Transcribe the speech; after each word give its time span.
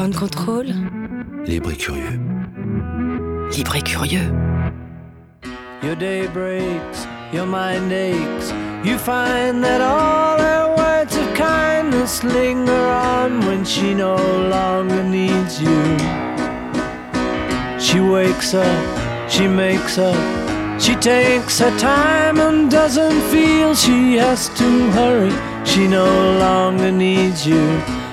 Ground 0.00 0.16
Control. 0.16 0.66
Libre 1.44 1.72
et 1.72 1.76
curieux. 1.76 2.18
Libre 3.54 3.76
et 3.76 3.82
curieux. 3.82 4.32
Your 5.82 5.94
day 5.94 6.26
breaks, 6.26 7.06
your 7.34 7.44
mind 7.44 7.92
aches. 7.92 8.50
You 8.82 8.96
find 8.96 9.62
that 9.62 9.82
all 9.82 10.38
her 10.38 10.74
words 10.74 11.14
of 11.18 11.34
kindness 11.34 12.24
linger 12.24 12.72
on 12.72 13.40
when 13.40 13.62
she 13.62 13.92
no 13.92 14.16
longer 14.48 15.02
needs 15.02 15.60
you. 15.60 15.98
She 17.78 18.00
wakes 18.00 18.54
up, 18.54 19.28
she 19.28 19.46
makes 19.46 19.98
up, 19.98 20.16
she 20.80 20.94
takes 20.94 21.58
her 21.58 21.78
time 21.78 22.40
and 22.40 22.70
doesn't 22.70 23.20
feel 23.30 23.74
she 23.74 24.16
has 24.16 24.48
to 24.60 24.90
hurry. 24.92 25.34
She 25.66 25.86
no 25.86 26.06
longer 26.38 26.90
needs 26.90 27.46
you. 27.46 27.82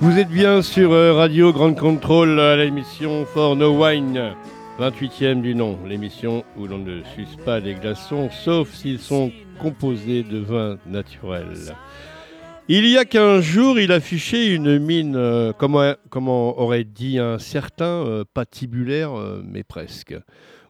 Vous 0.00 0.16
êtes 0.18 0.28
bien 0.28 0.62
sur 0.62 0.92
euh, 0.92 1.12
Radio 1.14 1.52
Grand 1.52 1.74
Control 1.74 2.38
à 2.38 2.56
l'émission 2.56 3.26
For 3.26 3.56
No 3.56 3.84
Wine, 3.84 4.34
28e 4.78 5.40
du 5.40 5.54
nom, 5.54 5.78
l'émission 5.86 6.44
où 6.56 6.66
l'on 6.66 6.78
ne 6.78 7.02
suce 7.14 7.36
pas 7.44 7.58
les 7.58 7.74
glaçons 7.74 8.30
sauf 8.30 8.72
s'ils 8.74 9.00
sont 9.00 9.32
composés 9.60 10.22
de 10.22 10.38
vin 10.38 10.78
naturel. 10.86 11.48
Il 12.70 12.86
y 12.86 12.98
a 12.98 13.06
15 13.06 13.42
jours, 13.42 13.80
il 13.80 13.92
affichait 13.92 14.54
une 14.54 14.78
mine, 14.78 15.16
euh, 15.16 15.54
comment 15.54 16.60
aurait 16.60 16.84
dit 16.84 17.18
un 17.18 17.38
certain, 17.38 17.86
euh, 17.86 18.24
pas 18.34 18.44
tibulaire, 18.44 19.18
euh, 19.18 19.42
mais 19.42 19.64
presque. 19.64 20.14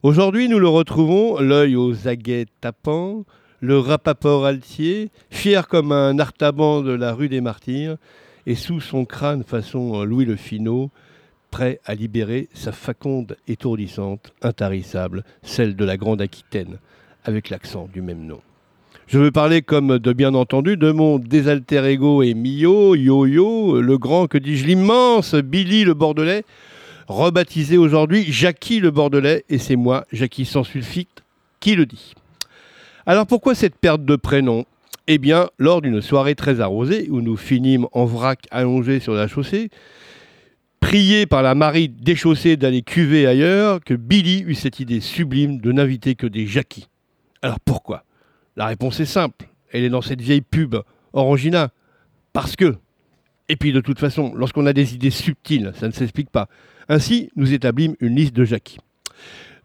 Aujourd'hui, 0.05 0.49
nous 0.49 0.61
le 0.61 0.69
retrouvons, 0.69 1.41
l'œil 1.41 1.75
aux 1.75 2.07
aguets 2.07 2.47
tapants, 2.61 3.25
le 3.61 3.81
rapaport 3.81 4.47
altier, 4.47 5.11
fier 5.31 5.67
comme 5.67 5.91
un 5.91 6.21
artaban 6.21 6.83
de 6.83 6.93
la 6.93 7.13
rue 7.13 7.29
des 7.29 7.41
Martyrs, 7.41 7.97
et 8.49 8.55
sous 8.55 8.81
son 8.81 9.05
crâne 9.05 9.45
façon 9.45 10.03
Louis 10.05 10.25
le 10.25 10.35
Finot, 10.35 10.91
prêt 11.51 11.81
à 11.85 11.95
libérer 11.95 12.49
sa 12.55 12.73
faconde 12.73 13.37
étourdissante, 13.47 14.33
intarissable, 14.41 15.23
celle 15.43 15.77
de 15.77 15.85
la 15.85 15.99
Grande 15.99 16.23
Aquitaine, 16.23 16.79
avec 17.25 17.51
l'accent 17.51 17.91
du 17.93 18.01
même 18.01 18.25
nom. 18.25 18.41
Je 19.07 19.19
veux 19.19 19.31
parler, 19.31 19.61
comme 19.61 19.99
de 19.99 20.13
bien 20.15 20.33
entendu, 20.33 20.79
de 20.79 20.91
mon 20.93 21.19
désalter 21.19 21.85
ego 21.85 22.23
et 22.23 22.33
Mio, 22.33 22.95
Yo-Yo, 22.95 23.83
le 23.83 23.99
grand, 23.99 24.29
que 24.29 24.39
dis-je, 24.39 24.65
l'immense 24.65 25.35
Billy 25.35 25.85
le 25.85 25.93
Bordelais, 25.93 26.45
rebaptisé 27.07 27.77
aujourd'hui 27.77 28.25
Jackie 28.33 28.81
le 28.81 28.91
Bordelais, 28.91 29.45
et 29.51 29.59
c'est 29.59 29.77
moi, 29.77 30.07
Jackie 30.11 30.47
sans 30.47 30.65
sulfite, 30.65 31.23
qui 31.61 31.75
le 31.75 31.85
dit. 31.85 32.15
Alors 33.05 33.27
pourquoi 33.27 33.55
cette 33.55 33.77
perte 33.77 34.07
de 34.07 34.17
prénom 34.17 34.65
eh 35.09 35.17
bien, 35.17 35.49
lors 35.59 35.81
d'une 35.81 36.03
soirée 36.03 36.35
très 36.35 36.61
arrosée, 36.61 37.09
où 37.11 37.23
nous 37.23 37.37
finîmes 37.37 37.87
en 37.93 38.05
vrac 38.05 38.47
allongés 38.51 39.01
sur 39.01 39.15
la 39.15 39.27
chaussée, 39.27 39.71
priés 40.81 41.25
par 41.25 41.43
la 41.43 41.55
Marie 41.55 41.89
déchaussée 41.89 42.59
d'aller 42.59 42.83
cuver 42.83 43.27
ailleurs, 43.27 43.81
que 43.81 43.95
Billy 43.95 44.45
eut 44.47 44.55
cette 44.55 44.81
idée 44.81 45.01
sublime 45.01 45.61
de 45.61 45.73
n'inviter 45.73 46.15
que 46.15 46.27
des 46.27 46.47
Jackies. 46.47 46.89
Alors 47.41 47.59
pourquoi? 47.59 48.05
La 48.55 48.67
réponse 48.67 49.01
est 49.01 49.07
simple. 49.07 49.49
Elle 49.73 49.85
est 49.85 49.89
dans 49.89 50.03
cette 50.03 50.21
vieille 50.21 50.43
pub 50.43 50.77
Orangina. 51.15 51.71
Parce 52.35 52.55
que. 52.55 52.77
Et 53.49 53.57
puis 53.57 53.73
de 53.73 53.81
toute 53.81 53.99
façon, 53.99 54.35
lorsqu'on 54.35 54.67
a 54.67 54.75
des 54.75 54.95
idées 54.95 55.11
subtiles, 55.11 55.73
ça 55.75 55.87
ne 55.87 55.93
s'explique 55.93 56.31
pas. 56.31 56.49
Ainsi, 56.91 57.31
nous 57.35 57.55
établîmes 57.55 57.97
une 58.01 58.15
liste 58.15 58.35
de 58.35 58.45
Jackies. 58.45 58.79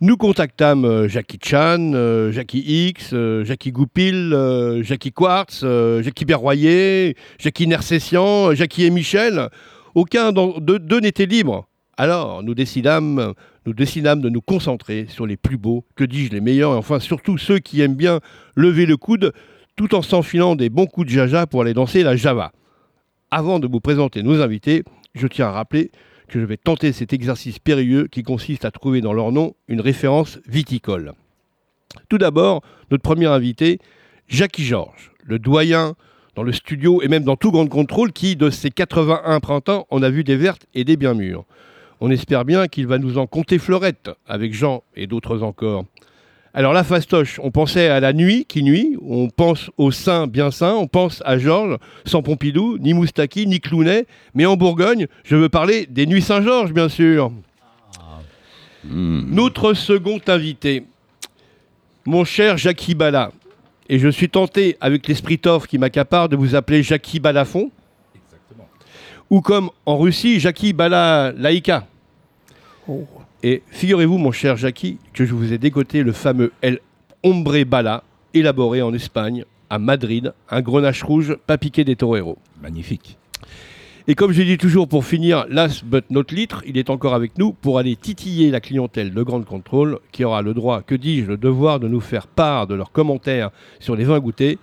Nous 0.03 0.17
contactâmes 0.17 0.83
euh, 0.83 1.07
Jackie 1.07 1.39
Chan, 1.41 1.93
euh, 1.93 2.29
Jackie 2.29 2.89
X, 2.89 3.11
euh, 3.13 3.45
Jackie 3.45 3.71
Goupil, 3.71 4.35
Jackie 4.81 5.13
Quartz, 5.13 5.63
Jackie 6.01 6.25
Berroyer, 6.25 7.15
Jackie 7.39 7.67
Nercessian, 7.67 8.53
Jackie 8.53 8.83
et 8.83 8.89
Michel. 8.89 9.47
Aucun 9.95 10.33
d'eux 10.33 10.99
n'était 10.99 11.25
libre. 11.25 11.69
Alors, 11.95 12.43
nous 12.43 12.53
décidâmes, 12.53 13.33
nous 13.65 13.73
décidâmes 13.73 14.19
de 14.19 14.27
nous 14.27 14.41
concentrer 14.41 15.05
sur 15.07 15.25
les 15.25 15.37
plus 15.37 15.55
beaux, 15.55 15.85
que 15.95 16.03
dis-je, 16.03 16.33
les 16.33 16.41
meilleurs, 16.41 16.73
et 16.73 16.77
enfin 16.77 16.99
surtout 16.99 17.37
ceux 17.37 17.59
qui 17.59 17.79
aiment 17.79 17.95
bien 17.95 18.19
lever 18.57 18.85
le 18.85 18.97
coude 18.97 19.31
tout 19.77 19.95
en 19.95 20.01
s'enfilant 20.01 20.57
des 20.57 20.67
bons 20.69 20.85
coups 20.85 21.07
de 21.07 21.13
jaja 21.13 21.47
pour 21.47 21.61
aller 21.61 21.73
danser 21.73 22.03
la 22.03 22.17
java. 22.17 22.51
Avant 23.31 23.61
de 23.61 23.67
vous 23.67 23.79
présenter 23.79 24.21
nos 24.21 24.41
invités, 24.41 24.83
je 25.15 25.27
tiens 25.27 25.47
à 25.47 25.51
rappeler 25.51 25.91
que 26.27 26.39
je 26.39 26.45
vais 26.45 26.57
tenter 26.57 26.91
cet 26.91 27.13
exercice 27.13 27.59
périlleux 27.59 28.07
qui 28.07 28.23
consiste 28.23 28.65
à 28.65 28.71
trouver 28.71 29.01
dans 29.01 29.13
leur 29.13 29.31
nom 29.31 29.55
une 29.67 29.81
référence 29.81 30.39
viticole. 30.47 31.13
Tout 32.09 32.17
d'abord, 32.17 32.61
notre 32.91 33.03
premier 33.03 33.27
invité, 33.27 33.79
Jackie 34.27 34.63
Georges, 34.63 35.11
le 35.23 35.39
doyen 35.39 35.95
dans 36.35 36.43
le 36.43 36.51
studio 36.51 37.01
et 37.01 37.07
même 37.07 37.23
dans 37.23 37.35
tout 37.35 37.51
Grand 37.51 37.67
Contrôle 37.67 38.11
qui, 38.11 38.35
de 38.35 38.49
ses 38.49 38.71
81 38.71 39.39
printemps, 39.39 39.85
en 39.89 40.01
a 40.01 40.09
vu 40.09 40.23
des 40.23 40.35
vertes 40.35 40.65
et 40.73 40.83
des 40.83 40.97
bien 40.97 41.13
mûres. 41.13 41.45
On 42.01 42.09
espère 42.09 42.43
bien 42.43 42.67
qu'il 42.67 42.87
va 42.87 42.97
nous 42.97 43.17
en 43.17 43.27
compter 43.27 43.59
fleurette 43.59 44.09
avec 44.27 44.53
Jean 44.53 44.83
et 44.95 45.07
d'autres 45.07 45.43
encore. 45.43 45.85
Alors 46.55 46.73
la 46.73 46.83
fastoche, 46.83 47.39
on 47.41 47.49
pensait 47.49 47.87
à 47.87 47.99
la 47.99 48.13
nuit 48.13 48.45
qui 48.45 48.61
nuit, 48.61 48.95
on 49.01 49.29
pense 49.29 49.71
au 49.77 49.89
saint 49.89 50.27
bien 50.27 50.51
saint, 50.51 50.75
on 50.75 50.87
pense 50.87 51.23
à 51.25 51.39
Georges, 51.39 51.79
sans 52.05 52.21
Pompidou, 52.21 52.77
ni 52.77 52.93
Moustaki, 52.93 53.47
ni 53.47 53.59
Clounet, 53.59 54.05
mais 54.35 54.45
en 54.45 54.55
Bourgogne, 54.55 55.07
je 55.23 55.35
veux 55.35 55.49
parler 55.49 55.87
des 55.89 56.05
nuits 56.05 56.21
Saint-Georges, 56.21 56.71
bien 56.71 56.89
sûr. 56.89 57.31
Notre 58.83 59.73
second 59.73 60.19
invité, 60.27 60.83
mon 62.05 62.23
cher 62.23 62.59
Jackie 62.59 62.93
Bala, 62.93 63.31
et 63.89 63.97
je 63.97 64.09
suis 64.09 64.29
tenté, 64.29 64.77
avec 64.79 65.07
l'esprit 65.07 65.39
toff 65.39 65.65
qui 65.65 65.79
m'accapare, 65.79 66.29
de 66.29 66.35
vous 66.35 66.53
appeler 66.53 66.83
Jackie 66.83 67.19
Balafon. 67.19 67.71
Ou 69.29 69.41
comme 69.41 69.71
en 69.87 69.97
Russie, 69.97 70.39
Jackie 70.39 70.73
Bala 70.73 71.33
Laïka. 71.35 71.87
Et 73.45 73.61
figurez-vous, 73.71 74.17
mon 74.17 74.31
cher 74.31 74.55
Jackie, 74.55 74.99
que 75.13 75.25
je 75.25 75.33
vous 75.33 75.51
ai 75.51 75.57
dégoté 75.57 76.01
le 76.01 76.13
fameux 76.13 76.53
El 76.61 76.79
Hombre 77.23 77.65
Bala, 77.65 78.05
élaboré 78.33 78.81
en 78.81 78.93
Espagne, 78.93 79.43
à 79.69 79.79
Madrid, 79.79 80.33
un 80.49 80.61
grenache 80.61 81.03
rouge 81.03 81.35
pas 81.45 81.57
piqué 81.57 81.83
des 81.83 81.97
toreros. 81.97 82.37
Magnifique. 82.61 83.17
Et 84.07 84.15
comme 84.15 84.31
je 84.31 84.43
dis 84.43 84.57
toujours 84.57 84.87
pour 84.87 85.03
finir, 85.03 85.45
last 85.49 85.83
but 85.83 86.05
not 86.09 86.23
litre, 86.31 86.63
il 86.65 86.77
est 86.77 86.89
encore 86.89 87.13
avec 87.13 87.37
nous 87.37 87.51
pour 87.51 87.79
aller 87.79 87.97
titiller 87.97 88.49
la 88.49 88.61
clientèle 88.61 89.13
de 89.13 89.23
Grande 89.23 89.43
Contrôle 89.43 89.99
qui 90.13 90.23
aura 90.23 90.41
le 90.41 90.53
droit, 90.53 90.81
que 90.81 90.95
dis-je, 90.95 91.25
le 91.25 91.35
devoir 91.35 91.81
de 91.81 91.89
nous 91.89 92.01
faire 92.01 92.27
part 92.27 92.65
de 92.65 92.75
leurs 92.75 92.93
commentaires 92.93 93.51
sur 93.81 93.97
les 93.97 94.05
vins 94.05 94.19
goûtés. 94.19 94.57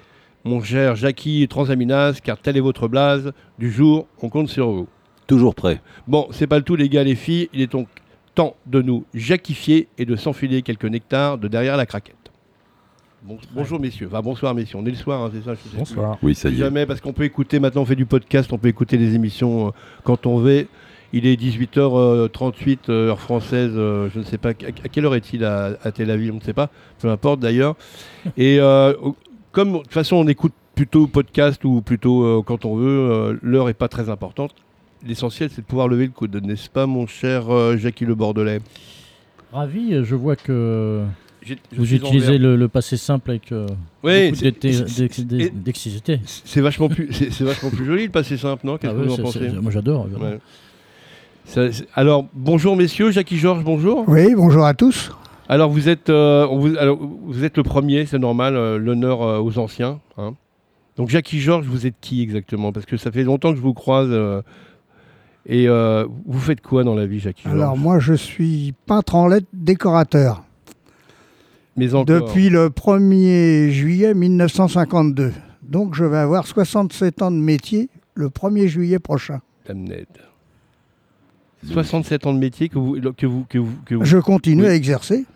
Mon 0.44 0.62
cher 0.62 0.96
Jackie 0.96 1.46
Transaminase, 1.48 2.22
car 2.22 2.38
tel 2.38 2.56
est 2.56 2.60
votre 2.60 2.88
blase, 2.88 3.32
du 3.58 3.70
jour, 3.70 4.06
on 4.22 4.30
compte 4.30 4.48
sur 4.48 4.70
vous. 4.70 4.88
Toujours 5.26 5.54
prêt. 5.54 5.82
Bon, 6.08 6.28
c'est 6.30 6.46
pas 6.46 6.56
le 6.56 6.64
tout 6.64 6.76
les 6.76 6.88
gars, 6.88 7.04
les 7.04 7.14
filles, 7.14 7.50
il 7.52 7.60
est 7.60 7.70
donc 7.70 7.88
temps 8.34 8.56
de 8.66 8.80
nous 8.82 9.04
jacquifier 9.14 9.88
et 9.98 10.04
de 10.04 10.16
s'enfiler 10.16 10.62
quelques 10.62 10.84
nectars 10.84 11.38
de 11.38 11.48
derrière 11.48 11.76
la 11.76 11.86
craquette. 11.86 12.16
Bon- 13.22 13.36
bonjour 13.54 13.78
messieurs, 13.78 14.08
enfin 14.10 14.22
bonsoir 14.22 14.54
messieurs, 14.54 14.78
on 14.80 14.86
est 14.86 14.90
le 14.90 14.96
soir, 14.96 15.22
hein, 15.22 15.30
c'est 15.34 15.44
ça 15.44 15.54
je 15.54 15.60
sais 15.60 15.68
plus. 15.68 15.78
Bonsoir. 15.78 16.16
Oui, 16.22 16.34
ça 16.34 16.48
y 16.48 16.54
est. 16.54 16.56
Jamais, 16.56 16.86
parce 16.86 17.00
qu'on 17.02 17.12
peut 17.12 17.24
écouter, 17.24 17.60
maintenant 17.60 17.82
on 17.82 17.86
fait 17.86 17.96
du 17.96 18.06
podcast, 18.06 18.50
on 18.52 18.56
peut 18.58 18.68
écouter 18.68 18.96
les 18.96 19.14
émissions 19.14 19.68
euh, 19.68 19.70
quand 20.04 20.24
on 20.26 20.38
veut. 20.38 20.66
Il 21.12 21.26
est 21.26 21.34
18h38, 21.38 22.78
euh, 22.88 23.08
heure 23.08 23.20
française, 23.20 23.72
euh, 23.74 24.08
je 24.14 24.20
ne 24.20 24.24
sais 24.24 24.38
pas, 24.38 24.50
à, 24.50 24.52
à 24.52 24.88
quelle 24.88 25.04
heure 25.04 25.14
est-il 25.16 25.44
à, 25.44 25.76
à 25.82 25.90
Tel 25.92 26.10
Aviv, 26.10 26.32
on 26.32 26.36
ne 26.36 26.40
sait 26.42 26.52
pas, 26.54 26.70
peu 27.00 27.08
importe 27.10 27.40
d'ailleurs. 27.40 27.76
Et 28.38 28.58
euh, 28.60 28.94
comme 29.52 29.72
de 29.72 29.78
toute 29.78 29.92
façon 29.92 30.16
on 30.16 30.26
écoute 30.28 30.54
plutôt 30.74 31.06
podcast 31.06 31.62
ou 31.64 31.82
plutôt 31.82 32.22
euh, 32.24 32.42
quand 32.46 32.64
on 32.64 32.76
veut, 32.76 32.88
euh, 33.10 33.38
l'heure 33.42 33.66
n'est 33.66 33.74
pas 33.74 33.88
très 33.88 34.08
importante. 34.08 34.54
L'essentiel 35.06 35.48
c'est 35.50 35.62
de 35.62 35.66
pouvoir 35.66 35.88
lever 35.88 36.04
le 36.06 36.10
coude, 36.12 36.34
n'est-ce 36.44 36.68
pas 36.68 36.86
mon 36.86 37.06
cher 37.06 37.48
euh, 37.50 37.76
Jackie 37.76 38.04
Le 38.04 38.14
Bordelais? 38.14 38.60
Ravi, 39.52 40.04
je 40.04 40.14
vois 40.14 40.36
que 40.36 41.02
vous 41.76 41.94
utilisez 41.94 42.36
le, 42.38 42.54
le 42.54 42.68
passé 42.68 42.96
simple 42.98 43.30
avec 43.30 43.50
euh, 43.50 43.66
Oui, 44.04 44.30
d'excité. 45.52 46.20
C'est 46.24 46.60
vachement 46.60 46.88
plus, 46.88 47.08
vachement 47.40 47.70
plus 47.70 47.86
joli 47.86 48.04
le 48.04 48.10
passé 48.10 48.36
simple, 48.36 48.66
non? 48.66 48.76
Qu'est-ce 48.76 48.92
Ah 48.92 48.94
que 48.96 49.00
ouais, 49.00 49.06
vous 49.06 49.14
en 49.14 49.22
pensez? 49.24 49.48
Moi 49.48 49.70
j'adore. 49.70 50.06
Ouais. 50.20 50.38
Ça- 51.46 51.66
alors, 51.94 52.26
bonjour 52.34 52.76
messieurs, 52.76 53.10
Jackie 53.10 53.38
Georges, 53.38 53.64
bonjour. 53.64 54.04
Oui, 54.06 54.34
bonjour 54.36 54.64
à 54.66 54.74
tous. 54.74 55.10
Alors, 55.48 55.70
vous 55.70 55.88
êtes, 55.88 56.10
euh, 56.10 56.46
vous, 56.46 56.76
alors, 56.76 56.98
vous 57.00 57.42
êtes 57.42 57.56
le 57.56 57.64
premier, 57.64 58.06
c'est 58.06 58.18
normal, 58.20 58.54
euh, 58.54 58.78
l'honneur 58.78 59.22
euh, 59.22 59.40
aux 59.40 59.58
anciens. 59.58 59.98
hein. 60.16 60.34
Donc, 60.96 61.08
Jackie 61.08 61.40
Georges, 61.40 61.66
vous 61.66 61.86
êtes 61.86 61.96
qui 62.00 62.22
exactement? 62.22 62.70
Parce 62.70 62.86
que 62.86 62.96
ça 62.96 63.10
fait 63.10 63.24
longtemps 63.24 63.50
que 63.50 63.56
je 63.56 63.62
vous 63.62 63.74
croise. 63.74 64.10
Et 65.46 65.68
euh, 65.68 66.06
vous 66.26 66.38
faites 66.38 66.60
quoi 66.60 66.84
dans 66.84 66.94
la 66.94 67.06
vie, 67.06 67.18
Jackie 67.18 67.48
Alors 67.48 67.76
moi, 67.76 67.98
je 67.98 68.14
suis 68.14 68.74
peintre 68.86 69.14
en 69.14 69.26
lettres, 69.26 69.46
décorateur. 69.52 70.44
Mais 71.76 71.94
encore. 71.94 72.04
Depuis 72.04 72.50
le 72.50 72.68
1er 72.68 73.70
juillet 73.70 74.12
1952. 74.14 75.32
Donc 75.62 75.94
je 75.94 76.04
vais 76.04 76.18
avoir 76.18 76.46
67 76.46 77.22
ans 77.22 77.30
de 77.30 77.36
métier 77.36 77.88
le 78.14 78.28
1er 78.28 78.66
juillet 78.66 78.98
prochain. 78.98 79.40
Dame 79.66 79.84
Ned. 79.84 80.06
67 81.64 82.26
ans 82.26 82.34
de 82.34 82.38
métier 82.38 82.68
que 82.68 82.78
vous, 82.78 82.98
que 83.16 83.26
vous, 83.26 83.44
que 83.48 83.58
vous, 83.58 83.76
que 83.84 83.94
vous- 83.94 84.04
Je 84.04 84.18
continue 84.18 84.62
Oui. 84.62 84.68
à 84.68 84.74
exercer. 84.74 85.26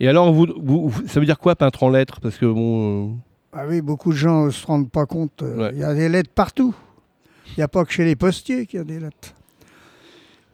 Et 0.00 0.08
alors, 0.08 0.32
vous, 0.32 0.92
ça 1.06 1.20
veut 1.20 1.26
dire 1.26 1.38
quoi 1.38 1.54
peintre 1.56 1.82
en 1.82 1.90
lettres? 1.90 2.20
Parce 2.20 2.36
que 2.38 2.46
bon. 2.46 3.10
euh, 3.10 3.14
Ah 3.52 3.64
oui, 3.68 3.80
beaucoup 3.80 4.12
de 4.12 4.16
gens 4.16 4.46
ne 4.46 4.50
se 4.50 4.66
rendent 4.66 4.90
pas 4.90 5.06
compte. 5.06 5.42
euh, 5.42 5.56
Ouais. 5.68 5.70
Il 5.74 5.78
y 5.80 5.84
a 5.84 5.94
des 5.94 6.08
lettres 6.08 6.30
partout. 6.34 6.74
Il 7.48 7.54
n'y 7.58 7.62
a 7.64 7.68
pas 7.68 7.84
que 7.84 7.92
chez 7.92 8.04
les 8.04 8.16
postiers 8.16 8.66
qu'il 8.66 8.78
y 8.78 8.80
a 8.80 8.84
des 8.84 8.98
lettres. 8.98 9.34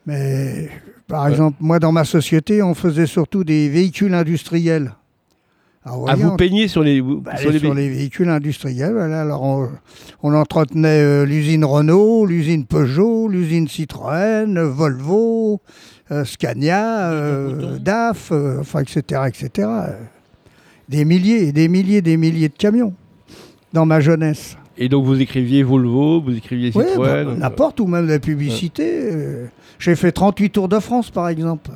Mais 0.07 0.69
par 1.07 1.25
Ouais. 1.25 1.31
exemple, 1.33 1.57
moi 1.61 1.79
dans 1.79 1.93
ma 1.93 2.05
société, 2.05 2.63
on 2.63 2.75
faisait 2.75 3.07
surtout 3.07 3.45
des 3.45 3.69
véhicules 3.69 4.15
industriels. 4.15 4.93
Alors, 5.83 6.05
Ah, 6.09 6.15
voyez, 6.15 6.25
vous 6.25 6.37
peignez 6.37 6.69
sur 6.69 6.83
les. 6.83 7.01
vous- 7.01 7.21
bah, 7.23 7.37
sur 7.39 7.51
les, 7.51 7.59
sur 7.59 7.73
les 7.75 7.89
véhicules 7.89 8.29
industriels. 8.29 8.93
voilà. 8.93 9.23
Alors 9.23 9.43
on, 9.43 9.71
on 10.23 10.35
entretenait 10.35 10.89
euh, 11.03 11.25
l'usine 11.25 11.65
Renault, 11.65 12.27
l'usine 12.27 12.67
Peugeot, 12.67 13.29
l'usine 13.29 13.67
Citroën, 13.67 14.59
Volvo, 14.61 15.61
euh, 16.11 16.25
Scania, 16.27 17.11
euh. 17.13 17.79
DAF, 17.79 18.31
enfin, 18.61 18.81
etc., 18.81 19.23
etc. 19.29 19.69
Des 20.91 21.05
milliers 21.07 21.49
et 21.49 21.53
des 21.53 21.69
milliers 21.69 22.03
des 22.03 22.17
milliers 22.19 22.49
de 22.51 22.57
camions 22.59 22.93
dans 23.73 23.87
ma 23.87 24.01
jeunesse. 24.01 24.57
Et 24.79 24.89
donc, 24.89 25.05
vous 25.05 25.21
écriviez 25.21 25.63
Volvo, 25.63 26.21
vous 26.21 26.37
écriviez 26.37 26.71
Oui, 26.75 26.85
Citroën. 26.87 27.25
bah, 27.25 27.35
n'importe, 27.37 27.81
ou 27.81 27.87
même 27.87 28.07
la 28.07 28.19
publicité. 28.19 28.85
euh, 29.13 29.47
J'ai 29.79 29.95
fait 29.97 30.13
38 30.13 30.51
Tours 30.51 30.69
de 30.69 30.79
France, 30.79 31.11
par 31.11 31.29
exemple, 31.29 31.71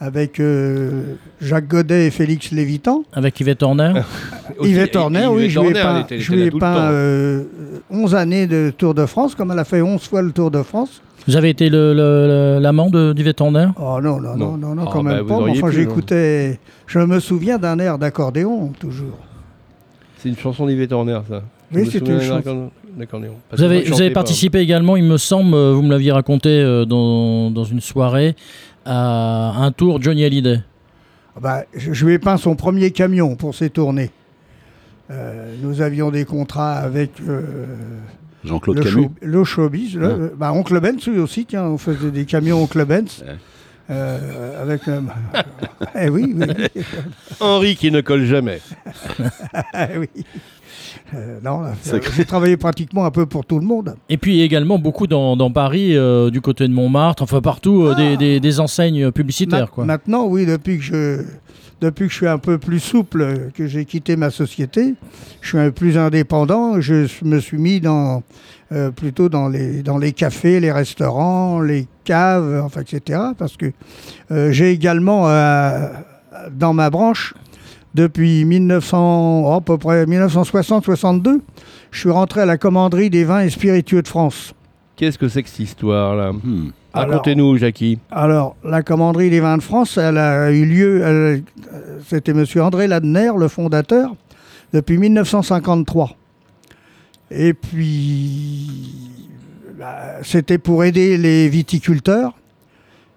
avec 0.00 0.38
euh, 0.40 1.14
Jacques 1.40 1.68
Godet 1.68 2.06
et 2.06 2.10
Félix 2.10 2.50
Lévitan. 2.50 3.04
Avec 3.12 3.38
Yvette 3.40 3.62
Horner. 3.62 3.94
Yvette 4.62 4.94
et- 4.94 4.98
Horner, 4.98 5.26
oui, 5.28 5.44
Yvette 5.46 5.50
je 5.50 5.60
lui 5.60 5.66
ai 5.66 5.68
Horner, 5.68 5.78
elle 5.78 5.82
peint, 5.84 6.00
était- 6.00 6.14
elle 6.16 6.20
je 6.20 6.26
était 6.26 6.34
lui 6.36 6.40
là 6.42 6.46
ai 6.46 6.50
tout 6.50 6.56
le 6.56 6.60
peint 6.60 6.74
temps. 6.74 6.80
euh, 6.90 7.44
11 7.90 8.14
années 8.14 8.46
de 8.46 8.72
Tour 8.76 8.94
de 8.94 9.06
France, 9.06 9.34
comme 9.34 9.50
elle 9.52 9.58
a 9.58 9.64
fait 9.64 9.80
11 9.82 10.02
fois 10.06 10.22
le 10.22 10.32
Tour 10.32 10.50
de 10.50 10.62
France. 10.62 11.02
Vous 11.26 11.36
avez 11.36 11.50
été 11.50 11.68
l'amant 11.70 12.90
de- 12.90 13.12
d'Yvette 13.12 13.40
Horner 13.40 13.68
Oh 13.80 13.98
non, 14.02 14.20
non, 14.20 14.36
Non. 14.36 14.56
non, 14.56 14.84
Ah, 14.86 14.90
quand 14.92 15.02
bah, 15.04 15.16
même 15.16 15.26
pas. 15.26 15.34
Enfin, 15.36 15.66
hein. 15.66 15.70
j'écoutais. 15.70 16.58
Je 16.86 16.98
me 17.00 17.20
souviens 17.20 17.58
d'un 17.58 17.78
air 17.78 17.98
d'accordéon, 17.98 18.72
toujours. 18.78 19.18
C'est 20.18 20.28
une 20.30 20.36
chanson 20.38 20.66
d'Yvette 20.66 20.92
Horner, 20.92 21.20
ça. 21.28 21.42
Oui, 21.72 21.86
souviens 21.90 22.14
une 22.14 22.20
chanson. 22.26 22.70
d'accordéon. 22.96 23.34
Vous 23.52 23.62
avez, 23.62 23.82
vous 23.82 24.00
participé 24.10 24.58
également, 24.60 24.96
il 24.96 25.04
me 25.04 25.16
semble, 25.18 25.54
euh, 25.54 25.72
vous 25.74 25.82
me 25.82 25.90
l'aviez 25.90 26.12
raconté 26.12 26.48
euh, 26.48 26.84
dans, 26.84 27.50
dans 27.50 27.64
une 27.64 27.80
soirée, 27.80 28.34
à 28.84 29.52
un 29.62 29.70
tour 29.72 30.00
Johnny 30.00 30.24
Hallyday. 30.24 30.60
Ah 31.36 31.40
bah, 31.40 31.64
je, 31.76 31.92
je 31.92 32.06
lui 32.06 32.14
ai 32.14 32.18
peint 32.18 32.36
son 32.38 32.56
premier 32.56 32.90
camion 32.90 33.36
pour 33.36 33.54
ses 33.54 33.70
tournées. 33.70 34.10
Euh, 35.10 35.54
nous 35.62 35.80
avions 35.80 36.10
des 36.10 36.24
contrats 36.24 36.74
avec 36.74 37.12
euh, 37.26 37.42
Jean-Claude 38.44 38.78
le, 38.78 38.82
Camus. 38.84 39.02
show- 39.04 39.12
le 39.22 39.44
showbiz. 39.44 39.96
le- 39.96 40.30
Ah. 40.32 40.36
bah, 40.36 40.52
Oncle 40.52 40.80
Benz, 40.80 41.06
lui 41.06 41.18
aussi, 41.18 41.44
tiens, 41.46 41.64
on 41.64 41.78
faisait 41.78 42.10
des 42.10 42.24
camions 42.24 42.62
Oncle 42.62 42.84
Benz. 42.84 43.22
Ouais. 43.26 43.34
Euh, 43.90 44.62
avec. 44.62 44.86
euh, 44.88 45.00
eh 45.98 46.10
oui, 46.10 46.34
oui. 46.36 46.82
Henri 47.40 47.74
qui 47.76 47.90
ne 47.90 48.02
colle 48.02 48.24
jamais. 48.26 48.60
Ah 49.72 49.88
oui. 49.98 50.08
Euh, 51.14 51.38
non, 51.42 51.62
Sacré. 51.82 52.12
j'ai 52.16 52.24
travaillé 52.24 52.56
pratiquement 52.56 53.04
un 53.04 53.10
peu 53.10 53.26
pour 53.26 53.44
tout 53.46 53.58
le 53.58 53.64
monde. 53.66 53.96
Et 54.08 54.16
puis 54.18 54.40
également 54.42 54.78
beaucoup 54.78 55.06
dans, 55.06 55.36
dans 55.36 55.50
Paris, 55.50 55.96
euh, 55.96 56.30
du 56.30 56.40
côté 56.40 56.66
de 56.68 56.72
Montmartre, 56.72 57.22
enfin 57.22 57.40
partout, 57.40 57.82
euh, 57.84 57.94
des, 57.94 58.16
des- 58.16 58.40
des 58.40 58.60
enseignes 58.60 59.10
publicitaires. 59.10 59.60
Ma- 59.60 59.66
Quoi. 59.66 59.84
Maintenant, 59.84 60.26
oui, 60.26 60.46
depuis 60.46 60.78
que 60.78 60.84
je 60.84 61.22
depuis 61.80 62.06
que 62.06 62.10
je 62.12 62.16
suis 62.16 62.26
un 62.26 62.38
peu 62.38 62.58
plus 62.58 62.80
souple, 62.80 63.50
que 63.54 63.68
j'ai 63.68 63.84
quitté 63.84 64.16
ma 64.16 64.30
société, 64.30 64.94
je 65.40 65.48
suis 65.48 65.58
un 65.58 65.66
peu 65.66 65.72
plus 65.72 65.96
indépendant. 65.96 66.80
Je 66.80 67.06
me 67.22 67.38
suis 67.38 67.56
mis 67.58 67.80
dans 67.80 68.24
euh, 68.72 68.90
plutôt 68.90 69.28
dans 69.28 69.48
les 69.48 69.82
dans 69.84 69.96
les 69.96 70.12
cafés, 70.12 70.58
les 70.58 70.72
restaurants, 70.72 71.60
les 71.60 71.86
caves, 72.04 72.62
enfin 72.64 72.80
etc. 72.80 73.20
Parce 73.38 73.56
que 73.56 73.66
euh, 74.32 74.50
j'ai 74.50 74.72
également 74.72 75.28
euh, 75.28 75.86
dans 76.52 76.72
ma 76.74 76.90
branche 76.90 77.34
depuis 77.98 78.44
1900, 78.44 79.42
oh, 79.44 79.54
à 79.54 79.60
peu 79.60 79.76
près 79.76 80.04
1960-62, 80.04 81.40
je 81.90 81.98
suis 81.98 82.10
rentré 82.10 82.42
à 82.42 82.46
la 82.46 82.56
commanderie 82.56 83.10
des 83.10 83.24
vins 83.24 83.40
et 83.40 83.50
spiritueux 83.50 84.02
de 84.02 84.08
France. 84.08 84.54
Qu'est-ce 84.94 85.18
que 85.18 85.28
c'est 85.28 85.42
que 85.42 85.48
cette 85.48 85.58
histoire-là? 85.58 86.32
Hmm. 86.32 86.70
Racontez-nous, 86.94 87.56
Jackie. 87.56 87.98
Alors, 88.12 88.56
la 88.64 88.82
commanderie 88.82 89.30
des 89.30 89.40
vins 89.40 89.56
de 89.56 89.62
France, 89.62 89.98
elle 89.98 90.16
a 90.16 90.52
eu 90.52 90.64
lieu, 90.64 91.42
c'était 92.06 92.32
M. 92.32 92.44
André 92.60 92.86
Ladner, 92.86 93.32
le 93.36 93.48
fondateur, 93.48 94.14
depuis 94.72 94.96
1953. 94.96 96.16
Et 97.32 97.52
puis, 97.52 98.70
bah, 99.76 100.22
c'était 100.22 100.58
pour 100.58 100.84
aider 100.84 101.18
les 101.18 101.48
viticulteurs 101.48 102.32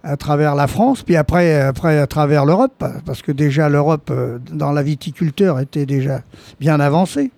à 0.03 0.17
travers 0.17 0.55
la 0.55 0.67
France, 0.67 1.03
puis 1.03 1.15
après, 1.15 1.53
à 1.53 2.07
travers 2.07 2.45
l'Europe, 2.45 2.83
parce 3.05 3.21
que 3.21 3.31
déjà 3.31 3.69
l'Europe, 3.69 4.09
euh, 4.11 4.39
dans 4.51 4.71
la 4.71 4.83
viticulture, 4.83 5.59
était 5.59 5.85
déjà 5.85 6.21
bien 6.59 6.79
avancée. 6.79 7.31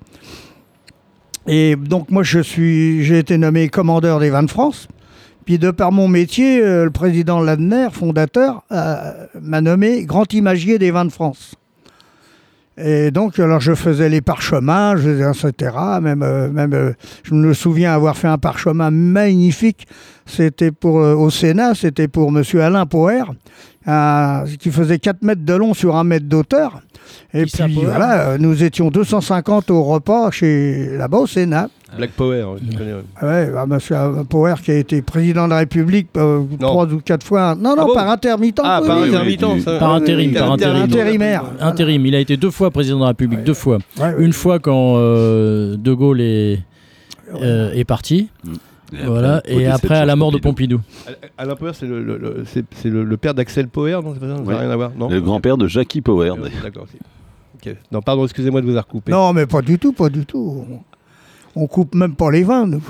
Et 1.46 1.76
donc 1.76 2.10
moi, 2.10 2.24
je 2.24 2.40
suis, 2.40 3.04
j'ai 3.04 3.20
été 3.20 3.38
nommé 3.38 3.68
commandeur 3.68 4.20
des 4.20 4.30
vins 4.30 4.44
de 4.44 4.50
France. 4.50 4.88
Puis 5.46 5.60
de 5.60 5.72
par 5.72 5.92
mon 5.92 6.08
métier, 6.08 6.62
euh, 6.62 6.86
le 6.86 6.92
président 6.92 7.42
Ladner, 7.42 7.90
fondateur, 7.92 8.64
euh, 8.72 9.28
m'a 9.42 9.60
nommé 9.60 10.06
grand 10.06 10.32
imagier 10.34 10.80
des 10.80 10.92
vins 10.92 11.06
de 11.06 11.12
France. 11.12 11.56
Et 12.78 13.12
donc, 13.12 13.38
alors 13.40 13.60
je 13.60 13.76
faisais 13.76 14.10
les 14.10 14.22
parchemins, 14.22 14.96
etc. 14.98 15.76
Même, 16.02 16.24
euh, 16.24 16.50
même 16.50 16.74
euh, 16.74 16.94
je 17.24 17.36
me 17.36 17.54
souviens 17.54 17.94
avoir 17.94 18.18
fait 18.18 18.28
un 18.28 18.40
parchemin 18.40 18.90
magnifique. 18.90 19.88
C'était 20.26 20.72
pour 20.72 21.00
euh, 21.00 21.14
au 21.14 21.30
Sénat, 21.30 21.76
c'était 21.76 22.08
pour 22.08 22.32
Monsieur 22.32 22.64
Alain 22.64 22.86
Poher, 22.86 23.34
qui 24.60 24.72
faisait 24.72 24.98
4 24.98 25.22
mètres 25.22 25.46
de 25.46 25.54
long 25.54 25.74
sur 25.74 25.96
1 25.96 26.04
mètre 26.04 26.26
d'auteur. 26.26 26.82
Et 27.34 27.46
Qui 27.46 27.64
puis 27.64 27.80
voilà, 27.84 28.30
euh, 28.30 28.38
nous 28.38 28.64
étions 28.64 28.90
250 28.90 29.72
au 29.72 29.84
repas 29.84 30.32
chez 30.32 30.96
là-bas 30.98 31.18
au 31.20 31.28
Sénat. 31.28 31.70
Black 31.96 32.12
Power, 32.12 32.46
je 32.72 32.76
connais. 32.78 32.94
ouais. 33.22 33.52
Bah, 33.52 33.66
monsieur 33.68 33.96
Power 34.28 34.56
qui 34.64 34.72
a 34.72 34.76
été 34.78 35.02
président 35.04 35.46
de 35.46 35.52
la 35.52 35.58
République 35.60 36.08
euh, 36.18 36.42
trois 36.60 36.86
ou 36.92 37.00
quatre 37.00 37.24
fois. 37.26 37.56
Non, 37.56 37.76
non, 37.76 37.84
Ah 37.84 37.86
bon 37.86 37.94
par 37.94 38.10
intermittent. 38.10 38.62
Ah, 38.64 38.80
oui, 38.82 38.88
par 38.88 38.98
intermittent, 39.04 39.44
oui, 39.44 39.62
ça. 39.62 39.78
Par 39.78 39.92
oui, 39.92 39.98
intérim, 39.98 40.34
par 40.34 40.52
intérim. 40.54 40.82
Intérimaire. 40.82 41.44
Intérim, 41.60 42.04
il 42.06 42.16
a 42.16 42.20
été 42.20 42.36
deux 42.36 42.50
fois 42.50 42.72
président 42.72 42.98
de 42.98 43.02
la 43.04 43.08
République, 43.10 43.44
deux 43.44 43.54
fois. 43.54 43.78
Ouais, 44.00 44.06
ouais. 44.06 44.16
Une 44.20 44.34
fois 44.34 44.58
quand 44.60 44.96
euh, 44.98 45.76
De 45.78 45.94
Gaulle 45.94 46.22
est, 46.22 46.60
euh, 47.36 47.72
est 47.74 47.84
parti, 47.86 48.30
Et 48.94 48.98
après, 48.98 49.08
voilà, 49.10 49.42
et 49.46 49.66
après 49.68 49.96
à 49.98 50.06
la 50.06 50.16
mort 50.16 50.32
de 50.32 50.38
Pompidou. 50.38 50.80
Alain 51.38 51.56
Power, 51.56 51.72
c'est 51.74 51.86
le, 51.88 52.04
le- 52.04 52.18
le- 52.18 52.44
c'est- 52.46 52.66
c'est 52.76 52.90
le- 52.90 53.04
le 53.04 53.18
père 53.18 53.34
d'Axel 53.34 53.68
Power, 53.68 54.00
non 54.04 54.14
C'est 54.14 54.20
pas 54.20 54.36
ça 54.36 54.42
Ouais. 54.42 54.56
rien 54.56 54.70
à 54.70 54.76
voir, 54.76 54.92
non 54.98 55.10
Le 55.10 55.20
grand-père 55.22 55.58
de 55.58 55.68
Jackie 55.68 56.02
Power. 56.02 56.30
d'ailleurs. 56.38 56.50
D'accord. 56.62 56.84
ok. 56.84 57.00
Ok. 57.68 57.76
Non, 57.92 58.02
pardon, 58.02 58.24
excusez-moi 58.26 58.60
de 58.62 58.66
vous 58.66 58.72
avoir 58.72 58.88
coupé. 58.88 59.12
Non, 59.12 59.32
mais 59.34 59.46
pas 59.46 59.62
du 59.62 59.80
tout, 59.80 59.94
pas 59.94 60.10
du 60.10 60.26
tout. 60.26 60.66
On 61.56 61.68
coupe 61.68 61.96
même 61.96 62.16
pas 62.16 62.30
les 62.32 62.44
vins, 62.44 62.66
nous. 62.68 62.82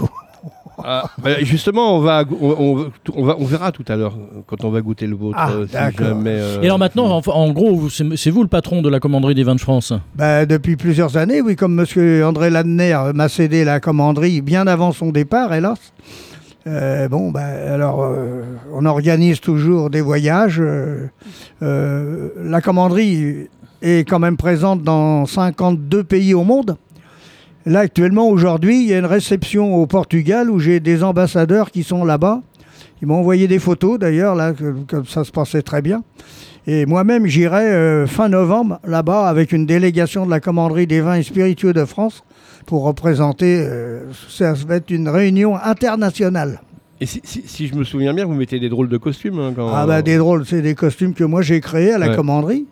Ah, 0.84 1.03
bah, 1.22 1.32
justement, 1.42 1.98
on 1.98 2.00
va, 2.01 2.24
on, 2.42 2.50
on- 2.77 2.92
on 3.15 3.24
va, 3.25 3.36
on 3.39 3.46
verra 3.46 3.72
tout 3.72 3.84
à 3.88 3.96
l'heure 3.96 4.15
euh, 4.18 4.39
quand 4.48 4.63
on 4.63 4.70
va 4.70 4.82
goûter 4.82 5.06
le 5.08 5.15
vôtre. 5.15 5.38
Ah, 5.39 5.51
euh, 5.51 5.68
si 5.68 5.74
d'accord. 5.74 6.08
jamais, 6.08 6.32
euh, 6.32 6.62
Et 6.62 6.65
alors 6.65 6.80
maintenant, 6.80 7.06
en, 7.06 7.22
en 7.32 7.51
gros, 7.51 7.89
c'est 7.89 8.06
c'est 8.18 8.30
vous 8.32 8.42
le 8.42 8.48
patron 8.50 8.82
de 8.82 8.89
la 8.89 9.00
commanderie 9.00 9.36
des 9.36 9.44
vins 9.44 9.56
de 9.56 9.60
France 9.62 9.94
Ben, 10.15 10.46
depuis 10.46 10.75
plusieurs 10.75 11.18
années, 11.18 11.42
oui, 11.42 11.56
comme 11.56 11.75
monsieur 11.75 12.25
André 12.25 12.50
Ladner 12.50 12.98
m'a 13.13 13.30
cédé 13.30 13.63
la 13.65 13.80
commanderie 13.80 14.42
bien 14.42 14.65
avant 14.68 14.92
son 14.92 15.12
départ, 15.12 15.53
hélas. 15.53 15.80
Euh, 16.65 17.10
bon, 17.10 17.30
ben, 17.32 17.42
alors, 17.42 18.03
euh, 18.03 18.42
on 18.74 18.86
organise 18.86 19.42
toujours 19.42 19.89
des 19.89 20.00
voyages. 20.01 20.60
euh, 20.62 21.08
euh, 21.62 22.30
la 22.44 22.62
commanderie 22.62 23.48
est 23.82 24.08
quand 24.08 24.20
même 24.20 24.38
présente 24.38 24.82
dans 24.82 25.25
52 25.25 26.03
pays 26.06 26.34
au 26.34 26.44
monde. 26.44 26.77
Là, 27.65 27.79
actuellement, 27.82 28.27
aujourd'hui, 28.29 28.82
il 28.84 28.89
y 28.89 28.93
a 28.93 29.00
une 29.00 29.05
réception 29.05 29.75
au 29.75 29.86
Portugal 29.88 30.50
où 30.50 30.60
j'ai 30.60 30.79
des 30.79 31.03
ambassadeurs 31.03 31.72
qui 31.72 31.84
sont 31.84 32.03
là-bas. 32.03 32.41
Ils 33.01 33.08
m'ont 33.08 33.15
envoyé 33.20 33.48
des 33.48 33.60
photos, 33.60 33.98
d'ailleurs, 34.00 34.36
là, 34.36 34.53
comme 34.88 35.05
ça 35.05 35.24
se 35.24 35.32
passait 35.32 35.62
très 35.62 35.82
bien. 35.82 36.03
Et 36.67 36.86
moi-même, 36.86 37.25
j'irai 37.25 37.65
euh, 37.72 38.08
fin 38.08 38.29
novembre 38.29 38.79
là-bas 38.86 39.27
avec 39.27 39.51
une 39.51 39.65
délégation 39.65 40.25
de 40.25 40.32
la 40.32 40.39
commanderie 40.39 40.88
des 40.88 41.01
vins 41.01 41.15
et 41.15 41.24
spiritueux 41.24 41.74
de 41.74 41.84
France 41.86 42.24
pour 42.65 42.84
représenter. 42.84 43.60
euh, 43.62 44.05
ça 44.29 44.53
va 44.53 44.75
être 44.75 44.89
une 44.89 45.10
réunion 45.10 45.55
internationale. 45.62 46.62
Et 47.01 47.05
si, 47.05 47.20
si- 47.25 47.43
si 47.46 47.67
je 47.67 47.75
me 47.75 47.84
souviens 47.84 48.13
bien, 48.13 48.25
vous 48.25 48.34
mettez 48.34 48.60
des 48.62 48.70
drôles 48.70 48.88
de 48.88 48.98
costumes 48.98 49.39
hein, 49.39 49.51
quand. 49.53 49.67
Ah 49.74 49.86
bah 49.86 50.01
des 50.01 50.15
drôles, 50.17 50.46
c'est 50.46 50.62
des 50.62 50.74
costumes 50.75 51.13
que 51.13 51.25
moi 51.25 51.41
j'ai 51.41 51.60
créés 51.60 51.91
à 51.91 51.98
la 51.98 52.10
Ouais. 52.10 52.15
commanderie. 52.15 52.65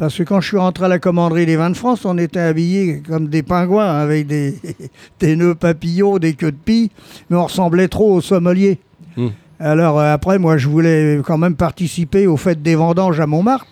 Parce 0.00 0.16
que 0.16 0.22
quand 0.22 0.40
je 0.40 0.48
suis 0.48 0.56
rentré 0.56 0.86
à 0.86 0.88
la 0.88 0.98
commanderie 0.98 1.44
des 1.44 1.56
vins 1.56 1.68
de 1.68 1.76
France, 1.76 2.06
on 2.06 2.16
était 2.16 2.40
habillés 2.40 3.02
comme 3.06 3.28
des 3.28 3.42
pingouins 3.42 3.84
avec 4.00 4.26
des, 4.26 4.54
des 5.20 5.36
nœuds 5.36 5.54
papillons, 5.54 6.16
des 6.16 6.32
queues 6.32 6.52
de 6.52 6.56
pie, 6.56 6.90
mais 7.28 7.36
on 7.36 7.44
ressemblait 7.44 7.86
trop 7.88 8.14
aux 8.14 8.20
sommeliers. 8.22 8.78
Mm. 9.18 9.26
Alors 9.58 10.00
euh, 10.00 10.10
après, 10.14 10.38
moi, 10.38 10.56
je 10.56 10.68
voulais 10.70 11.20
quand 11.22 11.36
même 11.36 11.54
participer 11.54 12.26
aux 12.26 12.38
fêtes 12.38 12.62
des 12.62 12.76
vendanges 12.76 13.20
à 13.20 13.26
Montmartre. 13.26 13.66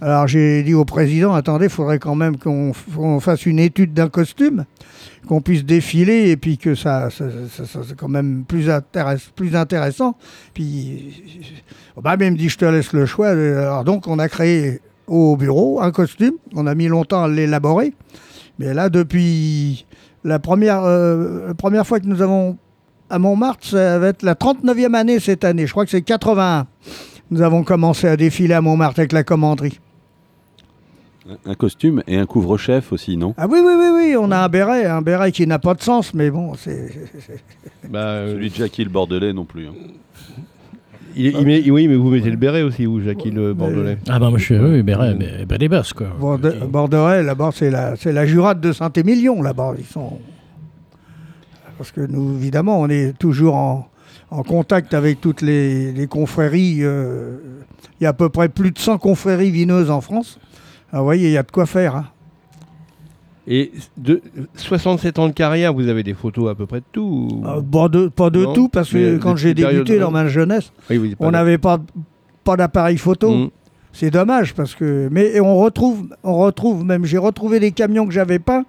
Alors 0.00 0.26
j'ai 0.26 0.64
dit 0.64 0.74
au 0.74 0.84
président, 0.84 1.32
attendez, 1.32 1.66
il 1.66 1.70
faudrait 1.70 2.00
quand 2.00 2.16
même 2.16 2.36
qu'on 2.38 2.72
fasse 3.20 3.46
une 3.46 3.60
étude 3.60 3.94
d'un 3.94 4.08
costume, 4.08 4.64
qu'on 5.28 5.40
puisse 5.40 5.64
défiler 5.64 6.30
et 6.30 6.36
puis 6.36 6.58
que 6.58 6.74
ça, 6.74 7.08
ça, 7.10 7.26
ça- 7.56 7.66
ça- 7.66 7.80
c'est 7.88 7.96
quand 7.96 8.08
même 8.08 8.42
plus, 8.48 8.68
intéress- 8.68 9.30
plus 9.36 9.54
intéressant. 9.54 10.16
Puis 10.54 11.22
bah, 12.02 12.16
mais 12.18 12.26
il 12.26 12.32
me 12.32 12.36
dit, 12.36 12.48
je 12.48 12.58
te 12.58 12.64
laisse 12.64 12.92
le 12.92 13.06
choix. 13.06 13.28
Alors 13.28 13.84
donc 13.84 14.08
on 14.08 14.18
a 14.18 14.28
créé 14.28 14.80
au 15.06 15.36
bureau 15.36 15.80
un 15.80 15.90
costume, 15.90 16.34
on 16.54 16.66
a 16.66 16.74
mis 16.74 16.88
longtemps 16.88 17.24
à 17.24 17.28
l'élaborer. 17.28 17.92
Mais 18.58 18.74
là, 18.74 18.88
depuis 18.88 19.86
la 20.24 20.38
première, 20.38 20.82
euh, 20.84 21.48
la 21.48 21.54
première 21.54 21.86
fois 21.86 22.00
que 22.00 22.06
nous 22.06 22.22
avons 22.22 22.56
à 23.10 23.18
Montmartre, 23.18 23.66
ça 23.66 23.98
va 23.98 24.08
être 24.08 24.22
la 24.22 24.34
39e 24.34 24.94
année 24.94 25.20
cette 25.20 25.44
année. 25.44 25.66
Je 25.66 25.72
crois 25.72 25.84
que 25.84 25.90
c'est 25.90 26.02
81. 26.02 26.66
Nous 27.30 27.42
avons 27.42 27.62
commencé 27.64 28.06
à 28.08 28.16
défiler 28.16 28.54
à 28.54 28.60
Montmartre 28.60 29.00
avec 29.00 29.12
la 29.12 29.24
commanderie. 29.24 29.80
Un 31.46 31.54
costume 31.54 32.02
et 32.08 32.16
un 32.18 32.26
couvre-chef 32.26 32.92
aussi, 32.92 33.16
non? 33.16 33.32
Ah 33.38 33.46
oui, 33.48 33.60
oui, 33.64 33.72
oui, 33.76 33.86
oui, 33.94 34.16
on 34.18 34.30
a 34.32 34.38
un 34.38 34.48
béret, 34.48 34.86
un 34.86 35.02
béret 35.02 35.30
qui 35.30 35.46
n'a 35.46 35.60
pas 35.60 35.74
de 35.74 35.80
sens, 35.82 36.12
mais 36.14 36.30
bon, 36.30 36.54
c'est. 36.54 36.90
Bah, 37.88 38.00
euh, 38.00 38.32
Celui 38.34 38.50
de 38.50 38.54
Jackie 38.56 38.82
le 38.82 38.90
Bordelais 38.90 39.32
non 39.32 39.44
plus. 39.44 39.68
hein. 39.68 39.72
Il, 41.16 41.26
il 41.26 41.46
met- 41.46 41.70
oui, 41.70 41.88
mais 41.88 41.94
vous 41.96 42.10
mettez 42.10 42.30
le 42.30 42.36
béret 42.36 42.62
aussi, 42.62 42.84
vous, 42.86 43.00
Jackie 43.00 43.30
le 43.30 43.54
Bordelais. 43.54 43.98
Ah 44.08 44.18
bah 44.18 44.30
moi 44.30 44.38
je 44.38 44.44
suis 44.44 44.58
oui, 44.58 44.82
béret, 44.82 45.14
mais, 45.14 45.44
bah, 45.46 45.58
des 45.58 45.68
basses 45.68 45.92
quoi. 45.92 46.08
Borde- 46.18 46.54
Bordeaux, 46.68 47.06
là-bas, 47.22 47.50
c'est 47.54 47.70
la, 47.70 47.96
c'est 47.96 48.12
la 48.12 48.26
jurade 48.26 48.60
de 48.60 48.72
Saint-Émilion, 48.72 49.42
là-bas. 49.42 49.74
Ils 49.78 49.84
sont. 49.84 50.18
Parce 51.78 51.90
que 51.90 52.00
nous, 52.02 52.36
évidemment, 52.36 52.80
on 52.80 52.88
est 52.88 53.16
toujours 53.18 53.54
en, 53.56 53.88
en 54.30 54.42
contact 54.42 54.94
avec 54.94 55.20
toutes 55.20 55.42
les, 55.42 55.92
les 55.92 56.06
confréries. 56.06 56.78
euh, 56.80 57.38
Il 58.00 58.04
y 58.04 58.06
a 58.06 58.10
à 58.10 58.12
peu 58.12 58.28
près 58.28 58.48
plus 58.48 58.70
de 58.70 58.78
100 58.78 58.98
confréries 58.98 59.50
vineuses 59.50 59.90
en 59.90 60.00
France. 60.00 60.38
Alors, 60.92 61.02
vous 61.02 61.08
voyez, 61.08 61.28
il 61.28 61.32
y 61.32 61.38
a 61.38 61.42
de 61.42 61.50
quoi 61.50 61.66
faire. 61.66 61.96
hein. 61.96 62.06
Et 63.54 63.70
de 63.98 64.22
67 64.54 65.18
ans 65.18 65.28
de 65.28 65.32
carrière, 65.34 65.74
vous 65.74 65.88
avez 65.88 66.02
des 66.02 66.14
photos 66.14 66.50
à 66.50 66.54
peu 66.54 66.64
près 66.64 66.78
de 66.80 66.84
tout 66.90 67.02
ou- 67.42 67.46
Euh, 67.46 67.60
bon, 67.60 67.88
de- 67.88 68.08
pas 68.08 68.30
de 68.30 68.44
Non, 68.44 68.52
tout, 68.54 68.68
parce 68.68 68.90
mais 68.94 69.00
que 69.00 69.16
quand 69.18 69.36
j'ai 69.36 69.52
débuté 69.52 69.98
dans 69.98 70.10
ma 70.10 70.26
jeunesse, 70.26 70.72
Oui, 70.88 71.14
on 71.20 71.30
n'avait 71.32 71.58
pas, 71.58 71.78
pas 72.44 72.56
d'appareil 72.56 72.96
photo. 72.96 73.30
Mm. 73.34 73.50
C'est 73.92 74.10
dommage 74.10 74.54
parce 74.54 74.74
que. 74.74 75.08
Mais 75.12 75.38
on 75.40 75.56
retrouve, 75.58 76.08
on 76.24 76.38
retrouve 76.38 76.82
même. 76.82 77.04
J'ai 77.04 77.18
retrouvé 77.18 77.60
des 77.60 77.72
camions 77.72 78.06
que 78.06 78.12
j'avais 78.14 78.38
pas 78.38 78.64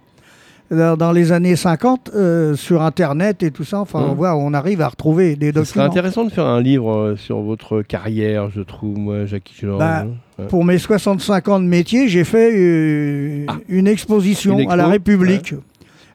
dans, 0.70 0.98
dans 0.98 1.12
les 1.14 1.32
années 1.32 1.56
50 1.56 2.10
euh, 2.14 2.56
sur 2.56 2.82
Internet 2.82 3.42
et 3.42 3.52
tout 3.52 3.64
ça. 3.64 3.80
Enfin, 3.80 4.02
Mhm. 4.02 4.10
on 4.10 4.14
voit, 4.16 4.36
on 4.36 4.54
arrive 4.54 4.82
à 4.82 4.90
retrouver 4.90 5.38
des 5.38 5.48
Ce 5.48 5.54
serait 5.54 5.64
documents. 5.64 5.86
intéressant 5.86 6.26
de 6.26 6.30
faire 6.30 6.46
un 6.48 6.60
livre 6.62 6.92
euh, 6.94 7.16
sur 7.16 7.40
votre 7.40 7.84
carrière, 7.84 8.50
je 8.50 8.60
trouve, 8.62 8.98
moi, 8.98 9.26
Jackie 9.26 9.54
Chilor. 9.54 9.80
Bah. 9.80 10.06
Pour 10.50 10.66
mes 10.66 10.78
65 10.80 11.48
ans 11.50 11.60
de 11.60 11.66
métier, 11.66 12.08
j'ai 12.08 12.24
fait 12.24 12.52
euh, 12.56 13.46
Ah. 13.48 13.58
une 13.70 13.88
exposition 13.88 14.54
Une 14.54 14.60
expo, 14.62 14.74
à 14.74 14.76
la 14.76 14.88
République, 14.88 15.54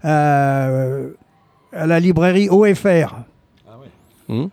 euh, 0.04 1.08
à 1.72 1.86
la 1.86 2.00
librairie 2.00 2.48
OFR. 2.50 3.14
Hum. 4.28 4.48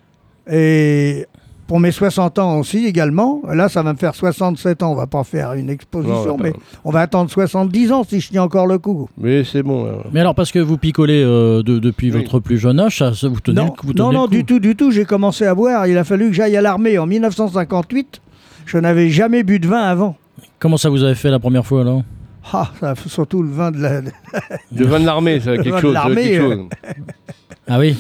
Et 0.50 1.26
pour 1.68 1.80
mes 1.80 1.92
60 1.92 2.38
ans 2.40 2.60
aussi 2.60 2.86
également, 2.86 3.42
là 3.52 3.68
ça 3.68 3.82
va 3.82 3.92
me 3.92 3.98
faire 3.98 4.14
67 4.16 4.84
ans, 4.84 4.92
on 4.92 4.96
va 4.96 5.08
pas 5.08 5.24
faire 5.24 5.54
une 5.54 5.66
Non, 5.66 5.74
exposition, 5.74 6.38
mais 6.40 6.54
on 6.86 6.92
va 6.92 7.02
attendre 7.02 7.30
70 7.32 7.92
ans 7.92 8.04
si 8.08 8.22
je 8.22 8.30
tiens 8.30 8.44
encore 8.44 8.68
le 8.68 8.78
coup. 8.78 9.10
Mais 9.18 9.44
c'est 9.44 9.64
bon. 9.64 9.86
alors. 9.86 10.06
Mais 10.14 10.20
alors 10.22 10.36
parce 10.36 10.52
que 10.52 10.60
vous 10.60 10.78
picolez 10.78 11.24
euh, 11.26 11.64
de- 11.64 11.80
depuis 11.80 12.12
Oui. 12.12 12.22
votre 12.22 12.40
plus 12.40 12.58
jeune 12.60 12.80
âge, 12.80 13.00
ça, 13.00 13.12
vous 13.28 13.40
tenez 13.42 13.56
Non, 13.60 13.66
le 13.66 13.72
coup- 13.72 13.88
vous 13.88 13.94
non, 13.94 14.06
tenez 14.10 14.16
non, 14.18 14.22
le 14.24 14.28
coup. 14.28 14.34
du 14.36 14.46
tout, 14.46 14.60
du 14.60 14.76
tout. 14.76 14.92
J'ai 14.92 15.06
commencé 15.06 15.46
à 15.46 15.56
boire. 15.56 15.88
Il 15.88 15.98
a 15.98 16.04
fallu 16.04 16.28
que 16.28 16.34
j'aille 16.34 16.56
à 16.56 16.62
l'armée 16.62 16.98
en 17.00 17.08
1958. 17.08 18.22
Je 18.66 18.78
n'avais 18.78 19.10
jamais 19.10 19.44
bu 19.44 19.60
de 19.60 19.68
vin 19.68 19.82
avant. 19.82 20.18
Comment 20.60 20.78
ça 20.78 20.90
vous 20.90 21.04
avez 21.04 21.16
fait 21.16 21.30
la 21.30 21.40
première 21.40 21.66
fois 21.66 21.82
alors? 21.82 22.04
Ah, 22.54 22.72
ça, 22.80 22.94
surtout 23.08 23.42
le 23.42 23.50
vin 23.50 23.72
de 23.72 23.80
la. 23.80 24.02
Le 24.02 24.86
vin 24.86 25.00
de 25.00 25.06
l'armée, 25.06 25.40
c'est 25.40 25.58
quelque 25.58 25.76
de 25.76 25.80
chose. 25.82 25.94
l'armée, 25.94 26.24
quelque 26.30 26.44
euh. 26.44 26.56
chose. 26.56 26.68
Ah 27.68 27.80
oui? 27.80 27.98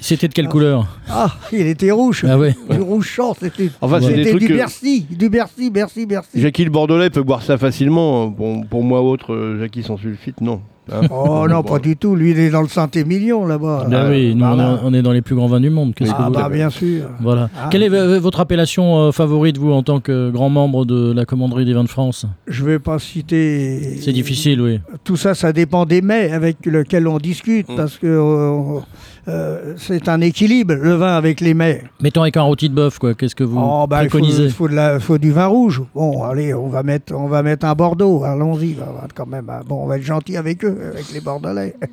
C'était 0.00 0.26
de 0.26 0.32
quelle 0.32 0.48
couleur? 0.48 0.98
Ah, 1.08 1.32
il 1.52 1.66
était 1.68 1.92
rouge. 1.92 2.24
Ah 2.28 2.36
oui 2.36 2.50
Du 2.68 2.80
rouge 2.80 3.06
champ, 3.06 3.34
c'était. 3.38 3.70
Enfin, 3.80 4.00
trucs 4.00 4.38
du 4.40 4.48
que- 4.48 4.54
Bercy, 4.54 5.06
du 5.08 5.28
Bercy, 5.28 5.70
Bercy, 5.70 6.06
Bercy. 6.06 6.40
Jackie 6.40 6.64
le 6.64 6.70
Bordelais 6.70 7.10
peut 7.10 7.22
boire 7.22 7.42
ça 7.42 7.56
facilement. 7.58 8.32
Pour, 8.32 8.66
pour 8.66 8.82
moi, 8.82 9.00
autre, 9.02 9.32
euh, 9.32 9.60
Jackie 9.60 9.84
sans 9.84 9.96
sulfite, 9.96 10.40
non. 10.40 10.60
Hein 10.92 11.06
Oh 11.10 11.46
non, 11.48 11.62
pas 11.62 11.78
du 11.78 11.96
tout. 11.96 12.14
Lui, 12.16 12.30
il 12.32 12.38
est 12.38 12.50
dans 12.50 12.62
le 12.62 12.68
Saint-Émilion 12.68 13.46
là-bas. 13.46 13.86
Ah 13.92 14.06
oui, 14.10 14.34
nous 14.34 14.44
on 14.44 14.54
voilà. 14.54 14.72
est, 14.72 14.78
on 14.84 14.94
est 14.94 15.02
dans 15.02 15.12
les 15.12 15.22
plus 15.22 15.34
grands 15.34 15.46
vins 15.46 15.60
du 15.60 15.70
monde. 15.70 15.94
Qu'est-ce 15.94 16.10
que 16.10 16.16
Ah 16.18 16.26
vous 16.28 16.34
bah 16.34 16.48
bien 16.48 16.70
sûr. 16.70 17.04
Voilà. 17.20 17.48
Ah. 17.58 17.68
Quelle 17.70 17.82
est 17.82 18.18
votre 18.18 18.40
appellation 18.40 18.98
euh, 18.98 19.12
favorite, 19.12 19.58
vous, 19.58 19.72
en 19.72 19.82
tant 19.82 20.00
que 20.00 20.30
grand 20.30 20.50
membre 20.50 20.84
de 20.84 21.12
la 21.12 21.24
commanderie 21.24 21.64
des 21.64 21.74
vins 21.74 21.84
de 21.84 21.88
France? 21.88 22.26
Je 22.46 22.64
vais 22.64 22.78
pas 22.78 22.98
citer. 22.98 23.96
C'est 24.00 24.12
difficile, 24.12 24.60
oui. 24.60 24.80
Tout 25.04 25.16
ça, 25.16 25.34
ça 25.34 25.52
dépend 25.52 25.86
des 25.86 26.02
mets 26.02 26.30
avec 26.32 26.64
lesquels 26.66 27.06
on 27.08 27.18
discute, 27.18 27.68
Mm. 27.68 27.76
parce 27.76 27.98
que 27.98 28.06
euh, 28.06 28.80
euh, 29.28 29.74
c'est 29.76 30.08
un 30.08 30.20
équilibre, 30.20 30.74
le 30.74 30.94
vin 30.94 31.16
avec 31.16 31.40
les 31.40 31.54
mets. 31.54 31.84
Mettons 32.00 32.22
avec 32.22 32.36
un 32.36 32.42
rôti 32.42 32.68
de 32.68 32.74
bœuf, 32.74 32.98
quoi. 32.98 33.14
Qu'est-ce 33.14 33.34
que 33.34 33.44
vous 33.44 33.58
Oh, 33.62 33.86
bah, 33.88 34.02
il 34.02 34.10
faut, 34.10 34.18
préconisez 34.18 34.44
il 34.44 34.50
faut 34.50 34.68
de 34.68 34.74
la- 34.74 34.98
faut 35.00 35.18
du 35.18 35.30
vin 35.30 35.46
rouge. 35.46 35.82
Bon, 35.94 36.22
allez, 36.24 36.54
on 36.54 36.68
va 36.68 36.82
mettre, 36.82 37.14
on 37.14 37.26
va 37.28 37.42
mettre 37.42 37.66
un 37.66 37.74
Bordeaux. 37.74 38.24
Allons-y, 38.24 38.76
on 38.80 38.92
va 38.94 39.06
quand 39.14 39.26
même. 39.26 39.50
Bon, 39.66 39.84
on 39.84 39.86
va 39.86 39.98
être 39.98 40.02
gentil 40.04 40.36
avec 40.36 40.64
eux, 40.64 40.76
avec 40.92 41.12
les 41.12 41.20
Bordelais. 41.20 41.74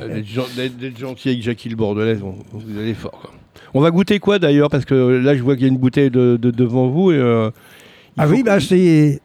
Euh, 0.00 0.08
D'être 0.16 0.26
gen- 0.26 0.44
d'être- 0.56 0.76
d'être 0.76 0.98
gentil 0.98 1.30
avec 1.30 1.42
Jackie 1.42 1.68
le 1.70 1.76
Bordelais, 1.76 2.18
on- 2.22 2.34
vous 2.58 2.78
allez 2.78 2.94
fort. 2.94 3.12
quoi. 3.20 3.30
On 3.72 3.80
va 3.80 3.90
goûter 3.90 4.18
quoi 4.18 4.38
d'ailleurs? 4.38 4.68
Parce 4.68 4.84
que 4.84 4.94
là, 4.94 5.34
je 5.36 5.42
vois 5.42 5.54
qu'il 5.54 5.62
y 5.64 5.68
a 5.68 5.72
une 5.72 5.78
bouteille 5.78 6.10
de, 6.10 6.36
de- 6.40 6.50
devant 6.50 6.88
vous. 6.88 7.10
Et, 7.12 7.16
euh, 7.16 7.50
ah 8.18 8.26
oui, 8.28 8.42
bah 8.44 8.60
c'est. 8.60 9.20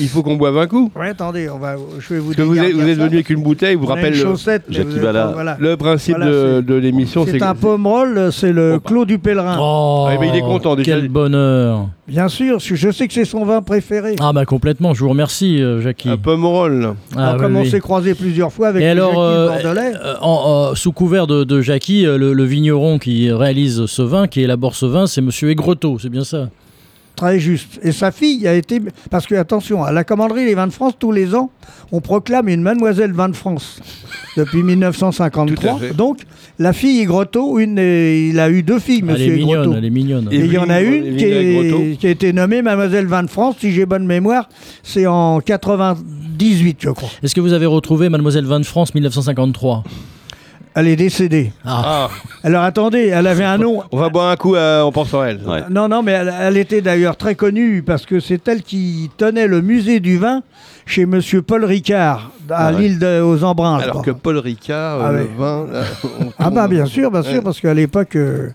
Il 0.00 0.08
faut 0.08 0.22
qu'on 0.22 0.36
boive 0.36 0.58
un 0.58 0.66
coup. 0.66 0.90
Ouais, 0.98 1.10
attendez, 1.10 1.48
on 1.48 1.58
va, 1.58 1.76
je 2.00 2.14
vais 2.14 2.18
vous 2.20 2.34
que 2.34 2.42
vous 2.42 2.58
êtes, 2.58 2.72
vous 2.74 2.80
êtes 2.88 2.98
venu 2.98 3.14
avec 3.14 3.30
une 3.30 3.42
bouteille, 3.42 3.76
vous 3.76 3.86
rappelle 3.86 4.14
une 4.16 4.22
le, 4.68 5.00
Bala. 5.00 5.26
pas- 5.26 5.32
voilà. 5.32 5.56
le 5.60 5.76
principe 5.76 6.16
Voilà, 6.16 6.60
de, 6.62 6.74
l'émission. 6.74 7.24
C'est 7.26 7.42
un 7.42 7.54
pomerol, 7.54 8.30
c'est 8.32 8.52
le 8.52 8.74
Oh, 8.76 8.80
Clos 8.80 9.04
du 9.04 9.18
Pèlerin. 9.18 9.56
Oh, 9.60 10.06
Ah, 10.08 10.12
eh 10.14 10.18
ben, 10.18 10.30
il 10.32 10.36
est 10.36 10.40
content, 10.40 10.74
déjà. 10.74 10.92
Quel 10.92 11.08
bonheur. 11.08 11.88
Bien 12.08 12.28
sûr, 12.28 12.58
je 12.58 12.74
je 12.74 12.90
sais 12.90 13.06
que 13.06 13.12
c'est 13.14 13.24
son 13.24 13.44
vin 13.44 13.60
préféré. 13.62 14.16
Ah 14.18 14.32
bah 14.32 14.46
complètement, 14.46 14.94
je 14.94 15.00
vous 15.04 15.10
remercie, 15.10 15.62
euh, 15.62 15.80
Jackie. 15.80 16.08
Un 16.08 16.16
pomerol. 16.16 16.94
Ah, 17.14 17.20
Alors, 17.20 17.34
oui, 17.34 17.40
comme 17.40 17.56
on 17.56 17.62
oui. 17.62 17.70
s'est 17.70 17.80
croisé 17.80 18.14
plusieurs 18.14 18.52
fois 18.52 18.68
avec 18.68 18.82
Et 18.82 18.88
alors, 18.88 19.12
Jackie 19.12 19.20
euh, 19.22 19.48
Bordelais. 19.62 19.92
Euh, 20.04 20.14
en- 20.22 20.70
euh, 20.70 20.74
sous 20.74 20.92
couvert 20.92 21.26
de, 21.26 21.44
de 21.44 21.60
Jackie, 21.60 22.06
euh, 22.06 22.16
le, 22.18 22.32
le 22.32 22.44
vigneron 22.44 22.98
qui 22.98 23.30
réalise 23.30 23.84
ce 23.86 24.02
vin, 24.02 24.26
qui 24.26 24.40
élabore 24.40 24.74
ce 24.74 24.86
vin, 24.86 25.06
c'est 25.06 25.20
Monsieur 25.20 25.50
Aigretot, 25.50 25.98
c'est 26.00 26.08
bien 26.08 26.24
ça? 26.24 26.48
Très 27.18 27.38
juste. 27.40 27.78
Et 27.82 27.92
sa 27.92 28.10
fille 28.12 28.46
a 28.48 28.54
été. 28.54 28.80
Parce 29.10 29.26
que, 29.26 29.34
attention, 29.34 29.82
à 29.84 29.90
la 29.92 30.04
commanderie 30.04 30.44
Les 30.46 30.54
Vins 30.54 30.68
de 30.68 30.72
France, 30.72 30.92
tous 30.98 31.10
les 31.12 31.34
ans, 31.34 31.50
on 31.92 32.00
proclame 32.00 32.48
une 32.48 32.62
Mademoiselle 32.62 33.12
Vin 33.12 33.28
de 33.28 33.34
France 33.36 33.80
depuis 34.36 34.62
1953. 34.62 35.54
Tout 35.56 35.76
à 35.76 35.78
fait. 35.88 35.94
Donc, 35.96 36.20
la 36.60 36.72
fille 36.72 37.00
Aigretot, 37.00 37.58
une, 37.58 37.78
il 37.78 38.38
a 38.38 38.48
eu 38.50 38.62
deux 38.62 38.78
filles, 38.78 39.02
Elle 39.02 39.10
est 39.10 39.12
Monsieur 39.12 39.34
mignonne, 39.34 39.50
Aigretot. 39.62 39.74
elle 39.78 39.84
est 39.84 39.90
mignonne. 39.90 40.28
Et 40.30 40.36
il 40.36 40.52
y 40.52 40.58
en 40.58 40.70
a 40.70 40.80
une 40.80 41.16
qui, 41.16 41.24
est- 41.24 41.98
qui 41.98 42.06
a 42.06 42.10
été 42.10 42.32
nommée 42.32 42.62
Mademoiselle 42.62 43.06
Vin 43.06 43.24
de 43.24 43.28
France, 43.30 43.56
si 43.60 43.72
j'ai 43.72 43.84
bonne 43.84 44.06
mémoire, 44.06 44.48
c'est 44.82 45.06
en 45.06 45.40
98, 45.40 46.78
je 46.80 46.90
crois. 46.90 47.10
Est-ce 47.22 47.34
que 47.34 47.40
vous 47.40 47.52
avez 47.52 47.66
retrouvé 47.66 48.08
Mademoiselle 48.08 48.44
Vin 48.44 48.60
de 48.60 48.64
France 48.66 48.94
1953 48.94 49.84
Elle 50.80 50.86
est 50.86 50.96
décédée. 50.96 51.50
Ah, 51.64 52.08
Ah, 52.08 52.08
Alors 52.44 52.62
attendez, 52.62 53.08
elle 53.08 53.26
avait 53.26 53.42
un 53.44 53.58
nom. 53.58 53.82
on 53.90 53.96
va 53.96 54.10
boire 54.10 54.30
un 54.30 54.36
coup 54.36 54.54
euh, 54.54 54.82
en 54.82 54.92
pensant 54.92 55.22
à 55.22 55.26
elle. 55.26 55.40
Ouais. 55.44 55.62
Non, 55.70 55.88
non, 55.88 56.02
mais 56.04 56.12
elle, 56.12 56.32
elle 56.40 56.56
était 56.56 56.80
d'ailleurs 56.82 57.16
très 57.16 57.34
connue 57.34 57.82
parce 57.82 58.06
que 58.06 58.20
c'est 58.20 58.46
elle 58.46 58.62
qui 58.62 59.10
tenait 59.16 59.48
le 59.48 59.60
musée 59.60 59.98
du 59.98 60.18
vin 60.18 60.42
chez 60.86 61.04
Monsieur 61.04 61.42
Paul 61.42 61.64
Ricard 61.64 62.30
à 62.48 62.68
Ah 62.68 62.72
ouais. 62.72 62.78
l'île 62.80 62.98
de- 63.00 63.20
aux 63.20 63.42
Embruns. 63.42 63.78
je 63.78 63.82
Alors 63.84 63.94
crois. 64.02 64.04
que 64.04 64.10
Paul 64.12 64.38
Ricard, 64.38 65.00
euh, 65.00 65.04
Ah 65.08 65.12
le 65.12 65.18
ouais. 65.22 65.30
vin. 65.36 65.66
là, 65.72 65.82
on 66.20 66.32
Ah 66.38 66.50
bah 66.50 66.68
bien 66.68 66.86
sûr, 66.86 67.10
bien 67.10 67.22
sûr, 67.24 67.32
Ouais. 67.34 67.40
parce 67.42 67.60
qu'à 67.60 67.74
l'époque, 67.74 68.14
euh, 68.14 68.50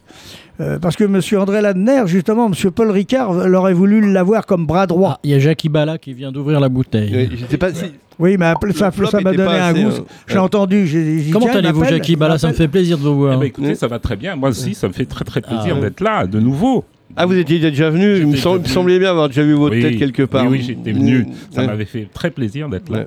euh, 0.59 0.77
parce 0.79 0.95
que 0.95 1.03
Monsieur 1.03 1.39
André 1.39 1.61
Ladner, 1.61 2.03
justement, 2.05 2.49
Monsieur 2.49 2.71
Paul 2.71 2.91
Ricard, 2.91 3.45
elle 3.45 3.55
aurait 3.55 3.73
voulu 3.73 4.11
l'avoir 4.11 4.45
comme 4.45 4.65
bras 4.65 4.85
droit. 4.87 5.13
Ah, 5.15 5.19
il 5.23 5.31
y 5.31 5.33
a 5.33 5.39
Jackie 5.39 5.69
Bala 5.69 5.97
qui 5.97 6.13
vient 6.13 6.31
d'ouvrir 6.31 6.59
la 6.59 6.69
bouteille. 6.69 7.29
J'étais 7.37 7.57
pas 7.57 7.73
si- 7.73 7.85
Oui, 8.19 8.37
mais 8.37 8.53
ça 8.73 8.91
ça 8.91 9.19
m'a 9.21 9.31
donné 9.33 9.43
un 9.51 9.73
goût. 9.73 9.79
euh, 9.89 9.99
J'ai 10.27 10.37
entendu. 10.37 10.85
j'ai- 10.85 11.03
j'ai 11.17 11.21
dit, 11.23 11.31
Comment 11.31 11.47
allez-vous, 11.47 11.79
m'appelle, 11.79 11.95
Jackie 11.97 12.11
il 12.13 12.15
Bala 12.17 12.37
Ça 12.37 12.49
me 12.49 12.53
fait 12.53 12.67
plaisir 12.67 12.97
de 12.99 13.03
vous 13.03 13.15
voir. 13.17 13.33
Eh 13.35 13.39
ben, 13.39 13.45
écoutez, 13.47 13.73
ça 13.75 13.87
va 13.87 13.97
très 13.97 14.15
bien. 14.15 14.35
Moi 14.35 14.49
aussi, 14.49 14.75
ça 14.75 14.87
me 14.87 14.93
fait 14.93 15.05
très 15.05 15.25
très 15.25 15.41
plaisir 15.41 15.75
Ah, 15.77 15.81
d'être 15.81 16.01
là, 16.01 16.27
de 16.27 16.39
nouveau. 16.39 16.85
Ah, 17.15 17.25
vous 17.25 17.35
étiez 17.37 17.59
déjà 17.59 17.89
venu 17.89 18.17
Il 18.17 18.27
me, 18.27 18.35
venu. 18.35 18.65
semblait 18.67 18.97
bien 18.99 19.09
avoir 19.11 19.27
déjà 19.29 19.43
vu 19.43 19.53
votre 19.53 19.75
Oui, 19.75 19.81
tête 19.81 19.97
quelque 19.97 20.23
part. 20.23 20.43
Oui, 20.45 20.57
oui, 20.59 20.63
j'étais 20.65 20.91
venu. 20.91 21.27
Ça 21.51 21.61
Ouais. 21.61 21.67
m'avait 21.67 21.85
fait 21.85 22.07
très 22.13 22.29
plaisir 22.31 22.69
d'être 22.69 22.89
là. 22.89 22.99
Ouais. 22.99 23.05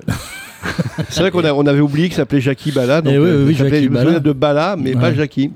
C'est 1.09 1.21
vrai 1.21 1.31
qu'on 1.31 1.65
avait 1.67 1.79
oublié 1.81 2.07
qu'il 2.07 2.15
s'appelait 2.15 2.41
Jackie 2.41 2.71
Bala. 2.71 3.01
Donc 3.01 3.13
Eh 3.15 3.19
oui, 3.19 3.25
euh, 3.29 3.45
oui, 3.47 3.53
Jackie 3.53 3.87
Bala. 3.89 4.19
de 4.19 4.31
Bala, 4.33 4.75
mais 4.77 4.91
pas. 4.93 5.13
Jackie. 5.13 5.51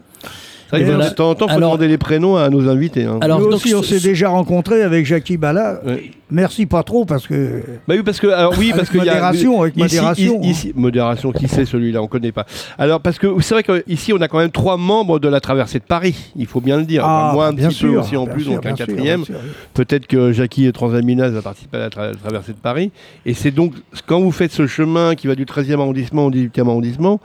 Vrai 0.71 0.83
voilà. 0.83 1.09
de 1.09 1.13
temps 1.15 1.29
en 1.31 1.35
temps, 1.35 1.45
il 1.47 1.51
faut 1.51 1.57
Alors- 1.57 1.71
demander 1.71 1.87
les 1.87 1.97
prénoms 1.97 2.37
à 2.37 2.49
nos 2.49 2.67
invités. 2.69 3.03
hein. 3.05 3.19
Alors, 3.21 3.39
Nous 3.39 3.45
donc, 3.45 3.55
aussi, 3.55 3.75
on 3.75 3.83
s'est 3.83 3.99
déjà 3.99 4.29
rencontrés 4.29 4.83
avec 4.83 5.05
Jackie 5.05 5.37
Bala. 5.37 5.81
Ouais. 5.85 6.11
Merci 6.33 6.65
pas 6.65 6.81
trop 6.83 7.03
parce 7.03 7.27
que. 7.27 7.61
Bah 7.89 7.95
oui, 7.97 8.03
parce 8.05 8.21
que 8.21 8.27
alors 8.27 8.53
oui, 8.57 8.67
Avec 8.71 8.77
parce 8.77 8.89
qu'il 8.89 8.99
y 9.03 9.09
a 9.09 9.13
modération, 9.15 9.61
avec 9.63 9.75
ici- 9.75 9.83
modération, 9.83 10.37
hein. 10.41 10.47
Ici, 10.47 10.71
modération, 10.75 11.31
qui 11.33 11.49
c'est 11.49 11.65
celui-là 11.65 12.01
On 12.01 12.07
connaît 12.07 12.31
pas. 12.31 12.45
Alors 12.77 13.01
parce 13.01 13.19
que 13.19 13.27
c'est 13.41 13.53
vrai 13.53 13.63
qu'ici 13.63 14.13
on 14.13 14.21
a 14.21 14.29
quand 14.29 14.37
même 14.37 14.49
trois 14.49 14.77
membres 14.77 15.19
de 15.19 15.27
la 15.27 15.41
traversée 15.41 15.79
de 15.79 15.83
Paris. 15.83 16.31
Il 16.37 16.45
faut 16.47 16.61
bien 16.61 16.77
le 16.77 16.85
dire. 16.85 17.03
Enfin, 17.03 17.33
moi 17.33 17.47
un 17.47 17.49
Ah, 17.49 17.51
bien 17.51 17.67
petit 17.67 17.81
peu 17.83 17.89
sûr, 17.91 18.01
aussi 18.01 18.15
en 18.15 18.27
plus, 18.27 18.43
sûr, 18.43 18.53
donc 18.53 18.65
un 18.65 18.73
quatrième. 18.75 19.25
Peut-être 19.73 20.07
que 20.07 20.31
Jackie 20.31 20.67
et 20.67 20.71
Transaminaz 20.71 21.31
va 21.33 21.41
participer 21.41 21.75
à 21.75 21.79
la 21.81 21.89
tra- 21.89 22.15
traversée 22.15 22.53
de 22.53 22.57
Paris. 22.59 22.91
Et 23.25 23.33
c'est 23.33 23.51
donc 23.51 23.73
quand 24.07 24.21
vous 24.21 24.31
faites 24.31 24.53
ce 24.53 24.67
chemin 24.67 25.15
qui 25.15 25.27
va 25.27 25.35
du 25.35 25.43
13e 25.45 25.81
arrondissement 25.81 26.25
au 26.27 26.31
18e 26.31 26.69
arrondissement 26.69 27.19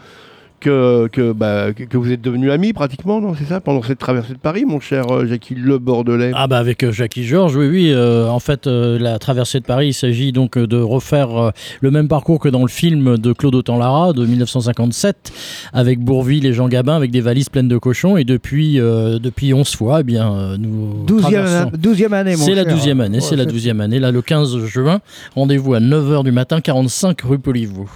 que, 0.60 1.08
que, 1.08 1.32
bah, 1.32 1.72
que, 1.72 1.84
que 1.84 1.96
vous 1.96 2.10
êtes 2.12 2.20
devenus 2.22 2.50
amis 2.50 2.72
pratiquement, 2.72 3.20
non 3.20 3.34
C'est 3.38 3.44
ça 3.44 3.60
Pendant 3.60 3.82
cette 3.82 3.98
traversée 3.98 4.32
de 4.32 4.38
Paris, 4.38 4.64
mon 4.66 4.80
cher 4.80 5.10
euh, 5.10 5.26
Jackie 5.26 5.54
Le 5.54 5.78
Bordelais. 5.78 6.32
Ah 6.34 6.46
bah 6.46 6.58
avec 6.58 6.82
euh, 6.82 6.92
Jackie 6.92 7.24
Georges, 7.24 7.56
oui, 7.56 7.66
oui. 7.68 7.92
euh, 7.92 8.28
en 8.28 8.38
fait, 8.40 8.66
euh, 8.66 8.98
la 8.98 9.18
traversée 9.18 9.60
de 9.60 9.64
Paris, 9.64 9.88
il 9.88 9.94
s'agit 9.94 10.32
donc 10.32 10.58
de 10.58 10.76
refaire 10.78 11.36
euh, 11.36 11.50
le 11.80 11.90
même 11.90 12.08
parcours 12.08 12.40
que 12.40 12.48
dans 12.48 12.62
le 12.62 12.68
film 12.68 13.18
de 13.18 13.32
Claude 13.32 13.54
Autant-Lara 13.54 14.12
de 14.12 14.24
1957, 14.24 15.32
avec 15.72 16.00
Bourville 16.00 16.46
et 16.46 16.52
Jean 16.52 16.68
Gabin, 16.68 16.96
avec 16.96 17.10
des 17.10 17.20
valises 17.20 17.48
pleines 17.48 17.68
de 17.68 17.78
cochons. 17.78 18.16
Et 18.16 18.24
depuis, 18.24 18.80
euh, 18.80 19.18
depuis 19.18 19.52
11 19.54 19.74
fois, 19.76 20.00
eh 20.00 20.04
bien, 20.04 20.32
euh, 20.32 20.56
nous 20.58 21.04
12e, 21.06 21.20
traversons. 21.20 21.70
12e 21.76 22.12
année, 22.12 22.36
mon 22.36 22.44
C'est 22.44 22.54
la 22.54 22.64
cher. 22.64 22.72
douzième 22.72 23.00
année, 23.00 23.18
Ouais, 23.18 23.22
c'est 23.24 23.36
la 23.36 23.44
douzième 23.44 23.80
année. 23.80 23.98
Là, 23.98 24.10
le 24.10 24.22
15 24.22 24.64
juin, 24.66 25.00
rendez-vous 25.34 25.74
à 25.74 25.80
9h 25.80 26.24
du 26.24 26.32
matin, 26.32 26.60
45 26.60 27.20
rue 27.22 27.38
Poliveau. 27.38 27.86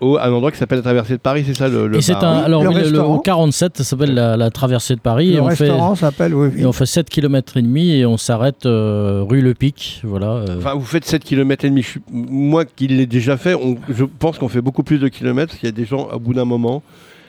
Au, 0.00 0.16
à 0.16 0.24
un 0.26 0.32
endroit 0.32 0.50
qui 0.50 0.56
s'appelle 0.58 0.78
la 0.78 0.82
traversée 0.82 1.12
de 1.14 1.18
Paris, 1.18 1.44
c'est 1.46 1.54
ça 1.54 1.68
le, 1.68 1.86
le 1.86 1.98
Et 1.98 2.00
c'est 2.02 2.12
bar, 2.14 2.24
un, 2.24 2.38
hein? 2.38 2.42
alors 2.44 2.62
Le 2.64 2.70
oui, 2.70 2.90
le, 2.90 3.00
au 3.02 3.18
47, 3.18 3.76
ça 3.76 3.84
s'appelle 3.84 4.14
la, 4.14 4.36
la 4.36 4.50
traversée 4.50 4.94
de 4.94 5.00
Paris. 5.00 5.28
Le 5.30 5.34
et 5.36 5.40
on 5.40 5.50
fait, 5.50 5.64
restaurant 5.68 5.94
s'appelle, 5.94 6.34
oui, 6.34 6.48
oui. 6.54 6.62
et 6.62 6.66
on 6.66 6.72
fait 6.72 6.86
7 6.86 7.10
km 7.10 7.56
et 7.58 7.62
demi 7.62 7.90
et 7.92 8.06
on 8.06 8.16
s'arrête 8.16 8.64
euh, 8.66 9.22
rue 9.28 9.42
Le 9.42 9.52
Pic, 9.54 10.00
voilà. 10.04 10.28
euh, 10.32 10.56
Enfin, 10.58 10.74
vous 10.74 10.84
faites 10.86 11.04
7 11.04 11.22
km 11.22 11.64
et 11.64 11.70
demi. 11.70 11.84
Moi 12.10 12.64
qui 12.64 12.88
l'ai 12.88 13.06
déjà 13.06 13.36
fait, 13.36 13.54
on- 13.54 13.76
je 13.90 14.04
pense 14.04 14.38
qu'on 14.38 14.48
fait 14.48 14.62
beaucoup 14.62 14.82
plus 14.82 14.98
de 14.98 15.08
kilomètres 15.08 15.48
parce 15.52 15.60
qu'il 15.60 15.68
y 15.68 15.72
a 15.72 15.76
des 15.76 15.84
gens, 15.84 16.08
au 16.12 16.18
bout 16.18 16.32
d'un 16.34 16.46
moment, 16.46 16.82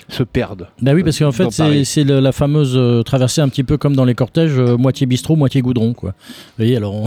se 0.08 0.24
perdent. 0.24 0.68
Bah 0.82 0.92
oui, 0.94 1.04
parce 1.04 1.20
qu'en 1.20 1.32
fait, 1.32 1.50
c'est 1.86 2.04
la 2.06 2.32
fameuse 2.32 2.74
euh, 2.75 3.01
traversée 3.04 3.42
un 3.42 3.50
petit 3.50 3.63
peu 3.63 3.78
comme 3.78 3.96
dans 3.96 4.06
les 4.06 4.16
cortèges, 4.16 4.58
euh, 4.58 4.78
moitié 4.78 5.06
bistrot, 5.08 5.36
moitié 5.36 5.62
goudron, 5.62 5.94
quoi. 5.94 6.12
Vous 6.12 6.36
voyez, 6.58 6.75
alors 6.78 6.94
on, 6.96 7.06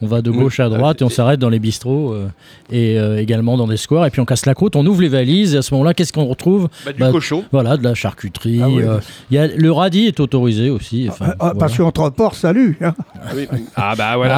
on 0.00 0.06
va 0.06 0.22
de 0.22 0.30
gauche 0.30 0.60
à 0.60 0.68
droite 0.68 1.00
et 1.00 1.04
on 1.04 1.08
s'arrête 1.08 1.40
dans 1.40 1.48
les 1.48 1.58
bistrots 1.58 2.12
euh, 2.12 2.28
et 2.70 2.98
euh, 2.98 3.18
également 3.20 3.56
dans 3.56 3.66
des 3.66 3.76
squares. 3.76 4.06
Et 4.06 4.10
puis 4.10 4.20
on 4.20 4.24
casse 4.24 4.46
la 4.46 4.54
croûte, 4.54 4.76
on 4.76 4.86
ouvre 4.86 5.02
les 5.02 5.08
valises 5.08 5.54
et 5.54 5.58
à 5.58 5.62
ce 5.62 5.72
moment-là, 5.74 5.94
qu'est-ce 5.94 6.12
qu'on 6.12 6.24
retrouve 6.26 6.68
Bah, 6.84 6.92
du 6.92 7.00
Bah, 7.00 7.10
cochon. 7.10 7.44
Voilà, 7.52 7.76
de 7.76 7.84
la 7.84 7.94
charcuterie. 7.94 8.60
Ah 8.62 8.68
oui. 8.68 8.82
euh, 8.82 8.98
il 9.30 9.34
y 9.36 9.38
a, 9.38 9.46
le 9.46 9.72
radis 9.72 10.06
est 10.06 10.20
autorisé 10.20 10.70
aussi. 10.70 11.08
Ah, 11.10 11.14
voilà. 11.38 11.54
Parce 11.58 11.76
qu'entre 11.76 12.10
ports, 12.10 12.34
salut. 12.34 12.76
hein. 12.80 12.94
Oui. 13.34 13.46
Ah 13.76 13.94
bah 13.96 14.16
voilà, 14.16 14.36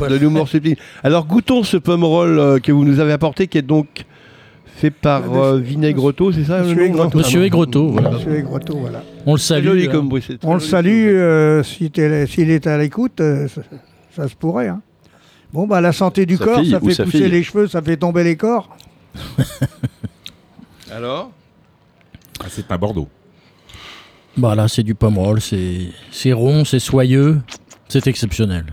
Ah, 0.00 0.08
de 0.08 0.14
l'humour 0.16 0.48
subtil. 0.48 0.76
Alors 1.02 1.26
goûtons 1.26 1.62
ce 1.62 1.76
pomme 1.76 2.04
roll 2.04 2.38
euh, 2.38 2.58
que 2.58 2.72
vous 2.72 2.84
nous 2.84 3.00
avez 3.00 3.12
apporté, 3.12 3.46
qui 3.46 3.58
est 3.58 3.62
donc 3.62 4.04
fait 4.76 4.90
par 4.90 5.22
euh, 5.32 5.58
Vinaigreto, 5.58 6.32
c'est 6.32 6.44
ça 6.44 6.62
Monsieur 6.62 6.82
Aigretot. 6.82 7.18
Monsieur 7.18 8.32
Ah. 8.34 8.36
Aigretot, 8.38 8.78
voilà. 8.78 9.02
On 9.24 9.32
le 9.34 9.38
salue. 9.38 9.64
joli 9.66 9.88
comme 9.88 10.08
bruit. 10.08 10.22
c'est 10.26 10.38
très 10.38 10.48
On 10.48 10.54
le 10.54 10.60
salue, 10.60 11.62
si 11.62 11.90
s'il 12.26 12.50
est 12.50 12.66
à 12.66 12.76
l'écoute, 12.76 13.20
euh, 13.20 13.46
ça, 14.14 14.28
se 14.28 14.34
pourrait. 14.34 14.68
hein. 14.68 14.80
Bon, 15.52 15.66
bah, 15.66 15.80
la 15.80 15.92
santé 15.92 16.26
du 16.26 16.36
Sa 16.36 16.44
corps, 16.44 16.60
fille 16.60 16.70
ça 16.72 16.78
fait 16.80 16.84
pousser 16.84 17.06
fille 17.06 17.28
les 17.28 17.42
cheveux, 17.42 17.66
ça 17.68 17.80
fait 17.82 17.96
tomber 17.96 18.24
les 18.24 18.36
corps. 18.36 18.76
Alors? 20.90 21.30
Ah, 22.40 22.46
c'est 22.48 22.70
un 22.70 22.78
Bordeaux. 22.78 23.08
Voilà, 24.36 24.66
c'est 24.68 24.82
du 24.82 24.94
pomme 24.94 25.18
roll, 25.18 25.40
c'est 25.40 26.32
rond, 26.32 26.64
c'est 26.64 26.80
soyeux, 26.80 27.40
c'est 27.88 28.06
exceptionnel. 28.08 28.66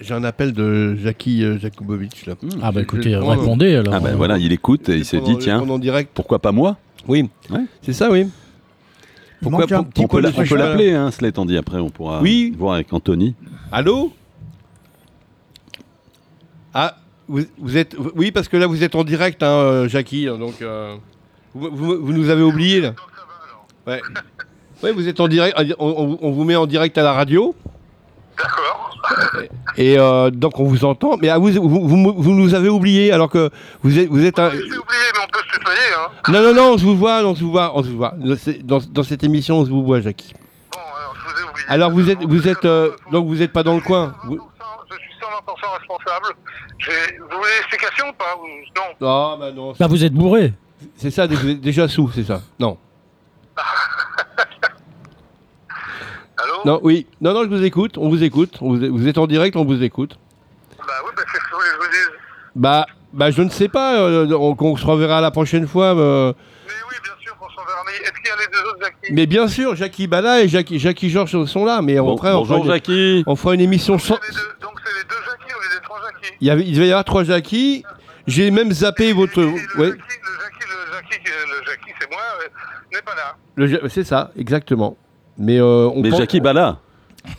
J'ai 0.00 0.14
un 0.14 0.24
appel 0.24 0.52
de 0.52 0.96
Jackie 0.96 1.44
euh, 1.44 1.58
Jakubowicz 1.58 2.24
là. 2.26 2.34
Mmh. 2.42 2.48
Ah 2.62 2.72
bah 2.72 2.80
écoutez, 2.80 3.14
répondez 3.14 3.76
alors. 3.76 3.92
Ah 3.94 4.00
ben 4.00 4.14
euh, 4.14 4.16
voilà, 4.16 4.38
il 4.38 4.50
écoute 4.50 4.88
et 4.88 4.96
il 4.96 5.04
s'est 5.04 5.20
dit 5.20 5.36
tiens, 5.38 5.58
pendant 5.60 5.74
en 5.74 5.78
direct. 5.78 6.10
pourquoi 6.14 6.38
pas 6.38 6.50
moi? 6.50 6.78
Oui, 7.06 7.28
Ouais. 7.50 7.60
c'est 7.82 7.92
ça, 7.92 8.10
oui. 8.10 8.22
Un 8.22 9.50
pour- 9.50 9.58
petit 9.58 10.00
On 10.02 10.08
peut 10.08 10.20
l'appeler, 10.56 10.94
hein, 10.94 11.10
cela 11.10 11.28
étant 11.28 11.44
dit. 11.44 11.58
Après, 11.58 11.78
on 11.78 11.90
pourra 11.90 12.22
Oui. 12.22 12.54
voir 12.58 12.74
avec 12.74 12.90
Anthony. 12.92 13.34
Allô 13.72 14.12
Ah, 16.74 16.96
vous, 17.28 17.40
vous 17.58 17.76
êtes. 17.76 17.96
Oui, 18.14 18.30
parce 18.30 18.48
que 18.48 18.56
là, 18.56 18.66
vous 18.66 18.82
êtes 18.82 18.94
en 18.94 19.04
direct, 19.04 19.42
hein, 19.42 19.46
euh, 19.46 19.88
Jackie. 19.88 20.28
hein, 20.28 20.38
Donc, 20.38 20.60
euh, 20.62 20.96
vous, 21.54 21.70
vous- 21.72 21.98
vous 22.06 22.12
nous 22.12 22.30
avez 22.30 22.42
oublié, 22.42 22.80
là. 22.80 22.92
Ouais. 23.86 24.00
Ouais, 24.82 24.92
vous 24.92 25.08
êtes 25.08 25.20
en 25.20 25.28
direct. 25.28 25.56
On, 25.78 26.18
on- 26.20 26.30
vous 26.32 26.44
met 26.44 26.56
en 26.56 26.66
direct 26.66 26.96
à 26.98 27.02
la 27.02 27.12
radio. 27.12 27.54
D'accord. 28.36 28.94
Et 29.76 29.98
euh, 29.98 30.30
donc, 30.30 30.58
on 30.60 30.64
vous 30.64 30.84
entend. 30.84 31.16
Mais 31.16 31.28
ah, 31.30 31.38
vous, 31.38 31.50
vous, 31.52 31.88
vous- 31.88 32.14
vous 32.16 32.32
nous 32.32 32.54
avez 32.54 32.68
oublié, 32.68 33.10
alors 33.12 33.30
que 33.30 33.50
vous 33.82 33.98
êtes, 33.98 34.08
vous 34.08 34.24
êtes 34.24 34.38
un. 34.38 34.50
J'ai 34.50 34.56
oublié, 34.58 34.72
mais 35.14 35.20
on 35.24 35.28
peut 35.32 35.38
se 35.50 35.58
tutoyer. 35.58 35.78
Hein. 35.96 36.10
Non, 36.32 36.42
non, 36.42 36.54
non, 36.54 36.72
on 36.74 36.78
se 36.78 36.84
vous 36.84 36.96
voit, 36.96 37.24
on 37.24 37.34
se 37.34 37.40
vous 37.42 37.50
voit, 37.52 37.72
on 37.76 37.82
se 37.82 37.88
vous 37.88 37.96
voit. 37.96 38.14
Dans- 38.64 38.80
dans 38.90 39.02
cette 39.02 39.24
émission, 39.24 39.58
on 39.60 39.64
se 39.64 39.70
vous 39.70 39.84
voit, 39.84 40.00
Jackie. 40.00 40.34
Alors 41.68 41.90
vous 41.90 42.08
êtes, 42.10 42.22
vous 42.22 42.48
êtes, 42.48 42.64
euh, 42.64 42.90
donc 43.12 43.26
vous 43.26 43.42
êtes 43.42 43.52
pas 43.52 43.62
dans 43.62 43.74
le 43.74 43.80
coin. 43.80 44.14
Vous- 44.24 44.38
Je 44.90 44.94
suis 44.96 45.12
120% 45.20 45.78
responsable. 45.78 46.26
J'ai- 46.78 47.18
Vous 47.18 47.36
voulez 47.36 47.50
l'explication 47.58 48.08
ou 48.08 48.12
pas 48.12 48.36
Non? 48.76 48.82
Non, 49.00 49.38
bah 49.38 49.50
non. 49.52 49.72
Bah 49.78 49.86
vous 49.88 50.04
êtes 50.04 50.12
bourré. 50.12 50.52
C'est 50.96 51.10
ça, 51.10 51.26
vous 51.26 51.48
êtes 51.50 51.60
déjà 51.60 51.88
sous, 51.88 52.10
c'est 52.14 52.24
ça. 52.24 52.40
Non. 52.58 52.76
Allô? 56.38 56.54
Non, 56.64 56.80
oui. 56.82 57.06
Non, 57.20 57.32
non, 57.32 57.42
je 57.44 57.48
vous 57.48 57.64
écoute. 57.64 57.96
On 57.98 58.08
vous 58.08 58.22
écoute. 58.22 58.58
On 58.60 58.74
vous, 58.76 58.96
vous 58.98 59.08
êtes 59.08 59.18
en 59.18 59.26
direct, 59.26 59.56
on 59.56 59.64
vous 59.64 59.82
écoute. 59.82 60.18
Bah 60.78 60.84
oui, 61.04 61.10
bah, 61.16 61.22
c'est 61.32 61.38
ce 61.38 61.44
que 61.44 61.50
vous 61.50 61.56
voulez 61.58 61.68
que 61.70 61.74
je 61.74 61.78
vous 61.86 61.90
dise. 61.92 62.10
Bah, 62.54 62.86
bah, 63.12 63.30
je 63.30 63.42
ne 63.42 63.48
sais 63.50 63.68
pas. 63.68 63.98
euh, 64.00 64.26
on, 64.32 64.54
on 64.58 64.76
se 64.76 64.84
reverra 64.86 65.20
la 65.20 65.30
prochaine 65.30 65.66
fois. 65.66 65.96
euh. 65.96 66.32
Mais 66.66 66.72
oui, 66.90 66.96
bien 67.02 67.12
sûr 67.20 67.36
qu'on 67.38 67.48
s'en 67.48 67.64
verra. 67.66 67.80
Mais 67.85 67.85
est-ce 68.02 68.12
qu'il 68.12 68.28
y 68.28 68.30
a 68.30 68.36
les 68.38 68.46
deux 68.52 68.68
autres 68.68 68.78
Jackie 68.82 69.12
Mais 69.12 69.26
bien 69.26 69.48
sûr, 69.48 69.74
Jackie 69.76 70.06
Bala 70.06 70.42
et 70.42 70.48
Jackie, 70.48 70.78
Jackie 70.78 71.10
Georges 71.10 71.44
sont 71.46 71.64
là. 71.64 71.80
Mais 71.82 71.96
Bon, 71.98 72.14
après, 72.14 72.32
on, 72.32 72.44
fera 72.44 72.58
une, 72.88 73.24
on 73.26 73.36
fera 73.36 73.54
une 73.54 73.60
émission 73.60 73.98
sans. 73.98 74.14
Donc 74.14 74.20
c'est 74.84 74.94
les 74.94 75.04
deux 75.04 75.16
Jackie 75.24 75.52
ou 75.54 75.74
les 75.74 75.80
trois 75.82 75.98
Jackie 76.04 76.34
Il, 76.40 76.46
y 76.46 76.50
avait, 76.50 76.62
il 76.64 76.74
devait 76.74 76.86
y 76.88 76.90
avoir 76.90 77.04
trois 77.04 77.24
Jackie. 77.24 77.84
J'ai 78.26 78.50
même 78.50 78.72
zappé 78.72 79.12
votre. 79.12 79.38
Et 79.40 79.44
le 79.44 79.48
Ouais, 79.48 79.56
Jackie, 79.56 79.78
le 79.78 79.92
Jackie, 79.92 80.66
le 80.68 80.92
Jackie, 80.92 81.30
le 81.48 81.66
Jackie, 81.66 81.92
c'est 82.00 82.10
moi, 82.10 82.20
euh, 82.42 82.48
n'est 82.92 83.02
pas 83.02 83.14
là. 83.14 83.36
le 83.54 83.66
Ja- 83.68 83.78
c'est 83.88 84.04
ça, 84.04 84.30
exactement. 84.36 84.96
Mais 85.38 85.58
euh, 85.60 85.88
on 85.94 86.02
Mais 86.02 86.10
pense- 86.10 86.18
Jackie 86.20 86.40
Bala. 86.40 86.78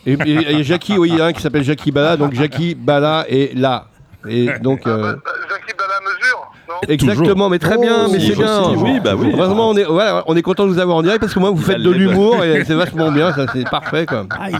Et, 0.05 0.13
et- 0.13 0.59
et 0.59 0.63
Jackie, 0.63 0.97
oui, 0.97 1.09
il 1.09 1.17
y 1.17 1.21
a 1.21 1.25
un 1.25 1.33
qui 1.33 1.41
s'appelle 1.41 1.63
Jackie 1.63 1.91
Bala. 1.91 2.15
Donc 2.17 2.33
Jackie 2.33 2.75
Bala 2.75 3.25
est 3.29 3.53
là. 3.57 3.87
Et 4.29 4.47
donc. 4.59 4.81
Ah, 4.85 4.89
euh, 4.89 5.13
bah, 5.13 5.19
bah, 5.25 5.31
Jackie 5.49 5.73
dans 5.77 5.87
la 5.87 5.99
mesure, 6.01 6.51
non 6.66 6.66
Exactement, 6.87 7.49
mais 7.49 7.59
très 7.59 7.77
bien, 7.77 8.05
Oh, 8.05 8.09
mais 8.11 8.19
c'est 8.19 8.35
bien. 8.35 8.61
aussi, 8.61 8.75
oui, 8.77 8.99
bah 8.99 9.13
oui. 9.15 9.31
Vraiment, 9.31 9.69
on 9.69 9.77
est, 9.77 9.83
voilà, 9.83 10.23
on 10.27 10.35
est 10.35 10.41
content 10.41 10.65
de 10.65 10.71
vous 10.71 10.79
avoir 10.79 10.97
en 10.97 11.01
direct 11.03 11.19
parce 11.21 11.33
que 11.33 11.39
moi, 11.39 11.49
vous 11.51 11.61
faites 11.61 11.79
de 11.81 11.91
l'humour 11.91 12.43
et 12.43 12.63
c'est 12.65 12.73
vachement 12.75 13.11
bien, 13.11 13.33
ça 13.33 13.45
c'est 13.53 13.69
parfait 13.69 14.05
quoi. 14.05 14.25
Aïe. 14.39 14.53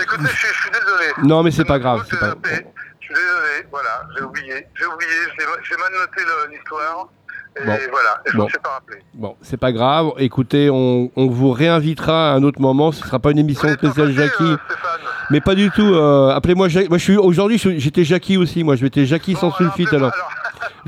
Écoutez, 0.00 0.22
je, 0.24 0.28
suis- 0.36 0.48
je 0.48 0.60
suis 0.62 0.70
désolé. 0.70 1.28
Non, 1.28 1.42
mais 1.42 1.50
c'est 1.50 1.64
pas 1.64 1.78
grave, 1.78 2.04
c'est 2.08 2.18
pas. 2.18 2.34
Je 2.44 3.06
suis 3.06 3.14
désolé, 3.14 3.66
voilà, 3.70 4.02
j'ai 4.16 4.24
oublié. 4.24 4.66
J'ai 4.74 4.86
oublié, 4.86 5.10
j'ai 5.38 5.76
mal 5.76 5.90
noté 5.92 6.22
l'histoire. 6.50 7.08
Et 7.54 7.66
Bon. 7.66 7.76
voilà, 7.90 8.22
et 8.24 8.30
je 8.30 8.36
ne 8.38 8.62
pas 8.62 8.70
rappelé. 8.70 8.98
Bon, 9.12 9.36
c'est 9.42 9.58
pas 9.58 9.72
grave. 9.72 10.12
Écoutez, 10.16 10.70
on, 10.70 11.10
on 11.16 11.26
vous 11.26 11.50
réinvitera 11.50 12.30
à 12.30 12.34
un 12.34 12.42
autre 12.44 12.62
moment. 12.62 12.92
Ce 12.92 13.04
sera 13.06 13.18
pas 13.18 13.30
une 13.30 13.38
émission 13.40 13.68
spéciale 13.68 14.10
Jackie, 14.12 14.42
euh, 14.42 14.56
Stéphane 14.70 15.00
mais 15.32 15.40
pas 15.40 15.54
du 15.56 15.70
tout. 15.70 15.82
euh, 15.94 16.30
Appelez-moi 16.30 16.68
Jackie. 16.68 16.88
Moi, 16.88 16.98
je 16.98 17.02
suis 17.04 17.16
aujourd'hui, 17.16 17.58
j'étais 17.78 18.04
Jackie 18.04 18.36
aussi. 18.36 18.62
Moi, 18.62 18.76
je 18.76 18.84
m'étais 18.84 19.04
Jackie 19.06 19.34
sans 19.34 19.48
Bon, 19.48 19.54
sulfite. 19.56 19.92
Alors, 19.92 20.12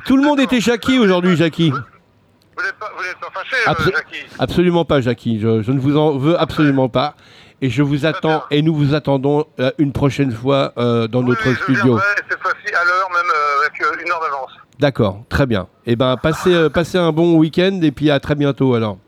tout 0.07 0.17
le 0.17 0.23
monde 0.23 0.39
était 0.41 0.61
Jackie 0.61 0.99
aujourd'hui, 0.99 1.37
Jackie. 1.37 1.71
Vous 1.71 2.63
n'êtes 2.63 2.77
pas, 2.79 2.87
pas 3.21 3.41
fâché, 3.41 3.57
euh, 3.91 3.93
Jackie 3.97 4.25
Absolument 4.39 4.85
pas, 4.85 5.01
Jackie. 5.01 5.41
Je, 5.41 5.63
je 5.63 5.73
ne 5.73 5.81
vous 5.81 5.97
en 5.97 6.17
veux 6.17 6.41
absolument 6.41 6.89
pas. 6.89 7.15
Et 7.63 7.71
je 7.71 7.83
vous 7.83 8.05
attends, 8.05 8.43
et 8.51 8.61
nous 8.63 8.75
vous 8.75 8.95
attendons 8.95 9.47
euh, 9.59 9.71
une 9.79 9.93
prochaine 9.93 10.31
fois 10.33 10.73
euh, 10.77 11.09
dans 11.09 11.21
Oui, 11.23 11.31
notre 11.31 11.49
je 11.51 11.55
studio. 11.55 11.83
viendrai 11.83 12.03
cette 12.29 12.39
fois-ci 12.41 12.75
à 12.75 12.85
l'heure, 12.85 13.09
même 13.11 13.33
avec 13.63 14.05
une 14.05 14.11
heure 14.11 14.21
d'avance. 14.21 14.51
D'accord, 14.79 15.21
très 15.31 15.47
bien. 15.47 15.67
Eh 15.87 15.97
ben, 15.97 16.17
passez, 16.17 16.53
euh, 16.53 16.69
passez 16.69 16.99
un 16.99 17.11
bon 17.13 17.35
week-end 17.37 17.79
et 17.83 17.91
puis 17.91 18.11
à 18.11 18.21
très 18.21 18.35
bientôt 18.35 18.75
alors. 18.75 18.99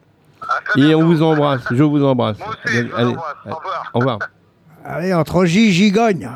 À 0.40 0.60
très 0.64 0.80
Et 0.80 0.84
bientôt. 0.86 1.02
on 1.02 1.06
vous 1.06 1.22
embrasse. 1.22 1.62
Je 1.70 1.82
vous 1.82 2.02
embrasse. 2.04 2.38
Moi 2.38 2.48
aussi, 2.48 2.76
je 2.78 2.82
vous 2.84 2.94
Allez. 2.96 3.06
Au 3.08 3.10
revoir. 3.10 3.90
au 3.94 3.98
revoir. 3.98 4.18
Allez, 4.88 5.12
entre 5.12 5.44
Gigi 5.46 5.90
gagne. 5.90 6.28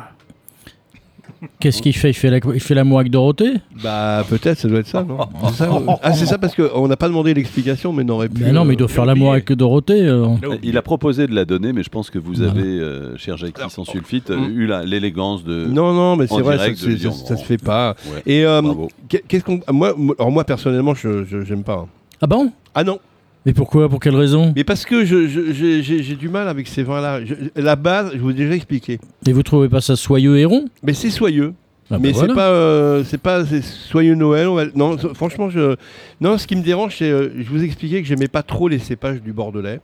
Qu'est-ce 1.59 1.81
qu'il 1.81 1.95
fait? 1.95 2.11
Il 2.11 2.13
fait, 2.13 2.29
la, 2.29 2.37
il 2.53 2.59
fait 2.59 2.75
l'amour 2.75 2.99
avec 2.99 3.11
Dorothée 3.11 3.53
Bah 3.83 4.23
peut-être, 4.29 4.59
ça 4.59 4.67
doit 4.67 4.79
être 4.79 4.87
ça, 4.87 5.03
non? 5.03 5.17
C'est 5.49 5.55
ça, 5.55 5.73
euh, 5.73 5.79
Ah 6.03 6.13
c'est 6.13 6.27
ça 6.27 6.37
parce 6.37 6.53
qu'on 6.55 6.87
n'a 6.87 6.97
pas 6.97 7.07
demandé 7.07 7.33
l'explication, 7.33 7.93
mais 7.93 8.03
on 8.05 8.09
aurait 8.09 8.29
pu. 8.29 8.43
Mais 8.43 8.51
non, 8.51 8.63
mais 8.63 8.75
il 8.75 8.77
doit 8.77 8.85
euh, 8.85 8.93
faire 8.93 9.05
l'amour 9.05 9.31
avec 9.31 9.51
Dorothée. 9.51 10.05
euh. 10.07 10.27
Il 10.61 10.77
a 10.77 10.83
proposé 10.83 11.25
de 11.25 11.33
la 11.33 11.45
donner, 11.45 11.73
mais 11.73 11.81
je 11.81 11.89
pense 11.89 12.11
que 12.11 12.19
vous 12.19 12.33
Voilà. 12.35 12.51
avez, 12.51 12.61
euh, 12.79 13.17
cher 13.17 13.37
Jackie 13.37 13.53
Alors, 13.57 13.71
sans 13.71 13.85
sulfite, 13.85 14.29
euh, 14.29 14.37
mm. 14.37 14.51
eu 14.59 14.67
la- 14.67 14.83
l'élégance 14.85 15.43
de. 15.43 15.65
Non, 15.65 15.93
non, 15.93 16.15
mais 16.15 16.31
en 16.31 16.35
c'est 16.35 16.41
vrai, 16.43 16.57
ça, 16.57 16.63
direct 16.65 16.77
de 16.79 16.83
c'est- 16.83 16.89
lui 16.91 16.95
dire, 16.97 17.13
ça- 17.13 17.25
ça 17.25 17.37
se 17.37 17.45
fait 17.45 17.57
pas. 17.57 17.95
Ouais, 18.13 18.21
Et 18.27 18.45
euh, 18.45 18.61
bravo. 18.61 18.89
qu'est- 19.09 19.23
qu'est-ce 19.27 19.43
qu'on, 19.43 19.61
moi, 19.71 19.95
moi- 19.97 20.15
alors 20.19 20.31
moi 20.31 20.43
personnellement, 20.43 20.93
je 20.93 21.23
je- 21.25 21.43
j'aime 21.43 21.63
pas. 21.63 21.85
hein. 21.85 21.87
Ah 22.21 22.27
bon? 22.27 22.51
Ah 22.75 22.83
non, 22.83 22.99
Mais 23.45 23.53
pourquoi? 23.53 23.89
Pour 23.89 23.99
quelle 23.99 24.15
raison? 24.15 24.53
Mais 24.55 24.63
parce 24.63 24.85
que 24.85 25.03
j'ai 25.03 26.15
du 26.15 26.29
mal 26.29 26.47
avec 26.47 26.67
ces 26.67 26.83
vins-là. 26.83 27.19
La 27.55 27.75
base, 27.75 28.11
je 28.13 28.19
vous 28.19 28.29
ai 28.31 28.33
déjà 28.35 28.53
expliqué. 28.55 28.99
Et 29.27 29.33
vous 29.33 29.43
trouvez 29.43 29.67
pas 29.69 29.81
ça 29.81 29.95
soyeux 29.95 30.37
et 30.37 30.45
rond? 30.45 30.65
Mais 30.83 30.93
c'est 30.93 31.09
soyeux. 31.09 31.53
Ah 31.93 31.95
bah 31.95 31.99
mais 32.03 32.11
voilà. 32.13 32.29
c'est 32.29 32.35
pas, 32.35 32.49
euh, 32.49 33.03
c'est 33.03 33.17
pas 33.17 33.43
soyeux 33.89 34.15
Noël. 34.15 34.47
on 34.47 34.55
va- 34.55 34.65
Non, 34.75 34.95
franchement, 35.13 35.49
je, 35.49 35.75
non, 36.21 36.37
ce 36.37 36.47
qui 36.47 36.55
me 36.55 36.61
dérange, 36.63 36.95
c'est, 36.97 37.09
euh, 37.11 37.29
je 37.37 37.49
vous 37.49 37.61
expliquais 37.63 38.01
que 38.01 38.07
j'aimais 38.07 38.29
pas 38.29 38.43
trop 38.43 38.69
les 38.69 38.79
cépages 38.79 39.21
du 39.21 39.33
Bordelais. 39.33 39.81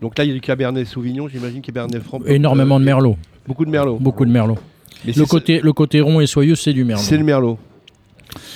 Donc 0.00 0.16
là, 0.16 0.24
il 0.24 0.28
y 0.28 0.30
a 0.30 0.34
du 0.34 0.40
Cabernet 0.40 0.86
Sauvignon, 0.86 1.28
j'imagine 1.28 1.60
Cabernet 1.60 2.02
Franc. 2.02 2.20
Énormément 2.24 2.80
de 2.80 2.86
merlot. 2.86 3.16
Beaucoup 3.46 3.66
de 3.66 3.70
Merlot. 3.70 3.98
Beaucoup 4.00 4.24
de 4.24 4.30
merlot. 4.30 4.56
Mais 5.04 5.12
Le 5.14 5.26
côté, 5.26 5.60
le 5.62 5.72
côté 5.74 6.00
rond 6.00 6.20
et 6.20 6.26
soyeux, 6.26 6.54
c'est 6.54 6.72
du 6.72 6.84
merlot. 6.84 7.02
c'est 7.02 7.18
le 7.18 7.24
Merlot. 7.24 7.58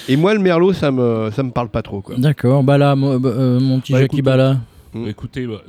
Et 0.09 0.17
moi, 0.17 0.35
le 0.35 0.41
Merlot, 0.41 0.73
ça 0.73 0.91
me, 0.91 1.31
ça 1.33 1.43
me 1.43 1.51
parle 1.51 1.69
pas 1.69 1.83
trop, 1.83 2.01
quoi. 2.01 2.15
D'accord. 2.17 2.63
Bah 2.63 2.79
là, 2.79 2.95
mo- 2.95 3.19
bah, 3.19 3.31
euh, 3.31 3.61
mon 3.61 3.81
petit 3.81 3.93
Bah, 3.93 4.01
Jackie 4.01 4.17
écoute, 4.17 4.25
Bala. 4.25 4.59
Mm. 4.93 5.09
Écoutez, 5.09 5.47
bah, 5.47 5.63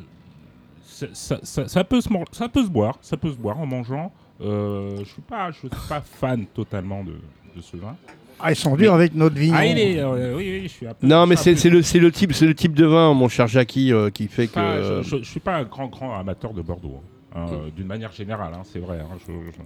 ça, 0.86 1.08
ça- 1.14 1.40
ça- 1.44 1.68
ça 1.68 1.84
peut 1.84 2.02
se, 2.02 2.10
mor- 2.10 2.26
ça 2.32 2.48
peut 2.50 2.64
se 2.64 2.70
boire, 2.70 2.98
ça 3.02 3.18
peut 3.18 3.30
se 3.32 3.36
boire 3.38 3.60
en 3.60 3.66
mangeant. 3.66 4.12
Euh, 4.42 4.98
je 5.00 5.06
suis 5.10 5.22
pas, 5.22 5.52
je 5.52 5.60
suis 5.60 5.70
pas 5.70 6.02
fan 6.02 6.46
totalement 6.54 7.04
de, 7.04 7.14
de 7.56 7.62
ce 7.62 7.78
vin. 7.78 7.96
Ah, 8.40 8.52
ils 8.52 8.56
sont 8.58 8.76
durs 8.76 8.94
avec 8.94 9.16
notre 9.16 9.36
vignon. 9.38 9.56
Ah, 9.58 9.66
il 9.66 9.80
est, 9.80 9.98
euh, 10.00 10.36
oui, 10.36 10.44
oui, 10.46 10.62
je 10.64 10.68
suis 10.68 10.86
un 10.88 10.94
peu. 10.94 11.08
Non, 11.08 11.26
mais 11.26 11.36
je 11.38 11.42
suis 11.42 11.52
un 11.52 11.56
c'est 11.56 11.70
peu- 11.70 11.76
le, 11.78 11.82
c'est 11.82 12.00
le 12.00 12.12
type, 12.12 12.34
c'est 12.34 12.46
le 12.46 12.54
type 12.54 12.74
de 12.74 12.86
vin, 12.86 13.14
mon 13.14 13.30
cher 13.30 13.48
Jackie, 13.48 13.94
euh, 13.94 14.10
qui 14.10 14.28
fait 14.28 14.48
que. 14.48 14.60
je, 15.04 15.10
je- 15.10 15.24
je 15.24 15.30
suis 15.30 15.40
pas 15.40 15.56
un 15.56 15.64
grand, 15.64 15.88
grand 15.88 16.20
amateur 16.20 16.54
de 16.54 16.62
Bordeaux, 16.62 17.00
hein, 17.34 17.46
euh, 17.50 17.56
d'une 17.76 17.88
manière 17.88 18.12
générale, 18.12 18.52
hein, 18.54 18.64
c'est 18.66 18.80
vrai, 18.80 19.00
hein, 19.00 19.16
je- 19.26 19.32
je- 19.32 19.62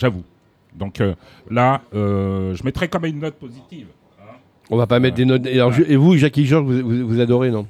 j'avoue. 0.00 0.22
Donc 0.74 1.00
euh, 1.00 1.14
là, 1.50 1.82
euh, 1.94 2.54
je 2.54 2.64
mettrais 2.64 2.88
quand 2.88 3.00
même 3.00 3.14
une 3.14 3.20
note 3.20 3.34
positive. 3.36 3.86
hein. 4.20 4.24
On 4.70 4.76
va 4.76 4.86
pas 4.86 4.98
mettre 5.00 5.16
des 5.16 5.24
notes. 5.24 5.46
Et, 5.46 5.54
alors, 5.54 5.72
je- 5.72 5.82
et 5.84 5.96
vous, 5.96 6.16
Jackie 6.16 6.46
Georges, 6.46 6.64
vous, 6.66 6.88
vous, 6.88 7.06
vous 7.08 7.20
adorez, 7.20 7.50
non? 7.50 7.66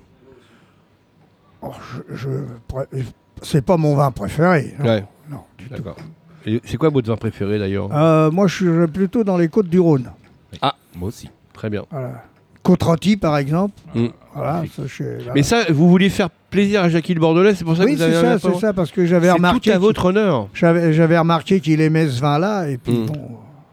Oh, 1.63 1.73
je, 2.13 2.29
c'est 3.43 3.65
pas 3.65 3.77
mon 3.77 3.95
vin 3.97 4.11
préféré. 4.11 4.75
non. 4.79 4.85
Ouais. 4.85 5.05
Non, 5.31 5.41
du 5.59 5.69
tout. 5.69 5.83
C'est 6.65 6.77
quoi 6.77 6.91
votre 6.91 7.09
vin 7.09 7.17
préféré 7.17 7.59
d'ailleurs? 7.59 7.89
Euh, 7.95 8.31
moi, 8.31 8.47
je 8.47 8.55
suis 8.55 8.93
plutôt 8.93 9.25
dans 9.25 9.39
les 9.39 9.49
côtes 9.49 9.69
du 9.69 9.81
Rhône. 9.81 10.11
Moi 10.97 11.09
aussi. 11.09 11.31
Très 11.53 11.71
bien. 11.71 11.85
Voilà. 11.91 12.23
Côte-Rôtie, 12.65 13.17
par 13.17 13.37
exemple. 13.39 13.75
Mm. 13.95 14.07
Voilà, 14.35 14.65
ça, 14.75 14.83
je- 14.87 15.05
voilà. 15.19 15.33
Mais 15.37 15.45
ça, 15.45 15.61
vous 15.69 15.89
vouliez 15.89 16.09
faire 16.11 16.29
plaisir 16.51 16.83
à 16.83 16.89
Jackie 16.89 17.15
le 17.15 17.21
Bordelais, 17.21 17.55
c'est 17.55 17.65
pour 17.65 17.77
ça 17.77 17.85
oui, 17.85 17.93
que 17.93 17.97
vous 17.99 18.03
avez 18.03 18.15
c'est 18.15 18.21
ça, 18.21 18.39
c'est 18.53 18.59
ça, 18.61 18.73
parce 18.73 18.91
que 18.91 19.07
j'avais 19.07 19.31
remarqué. 19.31 19.71
tout 19.71 19.77
à 19.77 19.79
votre 19.79 20.07
honneur. 20.07 20.49
J'avais, 20.55 20.93
j'avais 20.93 21.17
remarqué 21.19 21.61
qu'il 21.61 21.81
aimait 21.81 22.09
ce 22.09 22.21
vin-là, 22.21 22.69
et 22.69 22.77
puis 22.79 22.93
Mm. 22.95 23.07
bon. 23.07 23.15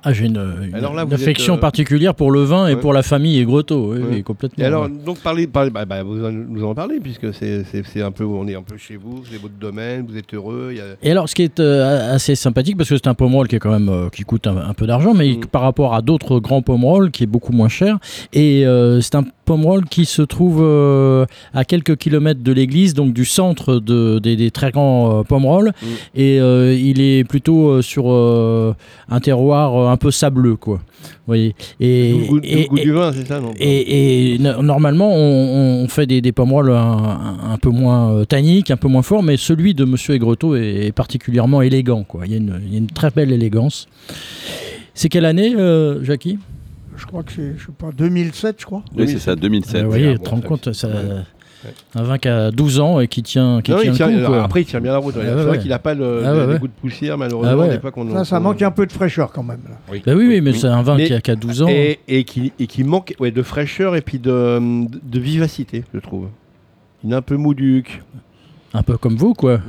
Ah, 0.03 0.13
j'ai 0.13 0.25
une, 0.25 0.41
une- 0.63 0.73
Alors 0.75 0.93
là, 0.95 1.03
une 1.03 1.09
vous 1.09 1.15
êtes, 1.15 1.21
affection 1.21 1.55
euh, 1.55 1.59
particulière 1.59 2.15
pour 2.15 2.31
le 2.31 2.41
vin 2.43 2.67
et 2.67 2.73
ouais. 2.73 2.79
pour 2.79 2.91
la 2.93 3.03
famille 3.03 3.37
et 3.39 3.45
Grotto. 3.45 3.93
Oui, 3.93 3.99
Ouais. 4.01 4.21
complètement. 4.23 4.63
Et 4.63 4.67
alors, 4.67 4.83
ouais. 4.85 4.91
donc 5.05 5.19
parlez, 5.19 5.45
parlez 5.47 5.69
bah, 5.69 5.85
bah, 5.85 6.01
vous 6.03 6.25
en- 6.25 6.31
nous 6.31 6.63
en 6.63 6.73
parlez 6.73 6.99
puisque 6.99 7.33
c'est, 7.33 7.63
un 8.01 8.11
peu, 8.11 8.23
on 8.25 8.47
est 8.47 8.55
un 8.55 8.63
peu 8.63 8.77
chez 8.77 8.95
vous, 8.97 9.23
c'est 9.29 9.39
votre 9.39 9.53
domaine, 9.59 10.05
vous 10.09 10.17
êtes 10.17 10.33
heureux. 10.33 10.69
il 10.71 10.77
y 10.77 10.81
a- 10.81 10.95
Et 11.03 11.11
alors, 11.11 11.29
ce 11.29 11.35
qui 11.35 11.43
est 11.43 11.59
euh, 11.59 12.13
assez 12.15 12.35
sympathique, 12.35 12.77
parce 12.77 12.89
que 12.89 12.95
c'est 12.95 13.07
un 13.07 13.13
pomerol 13.13 13.47
qui 13.47 13.55
est 13.55 13.59
quand 13.59 13.71
même 13.71 13.89
euh, 13.89 14.09
qui 14.09 14.23
coûte 14.23 14.47
un, 14.47 14.57
un 14.57 14.73
peu 14.73 14.87
d'argent, 14.87 15.13
mais 15.13 15.33
Mm. 15.33 15.45
par 15.51 15.61
rapport 15.61 15.93
à 15.93 16.01
d'autres 16.01 16.39
grands 16.39 16.61
pomerol 16.61 17.11
qui 17.11 17.23
est 17.23 17.27
beaucoup 17.27 17.53
moins 17.53 17.69
cher. 17.69 17.99
Et 18.33 18.65
c'est 19.01 19.15
un 19.15 19.23
pomerol 19.51 19.85
qui 19.85 20.05
se 20.05 20.21
trouve 20.21 20.59
euh, 20.61 21.25
à 21.53 21.63
quelques 21.65 21.97
kilomètres 21.97 22.43
de 22.43 22.53
l'église, 22.53 22.93
donc 22.93 23.13
du 23.13 23.25
centre 23.25 23.79
de, 23.79 24.19
des, 24.19 24.35
des 24.35 24.51
très 24.51 24.71
grands 24.71 25.19
euh, 25.19 25.23
pomerols. 25.23 25.71
Mm. 25.81 25.85
Et 26.15 26.39
euh, 26.39 26.73
il 26.73 27.01
est 27.01 27.23
plutôt 27.23 27.81
sur 27.81 28.03
un 28.09 29.19
terroir 29.21 29.89
un 29.89 29.97
peu 29.97 30.11
sableux, 30.11 30.55
quoi. 30.55 30.77
Vous 31.03 31.27
voyez. 31.27 31.55
Et, 31.79 32.13
le 32.13 32.27
goût, 32.27 32.39
et- 32.43 32.61
le 32.63 32.67
goût 32.67 32.77
et- 32.77 32.83
du 32.83 32.91
vin, 32.91 33.11
c'est 33.11 33.27
ça, 33.27 33.39
non? 33.39 33.51
et, 33.59 34.33
et 34.35 34.37
no- 34.39 34.61
normalement, 34.61 35.11
on, 35.13 35.83
on 35.83 35.87
fait 35.87 36.05
des, 36.05 36.21
des 36.21 36.31
pommerolles 36.31 36.71
un, 36.71 37.51
un- 37.53 37.57
peu 37.57 37.69
moins 37.69 38.23
tanniques, 38.25 38.71
un 38.71 38.77
peu 38.77 38.87
moins 38.87 39.01
forts, 39.01 39.23
mais 39.23 39.35
celui 39.37 39.73
de 39.73 39.83
Monsieur 39.85 40.13
Aigretot 40.15 40.55
est, 40.55 40.85
est 40.87 40.91
particulièrement 40.91 41.61
élégant. 41.61 42.03
Quoi. 42.03 42.21
Il, 42.25 42.31
y 42.31 42.35
a 42.35 42.37
une, 42.37 42.61
il 42.67 42.71
y 42.73 42.75
a 42.75 42.79
une 42.79 42.87
très 42.87 43.09
belle 43.11 43.31
élégance. 43.31 43.87
C'est 44.93 45.09
quelle 45.09 45.25
année, 45.25 45.53
euh, 45.57 46.03
Jackie? 46.03 46.37
Je 46.97 47.05
crois 47.05 47.23
que 47.23 47.31
c'est, 47.31 47.53
je 47.57 47.65
sais 47.65 47.71
pas, 47.77 47.89
2007, 47.95 48.55
je 48.59 48.65
crois. 48.65 48.83
Oui, 48.95 49.07
c'est 49.07 49.19
ça, 49.19 49.35
2007. 49.35 49.75
Euh, 49.75 49.83
Vous 49.83 49.89
voyez, 49.89 50.07
ah, 50.09 50.17
tu 50.17 50.19
te 50.23 50.29
rends 50.29 50.41
compte, 50.41 50.71
ça, 50.73 50.87
ouais. 50.87 50.93
un 51.95 52.03
vin 52.03 52.17
qui 52.17 52.27
a 52.27 52.51
12 52.51 52.79
ans 52.79 52.99
et 52.99 53.07
qui 53.07 53.23
tient, 53.23 53.61
qui 53.61 53.71
Non, 53.71 53.77
tient 53.79 53.91
il 53.91 53.95
tient- 53.95 54.07
le 54.09 54.25
coup. 54.25 54.31
quoi. 54.31 54.43
Après, 54.43 54.61
il 54.61 54.65
tient 54.65 54.81
bien 54.81 54.91
la 54.91 54.97
route. 54.97 55.15
Ah, 55.17 55.21
c'est 55.23 55.33
ouais, 55.35 55.43
vrai 55.43 55.59
qu'il 55.59 55.69
n'a 55.69 55.79
pas 55.79 55.93
le, 55.93 56.21
Ah, 56.25 56.47
ouais, 56.47 56.59
goûts 56.59 56.67
de 56.67 56.73
poussière, 56.73 57.17
malheureusement. 57.17 57.67
Ah, 58.15 58.25
Ça, 58.25 58.39
manque 58.39 58.61
un 58.61 58.71
peu 58.71 58.85
de 58.85 58.91
fraîcheur 58.91 59.31
quand 59.31 59.43
même. 59.43 59.61
là. 59.69 59.75
Oui. 59.91 60.01
Bah 60.05 60.13
oui, 60.15 60.27
oui, 60.27 60.41
mais 60.41 60.53
c'est 60.53 60.67
un 60.67 60.81
vin 60.81 60.95
Mais- 60.97 61.05
qui, 61.07 61.13
a, 61.13 61.21
qui 61.21 61.31
a 61.31 61.35
12 61.35 61.61
ans. 61.61 61.67
Et, 61.69 61.99
et 62.07 62.23
qui, 62.23 62.51
et 62.59 62.67
qui 62.67 62.83
manque 62.83 63.13
ouais, 63.19 63.31
de 63.31 63.41
fraîcheur 63.43 63.95
et 63.95 64.01
puis 64.01 64.19
de, 64.19 64.59
de 64.59 65.19
vivacité, 65.19 65.83
je 65.93 65.99
trouve. 65.99 66.27
Il 67.03 67.11
est 67.11 67.15
un 67.15 67.21
peu 67.21 67.35
mouduc. 67.37 68.01
Un 68.73 68.83
peu 68.83 68.97
comme 68.97 69.15
vous, 69.15 69.33
quoi. 69.33 69.59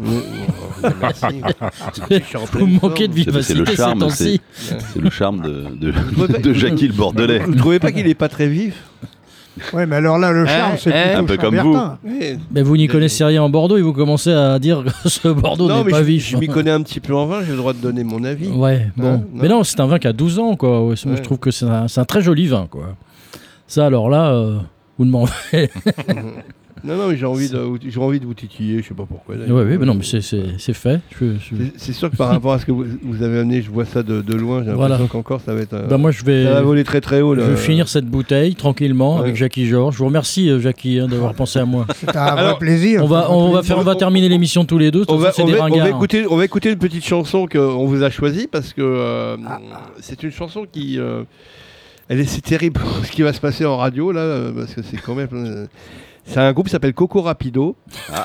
Merci. 1.00 1.26
Je 2.10 2.20
suis 2.22 2.36
en 2.36 2.44
Vous 2.52 2.66
manquez 2.66 3.08
de 3.08 3.14
vivacité 3.14 3.54
le 3.58 3.66
ces 3.66 3.76
charme, 3.76 3.98
temps-ci. 3.98 4.40
C'est 4.52 5.00
le 5.00 5.10
charme 5.10 5.42
de, 5.42 5.92
de, 6.38 6.52
Jackie 6.52 6.86
le 6.86 6.94
Bordelais. 6.94 7.40
Vous 7.40 7.52
ne 7.52 7.58
trouvez 7.58 7.78
pas 7.80 7.90
qu'il 7.92 8.06
est 8.06 8.14
pas 8.14 8.28
très 8.28 8.46
vif? 8.48 8.74
Ouais, 9.74 9.84
mais 9.86 9.96
alors 9.96 10.18
là, 10.18 10.32
le 10.32 10.44
Eh, 10.44 10.48
charme, 10.48 10.76
c'est 10.78 10.90
eh, 10.94 11.14
un 11.14 11.24
peu 11.24 11.36
comme 11.36 11.54
Chambertin. 11.54 11.98
Ouais. 12.04 12.38
Mais 12.52 12.62
vous 12.62 12.76
n'y 12.76 12.86
connaissez 12.86 13.22
rien 13.24 13.42
en 13.42 13.50
Bordeaux 13.50 13.76
et 13.76 13.82
vous 13.82 13.92
commencez 13.92 14.32
à 14.32 14.58
dire 14.58 14.82
que 14.84 14.90
ce 15.08 15.28
Bordeaux 15.28 15.68
Non, 15.68 15.78
n'est 15.78 15.84
mais 15.84 15.90
pas 15.90 15.98
je, 15.98 16.04
vif. 16.04 16.28
je 16.30 16.36
m'y 16.38 16.46
connais 16.46 16.70
un 16.70 16.80
petit 16.82 17.00
peu 17.00 17.14
en 17.14 17.26
vin, 17.26 17.42
j'ai 17.44 17.50
le 17.50 17.58
droit 17.58 17.74
de 17.74 17.78
donner 17.78 18.02
mon 18.02 18.24
avis. 18.24 18.48
Ouais, 18.48 18.88
bon. 18.96 19.06
Hein, 19.06 19.16
non. 19.18 19.24
mais 19.42 19.48
non, 19.48 19.62
c'est 19.64 19.78
un 19.80 19.86
vin 19.86 19.98
qui 19.98 20.06
a 20.06 20.12
12 20.14 20.38
ans, 20.38 20.56
quoi. 20.56 20.86
Ouais, 20.86 20.94
moi, 21.04 21.12
Ouais. 21.12 21.16
Je 21.18 21.22
trouve 21.22 21.38
que 21.38 21.50
c'est 21.50 21.66
un, 21.66 21.86
c'est 21.86 22.00
un 22.00 22.04
très 22.06 22.22
joli 22.22 22.46
vin, 22.46 22.66
quoi. 22.70 22.94
Ça, 23.66 23.84
alors 23.84 24.08
là, 24.08 24.32
euh, 24.32 24.58
vous 24.98 25.04
demandez. 25.04 25.30
Non, 26.84 26.96
non, 26.96 27.08
mais 27.08 27.16
j'ai 27.16 27.26
envie, 27.26 27.48
de, 27.48 27.58
j'ai 27.88 28.00
envie 28.00 28.18
de 28.18 28.26
vous 28.26 28.34
titiller, 28.34 28.82
je 28.82 28.88
sais 28.88 28.94
pas 28.94 29.04
pourquoi. 29.08 29.36
D'ailleurs. 29.36 29.56
ouais, 29.58 29.78
mais 29.78 29.86
non, 29.86 29.94
mais 29.94 30.02
c'est- 30.02 30.20
c'est 30.20 30.42
c'est 30.58 30.72
fait. 30.72 31.00
Je- 31.20 31.34
je- 31.38 31.54
C'est- 31.56 31.72
C'est 31.76 31.92
sûr 31.92 32.10
que 32.10 32.16
par 32.16 32.28
rapport 32.28 32.52
à 32.52 32.58
ce 32.58 32.66
que 32.66 32.72
vous, 32.72 32.84
vous 33.02 33.22
avez 33.22 33.38
amené, 33.38 33.62
je 33.62 33.70
vois 33.70 33.84
ça 33.84 34.02
de, 34.02 34.20
de 34.20 34.34
loin, 34.34 34.64
j'ai 34.64 34.72
Voilà. 34.72 34.96
l'impression 34.96 35.06
qu'encore 35.22 35.40
ça 35.40 35.54
va 35.54 35.60
être. 35.60 35.74
euh, 35.74 35.86
Bah, 35.86 35.96
moi, 35.98 36.10
je 36.10 36.24
vais, 36.24 36.44
ça 36.44 36.54
va 36.54 36.62
voler 36.62 36.82
très 36.84 37.00
très 37.00 37.20
haut. 37.20 37.34
je 37.36 37.40
vais 37.40 37.56
finir 37.56 37.88
cette 37.88 38.06
bouteille 38.06 38.54
tranquillement 38.56 39.14
Ouais. 39.16 39.20
avec 39.22 39.36
Jackie 39.36 39.66
Georges. 39.66 39.94
Je 39.94 39.98
vous 40.00 40.06
remercie, 40.06 40.50
euh, 40.50 40.58
Jackie, 40.60 40.98
hein, 40.98 41.06
d'avoir 41.08 41.34
pensé 41.34 41.58
à 41.60 41.64
moi. 41.64 41.86
C'est 41.94 42.16
un 42.16 42.20
Alors, 42.20 42.50
vrai 42.50 42.58
plaisir. 42.58 43.02
On 43.04 43.06
va, 43.06 43.30
on 43.30 43.52
va, 43.52 43.62
faire, 43.62 43.78
on 43.78 43.82
va 43.82 43.94
terminer 43.94 44.28
l'émission 44.28 44.64
tous 44.64 44.78
les 44.78 44.90
deux. 44.90 45.04
On 45.08 45.16
va, 45.16 45.28
façon, 45.28 45.42
on, 45.42 45.46
des 45.46 45.52
va, 45.52 45.58
on 45.58 45.68
va 45.68 45.70
ringards. 45.70 45.86
écouter, 45.88 46.26
on 46.28 46.36
va 46.36 46.44
écouter 46.44 46.70
une 46.70 46.78
petite 46.78 47.04
chanson 47.04 47.46
qu'on 47.46 47.86
vous 47.86 48.02
a 48.02 48.10
choisie 48.10 48.48
parce 48.50 48.72
que 48.72 48.82
euh, 48.82 49.36
Ah. 49.46 49.60
c'est 50.00 50.22
une 50.24 50.32
chanson 50.32 50.66
qui. 50.70 50.98
euh, 50.98 51.22
elle 52.08 52.18
est, 52.20 52.24
c'est 52.24 52.40
terrible 52.42 52.80
ce 53.04 53.10
qui 53.12 53.22
va 53.22 53.32
se 53.32 53.40
passer 53.40 53.64
en 53.64 53.76
radio 53.76 54.10
là, 54.10 54.50
parce 54.56 54.74
que 54.74 54.82
c'est 54.82 54.96
quand 55.00 55.14
même. 55.14 55.28
C'est 56.24 56.38
un 56.38 56.52
groupe 56.52 56.66
qui 56.66 56.72
s'appelle 56.72 56.94
Coco 56.94 57.20
Rapido 57.22 57.76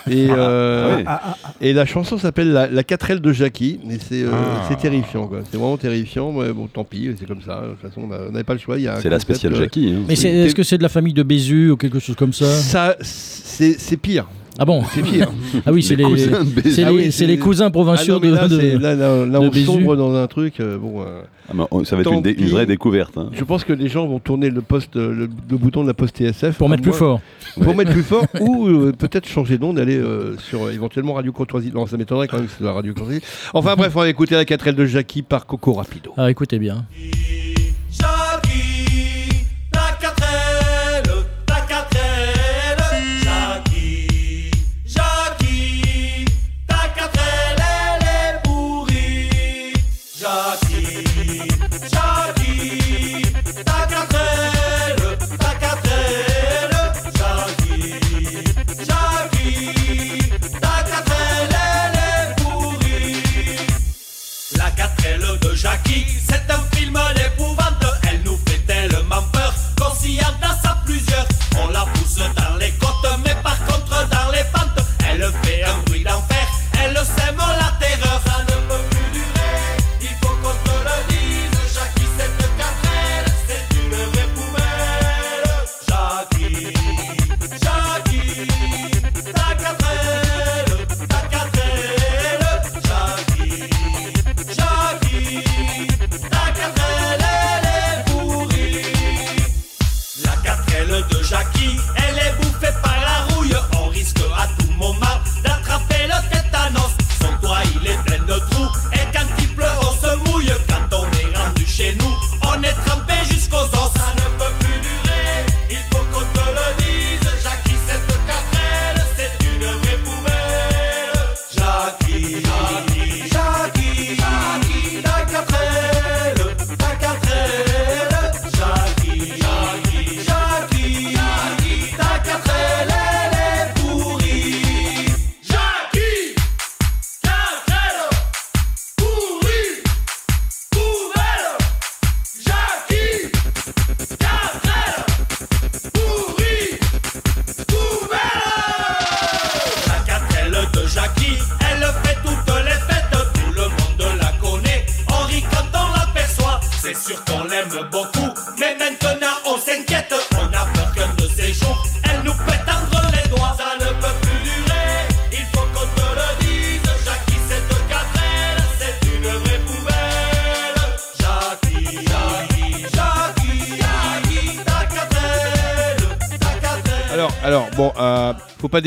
et, 0.10 0.27
euh, 0.29 1.01
Ah 1.05 1.36
et 1.60 1.73
la 1.73 1.86
chanson 1.86 2.17
s'appelle 2.17 2.51
la, 2.53 2.67
la 2.67 2.83
4L 2.83 3.19
de 3.19 3.33
Jackie. 3.33 3.79
Et 3.89 3.97
c'est, 3.99 4.23
euh, 4.23 4.29
Ah. 4.33 4.65
c'est 4.69 4.77
terrifiant 4.77 5.27
quoi. 5.27 5.39
C'est 5.49 5.57
vraiment 5.57 5.77
terrifiant. 5.77 6.31
Ouais, 6.31 6.53
bon, 6.53 6.67
tant 6.67 6.83
pis, 6.83 7.10
c'est 7.19 7.25
comme 7.27 7.41
ça. 7.41 7.62
De 7.62 7.67
toute 7.71 7.81
façon, 7.89 8.01
on 8.10 8.31
n'avait 8.31 8.43
pas 8.43 8.53
le 8.53 8.60
choix. 8.60 8.77
il 8.77 8.83
y 8.83 8.88
a 8.88 8.95
un 8.95 8.99
C'est 9.01 9.10
la 9.10 9.19
spéciale 9.19 9.53
euh, 9.53 9.57
Jackie. 9.57 9.93
hein. 9.95 10.03
Mais 10.07 10.15
c'est- 10.15 10.29
est-ce 10.29 10.55
que 10.55 10.63
c'est 10.63 10.77
de 10.77 10.83
la 10.83 10.89
famille 10.89 11.13
de 11.13 11.23
Bézu 11.23 11.71
ou 11.71 11.77
quelque 11.77 11.99
chose 11.99 12.15
comme 12.15 12.33
ça? 12.33 12.45
Ça, 12.45 12.95
c'est, 13.01 13.77
c'est 13.79 13.97
pire. 13.97 14.27
Ah 14.60 14.65
bon 14.65 14.84
C'est 14.93 15.02
pire. 15.04 15.30
Ah 15.65 15.72
oui, 15.72 15.84
c'est 15.84 15.96
les, 15.96 16.04
cousins 16.04 16.43
de 16.43 16.50
Bézu. 16.50 16.72
c'est 16.76 16.84
Ah 16.84 16.89
les, 16.89 16.96
oui, 16.96 17.04
c'est 17.06 17.12
c'est- 17.12 17.26
les 17.28 17.38
cousins 17.38 17.65
Ah 17.67 17.72
provinciaux 17.72 18.15
non, 18.15 18.20
de, 18.20 18.36
là, 18.36 18.48
de- 18.48 18.60
c'est- 18.60 18.78
là, 18.80 18.96
là, 18.96 19.26
là, 19.26 19.39
de 19.39 19.46
on 19.46 19.50
Bézu. 19.50 19.65
sombre 19.65 19.96
dans 19.96 20.15
un 20.15 20.28
truc. 20.28 20.60
euh, 20.60 20.78
bon. 20.78 21.02
euh, 21.02 21.22
Ah, 21.50 21.54
mais, 21.56 21.86
ça 21.86 21.96
va 21.96 22.02
être 22.02 22.12
une, 22.12 22.22
dé- 22.22 22.32
une 22.32 22.36
pis. 22.46 22.52
vraie 22.52 22.65
découverte. 22.65 23.17
hein. 23.17 23.30
Je 23.34 23.43
pense 23.43 23.63
que 23.63 23.72
les 23.74 23.88
gens 23.88 24.06
vont 24.08 24.20
tourner 24.20 24.50
le 24.50 24.62
poste, 24.62 24.96
euh, 24.98 25.13
le, 25.13 25.30
le 25.50 25.58
bouton 25.58 25.82
de 25.84 25.88
la 25.88 25.93
poste 25.93 26.17
TSF 26.17 26.58
pour 26.58 26.67
mettre 26.70 26.84
plus 26.84 26.91
fort. 26.93 27.22
Pour 27.62 27.76
mettre 27.76 27.91
plus 27.91 28.04
fort 28.04 28.26
ou 28.41 28.67
euh, 28.67 28.91
peut-être 28.98 29.28
changer 29.28 29.58
d'onde, 29.58 29.80
aller 29.80 29.98
euh, 29.98 30.36
sur 30.39 30.63
euh, 30.65 30.72
éventuellement 30.72 31.13
Radio 31.13 31.32
Courtoisie. 31.32 31.72
Non, 31.74 31.88
ça 31.88 31.96
m'étonnerait 31.98 32.28
quand 32.28 32.38
même 32.38 32.48
que 32.48 32.52
ce 32.52 32.58
soit 32.60 32.74
Radio 32.74 32.93
Courtoisie. 32.93 33.22
Enfin 33.54 33.76
bref, 33.78 33.93
on 33.96 34.00
va 34.00 34.10
écouter 34.10 34.36
la 34.36 34.43
4L 34.43 34.76
de 34.76 34.86
Jackie 34.86 35.22
par 35.22 35.46
Coco 35.46 35.74
Rapido. 35.74 36.12
Alors 36.17 36.30
écoutez 36.30 36.60
bien. 36.60 36.84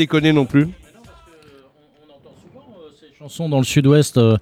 Déconner 0.01 0.33
non 0.33 0.45
plus. 0.45 0.67
chansons 3.19 3.49
dans 3.49 3.59
le 3.59 3.63
sud-ouest. 3.63 4.17
euh, 4.17 4.35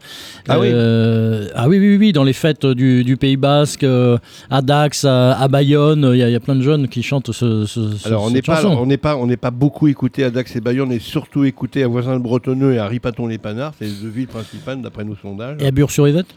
Ah 0.48 0.58
oui. 0.58 0.69
euh, 0.72 1.50
ah 1.54 1.67
oui, 1.67 1.78
oui, 1.80 1.98
oui, 1.98 2.13
dans 2.13 2.24
les 2.24 2.32
fêtes 2.32 2.65
du, 2.65 3.04
du 3.04 3.17
Pays 3.17 3.36
Basque, 3.36 3.84
euh, 3.84 4.17
à 4.50 4.62
Dax, 4.62 5.04
à, 5.04 5.34
à 5.38 5.48
Bayonne, 5.50 6.10
il 6.13 6.17
y, 6.19 6.24
a- 6.24 6.30
il 6.30 6.32
y 6.32 6.36
a 6.36 6.39
plein 6.39 6.56
de 6.56 6.62
jeunes 6.62 6.88
qui 6.88 7.04
chantent 7.04 7.34
ce, 7.34 7.65
ce, 7.65 8.08
Alors 8.08 8.24
on 8.24 8.32
n'est 8.32 8.41
pas, 8.41 8.65
on 8.65 8.86
n'est 8.86 8.95
pas, 8.98 9.17
on 9.17 9.28
n'est 9.28 9.36
pas 9.36 9.52
beaucoup 9.52 9.89
écouté 9.89 10.24
à 10.24 10.30
Dax 10.32 10.56
et 10.56 10.62
Bayonne, 10.62 10.88
on 10.88 10.91
est 10.91 11.00
surtout 11.04 11.43
écouté 11.43 11.84
à 11.84 11.89
Voisin 11.89 12.13
le 12.13 12.19
Bretonneux 12.19 12.74
et 12.74 12.80
à 12.80 12.88
Ripaton-les-Panards, 12.88 13.74
c'est 13.78 13.86
les 13.86 13.91
deux 14.02 14.08
villes 14.08 14.28
principales 14.28 14.82
d'après 14.82 15.04
nos 15.04 15.17
sondages. 15.17 15.58
Et 15.60 15.67
à 15.67 15.72
Bure-sur-Yvette? 15.72 16.28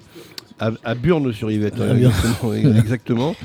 À, 0.68 0.70
à 0.84 0.94
Burne-sur-Yvette, 0.94 1.76
Burne. 1.76 1.96
exactement. 1.98 2.54
exactement. 2.78 3.36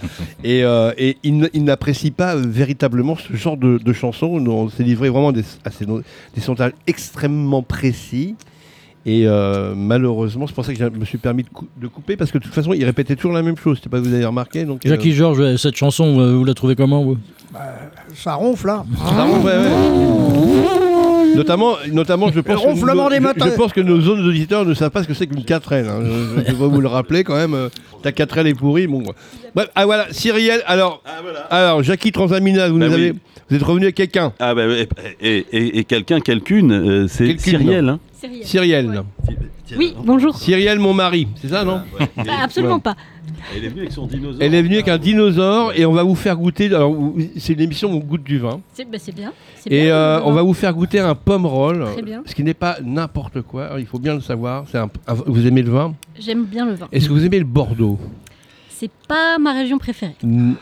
Et, 0.43 0.63
euh, 0.63 0.91
et 0.97 1.17
il, 1.23 1.63
n'apprécie 1.63 2.11
pas 2.11 2.35
euh, 2.35 2.43
véritablement 2.45 3.15
ce 3.15 3.35
genre 3.35 3.57
de, 3.57 3.77
de 3.77 3.93
chansons. 3.93 4.27
On 4.47 4.69
s'est 4.69 4.83
livré 4.83 5.09
vraiment 5.09 5.31
des, 5.31 5.43
à 5.65 5.71
ces 5.71 5.85
des 5.85 6.41
sondages 6.41 6.73
extrêmement 6.85 7.63
précis. 7.63 8.35
Et 9.05 9.23
euh, 9.25 9.73
malheureusement, 9.73 10.47
c'est 10.47 10.53
pour 10.53 10.65
ça 10.65 10.73
que 10.73 10.79
je 10.79 10.83
me 10.85 11.05
suis 11.05 11.17
permis 11.17 11.43
de, 11.43 11.49
cou- 11.49 11.67
de 11.81 11.87
couper, 11.87 12.17
parce 12.17 12.29
que 12.29 12.39
de 12.39 12.43
toute 12.43 12.53
façon, 12.53 12.73
il 12.73 12.83
répétait 12.83 13.15
toujours 13.15 13.31
la 13.31 13.41
même 13.41 13.55
chose. 13.55 13.77
Je 13.77 13.83
sais 13.83 13.89
pas 13.89 14.01
si 14.01 14.07
vous 14.09 14.13
avez 14.13 14.25
remarqué. 14.25 14.65
Donc, 14.65 14.85
euh, 14.85 14.89
Jackie 14.89 15.13
Georges, 15.13 15.55
cette 15.55 15.77
chanson, 15.77 16.19
euh, 16.19 16.35
vous 16.35 16.43
la 16.43 16.53
trouvez 16.53 16.75
comment 16.75 17.03
vous? 17.03 17.17
Ça 18.13 18.33
ronfle, 18.33 18.67
là. 18.67 18.85
Ah, 19.01 19.27
ouais, 19.29 19.43
ouais. 19.45 20.86
Notamment, 21.35 21.75
notamment, 21.91 22.31
je 22.31 22.39
pense, 22.39 22.61
que 22.61 22.67
des 23.45 23.51
je- 23.51 23.55
pense 23.55 23.73
que 23.73 23.81
nos 23.81 24.01
zones 24.01 24.25
auditeurs 24.27 24.65
ne 24.65 24.73
savent 24.73 24.91
pas 24.91 25.03
ce 25.03 25.07
que 25.07 25.13
c'est 25.13 25.27
qu'une 25.27 25.43
4L. 25.43 25.87
hein. 25.87 26.01
Je, 26.45 26.51
je 26.51 26.55
dois 26.55 26.67
vous 26.67 26.81
le 26.81 26.87
rappeler 26.87 27.23
quand 27.23 27.35
même. 27.35 27.53
euh, 27.53 27.69
Ta 28.03 28.11
4L 28.11 28.47
est 28.47 28.53
pourrie. 28.53 28.87
Bon, 28.87 29.03
Bref, 29.55 29.69
ah 29.75 29.85
voilà, 29.85 30.07
Cyrielle. 30.11 30.61
Alors, 30.67 31.01
alors 31.49 31.83
Jackie 31.83 32.11
Transamina, 32.11 32.69
vous, 32.69 32.77
Bah 32.79 32.87
nous 32.87 32.93
oui. 32.95 32.99
avez, 33.01 33.13
vous 33.49 33.55
êtes 33.55 33.63
revenu 33.63 33.85
avec 33.85 33.95
quelqu'un. 33.95 34.33
Ah 34.39 34.53
bah, 34.53 34.63
et, 34.67 34.87
et, 35.21 35.45
et- 35.51 35.79
et 35.79 35.83
quelqu'un, 35.83 36.19
quelqu'une, 36.19 36.71
euh, 36.71 37.07
c'est 37.07 37.39
Cyrielle. 37.39 37.89
Hein. 37.89 37.99
Cyrielle. 38.43 39.03
Oui, 39.77 39.93
bonjour. 40.03 40.37
Cyrielle, 40.37 40.79
mon 40.79 40.93
mari, 40.93 41.27
c'est 41.41 41.49
ça, 41.49 41.63
non 41.63 41.81
Ah, 42.17 42.43
absolument 42.43 42.75
Ouais. 42.75 42.79
pas. 42.81 42.95
Elle 43.55 43.65
est 43.65 43.69
venue 43.69 43.81
avec 43.81 43.91
son 43.91 44.07
dinosaure. 44.07 44.41
Elle 44.41 44.55
est 44.55 44.61
venue 44.61 44.75
avec 44.75 44.87
un 44.87 44.97
dinosaure 44.97 45.73
et 45.75 45.85
on 45.85 45.91
va 45.93 46.03
vous 46.03 46.15
faire 46.15 46.35
goûter. 46.37 46.67
Alors, 46.73 46.95
c'est 47.37 47.53
une 47.53 47.59
émission 47.61 47.91
où 47.91 47.97
on 47.97 47.99
goûte 47.99 48.23
du 48.23 48.39
vin. 48.39 48.61
C'est 48.73 48.89
bah, 48.89 48.97
bien. 49.13 49.33
Et 49.67 49.83
bien, 49.85 49.93
euh, 49.93 50.21
on 50.23 50.31
va 50.31 50.41
vous 50.41 50.53
faire 50.53 50.73
goûter 50.73 50.99
un 50.99 51.13
pomme 51.15 51.45
roll, 51.45 51.85
Très 51.93 52.01
bien. 52.01 52.23
ce 52.25 52.33
qui 52.33 52.43
n'est 52.43 52.53
pas 52.53 52.77
n'importe 52.83 53.41
quoi. 53.41 53.65
Alors, 53.65 53.79
il 53.79 53.85
faut 53.85 53.99
bien 53.99 54.15
le 54.15 54.21
savoir. 54.21 54.63
C'est 54.71 54.77
un- 54.77 54.89
un- 55.07 55.13
vous 55.13 55.45
aimez 55.45 55.61
le 55.61 55.71
vin? 55.71 55.93
J'aime 56.17 56.45
bien 56.45 56.65
le 56.65 56.73
vin. 56.73 56.87
Est-ce 56.91 57.07
que 57.09 57.13
vous 57.13 57.25
aimez 57.25 57.39
le 57.39 57.45
Bordeaux? 57.45 57.99
C'est 58.69 58.91
pas 59.07 59.37
ma 59.39 59.53
région 59.53 59.77
préférée. 59.77 60.15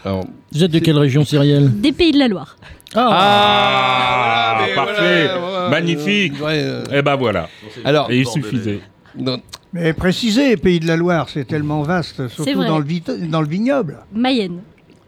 Alors, 0.04 0.26
Vous 0.52 0.64
êtes 0.64 0.72
de 0.72 0.80
quelle 0.80 0.98
région, 0.98 1.24
Cyrielle? 1.26 1.70
Des 1.82 1.92
pays 1.92 2.12
de 2.12 2.20
la 2.20 2.28
Loire. 2.28 2.58
Ah, 2.96 4.58
mais 4.62 4.74
parfait, 4.76 5.28
voilà, 5.40 5.70
magnifique. 5.70 6.34
ouais, 6.42 6.62
euh, 6.64 6.84
Et 6.92 7.02
ben 7.02 7.16
voilà. 7.16 7.50
Alors, 7.84 8.10
Et 8.12 8.20
il 8.20 8.28
suffisait. 8.28 8.80
non, 9.18 9.40
Mais 9.74 9.94
précisez, 9.94 10.56
Pays 10.58 10.80
de 10.80 10.88
la 10.88 10.96
Loire, 10.98 11.28
c'est 11.30 11.46
tellement 11.46 11.82
vaste, 11.84 12.28
surtout 12.30 12.64
dans 12.64 12.80
le, 12.80 12.86
vit- 12.86 13.04
dans 13.30 13.42
le 13.42 13.48
vignoble. 13.48 14.00
Mayenne. 14.14 14.60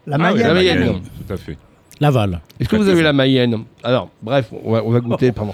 La 0.05 0.15
Ah 0.15 0.19
Mayenne. 0.19 0.47
la 0.47 0.53
Mayenne. 0.53 0.79
Mayenne, 0.79 1.01
Tout 1.27 1.33
à 1.33 1.37
fait. 1.37 1.57
Laval. 1.99 2.41
est-ce 2.59 2.69
que 2.69 2.75
vous 2.75 2.87
avez 2.87 3.01
la 3.03 3.13
Mayenne? 3.13 3.63
Alors, 3.83 4.09
bref, 4.21 4.49
on 4.63 4.71
va, 4.73 4.83
on 4.83 4.91
va 4.91 4.99
goûter. 4.99 5.31
Pardon. 5.31 5.53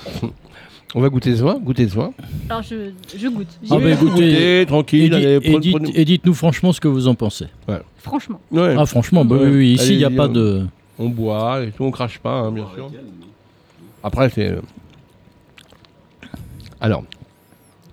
On 0.96 1.02
va 1.02 1.10
goûter 1.10 1.36
ce 1.36 1.42
vin, 1.42 1.58
goûter 1.60 1.86
vin. 1.86 2.14
Alors 2.52 2.62
je, 2.62 2.92
je 3.18 3.28
goûte. 3.28 3.48
Ah 3.72 3.78
vais. 3.78 3.84
bah 3.84 3.90
écoutez, 3.92 4.12
Goûtez, 4.12 4.66
tranquille. 4.68 5.12
et, 5.12 5.16
allez, 5.16 5.40
dites- 5.40 5.48
et 5.48 5.50
prenez- 5.52 5.60
dites- 5.60 5.72
prenez- 5.78 6.00
et 6.00 6.06
dites-nous 6.06 6.34
franchement 6.36 6.72
ce 6.72 6.80
que 6.80 6.88
vous 6.88 7.08
en 7.08 7.16
pensez. 7.16 7.48
Franchement. 7.98 8.40
Ouais, 8.52 8.76
Ah 8.78 8.86
franchement, 8.86 9.26
bah 9.26 9.38
Ouais. 9.38 9.46
oui, 9.48 9.56
oui, 9.58 9.72
ici 9.74 9.94
il 9.94 9.98
n'y 9.98 10.04
a 10.06 10.12
pas 10.12 10.28
de... 10.28 10.68
On 11.00 11.10
boit 11.10 11.64
et 11.64 11.72
tout, 11.72 11.84
on 11.84 11.92
crache 11.92 12.20
pas, 12.20 12.34
hein, 12.36 12.52
bien 12.52 12.66
sûr. 12.76 12.92
Après, 14.04 14.30
c'est. 14.30 14.48
euh, 14.50 14.62
Alors, 16.82 17.04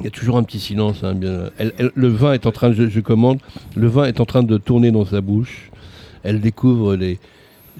il 0.01 0.05
y 0.05 0.07
a 0.07 0.11
toujours 0.11 0.37
un 0.37 0.43
petit 0.43 0.59
silence. 0.61 1.03
hein, 1.05 1.15
bien- 1.15 1.51
elle- 1.59 1.73
elle- 1.79 1.93
le 1.95 2.09
vin 2.09 2.33
est 2.33 2.47
en 2.47 2.53
train, 2.53 2.69
de, 2.71 2.75
je, 2.75 2.89
je 2.89 3.01
commande, 3.01 3.39
le 3.77 3.87
vin 3.87 4.05
est 4.05 4.21
en 4.21 4.25
train 4.27 4.43
de 4.43 4.57
tourner 4.59 4.91
dans 4.91 5.05
sa 5.05 5.21
bouche. 5.21 5.71
Elle 6.23 6.41
découvre 6.41 6.97
les 6.97 7.19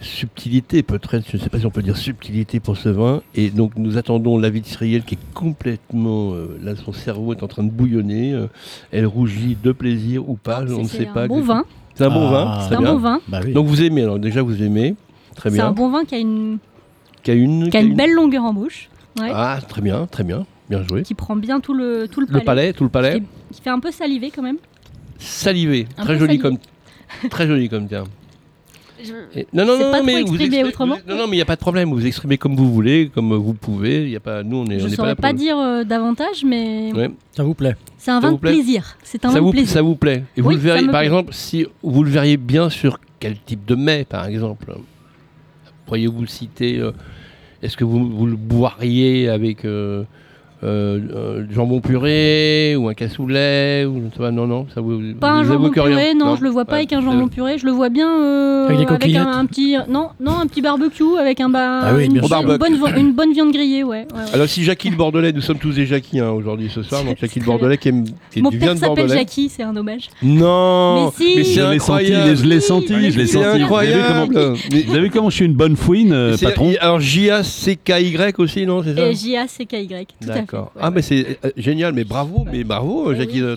subtilités, 0.01 0.83
peut-être, 0.83 1.29
je 1.31 1.37
ne 1.37 1.43
sais 1.43 1.51
pas 1.51 1.59
si 1.59 1.67
on 1.67 1.71
peut 1.71 1.83
dire 1.83 1.97
subtilité 1.97 2.59
pour 2.61 2.77
ce 2.79 2.89
vin. 2.89 3.21
Et 3.35 3.51
donc, 3.51 3.73
nous 3.77 3.99
attendons 3.99 4.39
la 4.39 4.49
vie 4.49 4.61
de 4.63 4.67
Cyrielle 4.67 5.03
qui 5.03 5.15
est 5.17 5.33
complètement. 5.35 6.33
euh, 6.33 6.59
là, 6.63 6.75
son 6.77 6.93
cerveau 6.93 7.35
est 7.35 7.43
en 7.43 7.49
train 7.49 7.65
de 7.65 7.71
bouillonner. 7.71 8.33
euh, 8.33 8.47
elle 8.93 9.07
rougit 9.07 9.57
de 9.63 9.73
plaisir 9.73 10.27
ou 10.29 10.37
pas, 10.37 10.63
on 10.63 10.83
ne 10.83 10.85
C'est 10.85 10.99
sait 10.99 11.09
un 11.09 11.13
pas. 11.13 11.29
bon 11.29 11.43
vin. 11.43 11.65
C'est 11.97 12.05
un 12.05 12.11
bon 12.11 12.29
Ah. 12.29 12.31
vin, 12.31 12.69
C'est 12.69 12.75
un 12.77 12.81
bon 12.83 12.99
vin. 12.99 13.21
Bah 13.29 13.41
oui. 13.45 13.53
Donc, 13.53 13.67
vous 13.67 13.83
aimez, 13.83 14.03
alors 14.03 14.19
déjà, 14.19 14.41
vous 14.43 14.63
aimez. 14.63 14.95
Très 15.37 15.51
C'est 15.51 15.57
bien. 15.57 15.67
un 15.69 15.73
bon 15.73 15.89
vin 15.91 16.05
qui 16.05 16.15
a 16.15 16.19
une, 16.19 16.59
Qui 17.23 17.31
a 17.31 17.35
une, 17.35 17.71
qui 17.71 17.77
a 17.77 17.81
une 17.81 17.95
belle 17.95 18.13
longueur 18.13 18.45
en 18.45 18.53
bouche. 18.53 18.89
Ouais. 19.21 19.31
Ah, 19.33 19.59
très 19.69 19.81
bien, 19.83 20.07
très 20.07 20.25
bien. 20.25 20.47
Bien 20.69 20.85
joué. 20.87 21.03
Qui 21.03 21.15
prend 21.15 21.35
bien 21.37 21.61
tout 21.61 21.75
le, 21.75 22.07
tout 22.09 22.21
le 22.21 22.27
Le 22.27 22.33
palais. 22.33 22.45
palais, 22.45 22.73
tout 22.73 22.85
le 22.85 22.91
palais. 22.91 23.21
Qui, 23.21 23.57
qui 23.57 23.63
fait 23.63 23.71
un 23.71 23.81
peu 23.81 23.91
saliver 23.91 24.31
quand 24.31 24.43
même. 24.43 24.59
Salivé. 25.19 25.87
Un 25.99 26.05
Très 26.05 26.15
joli 26.19 26.39
salivé. 26.39 26.43
comme. 26.43 26.59
Très 27.31 27.47
joli 27.47 27.69
comme 27.69 27.89
terme. 27.89 28.07
Je- 29.03 29.13
Et- 29.39 29.47
Non, 29.53 29.65
non, 29.65 29.75
C'est 29.79 29.85
non, 29.85 29.91
pas 29.91 29.99
non, 30.01 30.05
mais 30.05 30.23
vous 30.23 30.35
exprimez- 30.37 30.63
autrement 30.65 30.95
vous- 30.97 31.11
Non, 31.11 31.17
non, 31.19 31.27
mais 31.27 31.33
il 31.33 31.39
n'y 31.39 31.43
a 31.43 31.47
pas 31.47 31.57
de 31.57 31.61
problème. 31.61 31.89
Vous 31.89 31.97
vous 31.97 32.07
exprimez 32.07 32.37
comme 32.39 32.55
vous 32.55 32.71
voulez, 32.73 33.11
comme 33.15 33.35
vous 33.35 33.55
pouvez. 33.55 34.03
Il 34.05 34.11
y 34.11 34.17
a 34.17 34.21
pas, 34.21 34.43
nous, 34.43 34.59
on 34.59 34.67
est, 34.67 34.79
Je 34.79 34.87
ne 34.89 34.95
saurais 34.95 35.17
pas 35.17 35.33
dire 35.33 35.59
euh, 35.59 35.85
davantage, 35.85 36.45
mais 36.45 36.93
Ouais. 36.95 37.11
Ça 37.33 37.43
vous 37.43 37.55
plaît 37.55 37.77
c'est 37.99 38.11
un 38.11 38.21
Ça 38.21 38.21
vin 38.21 38.31
vous 38.31 38.37
de 38.37 38.41
plaît 38.43 38.53
plaisir. 38.53 38.97
C'est 39.03 39.25
un 39.25 39.29
Ça 39.31 39.35
vin 39.37 39.41
vous, 39.41 39.47
de 39.49 39.53
plaisir. 39.53 39.71
ça 39.73 39.83
vous 39.83 39.97
plaît. 39.97 40.25
Et 40.37 40.41
vous 40.43 40.51
le 40.51 40.57
verriez, 40.57 40.87
par 40.87 41.01
plaît. 41.01 41.05
exemple, 41.07 41.33
si 41.35 41.67
vous 41.83 42.03
le 42.05 42.11
verriez 42.11 42.37
bien 42.37 42.71
sur 42.71 42.99
quel 43.19 43.39
type 43.41 43.65
de 43.67 43.75
mets, 43.75 44.05
par 44.05 44.27
exemple 44.27 44.75
Pourriez-vous 45.91 46.25
citer 46.27 46.79
euh, 46.79 46.93
Est-ce 47.65 47.77
que 47.77 47.83
vous, 47.83 48.09
vous 48.09 48.27
le 48.27 48.37
boiriez 48.37 49.29
avec 49.29 49.65
euh, 50.63 50.99
euh, 51.15 51.43
du 51.45 51.55
jambon 51.55 51.81
puré 51.81 52.77
ou 52.77 52.89
un 52.89 52.95
cassoulet 52.95 53.85
ou 53.87 54.03
je 54.11 54.13
sais 54.15 54.19
pas, 54.19 54.31
Non, 54.31 54.47
non, 54.47 54.67
ça 54.75 54.81
vous. 54.81 55.01
Pas 55.19 55.31
un 55.31 55.45
jambon 55.45 55.71
rien 55.71 55.73
puré, 55.73 56.15
non, 56.15 56.37
je 56.37 56.43
le 56.43 56.51
vois 56.51 56.65
pas 56.65 56.73
Ouais, 56.73 56.79
avec 56.81 56.93
un 56.93 57.01
c'est- 57.01 57.07
jambon 57.07 57.29
puré. 57.29 57.57
Je 57.59 57.65
le 57.67 57.73
vois 57.73 57.89
bien 57.89 58.09
euh, 58.11 58.67
Avec 58.67 58.79
des 58.79 58.87
avec 58.87 59.17
un, 59.17 59.47
petit, 59.47 59.77
non, 59.89 60.11
non, 60.21 60.39
un 60.41 60.47
petit 60.47 60.61
barbecue 60.61 61.17
avec 61.19 61.41
un 61.41 61.49
ba- 61.49 61.81
Ah 61.85 61.93
oui, 61.97 62.07
une, 62.07 62.15
bonne, 62.15 62.25
Au 62.25 62.29
barbecue. 62.29 62.59
bonne, 62.59 62.79
une 62.99 63.13
bonne 63.13 63.33
viande 63.33 63.53
grillée, 63.53 63.83
ouais. 63.85 64.07
ouais, 64.13 64.19
ouais. 64.19 64.35
Alors 64.35 64.49
si 64.49 64.63
Jackie 64.65 64.91
le 64.91 64.97
Bordelais, 64.97 65.33
nous 65.33 65.41
sommes 65.41 65.59
tous 65.59 65.73
des 65.73 65.87
Jackie 65.87 66.21
hein, 66.21 66.31
aujourd'hui 66.31 66.71
ce 66.73 66.83
soir, 66.83 67.05
donc 67.07 67.17
Jackie 67.19 67.41
le 67.41 67.47
Bordelais 67.47 67.79
qui 67.79 67.89
aime 67.89 68.05
qui 68.31 68.43
Mon 68.43 68.51
père 68.51 68.77
s'appelle. 68.77 69.09
Jackie, 69.09 69.49
c'est 69.49 69.63
un 69.63 69.73
dommage. 69.73 70.09
Non, 70.23 71.07
Mais 71.19 71.25
si. 71.25 71.45
c'est 71.45 71.55
Je 71.55 71.71
l'ai 71.71 71.79
senti, 71.79 72.05
incroyable. 72.13 72.37
je 72.37 72.45
l'ai 72.45 72.61
senti, 72.61 73.11
je 73.11 73.19
l'ai 73.19 73.27
C'est 73.27 73.33
senti. 73.39 73.45
Vous 73.45 73.45
avez 73.49 73.59
vu 73.59 73.63
incroyable. 73.65 74.03
comment- 74.35 74.55
Mais- 74.73 74.83
Vous 74.83 74.93
avez 74.93 75.03
vu 75.05 75.11
comment 75.11 75.31
je 75.31 75.37
suis 75.37 75.45
une 75.47 75.55
bonne 75.55 75.77
fouine, 75.77 76.13
euh, 76.13 76.37
c'est- 76.37 76.47
patron 76.47 76.73
Alors 76.81 77.01
J-A-C-K-Y 77.01 78.39
aussi, 78.39 78.67
non 78.67 78.83
C'est 78.83 78.95
ça 78.95 79.07
Et 79.09 79.15
J-A-C-K-Y, 79.15 80.07
tout 80.21 80.31
à 80.31 80.33
fait. 80.35 80.47
D'accord. 80.53 80.73
ouais, 80.75 80.81
Ah 80.83 80.89
ouais. 80.89 80.93
mais 80.97 81.03
c'est 81.03 81.39
euh, 81.45 81.51
génial, 81.57 81.93
mais 81.93 82.05
bravo, 82.05 82.45
mais 82.51 82.65
bravo 82.65 83.13
Eh 83.13 83.17
Jackie 83.17 83.35
oui, 83.37 83.41
de 83.43 83.57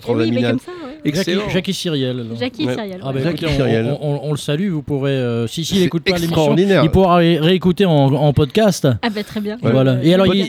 oui. 0.84 0.90
Excellent. 1.04 1.48
Jackie, 1.50 1.74
alors. 1.74 2.24
Jackie. 2.38 2.64
Cériel. 2.64 3.00
Ah 3.02 3.12
bah. 3.12 3.20
Jackie 3.22 3.44
écoutez, 3.44 3.62
on, 4.00 4.14
on- 4.14 4.20
on 4.28 4.30
le 4.30 4.36
salue, 4.38 4.70
vous 4.70 4.82
pourrez... 4.82 5.10
euh, 5.10 5.46
si 5.46 5.64
s'il 5.64 5.76
C'est 5.78 5.82
n'écoute 5.84 6.02
pas 6.04 6.16
l'émission, 6.18 6.54
il 6.56 6.90
pourra 6.90 7.16
ré- 7.16 7.38
réécouter 7.38 7.84
en, 7.84 7.92
en 7.92 8.32
podcast. 8.32 8.88
Ah 9.02 9.10
bah 9.10 9.22
très 9.22 9.40
bien. 9.40 9.58
Ouais. 9.62 9.70
Voilà. 9.72 9.98
Et 10.02 10.14
alors, 10.14 10.26
il, 10.34 10.48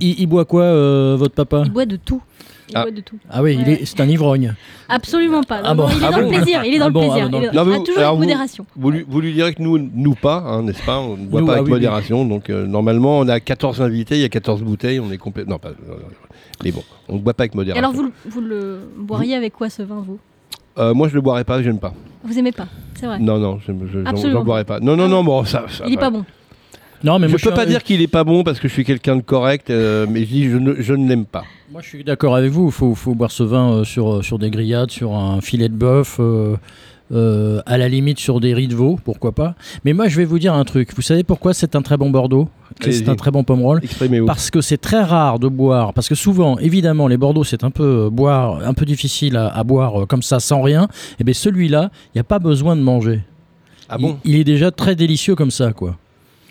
il- 0.00 0.20
il 0.20 0.26
boit 0.26 0.44
quoi, 0.44 0.62
euh, 0.62 1.16
votre 1.18 1.34
papa? 1.34 1.62
Il 1.66 1.72
boit 1.72 1.86
de 1.86 1.96
tout. 1.96 2.22
Il 2.68 2.76
Ah. 2.76 2.82
boit 2.82 2.90
de 2.90 3.00
tout. 3.00 3.16
Ah 3.30 3.42
oui, 3.42 3.56
il 3.60 3.66
Ouais. 3.66 3.82
est- 3.82 3.84
c'est 3.84 4.00
un 4.00 4.08
ivrogne. 4.08 4.54
Absolument 4.88 5.42
pas. 5.42 5.58
Non, 5.62 5.68
Ah 5.68 5.74
bon. 5.74 5.82
non, 5.84 5.88
il 5.90 6.02
est 6.02 6.06
Ah 6.06 6.10
dans 6.10 6.16
bon 6.16 6.22
le 6.22 6.28
plaisir. 6.36 6.64
Il 6.64 6.74
est 6.74 6.78
dans 6.78 6.84
Ah 6.84 6.88
le 6.88 6.92
bon, 6.94 7.00
plaisir. 7.00 7.24
ah 7.26 7.28
non. 7.28 7.38
Il 7.40 7.44
est- 7.44 7.52
Non, 7.52 7.64
vous- 7.64 7.78
toujours 7.84 7.98
avec 8.02 8.10
vous- 8.14 8.18
modération. 8.20 8.66
Vous 8.76 8.90
lui, 8.90 9.04
vous 9.06 9.20
lui 9.20 9.32
direz 9.34 9.54
que 9.54 9.62
nous, 9.62 9.78
nous 9.94 10.14
pas, 10.14 10.36
hein, 10.38 10.62
n'est-ce 10.62 10.82
pas? 10.84 10.98
On 10.98 11.16
ne 11.16 11.26
boit 11.26 11.40
Nous, 11.40 11.46
pas 11.46 11.52
ah 11.52 11.56
avec 11.56 11.66
oui, 11.66 11.72
oui. 11.72 11.76
modération. 11.78 12.24
Donc 12.24 12.48
euh, 12.50 12.66
normalement, 12.66 13.18
on 13.18 13.28
a 13.28 13.40
14 13.40 13.80
invités, 13.82 14.14
il 14.16 14.20
y 14.22 14.24
a 14.24 14.28
14 14.28 14.62
bouteilles, 14.62 15.00
on 15.00 15.10
est 15.12 15.18
complet. 15.18 15.44
Non, 15.46 15.58
pas. 15.58 15.70
non, 15.70 15.74
non, 15.88 15.94
non. 15.94 16.26
Mais 16.64 16.70
bon, 16.72 16.82
on 17.08 17.14
ne 17.16 17.18
boit 17.18 17.34
pas 17.34 17.42
avec 17.42 17.54
Et 17.54 17.56
modération. 17.56 17.78
alors 17.84 17.92
vous, 17.94 18.04
le- 18.04 18.12
vous 18.30 18.40
le 18.40 18.78
boiriez 18.96 19.34
avec 19.34 19.52
quoi 19.54 19.68
ce 19.68 19.82
vin, 19.82 20.02
vous? 20.06 20.18
Euh, 20.78 20.94
moi, 20.94 21.08
je 21.08 21.14
le 21.14 21.20
boirais 21.20 21.44
pas, 21.44 21.62
j'aime 21.62 21.78
pas. 21.78 21.92
Vous 22.24 22.38
aimez 22.38 22.52
pas 22.52 22.66
C'est 22.94 23.06
vrai. 23.06 23.18
Non, 23.18 23.38
non, 23.38 23.58
je 23.58 23.72
je- 23.92 24.30
j'en 24.30 24.44
boirais 24.44 24.64
pas. 24.64 24.80
Non, 24.80 24.96
non, 24.96 25.08
non, 25.08 25.22
bon, 25.24 25.44
ça. 25.44 25.64
ça 25.68 25.84
Il 25.86 25.92
est 25.92 25.96
va. 25.96 26.02
pas 26.02 26.10
bon. 26.10 26.24
Non, 27.04 27.18
mais 27.18 27.26
je 27.28 27.32
moi, 27.32 27.38
peux 27.42 27.50
pas 27.50 27.62
un- 27.62 27.66
dire 27.66 27.82
qu'il 27.82 28.00
est 28.00 28.06
pas 28.06 28.24
bon 28.24 28.44
parce 28.44 28.60
que 28.60 28.68
je 28.68 28.72
suis 28.72 28.84
quelqu'un 28.84 29.16
de 29.16 29.22
correct, 29.22 29.70
euh, 29.70 30.06
mais 30.08 30.20
je 30.20 30.26
dis 30.26 30.44
je 30.50 30.56
ne, 30.56 30.74
je 30.80 30.94
ne 30.94 31.08
l'aime 31.08 31.26
pas. 31.26 31.44
Moi, 31.70 31.80
je 31.82 31.88
suis 31.88 32.04
d'accord 32.04 32.36
avec 32.36 32.50
vous. 32.50 32.66
Il 32.66 32.72
faut, 32.72 32.94
faut 32.94 33.14
boire 33.14 33.30
ce 33.30 33.42
vin 33.42 33.72
euh, 33.72 33.84
sur, 33.84 34.14
euh, 34.16 34.22
sur 34.22 34.38
des 34.38 34.50
grillades, 34.50 34.90
sur 34.90 35.14
un 35.14 35.40
filet 35.40 35.68
de 35.68 35.74
bœuf, 35.74 36.18
euh, 36.20 37.60
à 37.66 37.76
la 37.76 37.88
limite 37.88 38.18
sur 38.18 38.40
des 38.40 38.54
riz 38.54 38.68
de 38.68 38.74
veau, 38.74 38.98
pourquoi 39.04 39.32
pas. 39.32 39.54
Mais 39.84 39.92
moi, 39.92 40.08
je 40.08 40.16
vais 40.16 40.24
vous 40.24 40.38
dire 40.38 40.54
un 40.54 40.64
truc. 40.64 40.94
Vous 40.96 41.02
savez 41.02 41.24
pourquoi 41.24 41.52
c'est 41.52 41.76
un 41.76 41.82
très 41.82 41.96
bon 41.98 42.08
Bordeaux? 42.10 42.48
C'est 42.80 43.08
un 43.08 43.16
très 43.16 43.30
bon 43.30 43.44
Exprimez-vous. 43.82 44.26
parce 44.26 44.50
que 44.50 44.60
c'est 44.62 44.78
très 44.78 45.02
rare 45.02 45.38
de 45.38 45.48
boire. 45.48 45.92
Parce 45.92 46.08
que 46.08 46.14
souvent, 46.14 46.56
évidemment, 46.58 47.08
les 47.08 47.18
Bordeaux, 47.18 47.44
c'est 47.44 47.64
un 47.64 47.70
peu 47.70 48.06
euh, 48.06 48.10
boire, 48.10 48.66
un 48.66 48.72
peu 48.74 48.86
difficile 48.86 49.36
à, 49.36 49.48
à 49.48 49.62
boire 49.64 50.02
euh, 50.02 50.06
comme 50.06 50.22
ça, 50.22 50.40
sans 50.40 50.62
rien. 50.62 50.88
Et 51.20 51.24
bien 51.24 51.34
celui-là, 51.34 51.90
il 52.06 52.16
n'y 52.18 52.20
a 52.20 52.24
pas 52.24 52.38
besoin 52.38 52.76
de 52.76 52.80
manger. 52.80 53.20
Ah 53.90 53.98
bon? 53.98 54.16
Il, 54.24 54.34
il 54.34 54.40
est 54.40 54.44
déjà 54.44 54.70
très 54.70 54.94
délicieux 54.96 55.34
comme 55.34 55.50
ça, 55.50 55.72
quoi. 55.74 55.96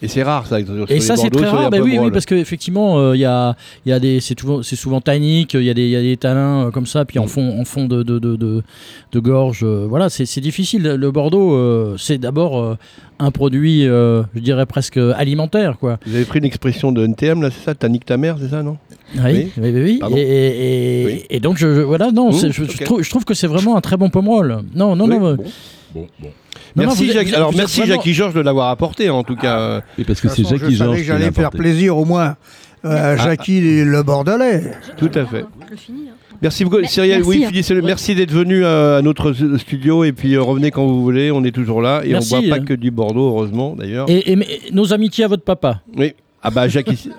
Et 0.04 0.08
c'est 0.08 0.24
rare 0.24 0.48
ça. 0.48 0.58
sur 0.64 0.90
Et 0.92 1.00
ça, 1.00 1.16
c'est 1.16 1.30
très 1.30 1.46
rare. 1.48 1.70
Bah 1.70 1.78
oui, 1.78 1.84
oui, 1.84 1.90
Pomerol. 1.92 2.12
parce 2.12 2.26
qu'effectivement, 2.26 3.14
il 3.14 3.20
y, 3.20 3.26
a, 3.26 3.56
y 3.86 3.92
a 3.92 4.00
des, 4.00 4.20
c'est 4.20 4.40
souvent, 4.40 4.64
c'est 4.64 4.76
souvent 4.76 5.00
tannique, 5.02 5.54
il 5.54 5.64
y, 5.64 5.70
a 5.70 5.74
des- 5.74 5.88
y 5.88 5.96
a 5.96 6.02
des 6.02 6.18
talins 6.18 6.68
euh, 6.68 6.72
comme 6.72 6.86
ça, 6.88 7.06
puis 7.06 7.20
en 7.20 7.28
fond, 7.28 7.60
en 7.60 7.66
fond 7.66 7.86
de, 7.86 8.02
de, 8.02 8.18
de, 8.20 9.20
gorge. 9.20 9.62
euh, 9.64 9.86
voilà, 9.88 10.10
c'est 10.10 10.26
c'est 10.26 10.42
difficile. 10.42 10.84
Le 10.84 11.12
Bordeaux, 11.12 11.54
euh, 11.54 11.96
c'est 12.00 12.18
d'abord 12.18 12.60
euh, 12.60 12.78
un 13.20 13.30
produit, 13.30 13.86
euh, 13.88 14.24
je 14.34 14.40
dirais 14.40 14.66
presque 14.66 14.98
alimentaire, 14.98 15.78
quoi. 15.80 16.00
Vous 16.08 16.16
avez 16.16 16.26
pris 16.26 16.40
une 16.40 16.46
expression 16.46 16.92
de 16.92 17.06
NTM, 17.06 17.42
là, 17.44 17.50
c'est 17.52 17.64
ça 17.64 17.76
T'as 17.76 17.88
nique 17.90 18.06
ta 18.06 18.18
mère, 18.18 18.38
c'est 18.42 18.50
ça, 18.50 18.64
non? 18.64 18.78
Oui, 19.24 19.52
Oui. 19.58 19.72
oui. 19.74 20.00
Et, 20.16 20.22
et- 20.22 21.02
et- 21.02 21.06
Oui. 21.06 21.24
et 21.30 21.40
donc, 21.40 21.58
je, 21.58 21.76
je- 21.76 21.82
voilà, 21.82 22.12
non, 22.12 22.32
Mmh, 22.32 22.52
je, 22.52 22.84
trouve, 22.84 23.04
je 23.04 23.10
trouve 23.10 23.26
que 23.26 23.34
c'est 23.36 23.48
vraiment 23.48 23.76
un 23.78 23.82
très 23.82 23.98
bon 23.98 24.10
pomerol. 24.10 24.62
Non, 24.74 24.96
non, 24.96 25.06
non. 25.08 25.26
euh, 25.28 25.36
bon. 25.36 25.44
Bon, 25.94 26.08
bon. 26.20 26.30
Non, 26.76 26.84
non, 26.84 26.90
Merci, 26.90 27.08
vous 27.08 27.14
Jacques- 27.14 27.28
vous 27.28 27.36
Alors, 27.36 27.54
merci 27.56 27.80
vraiment- 27.82 27.96
Jackie 27.96 28.14
Georges 28.14 28.34
de 28.34 28.42
l'avoir 28.42 28.70
apporté, 28.70 29.10
en 29.10 29.24
tout 29.24 29.36
cas. 29.36 29.82
Et 29.98 30.04
parce 30.04 30.22
que 30.22 30.30
c'est 30.30 30.44
Jackie 30.44 30.76
Georges 30.76 31.02
j'allais 31.04 31.32
faire 31.32 31.50
plaisir 31.52 31.98
au 31.98 32.06
moins 32.06 32.36
euh, 32.86 33.14
à 33.14 33.18
Jackie 33.18 33.84
le 33.84 34.04
Bordelais. 34.04 34.72
Tout 34.98 35.12
à 35.14 35.26
fait. 35.26 35.46
Je 35.72 35.76
finis. 35.76 36.06
hein. 36.10 36.14
Merci 36.42 36.64
beaucoup, 36.64 36.84
Cyril. 36.86 37.12
merci, 37.18 37.28
Oui, 37.30 37.44
hein. 37.46 37.50
finissez-le. 37.50 37.82
Merci 37.84 38.16
d'être 38.16 38.32
venu 38.32 38.66
euh, 38.66 38.98
à 38.98 39.02
notre 39.04 39.32
studio 39.60 40.04
et 40.04 40.12
puis 40.12 40.34
euh, 40.34 40.42
revenez 40.42 40.72
quand 40.72 40.86
vous 40.88 41.04
voulez. 41.04 41.30
On 41.30 41.44
est 41.44 41.52
toujours 41.52 41.84
là 41.84 42.02
et 42.04 42.10
Merci, 42.14 42.34
on 42.34 42.40
boit 42.42 42.50
pas 42.50 42.62
hein. 42.62 42.66
que 42.66 42.74
du 42.74 42.90
Bordeaux, 42.90 43.28
heureusement 43.28 43.76
d'ailleurs. 43.78 44.10
Et, 44.10 44.32
et- 44.32 44.36
mais- 44.36 44.48
nos 44.72 44.92
amitiés 44.92 45.24
à 45.24 45.28
votre 45.28 45.44
papa. 45.44 45.82
Oui. 45.96 46.14
Ah 46.42 46.50
bah 46.50 46.68
Jackie. 46.68 46.96
J- 46.96 47.12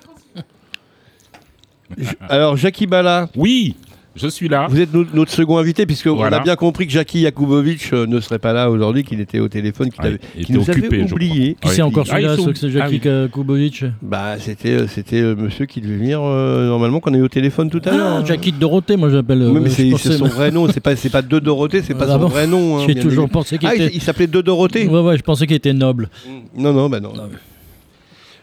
Alors 2.29 2.57
Jackie 2.57 2.87
Bala, 2.89 3.29
Oui, 3.37 3.77
je 4.17 4.29
suis 4.29 4.49
là. 4.49 4.67
vous 4.69 4.81
êtes 4.81 4.93
no- 4.93 5.05
notre 5.15 5.31
second 5.33 5.59
invité 5.59 5.87
puisque 5.87 6.07
on 6.07 6.15
Voilà. 6.17 6.39
a 6.39 6.41
bien 6.41 6.57
compris 6.57 6.87
que 6.87 6.93
Jackie 6.93 7.21
Yakubovic 7.21 7.93
euh, 7.93 8.07
ne 8.07 8.21
serait 8.21 8.39
pas 8.39 8.53
là 8.53 8.71
aujourd'hui, 8.71 9.05
qu'il 9.05 9.21
était 9.21 9.39
au 9.41 9.49
téléphone, 9.49 9.91
qu'il 9.91 10.01
Ah, 10.03 10.07
avait- 10.09 10.19
nous 10.51 10.61
avait 10.63 10.73
occupé, 10.81 11.03
oublié. 11.03 11.57
Qui 11.61 11.69
Ouais. 11.69 11.75
c'est 11.75 11.83
encore 11.83 12.05
Ah, 12.09 12.13
celui-là, 12.13 12.37
sont- 12.37 12.45
ceux 12.47 12.53
que 12.53 12.59
c'est 12.59 12.67
Ah 12.81 12.89
Jackie 12.91 13.01
Kubovic 13.33 13.85
Bah 14.03 14.35
c'était 14.39 14.71
euh, 14.71 14.87
c'était 14.87 15.21
euh, 15.21 15.35
monsieur 15.37 15.67
qui 15.67 15.81
devait 15.81 15.97
venir 15.97 16.21
euh, 16.23 16.67
normalement 16.69 17.01
qu'on 17.01 17.15
a 17.15 17.17
eu 17.17 17.23
au 17.23 17.29
téléphone 17.29 17.71
tout 17.71 17.81
à 17.85 17.91
l'heure. 17.91 18.19
Ah, 18.21 18.25
Jackie 18.25 18.53
de 18.53 18.59
Dorothée, 18.59 18.97
moi 18.97 19.11
j'appelle. 19.11 19.43
Oui, 19.43 19.61
mais 19.63 19.71
c'est 19.71 19.91
son 19.99 20.27
vrai 20.27 20.51
nom, 20.51 20.69
c'est 20.69 20.81
pas 20.81 20.97
c'est 20.97 21.11
pas 21.11 21.23
De 21.23 21.39
Dorothée, 21.39 21.83
c'est 21.83 21.95
pas 21.95 22.07
Ah 22.09 22.19
son 22.21 22.29
vrai 22.29 22.47
nom. 22.47 22.79
hein, 22.79 22.85
J'ai 22.87 22.95
toujours 22.97 23.29
pensé 23.29 23.59
qu'il 23.59 23.69
Ah, 23.69 23.75
il, 23.75 23.83
était. 23.83 23.95
il 23.97 24.03
s'appelait 24.03 24.27
De 24.27 24.41
Dorothée. 24.41 24.87
Ouais, 24.87 25.01
ouais, 25.01 25.17
je 25.17 25.23
pensais 25.23 25.47
qu'il 25.47 25.57
était 25.57 25.73
noble. 25.73 26.09
Non, 26.57 26.73
non, 26.73 26.89
bah 26.91 27.01
non. 27.01 27.13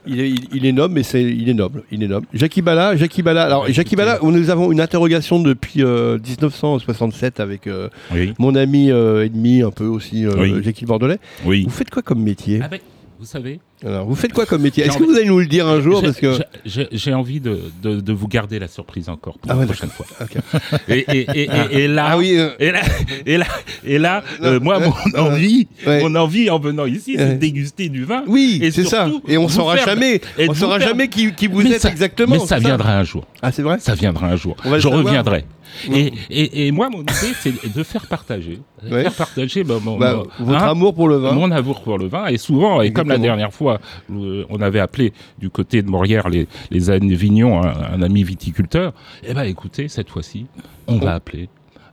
Il 0.10 0.20
est, 0.20 0.30
il, 0.30 0.48
il 0.54 0.66
est 0.66 0.72
noble, 0.72 0.94
mais 0.96 1.04
c'est, 1.04 1.22
il 1.24 1.48
est 1.50 1.54
noble. 1.54 1.84
Il 1.92 2.02
est 2.04 2.08
noble. 2.08 2.26
Jackie 2.34 2.62
Bala, 2.62 2.96
Jackie 2.96 3.22
Bala. 3.22 3.44
Alors, 3.44 3.64
Ouais, 3.66 3.74
Jackie. 3.74 3.96
Bala, 3.96 4.20
nous 4.24 4.50
avons 4.50 4.72
une 4.72 4.82
interrogation 4.82 5.40
depuis 5.40 5.84
euh, 5.84 6.18
1967 6.18 7.40
avec 7.40 7.68
euh, 7.68 7.90
Oui, 8.14 8.34
mon 8.40 8.56
ami 8.56 8.92
euh, 8.92 9.26
ennemi, 9.26 9.62
un 9.62 9.72
peu 9.72 9.86
aussi, 9.86 10.26
euh, 10.26 10.32
Oui. 10.38 10.54
Jackie 10.64 10.86
Bordelais. 10.86 11.20
oui. 11.46 11.64
Vous 11.66 11.70
faites 11.72 11.90
quoi 11.90 12.02
comme 12.02 12.22
métier? 12.22 12.60
Ah 12.64 12.68
ben, 12.70 12.80
vous 13.20 13.26
savez, 13.26 13.60
Alors, 13.86 14.06
Vous 14.08 14.16
faites 14.16 14.32
quoi 14.32 14.46
comme 14.46 14.62
métier? 14.62 14.86
Est-ce 14.86 14.98
que 14.98 15.04
vous 15.04 15.14
allez 15.16 15.26
nous 15.26 15.40
le 15.40 15.46
dire 15.46 15.68
un 15.68 15.82
jour 15.82 16.00
j'ai- 16.00 16.06
parce 16.06 16.18
que... 16.20 16.40
j'ai- 16.66 17.14
envie 17.14 17.42
de, 17.42 17.60
de, 17.84 18.00
de 18.00 18.14
vous 18.14 18.28
garder 18.30 18.60
la 18.60 18.68
surprise 18.70 19.10
encore 19.10 19.38
pour 19.40 19.52
Ah 19.52 19.56
la 19.56 19.66
prochaine 19.66 19.90
fois. 19.90 20.06
Et, 20.88 21.00
et, 21.00 21.20
et, 21.20 21.50
et, 21.50 21.78
et 21.84 21.88
là, 21.90 22.08
Ah 22.12 22.18
oui. 22.18 22.36
euh, 22.38 22.50
et 22.60 22.72
là, 22.72 22.82
et 23.26 23.38
là, 23.38 23.46
et 23.84 23.98
là, 24.00 24.24
Non, 24.42 24.48
euh, 24.48 24.60
moi, 24.62 24.80
euh, 24.82 24.90
mon 25.14 25.20
envie, 25.20 25.68
ouais. 25.86 26.02
mon 26.02 26.16
envie 26.16 26.50
en 26.50 26.60
venant 26.60 26.86
ici, 26.86 27.16
c'est 27.18 27.34
de 27.34 27.40
déguster 27.40 27.90
du 27.90 28.06
vin. 28.06 28.24
Oui, 28.28 28.60
c'est 28.74 28.86
ça. 28.86 29.10
Et 29.28 29.38
on 29.38 29.50
saura 29.50 29.76
faire- 29.76 29.86
jamais. 29.88 30.22
On 30.48 30.54
saura 30.54 30.80
faire- 30.80 30.88
jamais 30.90 31.08
qui, 31.10 31.34
qui 31.34 31.48
vous 31.48 31.62
Mais 31.62 31.72
êtes 31.72 31.82
ça- 31.82 31.90
exactement. 31.90 32.36
Mais 32.36 32.40
ça 32.40 32.58
c'est 32.58 32.66
viendra 32.66 32.98
un 32.98 33.04
jour. 33.04 33.26
Ah, 33.42 33.52
c'est 33.52 33.64
vrai? 33.64 33.78
Ça 33.80 33.96
viendra 33.96 34.28
un 34.28 34.36
jour. 34.38 34.56
Je 34.64 34.88
reviendrai. 34.88 35.46
Mm. 35.88 35.94
Et, 35.94 36.14
et, 36.30 36.68
et 36.68 36.72
moi, 36.72 36.90
mon 36.90 37.02
idée, 37.02 37.34
c'est 37.40 37.74
de 37.74 37.84
faire 37.84 38.06
partager, 38.08 38.60
Ouais. 38.90 39.04
faire 39.04 39.14
partager 39.14 39.64
bah, 39.64 39.76
mon, 39.84 39.98
Bah, 39.98 40.24
mon- 40.40 40.46
Votre 40.46 40.64
hein, 40.64 40.70
amour 40.72 40.94
pour 40.96 41.08
le 41.08 41.18
vin. 41.18 41.32
mon 41.34 41.52
amour 41.52 41.82
pour 41.82 41.98
le 41.98 42.08
vin. 42.08 42.28
Et 42.28 42.38
souvent, 42.38 42.82
et 42.82 42.92
comme 42.94 43.10
la 43.10 43.18
dernière 43.18 43.54
fois, 43.54 43.80
euh, 44.12 44.46
on 44.50 44.62
avait 44.62 44.80
appelé 44.80 45.14
du 45.38 45.50
côté 45.50 45.82
de 45.82 45.90
Morière 45.90 46.30
les, 46.30 46.48
les 46.72 46.90
Anne 46.90 47.14
Vignon, 47.14 47.62
un, 47.64 47.74
un 47.94 48.02
ami 48.02 48.24
viticulteur, 48.24 48.94
eh 49.24 49.34
ben 49.34 49.44
écoutez, 49.44 49.88
cette 49.88 50.10
fois-ci, 50.10 50.46
on 50.88 50.98
va 50.98 51.14
appeler 51.16 51.50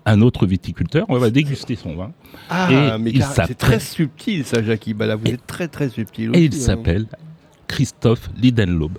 un 0.09 0.21
autre 0.23 0.47
viticulteur, 0.47 1.05
on 1.09 1.19
va 1.19 1.31
déguster 1.31 1.75
son 1.75 1.97
vin. 1.97 2.12
Ah, 2.49 2.69
Et 2.71 2.99
mais 2.99 3.12
c'est 3.35 3.55
très 3.59 3.81
subtil 3.81 4.45
ça, 4.45 4.62
Jackie 4.62 4.95
Bala. 4.95 5.17
Vous 5.17 5.27
êtes 5.27 5.47
très 5.47 5.67
très 5.69 5.89
subtil. 5.89 6.31
Et 6.35 6.45
il 6.45 6.55
hein. 6.55 6.59
s'appelle 6.59 7.07
Christophe 7.67 8.31
Lidenlob. 8.41 8.93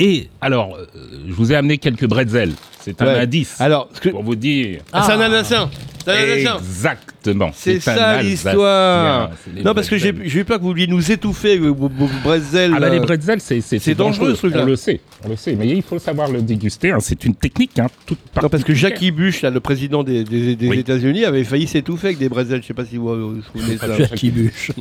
Et 0.00 0.28
alors, 0.40 0.74
euh, 0.76 0.86
je 1.28 1.32
vous 1.32 1.52
ai 1.52 1.54
amené 1.54 1.78
quelques 1.78 2.06
bretzels. 2.08 2.52
C'est 2.82 3.00
un 3.02 3.06
Ouais. 3.06 3.20
indice 3.20 3.60
Alors, 3.60 3.88
que- 4.00 4.08
pour 4.08 4.22
vous 4.22 4.36
dire. 4.36 4.80
Ah, 4.92 5.02
c'est 5.06 5.12
un 5.12 5.20
Alsacien. 5.20 5.70
C'est 6.04 6.10
un 6.12 6.14
Alsacien. 6.14 6.56
Exactement. 6.58 7.50
C'est 7.54 7.76
un 7.76 7.80
ça 7.80 8.22
l'histoire. 8.22 9.30
Non, 9.64 9.74
parce 9.74 9.88
que 9.88 9.98
j'ai 9.98 10.08
eu 10.14 10.44
peur 10.44 10.56
que 10.58 10.62
vous 10.62 10.68
vouliez 10.68 10.86
nous 10.86 11.10
étouffer 11.12 11.58
vos, 11.58 11.90
bretzels. 12.24 12.72
Ah 12.74 12.80
bah, 12.80 12.88
les 12.88 12.98
euh, 12.98 13.00
bretzels, 13.00 13.40
c'est 13.40 13.94
dangereux, 13.94 14.34
ce 14.34 14.38
truc-là. 14.38 14.62
On 14.62 14.66
le 14.66 14.76
sait, 14.76 15.00
on 15.24 15.28
le 15.28 15.36
sait. 15.36 15.54
Mais 15.56 15.68
il 15.68 15.82
faut 15.82 15.98
savoir 15.98 16.30
le 16.30 16.40
déguster. 16.42 16.92
hein. 16.92 16.98
C'est 17.00 17.24
une 17.24 17.34
technique 17.34 17.78
hein, 17.78 17.88
toute 18.06 18.18
Non, 18.42 18.48
parce 18.48 18.64
que. 18.64 18.72
Jackie 18.74 19.10
Bush, 19.10 19.42
là, 19.42 19.50
le 19.50 19.60
président 19.60 20.02
des, 20.02 20.24
des- 20.24 20.56
des 20.56 20.68
Oui. 20.68 20.78
États-Unis, 20.78 21.24
avait 21.26 21.44
failli 21.44 21.66
s'étouffer 21.66 22.08
avec 22.08 22.18
des 22.18 22.28
bretzels. 22.30 22.62
Je 22.62 22.68
sais 22.68 22.74
pas 22.74 22.84
si 22.86 22.96
vous 22.96 23.34
vous 23.36 23.42
souvenez 23.42 23.74
de 23.74 23.80
ça. 23.80 23.96
Jackie 23.98 24.30
Bush. 24.30 24.70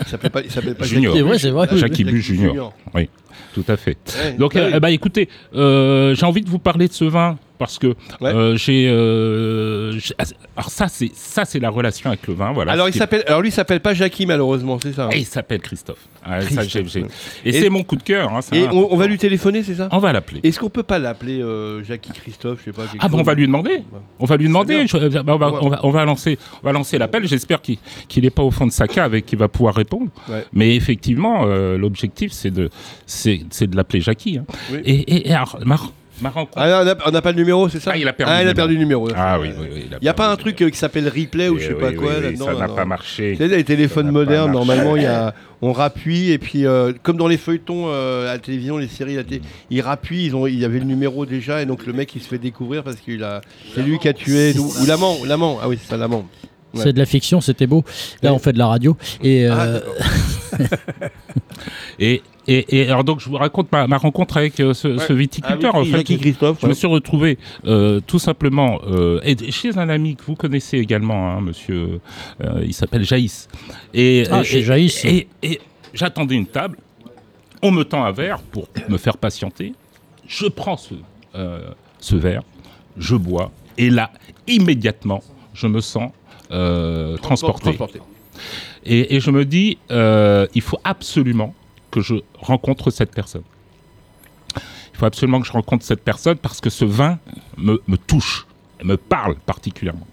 Il 0.00 0.06
s'appelait 0.08 0.30
pas, 0.30 0.40
il 0.42 0.74
pas 0.74 0.84
Junior. 0.86 1.14
C'est 1.16 1.22
vrai, 1.22 1.38
c'est 1.38 1.50
vrai. 1.50 1.66
Jackie 1.66 1.80
Jackie 1.80 2.04
Bush 2.04 2.24
Junior. 2.24 2.72
Oui, 2.94 3.08
tout 3.54 3.64
à 3.68 3.76
fait. 3.76 3.96
Ouais, 4.22 4.32
Donc, 4.34 4.54
ouais. 4.54 4.74
euh, 4.74 4.80
ben, 4.80 4.88
écoutez, 4.88 5.28
euh, 5.54 6.14
j'ai 6.14 6.26
envie 6.26 6.42
de 6.42 6.48
vous 6.50 6.58
parler 6.58 6.88
de 6.88 6.92
ce 6.92 7.04
vin 7.04 7.38
parce 7.58 7.78
que 7.78 7.88
Ouais. 7.88 7.94
euh, 8.32 8.56
j'ai. 8.56 8.88
euh, 8.88 9.92
j'ai- 9.98 10.14
alors 10.56 10.70
ça, 10.70 10.88
c'est 10.88 11.10
ça, 11.14 11.44
c'est 11.44 11.58
la 11.60 11.70
relation 11.70 12.08
avec 12.10 12.26
le 12.26 12.34
vin. 12.34 12.52
Voilà. 12.52 12.72
alors, 12.72 12.88
il 12.88 12.94
s'appelle, 12.94 13.22
alors 13.26 13.42
lui, 13.42 13.50
s'appelle 13.50 13.80
pas 13.80 13.94
Jackie, 13.94 14.26
malheureusement, 14.26 14.78
c'est 14.82 14.92
ça. 14.92 15.06
hein 15.06 15.10
Et 15.12 15.18
il 15.18 15.24
s'appelle 15.26 15.60
Christophe. 15.60 15.98
Ah, 16.24 16.40
ça. 16.42 16.62
Et, 16.64 17.48
Et- 17.48 17.52
c'est 17.52 17.68
mon 17.68 17.82
coup 17.84 17.96
de 17.96 18.02
cœur. 18.02 18.32
hein, 18.34 18.40
Et 18.52 18.64
on, 18.68 18.92
on 18.92 18.96
va 18.96 19.06
lui 19.06 19.18
téléphoner, 19.18 19.62
c'est 19.62 19.74
ça? 19.76 19.88
On 19.92 19.98
va 19.98 20.12
l'appeler. 20.12 20.40
Est-ce 20.42 20.58
qu'on 20.58 20.70
peut 20.70 20.82
pas 20.82 20.98
l'appeler 20.98 21.40
euh, 21.40 21.82
Jackie 21.84 22.12
Christophe, 22.12 22.60
je 22.60 22.70
sais 22.70 22.76
pas. 22.76 22.82
Ah 22.98 23.08
bon, 23.08 23.16
on 23.16 23.18
chose 23.20 23.26
va 23.26 23.34
lui 23.34 23.46
demander. 23.46 23.82
On 24.18 24.24
va 24.24 24.36
lui 24.36 24.46
demander. 24.48 24.86
Je- 24.86 24.96
bah, 25.22 25.34
on, 25.34 25.36
va, 25.38 25.50
Ouais. 25.52 25.58
on 25.62 25.68
va- 25.68 25.80
on 25.84 25.90
va 25.90 26.04
lancer, 26.04 26.38
on 26.62 26.66
va 26.66 26.72
lancer 26.72 26.98
l'appel. 26.98 27.26
J'espère 27.26 27.60
qu'il 27.62 27.78
qu'il 28.08 28.24
n'est 28.24 28.30
pas 28.30 28.42
au 28.42 28.50
fond 28.50 28.66
de 28.66 28.72
sa 28.72 28.88
cave 28.88 29.14
et 29.14 29.22
qu'il 29.22 29.38
va 29.38 29.48
pouvoir 29.48 29.74
répondre. 29.74 30.10
Ouais. 30.28 30.44
Mais 30.52 30.74
effectivement, 30.74 31.44
l'objectif, 31.44 32.32
c'est 32.32 32.50
de, 32.50 32.70
c'est, 33.06 33.40
c'est 33.50 33.66
de 33.68 33.76
l'appeler 33.76 34.00
Jackie. 34.00 34.38
hein. 34.38 34.44
Oui. 34.72 34.78
Et, 34.84 34.94
et- 34.94 35.28
et 35.28 35.32
alors, 35.34 35.58
ma, 36.20 36.28
ma 36.28 36.30
rencontre. 36.30 36.52
Ah, 36.56 36.84
non, 36.84 36.92
on 37.06 37.10
n'a 37.10 37.22
pas 37.22 37.32
le 37.32 37.36
numéro, 37.38 37.68
c'est 37.68 37.80
ça 37.80 37.92
Ah, 37.94 37.96
il 37.98 38.06
a 38.08 38.12
perdu 38.12 38.32
Ah, 38.34 38.42
le 38.42 38.46
il 38.46 38.48
a 38.48 38.52
numéro. 38.52 38.56
perdu 38.56 38.74
le 38.74 38.80
numéro. 38.80 39.08
Ah 39.16 39.38
oui, 39.40 39.50
oui, 39.58 39.66
oui, 39.72 39.86
Il 39.92 40.02
n'y 40.02 40.08
a 40.08 40.14
pas 40.14 40.30
un 40.30 40.36
truc 40.36 40.60
euh, 40.62 40.70
qui 40.70 40.78
s'appelle 40.78 41.08
replay 41.08 41.48
ou 41.48 41.58
je 41.58 41.68
sais 41.68 41.74
pas 41.74 41.92
quoi 41.92 42.12
Ça 42.36 42.52
là, 42.52 42.58
n'a 42.58 42.68
pas 42.68 42.84
marché. 42.84 43.36
Les 43.38 43.64
téléphones 43.64 44.10
modernes, 44.10 44.52
normalement, 44.52 44.96
il 44.96 45.02
y 45.02 45.06
a, 45.06 45.34
on 45.62 45.72
rappuie 45.72 46.30
et 46.30 46.38
puis, 46.38 46.66
euh, 46.66 46.92
comme 47.02 47.16
dans 47.16 47.28
les 47.28 47.36
feuilletons 47.38 47.86
euh, 47.88 48.28
à 48.28 48.34
la 48.34 48.38
télévision, 48.38 48.76
les 48.78 48.88
séries, 48.88 49.14
à 49.14 49.18
la 49.18 49.24
télé, 49.24 49.42
ils 49.70 49.80
rappuient, 49.80 50.26
ils 50.26 50.36
ont, 50.36 50.46
il 50.46 50.58
y 50.58 50.64
avait 50.64 50.78
le 50.78 50.84
numéro 50.84 51.24
déjà 51.26 51.62
et 51.62 51.66
donc 51.66 51.86
le 51.86 51.92
mec 51.92 52.14
il 52.14 52.22
se 52.22 52.28
fait 52.28 52.38
découvrir 52.38 52.82
parce 52.82 52.96
qu'il 52.96 53.22
a, 53.24 53.40
c'est 53.74 53.82
lui 53.82 53.98
qui 53.98 54.08
a 54.08 54.12
tué, 54.12 54.52
ou, 54.58 54.64
ou 54.82 54.86
l'amant, 54.86 55.16
l'amant, 55.26 55.58
ah 55.62 55.68
oui 55.68 55.78
c'est 55.82 55.88
ça 55.90 55.96
l'amant. 55.96 56.26
Ouais. 56.74 56.82
C'est 56.82 56.92
de 56.92 56.98
la 56.98 57.06
fiction, 57.06 57.40
c'était 57.40 57.66
beau. 57.66 57.84
Là, 58.22 58.34
on 58.34 58.38
fait 58.38 58.52
de 58.52 58.58
la 58.58 58.66
radio. 58.66 58.96
Et 59.22 59.46
Ah, 59.46 59.60
euh. 59.62 59.80
Et, 61.98 62.22
et, 62.48 62.78
et 62.80 62.88
alors 62.88 63.04
donc 63.04 63.20
je 63.20 63.28
vous 63.28 63.36
raconte 63.36 63.70
ma, 63.72 63.86
ma 63.86 63.98
rencontre 63.98 64.36
avec 64.36 64.58
euh, 64.60 64.72
ce, 64.74 64.98
ce 64.98 65.12
Ah 65.12 65.14
viticulteur. 65.14 65.74
oui, 65.74 65.80
en 65.80 65.84
fait, 65.84 65.90
Jackie 65.98 66.18
Christophe. 66.18 66.58
Je 66.62 66.66
me 66.66 66.74
suis 66.74 66.86
retrouvé 66.86 67.38
euh, 67.66 68.00
tout 68.06 68.18
simplement 68.18 68.80
euh, 68.86 69.20
chez 69.50 69.76
un 69.78 69.88
ami 69.88 70.16
que 70.16 70.22
vous 70.24 70.34
connaissez 70.36 70.78
également, 70.78 71.30
hein, 71.32 71.40
monsieur. 71.40 72.00
euh, 72.42 72.62
il 72.64 72.72
s'appelle 72.74 73.04
Jaïs. 73.04 73.48
Et, 73.94 74.24
Ah, 74.30 74.40
et- 74.42 74.62
Jaïs. 74.62 75.04
Et, 75.04 75.28
et 75.42 75.60
j'attendais 75.94 76.34
une 76.36 76.46
table. 76.46 76.78
On 77.62 77.70
me 77.70 77.84
tend 77.84 78.04
un 78.04 78.12
verre 78.12 78.38
pour 78.38 78.68
me 78.88 78.96
faire 78.98 79.16
patienter. 79.16 79.72
Je 80.28 80.46
prends 80.46 80.76
ce, 80.76 80.94
euh, 81.34 81.60
ce 82.00 82.16
verre, 82.16 82.42
je 82.98 83.16
bois, 83.16 83.50
et 83.78 83.90
là, 83.90 84.10
immédiatement, 84.46 85.22
je 85.54 85.66
me 85.66 85.80
sens 85.80 86.10
euh, 86.50 87.16
transporté. 87.16 87.74
Transporté. 87.74 88.00
Et, 88.84 89.16
et 89.16 89.20
je 89.20 89.30
me 89.30 89.44
dis, 89.44 89.78
euh, 89.90 90.46
il 90.54 90.62
faut 90.62 90.78
absolument 90.84 91.54
que 91.96 92.02
je 92.02 92.14
rencontre 92.40 92.90
cette 92.90 93.12
personne. 93.14 93.42
Il 94.54 94.98
faut 94.98 95.06
absolument 95.06 95.40
que 95.40 95.46
je 95.46 95.52
rencontre 95.52 95.84
cette 95.84 96.02
personne 96.02 96.36
parce 96.36 96.60
que 96.60 96.70
ce 96.70 96.84
vin 96.84 97.18
me, 97.58 97.80
me 97.86 97.96
touche, 97.96 98.46
me 98.84 98.96
parle 98.96 99.36
particulièrement. 99.46 100.06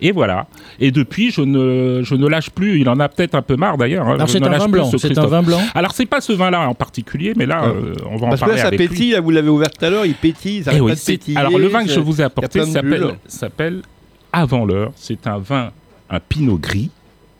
Et 0.00 0.12
voilà. 0.12 0.46
Et 0.78 0.90
depuis, 0.90 1.30
je 1.30 1.40
ne, 1.42 2.02
je 2.02 2.14
ne 2.14 2.26
lâche 2.26 2.50
plus. 2.50 2.80
Il 2.80 2.88
en 2.88 2.98
a 3.00 3.08
peut-être 3.08 3.34
un 3.34 3.42
peu 3.42 3.56
marre 3.56 3.76
d'ailleurs. 3.78 4.08
hein. 4.08 4.26
c'est 4.26 4.42
un 4.42 4.58
vin 4.58 4.68
blanc. 4.68 4.90
ce 4.90 4.98
C'est 4.98 5.16
un 5.18 5.26
vin 5.26 5.42
blanc. 5.42 5.60
Alors 5.74 5.92
c'est 5.92 6.06
pas 6.06 6.20
ce 6.20 6.32
vin-là 6.32 6.68
en 6.68 6.74
particulier, 6.74 7.32
mais 7.36 7.46
là, 7.46 7.68
Ouais. 7.68 7.74
euh, 7.76 7.94
on 8.10 8.16
va 8.16 8.26
en 8.26 8.30
Parce 8.30 8.40
que 8.40 8.46
là 8.46 8.52
parler 8.52 8.60
ça 8.62 8.66
avec 8.68 8.80
lui. 8.80 8.88
pétille, 8.88 9.10
là 9.12 9.20
vous 9.20 9.30
l'avez 9.30 9.48
ouvert 9.50 9.70
tout 9.70 9.84
à 9.84 9.90
l'heure, 9.90 10.06
il 10.06 10.14
pétille, 10.14 10.62
ça 10.64 10.72
Eh 10.74 10.80
oui, 10.80 10.90
pas 10.90 10.94
de 10.94 11.00
c'est- 11.00 11.12
pétiller. 11.12 11.36
alors 11.38 11.58
le 11.58 11.66
vin 11.68 11.84
que 11.84 11.90
je 11.90 12.00
vous 12.00 12.20
ai 12.20 12.24
apporté 12.24 12.60
s'appelle 13.28 13.82
Avant 14.32 14.64
l'heure. 14.64 14.92
C'est 14.96 15.26
un 15.26 15.38
vin, 15.38 15.70
un 16.08 16.20
pinot 16.20 16.56
gris, 16.58 16.90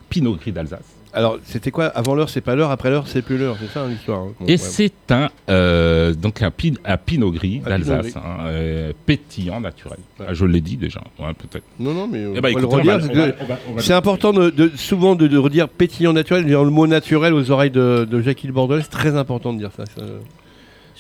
pinot 0.09 0.34
gris 0.36 0.53
d'Alsace. 0.53 0.80
Alors, 1.12 1.38
c'était 1.44 1.70
quoi 1.72 1.86
Avant 1.86 2.14
l'heure, 2.14 2.30
c'est 2.30 2.40
pas 2.40 2.54
l'heure. 2.54 2.70
Après 2.70 2.88
l'heure, 2.90 3.08
c'est 3.08 3.22
plus 3.22 3.36
l'heure. 3.36 3.56
C'est 3.61 3.68
ça 3.68 3.82
hein, 3.82 3.88
l'histoire. 3.88 4.20
hein. 4.20 4.32
Bon, 4.38 4.46
Et 4.46 4.52
ouais. 4.52 4.56
c'est 4.56 4.92
un, 5.11 5.28
euh, 5.48 6.14
donc 6.14 6.40
un, 6.42 6.50
pin, 6.50 6.74
un 6.84 6.96
pinot 6.96 7.32
gris 7.32 7.61
d'Alsace, 7.66 8.16
hein, 8.16 8.44
euh, 8.46 8.92
pétillant 9.06 9.61
naturel. 9.61 9.98
Ouais. 10.20 10.26
Ah, 10.28 10.34
je 10.34 10.44
l'ai 10.44 10.61
dit 10.61 10.76
déjà, 10.76 11.00
ouais, 11.18 11.32
peut-être. 11.34 11.64
Non, 11.80 11.92
non, 11.94 12.06
mais 12.06 12.18
euh, 12.18 12.34
Eh 12.36 12.40
ben, 12.40 12.48
écoutez, 12.50 12.82
va- 12.82 13.58
C'est 13.78 13.92
important 13.94 14.32
de, 14.32 14.50
de- 14.50 14.70
souvent 14.76 15.16
de, 15.16 15.26
de 15.26 15.36
redire 15.36 15.68
pétillant 15.68 16.12
naturel, 16.12 16.44
dire 16.46 16.62
le 16.62 16.70
mot 16.70 16.86
naturel 16.86 17.34
aux 17.34 17.50
oreilles 17.50 17.70
de, 17.72 18.06
de 18.08 18.20
Jackie 18.22 18.46
le 18.46 18.52
Bordelais. 18.52 18.82
C'est 18.82 18.90
très 18.90 19.16
important 19.16 19.52
de 19.52 19.58
dire 19.58 19.70
ça. 19.76 19.86
Ça, 19.86 20.02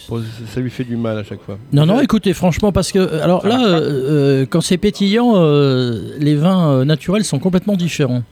pour- 0.08 0.20
ça 0.52 0.60
lui 0.60 0.70
fait 0.70 0.84
du 0.84 0.96
mal 0.96 1.18
à 1.18 1.22
chaque 1.24 1.42
fois. 1.42 1.56
Non, 1.72 1.86
non, 1.86 2.00
écoutez, 2.00 2.32
franchement, 2.32 2.72
parce 2.72 2.90
que, 2.90 3.20
alors 3.20 3.46
là, 3.46 3.68
euh, 3.68 4.44
quand 4.48 4.60
c'est 4.60 4.78
pétillant, 4.78 5.34
euh, 5.36 6.14
les 6.18 6.34
vins 6.34 6.70
euh, 6.80 6.84
naturels 6.84 7.24
sont 7.24 7.38
complètement 7.38 7.74
différents. 7.76 8.22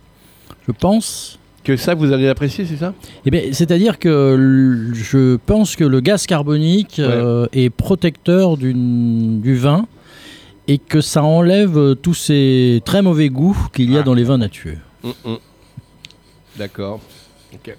Je 0.66 0.72
pense. 0.72 1.38
Que 1.69 1.77
ça, 1.77 1.95
vous 1.95 2.14
allez 2.14 2.25
l'apprécier, 2.25 2.64
c'est 2.64 2.79
ça? 2.79 2.95
Eh 3.27 3.31
bien, 3.31 3.43
c'est-à-dire 3.53 3.99
que 3.99 4.89
je 4.95 5.37
pense 5.37 5.77
que 5.77 5.85
le 5.85 6.01
gaz 6.01 6.25
carbonique 6.27 6.99
euh, 6.99 7.47
est 7.53 7.69
protecteur 7.69 8.57
du 8.57 9.55
vin 9.55 9.85
et 10.66 10.79
que 10.79 11.03
ça 11.03 11.23
enlève 11.23 11.77
euh, 11.77 11.95
tous 11.95 12.14
ces 12.14 12.81
très 12.87 13.03
mauvais 13.03 13.29
goûts 13.29 13.66
qu'il 13.75 13.91
y 13.93 13.99
a 13.99 14.01
Ah. 14.01 14.03
dans 14.03 14.14
les 14.14 14.25
vins 14.25 14.39
naturels. 14.39 14.81
Hum, 15.05 15.12
hum. 15.27 15.37
D'accord. 16.57 17.01
Ok. 17.53 17.77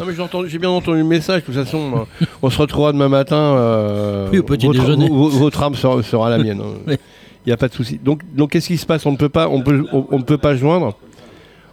Non 0.00 0.06
mais 0.06 0.14
j'ai 0.14 0.22
entendu- 0.22 0.48
j'ai 0.48 0.58
bien 0.58 0.70
entendu 0.70 0.98
le 0.98 1.04
message. 1.04 1.42
De 1.42 1.46
toute 1.46 1.54
façon, 1.54 2.06
on 2.42 2.50
se 2.50 2.58
retrouvera 2.58 2.90
demain 2.92 3.08
matin. 3.08 3.36
euh, 3.36 4.28
Oui, 4.32 4.38
au 4.40 4.42
petit 4.42 4.66
votre, 4.66 4.80
déjeuner. 4.80 5.08
vo- 5.08 5.28
vo- 5.28 5.38
votre 5.38 5.62
âme 5.62 5.76
sera, 5.76 6.02
sera 6.02 6.30
la 6.30 6.38
mienne. 6.38 6.60
Il 6.86 6.90
Oui. 6.94 6.96
n'y 7.46 7.52
a 7.52 7.56
pas 7.56 7.68
de 7.68 7.74
souci. 7.74 8.00
Donc, 8.04 8.22
donc 8.34 8.50
qu'est-ce 8.50 8.66
qui 8.66 8.76
se 8.76 8.86
passe? 8.86 9.06
On 9.06 9.12
ne 9.12 9.16
peut 9.16 9.28
pas, 9.28 9.48
on 9.48 9.62
peut, 9.62 9.84
on, 9.92 10.04
on 10.10 10.18
ne 10.18 10.24
peut 10.24 10.36
pas 10.38 10.56
joindre? 10.56 10.96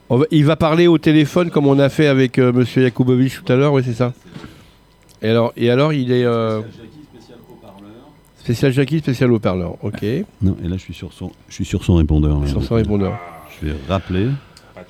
On 0.10 0.18
va- 0.18 0.26
il 0.32 0.46
va 0.46 0.56
parler 0.56 0.88
au 0.88 0.98
téléphone 0.98 1.50
comme 1.50 1.68
on 1.68 1.80
a 1.80 1.90
fait 1.90 2.08
avec 2.08 2.40
euh, 2.40 2.54
Monsieur 2.54 2.82
Yakubovich 2.84 3.42
tout 3.44 3.52
à 3.52 3.56
l'heure. 3.56 3.74
Oui, 3.74 3.82
c'est 3.86 3.94
ça. 3.94 4.14
Et 5.22 5.30
alors, 5.30 5.52
et 5.58 5.70
alors, 5.70 5.92
il 5.94 6.12
est 6.12 6.24
euh, 6.24 6.62
spécial 8.40 8.72
Jackie, 8.72 9.00
spécial 9.00 9.32
haut-parleur. 9.32 9.76
Ok. 9.84 10.04
Non, 10.42 10.56
et 10.64 10.68
là, 10.68 10.78
je 10.78 10.82
suis 10.82 10.94
sur 10.94 11.12
son, 11.12 11.32
je 11.50 11.54
suis 11.56 11.66
sur 11.66 11.84
son 11.84 11.96
répondeur. 11.96 12.48
Sur 12.48 12.64
son 12.64 12.76
répondeur. 12.76 13.18
Je 13.62 13.68
vais 13.68 13.76
rappeler. 13.90 14.28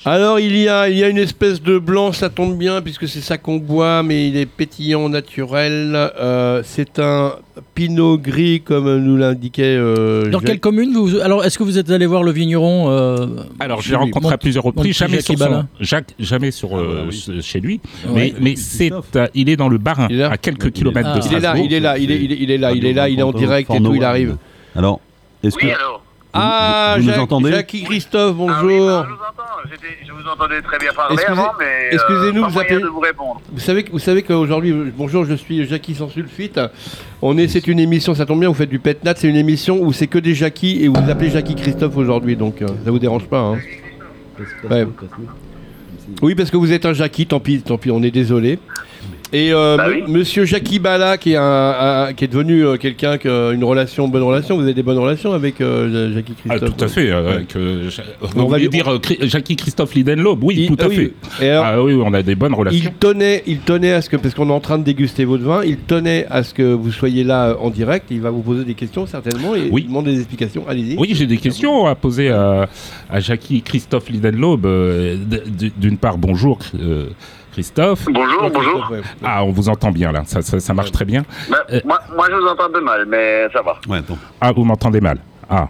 Alors 0.06 0.40
il 0.40 0.56
y 0.58 0.68
a, 0.68 0.90
il 0.90 0.98
y 0.98 1.04
a 1.04 1.10
une 1.10 1.18
espèce 1.18 1.62
de 1.62 1.80
blanc, 1.80 2.12
ça 2.12 2.30
tombe 2.30 2.58
bien 2.58 2.82
puisque 2.82 3.08
c'est 3.08 3.22
ça 3.22 3.38
qu'on 3.38 3.58
boit, 3.58 4.04
mais 4.04 4.28
il 4.28 4.38
est 4.38 4.46
pétillant, 4.46 5.10
naturel. 5.10 5.94
Euh, 6.20 6.62
c'est 6.66 7.00
un 7.00 7.34
pinot 7.76 8.18
gris 8.18 8.62
comme 8.62 8.98
nous 8.98 9.18
l'indiquait. 9.18 9.64
euh, 9.78 10.26
Dans 10.30 10.40
Jacques. 10.40 10.48
quelle 10.48 10.60
commune 10.60 10.94
vous 10.94 11.20
Alors, 11.20 11.44
est-ce 11.46 11.58
que 11.58 11.64
vous 11.64 11.78
êtes 11.78 11.90
allé 11.90 12.06
voir 12.06 12.24
le 12.24 12.32
vigneron 12.32 12.90
euh, 12.90 13.26
Alors, 13.60 13.82
l'ai 13.88 13.96
rencontré 13.96 14.34
à 14.34 14.38
plusieurs 14.38 14.64
reprises, 14.64 14.96
jamais, 14.96 15.22
sur 15.22 15.38
son-. 15.38 15.66
Jacques- 15.80 16.14
jamais 16.20 16.52
sur, 16.52 16.70
Ah, 16.74 16.78
euh, 16.80 17.06
oui. 17.10 17.16
ce- 17.16 17.42
chez 17.42 17.60
lui, 17.60 17.80
Ouais. 18.08 18.14
mais, 18.14 18.34
mais 18.42 18.56
c'est, 18.56 18.92
euh, 19.16 19.28
il 19.34 19.50
est 19.50 19.56
dans 19.56 19.70
le 19.70 19.78
Barin, 19.78 20.08
là 20.10 20.30
à 20.32 20.38
quelques 20.38 20.72
kilomètres 20.72 21.10
Ah. 21.14 21.20
de 21.20 21.26
Il 21.26 21.32
est 21.32 21.34
là, 21.36 21.40
Strasbourg. 21.40 21.66
il 21.66 21.74
est 21.74 21.80
là, 21.80 21.98
il 21.98 22.12
est, 22.12 22.16
il 22.24 22.32
est, 22.32 22.38
il 22.42 22.52
est 22.52 22.58
là, 22.58 22.72
il 22.74 22.86
est 22.86 22.94
là, 22.94 23.10
il 23.10 23.20
est 23.20 23.24
en 23.24 23.32
direct 23.32 23.70
et 23.72 23.80
tout, 23.82 23.96
il 23.96 24.04
arrive. 24.04 24.38
Alors, 24.76 25.00
est-ce 25.44 25.56
que 25.58 25.66
Oui, 25.66 25.72
alors 25.72 26.04
Ah, 26.40 26.94
vous 26.98 27.04
nous 27.04 27.10
Jacques- 27.10 27.20
entendez 27.20 27.52
Jackie 27.52 27.84
Christophe, 27.84 28.36
Ah 28.40 28.42
oui, 28.64 28.78
bonjour. 28.78 28.88
bah, 28.88 29.06
je 29.08 29.14
vous 29.14 29.20
entends. 29.22 29.70
J'étais- 29.72 29.98
Je 30.08 30.12
vous 30.12 30.30
entendais 30.30 30.62
très 30.62 30.78
bien 30.78 30.94
parler 30.94 31.14
Excusez- 31.16 31.32
avant, 31.40 31.52
mais 31.60 31.90
excusez-nous, 31.92 32.44
euh, 32.44 32.48
vous 32.48 32.60
appelez- 32.60 32.80
de 32.82 32.88
vous 32.88 33.00
répondre. 33.00 33.42
Vous 33.52 33.60
savez, 33.60 33.86
vous 33.92 34.00
savez 34.00 34.24
qu'aujourd'hui, 34.24 34.72
euh, 34.72 34.92
bonjour, 34.96 35.26
je 35.26 35.34
suis 35.34 35.66
Jackie 35.68 35.96
sans 35.96 36.10
sulfite. 36.10 36.60
On 37.22 37.38
est, 37.38 37.48
c'est 37.48 37.68
une 37.68 37.80
émission, 37.80 38.14
ça 38.14 38.26
tombe 38.26 38.40
bien, 38.40 38.50
vous 38.50 38.56
faites 38.56 38.70
du 38.70 38.80
pet 38.80 39.04
nat, 39.04 39.14
c'est 39.16 39.28
une 39.28 39.36
émission 39.36 39.80
où 39.82 39.92
c'est 39.94 40.08
que 40.08 40.20
des 40.20 40.36
Jackie 40.36 40.84
et 40.84 40.88
vous 40.88 40.96
vous 41.02 41.10
appelez 41.10 41.30
Jackie 41.32 41.56
Christophe 41.56 41.98
aujourd'hui, 41.98 42.36
donc 42.36 42.62
euh, 42.62 42.68
ça 42.86 42.92
vous 42.92 43.00
dérange 43.00 43.26
pas. 43.26 43.40
Hein 43.40 43.58
Ouais. 44.70 44.86
Oui, 46.22 46.36
parce 46.36 46.52
que 46.52 46.58
vous 46.58 46.72
êtes 46.72 46.86
un 46.86 46.94
Jackie, 46.94 47.26
tant 47.26 47.40
pis, 47.40 47.62
tant 47.62 47.78
pis, 47.78 47.92
on 47.92 48.02
est 48.04 48.12
désolé. 48.12 48.60
Et 49.34 49.52
euh, 49.52 49.76
Bah 49.76 49.88
oui. 49.90 50.04
Monsieur 50.08 50.46
Jackie 50.46 50.80
Bala, 50.80 51.18
qui 51.18 51.34
est, 51.34 51.36
un, 51.36 51.76
un- 52.08 52.14
qui 52.14 52.24
est 52.24 52.28
devenu 52.30 52.66
euh, 52.66 52.78
quelqu'un 52.78 53.18
qui 53.18 53.28
a 53.28 53.52
une 53.52 53.64
relation, 53.66 54.08
bonne 54.08 54.24
relation, 54.24 54.56
vous 54.56 54.64
avez 54.64 54.74
des 54.74 54.84
bonnes 54.84 54.98
relations 54.98 55.34
avec 55.34 55.60
euh, 55.60 56.14
Jackie 56.14 56.34
Ah, 56.48 56.58
Christophe 56.58 56.78
tout 56.78 56.84
à 56.86 56.88
fait. 56.88 57.10
euh, 57.12 57.40
On 58.36 58.42
on 58.44 58.48
va 58.48 58.58
lui- 58.58 58.70
dire 58.70 58.88
euh, 58.90 59.00
Jackie 59.24 59.58
Christophe 59.58 59.96
Lidenlob, 59.96 60.42
oui, 60.46 60.56
Il- 60.70 60.76
tout 60.76 60.82
à 60.84 60.88
oui, 60.88 60.96
fait. 60.96 61.46
Et 61.46 61.50
alors, 61.50 61.66
Ah 61.68 61.84
oui, 61.84 62.00
on 62.02 62.14
a 62.14 62.24
des 62.24 62.36
bonnes 62.36 62.54
relations. 62.54 62.80
il 62.82 62.94
tenait, 62.94 63.44
il 63.48 63.60
tenait 63.60 63.92
à 63.92 64.02
ce 64.02 64.10
que, 64.10 64.16
parce 64.16 64.34
qu'on 64.34 64.48
est 64.50 64.54
en 64.54 64.62
train 64.62 64.78
de 64.78 64.84
déguster 64.86 65.26
votre 65.26 65.44
vin, 65.44 65.62
il 65.66 65.76
tenait 65.78 66.26
à 66.30 66.44
ce 66.44 66.54
que 66.54 66.64
vous 66.74 66.94
soyez 66.94 67.26
là 67.26 67.50
euh, 67.50 67.56
en 67.60 67.70
direct. 67.70 68.06
Il 68.12 68.22
va 68.22 68.30
vous 68.30 68.42
poser 68.42 68.64
des 68.64 68.76
questions 68.76 69.06
certainement 69.08 69.56
et 69.56 69.68
Oui. 69.70 69.84
demander 69.84 70.12
des 70.14 70.20
explications. 70.20 70.64
Allez-y. 70.70 70.96
Oui, 70.98 71.10
j'ai 71.12 71.26
des 71.28 71.38
questions 71.38 71.86
à 71.86 71.96
poser 71.96 72.30
à, 72.30 72.70
à 73.10 73.20
Jackie 73.20 73.62
Christophe 73.62 74.10
Lidenlob. 74.10 74.66
euh, 74.66 75.18
D'une 75.78 75.98
part, 75.98 76.18
bonjour 76.18 76.60
euh, 76.80 77.08
Christophe. 77.62 78.06
Bonjour, 78.12 78.52
bonjour. 78.54 78.92
Ah, 79.24 79.44
on 79.44 79.50
vous 79.50 79.68
entend 79.68 79.90
bien 79.90 80.12
là, 80.12 80.22
ça, 80.28 80.44
ça, 80.44 80.60
ça 80.60 80.74
marche 80.76 80.92
très 80.92 81.06
bien. 81.06 81.24
Bah, 81.50 81.58
Euh. 81.74 81.80
moi, 81.86 81.98
moi, 82.16 82.28
je 82.30 82.36
vous 82.36 82.46
entends 82.48 82.70
de 82.70 82.80
mal, 82.80 83.08
mais 83.10 83.48
ça 83.52 83.64
va. 83.64 83.80
Ouais. 83.90 84.00
Ah, 84.40 84.52
vous 84.52 84.64
m'entendez 84.64 85.02
mal. 85.02 85.18
Ah, 85.50 85.68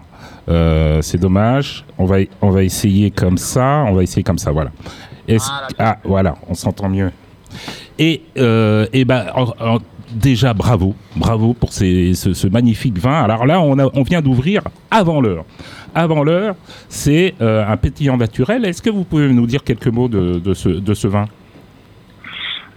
euh, 0.50 1.02
c'est 1.02 1.18
dommage. 1.18 1.86
On 1.98 2.04
va, 2.04 2.18
on 2.42 2.50
va 2.50 2.64
essayer 2.64 3.10
comme 3.10 3.38
ça. 3.38 3.86
On 3.88 3.94
va 3.94 4.04
essayer 4.04 4.22
comme 4.22 4.38
ça, 4.38 4.52
voilà. 4.52 4.72
Est-ce- 5.30 5.50
ah, 5.80 5.96
voilà, 6.04 6.36
on 6.50 6.56
s'entend 6.56 6.90
mieux. 6.90 7.10
Et, 7.98 8.22
euh, 8.38 8.86
et 8.92 9.06
ben, 9.06 9.28
en- 9.34 9.54
en- 9.58 9.78
déjà, 10.12 10.54
bravo, 10.54 10.94
bravo 11.16 11.54
pour 11.54 11.72
ces- 11.72 12.14
ce, 12.16 12.34
ce 12.34 12.48
magnifique 12.48 12.98
vin. 12.98 13.24
Alors 13.24 13.46
là, 13.46 13.62
on, 13.62 13.80
a- 13.80 13.90
on 13.94 14.04
vient 14.04 14.22
d'ouvrir 14.22 14.62
avant 14.92 15.22
l'heure. 15.22 15.46
Avant 15.96 16.22
l'heure, 16.26 16.56
c'est 16.90 17.34
euh, 17.40 17.66
un 17.66 17.78
pétillant 17.78 18.18
naturel. 18.18 18.66
Est-ce 18.66 18.82
que 18.82 18.90
vous 18.90 19.06
pouvez 19.06 19.30
nous 19.32 19.48
dire 19.48 19.64
quelques 19.64 19.88
mots 19.88 20.10
de, 20.10 20.38
de 20.40 20.54
ce, 20.54 20.68
de 20.68 20.94
ce 20.94 21.08
vin? 21.08 21.28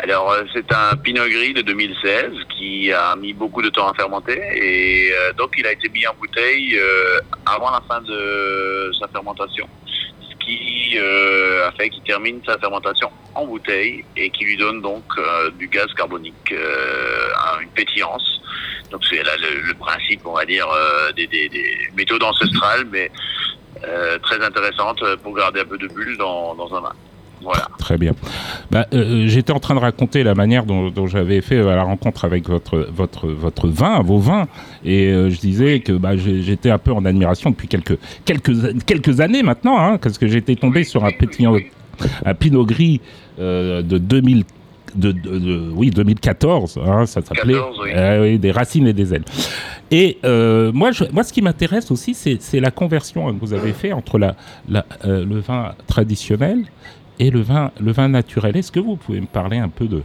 Alors, 0.03 0.31
euh, 0.33 0.45
c'est 0.55 0.73
un 0.73 0.97
Pinot 0.97 1.29
Gris 1.29 1.53
de 1.53 1.61
2016 1.63 2.31
qui 2.57 2.91
a 2.93 3.15
mis 3.17 3.35
beaucoup 3.35 3.61
de 3.61 3.69
temps 3.69 3.89
à 3.89 3.95
fermenter 3.95 4.41
et 4.55 5.13
euh, 5.13 5.33
donc 5.35 5.53
il 5.59 5.67
a 5.67 5.73
été 5.73 5.89
mis 5.91 6.07
en 6.07 6.15
bouteille 6.15 6.75
euh, 6.79 7.21
avant 7.45 7.71
la 7.71 7.83
fin 7.87 8.01
de 8.01 8.91
sa 8.99 9.09
fermentation, 9.09 9.69
ce 9.87 10.37
qui 10.45 10.97
euh, 10.97 11.69
a 11.69 11.73
fait 11.73 11.91
qu'il 11.91 12.03
termine 12.05 12.41
sa 12.47 12.57
fermentation 12.59 13.11
en 13.35 13.45
bouteille 13.45 14.03
et 14.17 14.31
qui 14.31 14.45
lui 14.45 14.57
donne 14.57 14.81
donc 14.81 15.05
euh, 15.19 15.51
du 15.59 15.69
gaz 15.69 15.87
carbonique, 15.95 16.51
euh, 16.53 17.29
une 17.61 17.69
pétillance. 17.71 18.41
Donc 18.91 19.03
c'est 19.09 19.23
là 19.23 19.37
le, 19.37 19.61
le 19.69 19.75
principe, 19.75 20.23
on 20.25 20.33
va 20.33 20.47
dire, 20.47 20.67
des, 21.15 21.27
des- 21.27 21.49
des 21.51 21.77
méthodes 21.95 22.23
ancestrales, 22.23 22.87
mais 22.91 23.11
très 24.23 24.43
intéressantes 24.43 25.03
pour 25.23 25.35
garder 25.37 25.61
un 25.61 25.65
peu 25.65 25.79
de 25.79 25.87
bulle 25.89 26.17
dans, 26.17 26.55
dans 26.55 26.75
un 26.75 26.81
vin. 26.81 26.93
Voilà. 27.43 27.69
Très 27.79 27.97
bien. 27.99 28.13
Bah, 28.71 28.87
euh, 28.93 29.25
J'étais 29.27 29.53
en 29.53 29.61
train 29.61 29.75
de 29.75 29.81
raconter 29.81 30.23
la 30.23 30.35
manière 30.35 30.65
dont, 30.67 30.91
dont 30.91 31.07
j'avais 31.07 31.41
fait 31.41 31.57
euh, 31.57 31.75
la 31.75 31.83
rencontre 31.83 32.25
avec 32.25 32.49
votre, 32.49 32.87
votre, 32.95 33.29
votre 33.29 33.69
vin, 33.69 34.01
vos 34.03 34.19
vins, 34.19 34.47
et 34.85 35.07
euh, 35.07 35.31
je 35.31 35.39
disais 35.41 35.81
que 35.81 35.93
bah, 35.93 36.17
j'étais 36.17 36.71
un 36.71 36.79
peu 36.79 36.93
en 36.93 37.05
admiration 37.05 37.51
depuis 37.51 37.69
quelques, 37.69 37.99
quelques, 38.25 38.85
quelques 38.85 39.21
années 39.21 39.43
maintenant, 39.43 39.79
hein, 39.79 39.99
parce 39.99 40.19
que 40.19 40.27
j'étais 40.29 40.55
tombé 40.57 40.85
sur 40.85 41.05
un 41.05 42.35
pinot 42.35 42.65
gris 42.67 43.01
euh, 43.39 43.83
de 43.83 43.99
2000. 43.99 44.45
De, 44.97 45.13
de- 45.13 45.39
de- 45.39 45.71
oui, 45.73 45.91
2014, 45.91 46.81
hein, 46.85 47.07
ça 47.07 47.23
s'appelait 47.23 47.53
14, 47.55 47.79
oui. 47.85 47.91
Euh, 47.95 48.23
oui, 48.25 48.39
des 48.41 48.51
racines 48.51 48.89
et 48.89 48.93
des 48.93 49.15
ailes. 49.15 49.23
Et 49.93 50.19
euh, 50.25 50.73
moi, 50.73 50.91
je- 50.91 51.05
moi, 51.13 51.23
ce 51.23 51.33
qui 51.33 51.43
m'intéresse 51.43 51.93
aussi, 51.93 52.13
c'est 52.13 52.39
c'est 52.43 52.59
la 52.59 52.73
conversion 52.73 53.33
que 53.33 53.39
vous 53.39 53.53
avez 53.55 53.73
fait 53.73 53.93
entre 53.93 54.19
la, 54.19 54.35
la, 54.69 54.85
euh, 55.05 55.25
le 55.25 55.39
vin 55.39 55.75
traditionnel 55.87 56.65
et 57.21 57.31
le 57.31 57.41
vin, 57.43 57.71
le 57.79 57.93
vin 57.93 58.09
naturel. 58.09 58.57
Est-ce 58.57 58.73
que 58.73 58.81
vous 58.81 58.97
pouvez 58.97 59.21
me 59.21 59.27
parler 59.27 59.59
un 59.59 59.69
peu 59.69 59.87
de, 59.87 60.03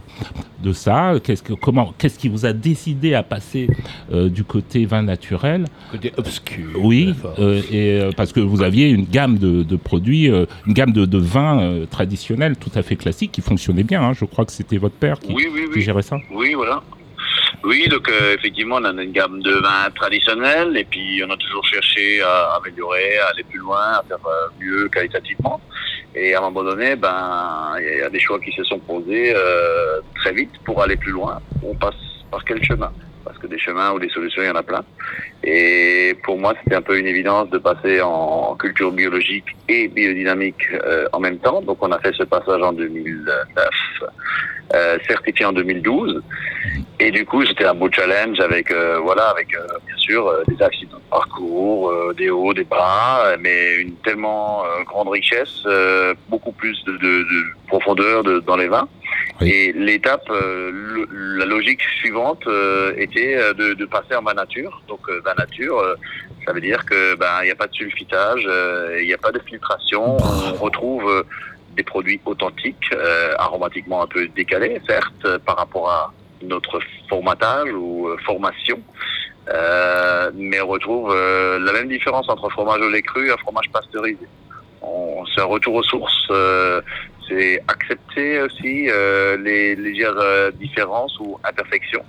de 0.62 0.72
ça? 0.72 1.14
Qu'est-ce 1.24 1.42
que, 1.42 1.54
comment, 1.54 1.94
qu'est-ce 1.98 2.18
qui 2.18 2.28
vous 2.28 2.44
a 2.46 2.52
décidé 2.52 3.14
à 3.14 3.22
passer 3.24 3.68
euh, 4.12 4.28
du 4.28 4.44
côté 4.44 4.84
vin 4.84 5.02
naturel? 5.02 5.64
Côté 5.90 6.12
obscur. 6.18 6.68
Oui, 6.78 7.14
euh, 7.38 7.62
et 7.72 8.00
euh, 8.00 8.10
parce 8.16 8.32
que 8.32 8.40
vous 8.40 8.62
aviez 8.62 8.90
une 8.90 9.06
gamme 9.06 9.38
de, 9.38 9.62
de 9.62 9.76
produits, 9.76 10.30
euh, 10.30 10.44
une 10.66 10.74
gamme 10.74 10.92
de, 10.92 11.06
de 11.06 11.18
vins 11.18 11.84
traditionnels 11.90 12.56
tout 12.56 12.70
à 12.74 12.82
fait 12.82 12.96
classiques 12.96 13.32
qui 13.32 13.40
fonctionnaient 13.40 13.82
bien. 13.82 14.02
hein. 14.02 14.12
Je 14.12 14.26
crois 14.26 14.44
que 14.44 14.52
c'était 14.52 14.76
votre 14.76 14.96
père 14.96 15.18
qui, 15.18 15.32
Oui, 15.32 15.48
oui, 15.52 15.62
qui 15.72 15.76
oui. 15.78 15.82
gérait 15.82 16.02
ça. 16.02 16.18
Oui, 16.30 16.52
voilà. 16.54 16.82
Oui, 17.64 17.88
donc 17.88 18.08
euh, 18.08 18.34
effectivement, 18.38 18.76
on 18.78 18.84
a 18.84 19.02
une 19.02 19.10
gamme 19.12 19.40
de 19.42 19.52
vins 19.52 19.90
traditionnels 19.94 20.76
et 20.76 20.84
puis 20.84 21.22
on 21.26 21.30
a 21.30 21.36
toujours 21.36 21.64
cherché 21.66 22.20
à 22.20 22.58
améliorer, 22.60 23.18
à 23.18 23.30
aller 23.32 23.42
plus 23.44 23.58
loin, 23.58 23.80
à 24.00 24.02
faire 24.06 24.18
euh, 24.26 24.48
mieux 24.60 24.88
qualitativement. 24.88 25.60
Et 26.18 26.34
à 26.34 26.38
un 26.38 26.40
moment 26.50 26.64
donné, 26.64 26.96
ben, 26.96 27.76
il 27.78 27.98
y 27.98 28.02
a 28.02 28.08
des 28.08 28.18
choix 28.18 28.40
qui 28.40 28.50
se 28.52 28.64
sont 28.64 28.78
posés 28.78 29.34
euh, 29.36 30.00
très 30.14 30.32
vite 30.32 30.52
pour 30.64 30.82
aller 30.82 30.96
plus 30.96 31.12
loin. 31.12 31.38
On 31.62 31.74
passe 31.74 31.94
par 32.30 32.42
quel 32.42 32.62
chemin? 32.64 32.90
Parce 33.26 33.38
que 33.38 33.46
des 33.48 33.58
chemins 33.58 33.92
ou 33.92 33.98
des 33.98 34.08
solutions, 34.08 34.40
il 34.42 34.46
y 34.46 34.50
en 34.50 34.54
a 34.54 34.62
plein. 34.62 34.84
Et 35.44 36.16
pour 36.24 36.38
moi, 36.38 36.54
c'était 36.62 36.76
un 36.76 36.82
peu 36.82 36.96
une 36.98 37.06
évidence 37.06 37.50
de 37.50 37.58
passer 37.58 38.00
en 38.00 38.56
culture 38.56 38.92
biologique 38.92 39.46
et 39.68 39.88
biodynamique 39.88 40.62
euh, 40.72 41.06
en 41.12 41.20
même 41.20 41.38
temps. 41.38 41.60
Donc 41.60 41.78
on 41.80 41.90
a 41.92 41.98
fait 41.98 42.12
ce 42.14 42.22
passage 42.22 42.62
en 42.62 42.72
2009 42.72 43.44
euh, 44.74 44.98
certifié 45.06 45.44
en 45.46 45.52
2012. 45.52 46.22
Et 46.98 47.10
du 47.10 47.24
coup, 47.26 47.44
c'était 47.44 47.66
un 47.66 47.74
beau 47.74 47.90
challenge 47.92 48.40
avec, 48.40 48.70
euh, 48.70 48.98
voilà, 49.02 49.26
avec 49.28 49.48
bien 49.50 49.96
sûr 49.98 50.32
des 50.48 50.60
accidents 50.62 50.98
de 50.98 51.10
parcours, 51.10 51.92
des 52.14 52.30
hauts, 52.30 52.54
des 52.54 52.64
bas, 52.64 53.36
mais 53.38 53.74
une 53.76 53.94
tellement 53.98 54.62
grande 54.86 55.08
richesse, 55.08 55.62
beaucoup 56.28 56.52
plus 56.52 56.82
de, 56.84 56.92
de- 56.92 56.98
de 56.98 57.42
profondeur 57.66 58.22
de- 58.24 58.40
dans 58.40 58.56
les 58.56 58.68
vins. 58.68 58.88
Oui. 59.40 59.50
Et 59.50 59.72
l'étape, 59.72 60.28
euh, 60.30 61.06
la 61.38 61.44
logique 61.44 61.82
suivante 62.00 62.46
euh, 62.46 62.92
était 62.96 63.36
euh, 63.36 63.52
de, 63.54 63.74
de 63.74 63.84
passer 63.84 64.14
en 64.14 64.22
vin 64.22 64.34
nature. 64.34 64.82
Donc 64.88 65.00
vin 65.24 65.34
nature, 65.36 65.82
ça 66.46 66.52
veut 66.52 66.60
dire 66.60 66.84
que 66.86 67.14
ben 67.16 67.40
il 67.42 67.46
n'y 67.46 67.50
a 67.50 67.56
pas 67.56 67.66
de 67.66 67.74
sulfitage, 67.74 68.42
il 69.00 69.06
n'y 69.06 69.12
a 69.14 69.18
pas 69.18 69.32
de 69.32 69.40
filtration. 69.40 70.16
On 70.16 70.52
retrouve 70.64 71.24
des 71.76 71.82
produits 71.82 72.20
authentiques, 72.24 72.90
aromatiquement 73.38 74.02
un 74.02 74.06
peu 74.06 74.26
décalés, 74.28 74.80
certes, 74.88 75.38
par 75.44 75.56
rapport 75.56 75.90
à 75.90 76.12
notre 76.42 76.80
formatage 77.08 77.70
ou 77.72 78.08
formation. 78.24 78.80
Euh, 79.48 80.30
mais 80.34 80.60
on 80.60 80.66
retrouve 80.68 81.12
euh, 81.14 81.58
la 81.60 81.72
même 81.72 81.88
différence 81.88 82.28
entre 82.28 82.48
fromage 82.50 82.80
au 82.80 82.88
lait 82.90 83.02
cru 83.02 83.28
et 83.28 83.30
un 83.30 83.36
fromage 83.36 83.70
pasteurisé. 83.72 84.26
C'est 85.34 85.40
un 85.42 85.44
retour 85.44 85.74
aux 85.74 85.82
sources. 85.82 86.26
euh, 86.30 86.80
c'est 87.28 87.62
accepter 87.68 88.40
aussi 88.42 88.88
euh, 88.88 89.36
les 89.36 89.76
légères 89.76 90.16
euh, 90.16 90.50
différences 90.52 91.18
ou 91.20 91.38
imperfections 91.44 92.04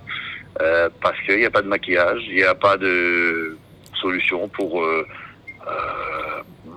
euh, 0.60 0.88
parce 1.00 1.18
qu'il 1.22 1.38
n'y 1.38 1.46
a 1.46 1.50
pas 1.50 1.62
de 1.62 1.68
maquillage, 1.68 2.22
il 2.28 2.36
n'y 2.36 2.42
a 2.42 2.54
pas 2.54 2.76
de 2.76 3.56
solution 3.94 4.48
pour 4.48 4.84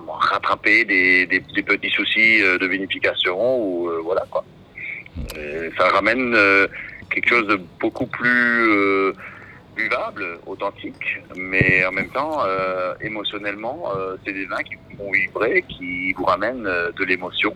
rattraper 0.08 0.84
des, 0.84 1.26
petits 1.40 1.90
soucis 1.90 2.40
de 2.40 2.66
vinification 2.66 3.88
ça 5.78 5.88
ramène 5.90 6.36
quelque 7.10 7.28
chose 7.28 7.46
de 7.46 7.60
beaucoup 7.80 8.06
plus 8.06 9.12
buvable, 9.76 10.38
authentique, 10.46 11.20
mais 11.36 11.84
en 11.86 11.92
même 11.92 12.10
temps, 12.10 12.40
émotionnellement, 13.00 13.92
c'est 14.24 14.32
des 14.32 14.46
vins 14.46 14.62
qui 14.62 14.74
vous 14.74 14.96
font 14.96 15.10
vibrer, 15.12 15.64
qui 15.68 16.12
vous 16.12 16.24
ramènent 16.24 16.64
de 16.64 17.04
l'émotion, 17.04 17.54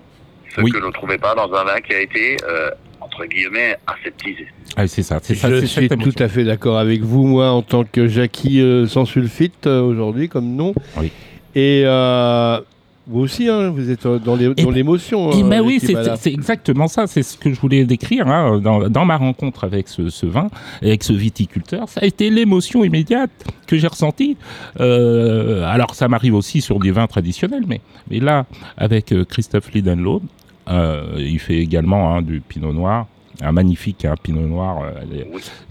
ce 0.54 0.60
Oui. 0.60 0.70
que 0.70 0.78
l'on 0.78 0.88
ne 0.88 0.92
trouvait 0.92 1.18
pas 1.18 1.34
dans 1.34 1.52
un 1.52 1.64
vin 1.64 1.80
qui 1.80 1.94
a 1.94 2.00
été, 2.00 2.36
euh, 2.48 2.70
entre 3.00 3.24
guillemets, 3.26 3.76
aseptisé. 3.86 4.46
Ah, 4.76 4.86
c'est 4.86 5.02
ça, 5.02 5.18
c'est 5.22 5.34
ça. 5.34 5.48
Je 5.50 5.60
c'est 5.60 5.66
suis 5.66 5.88
tout 5.88 6.14
à 6.18 6.28
fait 6.28 6.44
d'accord 6.44 6.78
avec 6.78 7.00
vous, 7.02 7.24
moi, 7.24 7.50
en 7.50 7.62
tant 7.62 7.84
que 7.84 8.06
Jackie 8.08 8.60
euh, 8.60 8.86
sans 8.86 9.04
sulfite 9.04 9.66
euh, 9.66 9.80
aujourd'hui, 9.80 10.28
comme 10.28 10.54
nom. 10.54 10.74
Oui. 10.98 11.10
Et 11.54 11.82
euh, 11.86 12.60
vous 13.08 13.20
aussi, 13.20 13.48
hein, 13.48 13.70
vous 13.70 13.90
êtes 13.90 14.04
euh, 14.04 14.18
dans 14.18 14.34
l'émotion. 14.34 15.30
Hein, 15.30 15.48
ben 15.48 15.60
oui, 15.60 15.80
c'est 15.80 16.32
exactement 16.32 16.88
ça. 16.88 17.06
C'est 17.06 17.22
ce 17.22 17.38
que 17.38 17.52
je 17.52 17.60
voulais 17.60 17.84
décrire 17.84 18.26
hein, 18.26 18.58
dans, 18.58 18.88
dans 18.88 19.04
ma 19.04 19.16
rencontre 19.16 19.64
avec 19.64 19.88
ce, 19.88 20.08
ce 20.08 20.26
vin, 20.26 20.48
avec 20.82 21.04
ce 21.04 21.12
viticulteur. 21.12 21.88
Ça 21.88 22.00
a 22.02 22.04
été 22.04 22.30
l'émotion 22.30 22.82
immédiate 22.82 23.30
que 23.66 23.76
j'ai 23.76 23.86
ressentie. 23.86 24.36
Euh, 24.80 25.64
alors, 25.64 25.94
ça 25.94 26.08
m'arrive 26.08 26.34
aussi 26.34 26.60
sur 26.60 26.80
des 26.80 26.90
vins 26.90 27.06
traditionnels, 27.06 27.64
mais, 27.66 27.80
mais 28.10 28.18
là, 28.18 28.46
avec 28.76 29.12
euh, 29.12 29.24
Christophe 29.24 29.72
Lidenloh, 29.72 30.22
euh, 30.68 31.14
il 31.18 31.38
fait 31.38 31.58
également 31.58 32.14
hein, 32.14 32.22
du 32.22 32.40
pinot 32.40 32.72
noir. 32.72 33.06
Un 33.42 33.52
magnifique 33.52 34.04
hein, 34.04 34.14
pinot 34.22 34.46
noir 34.46 34.82
euh, 34.82 34.92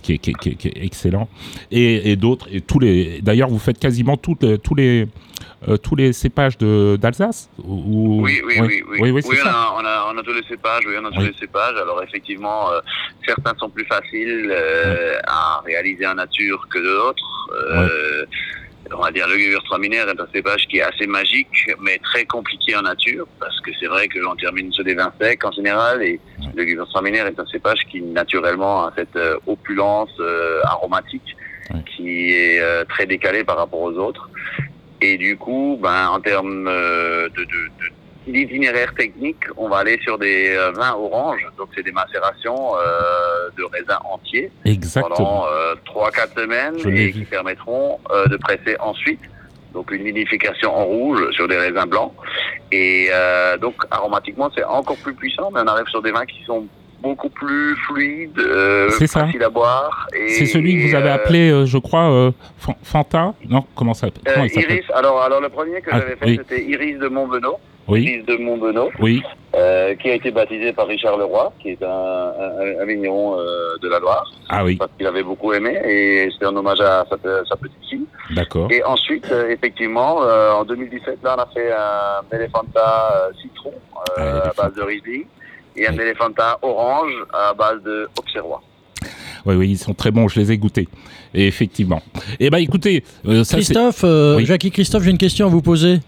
qui, 0.03 0.13
est, 0.13 0.17
qui 0.19 0.31
est- 0.31 0.33
qui 0.33 0.49
est- 0.49 0.55
qui 0.55 0.67
est 0.67 0.85
excellent. 0.85 1.27
Et, 1.71 2.11
et 2.11 2.15
d'autres. 2.15 2.47
Et 2.51 2.61
tous 2.61 2.79
les. 2.79 3.21
D'ailleurs, 3.21 3.49
vous 3.49 3.59
faites 3.59 3.79
quasiment 3.79 4.17
toutes 4.17 4.61
tous 4.61 4.75
les 4.75 5.07
euh, 5.67 5.77
tous 5.77 5.95
les 5.95 6.13
cépages 6.13 6.57
de- 6.59 6.95
d'Alsace. 7.01 7.49
ou- 7.63 8.19
ou- 8.19 8.21
Oui, 8.23 8.39
oui, 8.45 8.55
oui, 8.61 8.83
oui. 8.99 9.11
oui, 9.11 9.23
on, 9.43 9.47
a, 9.47 9.73
on, 9.79 9.85
a, 9.85 10.13
on 10.13 10.17
a 10.17 10.23
tous 10.23 10.33
les 10.33 10.43
cépages, 10.47 10.83
oui, 10.85 10.93
on 11.01 11.05
a 11.05 11.11
tous 11.11 11.21
les 11.21 11.33
cépages. 11.33 11.75
Alors 11.75 12.01
effectivement, 12.03 12.71
euh, 12.71 12.79
certains 13.25 13.53
sont 13.57 13.69
plus 13.69 13.85
faciles 13.85 14.47
euh, 14.51 15.17
à 15.25 15.61
réaliser 15.65 16.05
en 16.05 16.15
nature 16.15 16.67
que 16.69 16.77
d'autres. 16.79 17.49
On 18.93 19.01
va 19.01 19.11
dire 19.11 19.27
le 19.27 19.37
Gewürztraminer 19.37 19.97
est 19.97 20.19
un 20.19 20.27
cépage 20.33 20.67
qui 20.67 20.77
est 20.77 20.83
assez 20.83 21.07
magique, 21.07 21.71
mais 21.81 21.97
très 22.03 22.25
compliqué 22.25 22.75
en 22.75 22.83
nature, 22.83 23.27
parce 23.39 23.59
que 23.61 23.71
c'est 23.79 23.87
vrai 23.87 24.07
que 24.07 24.19
l'on 24.19 24.35
termine 24.35 24.71
sur 24.71 24.83
des 24.83 24.93
vins 24.93 25.11
secs 25.19 25.43
en 25.43 25.51
général, 25.51 26.03
et 26.03 26.19
le 26.53 26.65
Gewürztraminer 26.67 27.19
est 27.19 27.39
un 27.39 27.45
cépage 27.47 27.79
qui 27.89 28.01
naturellement 28.01 28.85
a 28.87 28.93
cette 28.95 29.15
euh, 29.15 29.37
opulence 29.47 30.11
euh, 30.19 30.61
aromatique, 30.65 31.35
qui 31.95 32.31
est 32.31 32.59
euh, 32.59 32.85
très 32.85 33.07
décalée 33.07 33.43
par 33.43 33.57
rapport 33.57 33.81
aux 33.81 33.93
autres. 33.93 34.29
Et 35.01 35.17
du 35.17 35.35
coup, 35.35 35.79
ben, 35.81 36.07
en 36.09 36.19
termes 36.19 36.67
euh, 36.67 37.27
de, 37.29 37.43
de, 37.43 37.43
de 37.43 37.87
d'itinéraire 38.27 38.93
technique, 38.95 39.37
on 39.57 39.69
va 39.69 39.77
aller 39.77 39.99
sur 40.03 40.17
des 40.17 40.55
euh, 40.55 40.71
vins 40.71 40.93
oranges, 40.95 41.45
donc 41.57 41.69
c'est 41.75 41.83
des 41.83 41.91
macérations 41.91 42.75
euh, 42.75 43.49
de 43.57 43.63
raisins 43.65 43.99
entiers 44.03 44.51
Exactement. 44.65 45.15
pendant 45.15 45.45
euh, 45.47 45.75
3-4 45.85 46.33
semaines 46.41 46.79
Je 46.79 46.89
et 46.89 47.11
qui 47.11 47.19
vu. 47.19 47.25
permettront 47.25 47.99
euh, 48.11 48.25
de 48.27 48.37
presser 48.37 48.75
ensuite. 48.79 49.19
Donc 49.73 49.91
une 49.91 50.03
vinification 50.03 50.73
en 50.73 50.85
rouge 50.85 51.31
sur 51.31 51.47
des 51.49 51.57
raisins 51.57 51.85
blancs. 51.85 52.13
Et 52.71 53.09
euh, 53.11 53.57
donc 53.57 53.75
aromatiquement 53.91 54.49
c'est 54.55 54.63
encore 54.63 54.95
plus 54.97 55.13
puissant, 55.13 55.51
mais 55.53 55.59
on 55.61 55.67
arrive 55.67 55.87
sur 55.87 56.01
des 56.01 56.11
vins 56.11 56.25
qui 56.25 56.41
sont 56.45 56.65
beaucoup 57.05 57.29
plus 57.29 57.75
fluides, 57.87 58.39
euh, 58.39 58.89
ça. 58.89 59.25
faciles 59.25 59.43
à 59.43 59.49
boire. 59.49 60.07
C'est 60.27 60.45
celui 60.47 60.75
que 60.81 60.87
vous 60.89 60.95
avez 60.95 61.09
euh, 61.09 61.13
appelé, 61.15 61.49
euh, 61.51 61.65
je 61.65 61.77
crois, 61.77 62.09
euh, 62.11 62.31
Fan- 62.57 62.75
Fanta 62.83 63.33
Non, 63.49 63.63
comment 63.75 63.93
ça 63.93 64.07
euh, 64.07 64.09
comment 64.33 64.45
il 64.45 64.49
s'appelle 64.49 64.71
Iris, 64.71 64.85
alors, 64.93 65.21
alors 65.21 65.41
le 65.41 65.49
premier 65.49 65.81
que 65.81 65.89
Ah, 65.91 65.99
j'avais 65.99 66.15
fait, 66.15 66.25
oui. 66.25 66.39
c'était 66.41 66.63
Iris 66.63 66.97
de 66.99 67.07
Montbenoît. 67.07 67.59
Oui, 67.87 68.01
Iris 68.03 68.25
de 68.25 68.37
Montbenoît. 68.37 68.89
oui, 68.99 69.21
euh, 69.55 69.93
qui 69.95 70.09
a 70.09 70.15
été 70.15 70.31
baptisé 70.31 70.73
par 70.73 70.87
Richard 70.87 71.17
Leroy, 71.17 71.53
qui 71.61 71.69
est 71.69 71.83
un, 71.83 71.87
un, 71.87 72.81
un 72.81 72.85
vigneron 72.85 73.37
euh, 73.39 73.77
de 73.83 73.87
la 73.87 73.99
Loire, 73.99 74.25
ah 74.49 74.63
oui, 74.65 74.75
parce 74.75 74.89
qu'il 74.97 75.05
avait 75.05 75.21
beaucoup 75.21 75.53
aimé, 75.53 75.79
et 75.85 76.29
c'était 76.31 76.45
un 76.47 76.55
hommage 76.55 76.81
à 76.81 77.05
sa, 77.07 77.15
sa 77.47 77.55
petite 77.55 77.85
fille. 77.87 78.05
d'accord. 78.35 78.67
Et 78.71 78.83
ensuite, 78.83 79.31
euh, 79.31 79.49
effectivement, 79.49 80.23
euh, 80.23 80.51
en 80.53 80.65
2017, 80.65 81.19
là, 81.23 81.35
on 81.37 81.41
a 81.43 81.47
fait 81.53 81.71
un 81.71 82.35
Elephanta 82.35 83.13
euh, 83.29 83.31
citron 83.39 83.73
Ah, 83.95 84.19
euh, 84.21 84.41
à 84.49 84.53
base 84.63 84.73
de 84.73 84.81
Riesling, 84.81 85.25
et 85.77 85.87
un 85.87 85.93
Oui. 85.93 85.99
Elephanta 86.01 86.57
orange 86.61 87.11
à 87.33 87.53
base 87.53 87.81
de 87.83 88.07
Auxerrois. 88.19 88.61
Oui, 89.45 89.55
oui, 89.55 89.69
ils 89.71 89.77
sont 89.77 89.93
très 89.93 90.09
bons, 90.11 90.27
je 90.27 90.39
les 90.39 90.51
ai 90.51 90.57
goûtés. 90.57 90.87
Et 91.33 91.47
effectivement. 91.47 92.01
Eh 92.39 92.49
ben, 92.49 92.57
écoutez, 92.57 93.03
euh, 93.27 93.43
ça 93.43 93.51
c'est... 93.51 93.55
Christophe, 93.57 94.01
euh, 94.03 94.37
Oui. 94.37 94.45
Jackie 94.45 94.71
Christophe, 94.71 95.03
j'ai 95.03 95.11
une 95.11 95.17
question 95.19 95.45
à 95.45 95.49
vous 95.49 95.61
poser. 95.61 95.99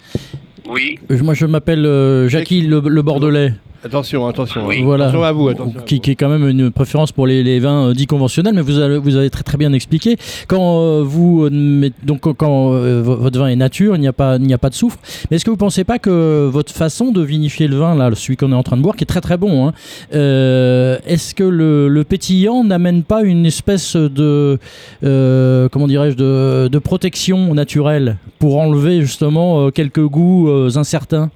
Oui, 0.67 0.97
Euh, 1.11 1.19
Moi, 1.21 1.33
je 1.33 1.45
m'appelle 1.45 1.85
euh, 1.85 2.27
Jackie 2.29 2.61
le, 2.61 2.79
le 2.81 3.01
Bordelais. 3.01 3.53
Attention, 3.83 4.27
attention. 4.27 4.65
Oui. 4.65 4.81
Voilà. 4.83 5.05
Attention 5.05 5.23
à 5.23 5.31
vous, 5.31 5.47
attention. 5.49 5.79
à 5.79 5.83
Qui, 5.83 5.95
vous. 5.95 6.01
qui 6.01 6.11
est 6.11 6.15
quand 6.15 6.29
même 6.29 6.47
une 6.47 6.71
préférence 6.71 7.11
pour 7.11 7.27
les, 7.27 7.43
les 7.43 7.59
vins 7.59 7.89
euh, 7.89 7.93
dits 7.93 8.07
conventionnels, 8.07 8.53
mais 8.55 8.61
vous 8.61 8.79
avez, 8.79 8.97
vous 8.97 9.15
avez 9.15 9.29
très 9.29 9.43
très 9.43 9.57
bien 9.57 9.71
expliqué. 9.71 10.17
Quand 10.47 10.79
euh, 10.81 11.03
vous 11.05 11.45
euh, 11.45 11.49
met- 11.51 11.91
donc 12.03 12.21
quand- 12.21 12.33
quand 12.33 12.73
euh, 12.73 13.01
vo- 13.03 13.15
votre 13.15 13.39
vin 13.39 13.47
est 13.47 13.55
nature, 13.55 13.95
il 13.95 13.99
n'y 14.01 14.07
a 14.07 14.13
pas 14.13 14.37
il 14.37 14.41
n'y 14.43 14.53
a 14.53 14.57
pas 14.57 14.69
de 14.69 14.75
soufre. 14.75 14.97
Mais 15.29 15.37
est-ce 15.37 15.45
que 15.45 15.51
vous 15.51 15.57
pensez 15.57 15.83
pas 15.83 15.99
que 15.99 16.47
votre 16.51 16.73
façon 16.73 17.11
de 17.11 17.21
vinifier 17.21 17.67
le 17.67 17.77
vin 17.77 17.95
là, 17.95 18.09
celui 18.15 18.35
qu'on 18.35 18.51
est 18.51 18.55
en 18.55 18.63
train 18.63 18.77
de 18.77 18.81
boire, 18.81 18.95
qui 18.95 19.03
est 19.03 19.07
très 19.07 19.21
très 19.21 19.37
bon, 19.37 19.67
hein, 19.67 19.73
euh, 20.13 20.97
est-ce 21.05 21.35
que 21.35 21.43
le, 21.43 21.87
le 21.87 22.03
pétillant 22.03 22.63
n'amène 22.63 23.03
pas 23.03 23.21
une 23.21 23.45
espèce 23.45 23.95
de 23.95 24.57
euh, 25.03 25.69
comment 25.71 25.87
dirais-je 25.87 26.15
de, 26.17 26.67
de 26.67 26.79
protection 26.79 27.53
naturelle 27.53 28.17
pour 28.39 28.57
enlever 28.59 29.01
justement 29.01 29.61
euh, 29.67 29.69
quelques 29.71 30.03
goûts 30.05 30.49
euh, 30.49 30.69
incertains? 30.77 31.29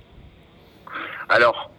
Alors, 1.30 1.71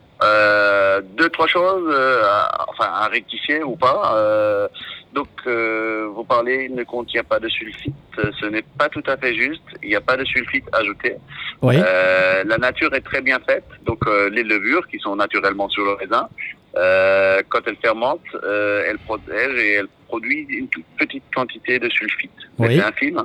deux, 1.19 1.29
trois 1.31 1.47
choses, 1.47 1.89
euh, 1.89 2.23
à- 2.25 2.67
enfin, 2.69 2.91
à 2.93 3.09
rectifier 3.09 3.63
ou 3.63 3.77
pas. 3.77 4.13
Euh, 4.17 4.69
donc, 5.13 5.29
euh, 5.47 6.09
vous 6.15 6.25
parlez, 6.25 6.67
il 6.71 6.75
ne 6.75 6.85
contient 6.85 7.25
pas 7.25 7.39
de 7.39 7.49
sulfite. 7.49 7.95
Ce 8.41 8.47
n'est 8.47 8.65
pas 8.79 8.89
tout 8.89 9.03
à 9.07 9.17
fait 9.17 9.35
juste. 9.35 9.63
Il 9.83 9.89
n'y 9.91 9.97
a 9.97 10.01
pas 10.01 10.17
de 10.17 10.25
sulfite 10.25 10.65
ajouté. 10.73 11.17
Oui. 11.61 11.77
Euh, 11.79 12.45
la 12.45 12.59
nature 12.59 12.93
est 12.95 13.01
très 13.01 13.21
bien 13.21 13.39
faite. 13.47 13.65
Donc, 13.85 14.07
euh, 14.07 14.31
les 14.31 14.43
levures 14.43 14.87
qui 14.89 14.99
sont 14.99 15.17
naturellement 15.17 15.69
sur 15.69 15.85
le 15.85 15.93
raisin, 15.93 16.29
euh, 16.77 17.43
quand 17.49 17.61
elles 17.67 17.77
fermentent, 17.83 18.21
euh, 18.43 18.85
elles 18.89 18.99
protègent 18.99 19.59
et 19.59 19.73
elles 19.75 19.89
produisent 20.09 20.47
une 20.51 20.69
toute 20.69 20.85
petite 20.99 21.23
quantité 21.35 21.79
de 21.79 21.89
sulfite. 21.89 22.31
Oui. 22.59 22.77
C'est 22.77 22.83
infime. 22.85 23.23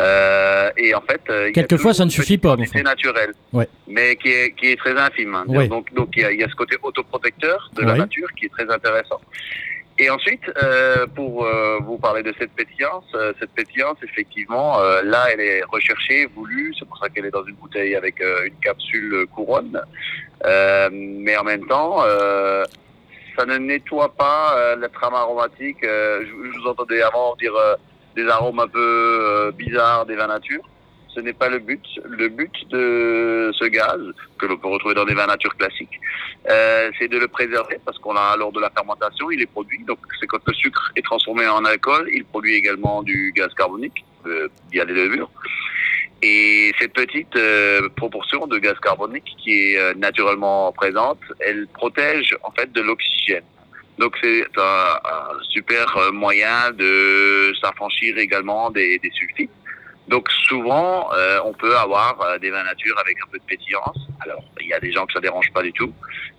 Euh, 0.00 0.70
et 0.76 0.94
en 0.94 1.00
fait, 1.02 1.20
euh, 1.28 1.50
Quelquefois, 1.52 1.92
ça 1.94 2.04
ne 2.04 2.10
suffit 2.10 2.38
pas, 2.38 2.56
enfin. 2.58 2.82
naturelle, 2.82 3.32
Ouais. 3.52 3.68
mais 3.86 4.16
qui 4.16 4.28
est, 4.28 4.52
qui 4.54 4.68
est 4.72 4.76
très 4.76 4.96
infime. 4.98 5.34
hein. 5.34 5.44
Ouais. 5.46 5.68
Donc, 5.68 5.92
donc 5.94 6.08
il 6.16 6.22
y 6.22 6.24
a, 6.24 6.32
y 6.32 6.42
a 6.42 6.48
ce 6.48 6.54
côté 6.54 6.76
autoprotecteur 6.82 7.70
de 7.76 7.82
la 7.82 7.94
nature 7.94 8.28
qui 8.38 8.46
est 8.46 8.48
très 8.50 8.68
intéressant. 8.70 9.20
Et 9.98 10.08
ensuite, 10.10 10.42
euh, 10.62 11.06
pour 11.14 11.44
euh, 11.44 11.78
vous 11.82 11.98
parler 11.98 12.22
de 12.22 12.32
cette 12.38 12.52
pétillance, 12.52 13.04
euh, 13.14 13.32
cette 13.38 13.50
pétillance, 13.50 13.98
effectivement, 14.02 14.80
euh, 14.80 15.02
là, 15.02 15.26
elle 15.32 15.40
est 15.40 15.62
recherchée, 15.64 16.26
voulue. 16.34 16.74
C'est 16.78 16.86
pour 16.88 16.98
ça 16.98 17.08
qu'elle 17.08 17.26
est 17.26 17.30
dans 17.30 17.44
une 17.44 17.56
bouteille 17.56 17.94
avec 17.94 18.20
euh, 18.20 18.46
une 18.46 18.58
capsule 18.60 19.26
couronne. 19.34 19.80
Euh, 20.44 20.88
mais 20.92 21.36
en 21.36 21.44
même 21.44 21.66
temps, 21.66 21.98
ça 23.36 23.46
ne 23.46 23.58
nettoie 23.58 24.14
pas 24.14 24.74
la 24.76 24.88
trame 24.88 25.14
aromatique. 25.14 25.78
Je, 25.82 26.24
je 26.26 26.58
vous 26.58 26.66
entendais 26.66 27.02
avant 27.02 27.36
dire 27.36 27.52
des 28.16 28.26
arômes 28.28 28.60
un 28.60 28.68
peu 28.68 29.52
bizarres 29.56 30.06
des 30.06 30.16
vins 30.16 30.26
nature. 30.26 30.62
Ce 31.14 31.20
n'est 31.20 31.32
pas 31.32 31.48
le 31.48 31.58
but. 31.58 31.84
Le 32.04 32.28
but 32.28 32.52
de 32.70 33.50
ce 33.54 33.64
gaz, 33.66 34.00
que 34.38 34.46
l'on 34.46 34.56
peut 34.56 34.68
retrouver 34.68 34.94
dans 34.94 35.04
des 35.04 35.14
vins 35.14 35.26
nature 35.26 35.54
classiques, 35.56 36.00
euh, 36.48 36.90
c'est 36.98 37.08
de 37.08 37.18
le 37.18 37.28
préserver 37.28 37.78
parce 37.84 37.98
qu'on 37.98 38.16
a 38.16 38.36
lors 38.36 38.52
de 38.52 38.60
la 38.60 38.70
fermentation, 38.70 39.30
il 39.30 39.40
est 39.40 39.46
produit. 39.46 39.82
Donc 39.84 39.98
c'est 40.20 40.26
quand 40.26 40.40
le 40.46 40.54
sucre 40.54 40.92
est 40.96 41.02
transformé 41.02 41.46
en 41.46 41.64
alcool, 41.64 42.08
il 42.12 42.24
produit 42.24 42.54
également 42.54 43.02
du 43.02 43.32
gaz 43.36 43.52
carbonique 43.54 44.04
euh, 44.26 44.48
via 44.70 44.84
les 44.84 44.94
levures. 44.94 45.30
Et 46.24 46.72
cette 46.78 46.92
petite 46.92 47.34
euh, 47.36 47.88
proportion 47.96 48.46
de 48.46 48.58
gaz 48.58 48.78
carbonique 48.80 49.34
qui 49.42 49.74
est 49.74 49.94
naturellement 49.96 50.72
présente, 50.72 51.20
elle 51.40 51.66
protège 51.66 52.36
en 52.44 52.52
fait 52.52 52.70
de 52.72 52.80
l'oxygène. 52.80 53.44
Donc 53.98 54.16
c'est 54.22 54.46
un, 54.56 54.98
super 55.50 56.12
moyen 56.12 56.70
de 56.72 57.52
s'affranchir 57.60 58.16
également 58.18 58.70
des, 58.70 58.98
des 58.98 59.10
sulfites. 59.10 59.50
Donc 60.12 60.28
souvent, 60.48 61.08
euh, 61.16 61.38
on 61.44 61.54
peut 61.54 61.74
avoir 61.76 62.10
euh, 62.20 62.38
des 62.38 62.50
vins 62.50 62.64
nature 62.72 62.96
avec 63.04 63.16
un 63.24 63.28
peu 63.32 63.38
de 63.38 63.44
pétillance. 63.44 63.96
Alors, 64.24 64.42
il 64.60 64.68
y 64.68 64.74
a 64.74 64.80
des 64.86 64.92
gens 64.92 65.06
que 65.06 65.12
ça 65.14 65.20
dérange 65.20 65.50
pas 65.54 65.62
du 65.62 65.72
tout. 65.72 65.90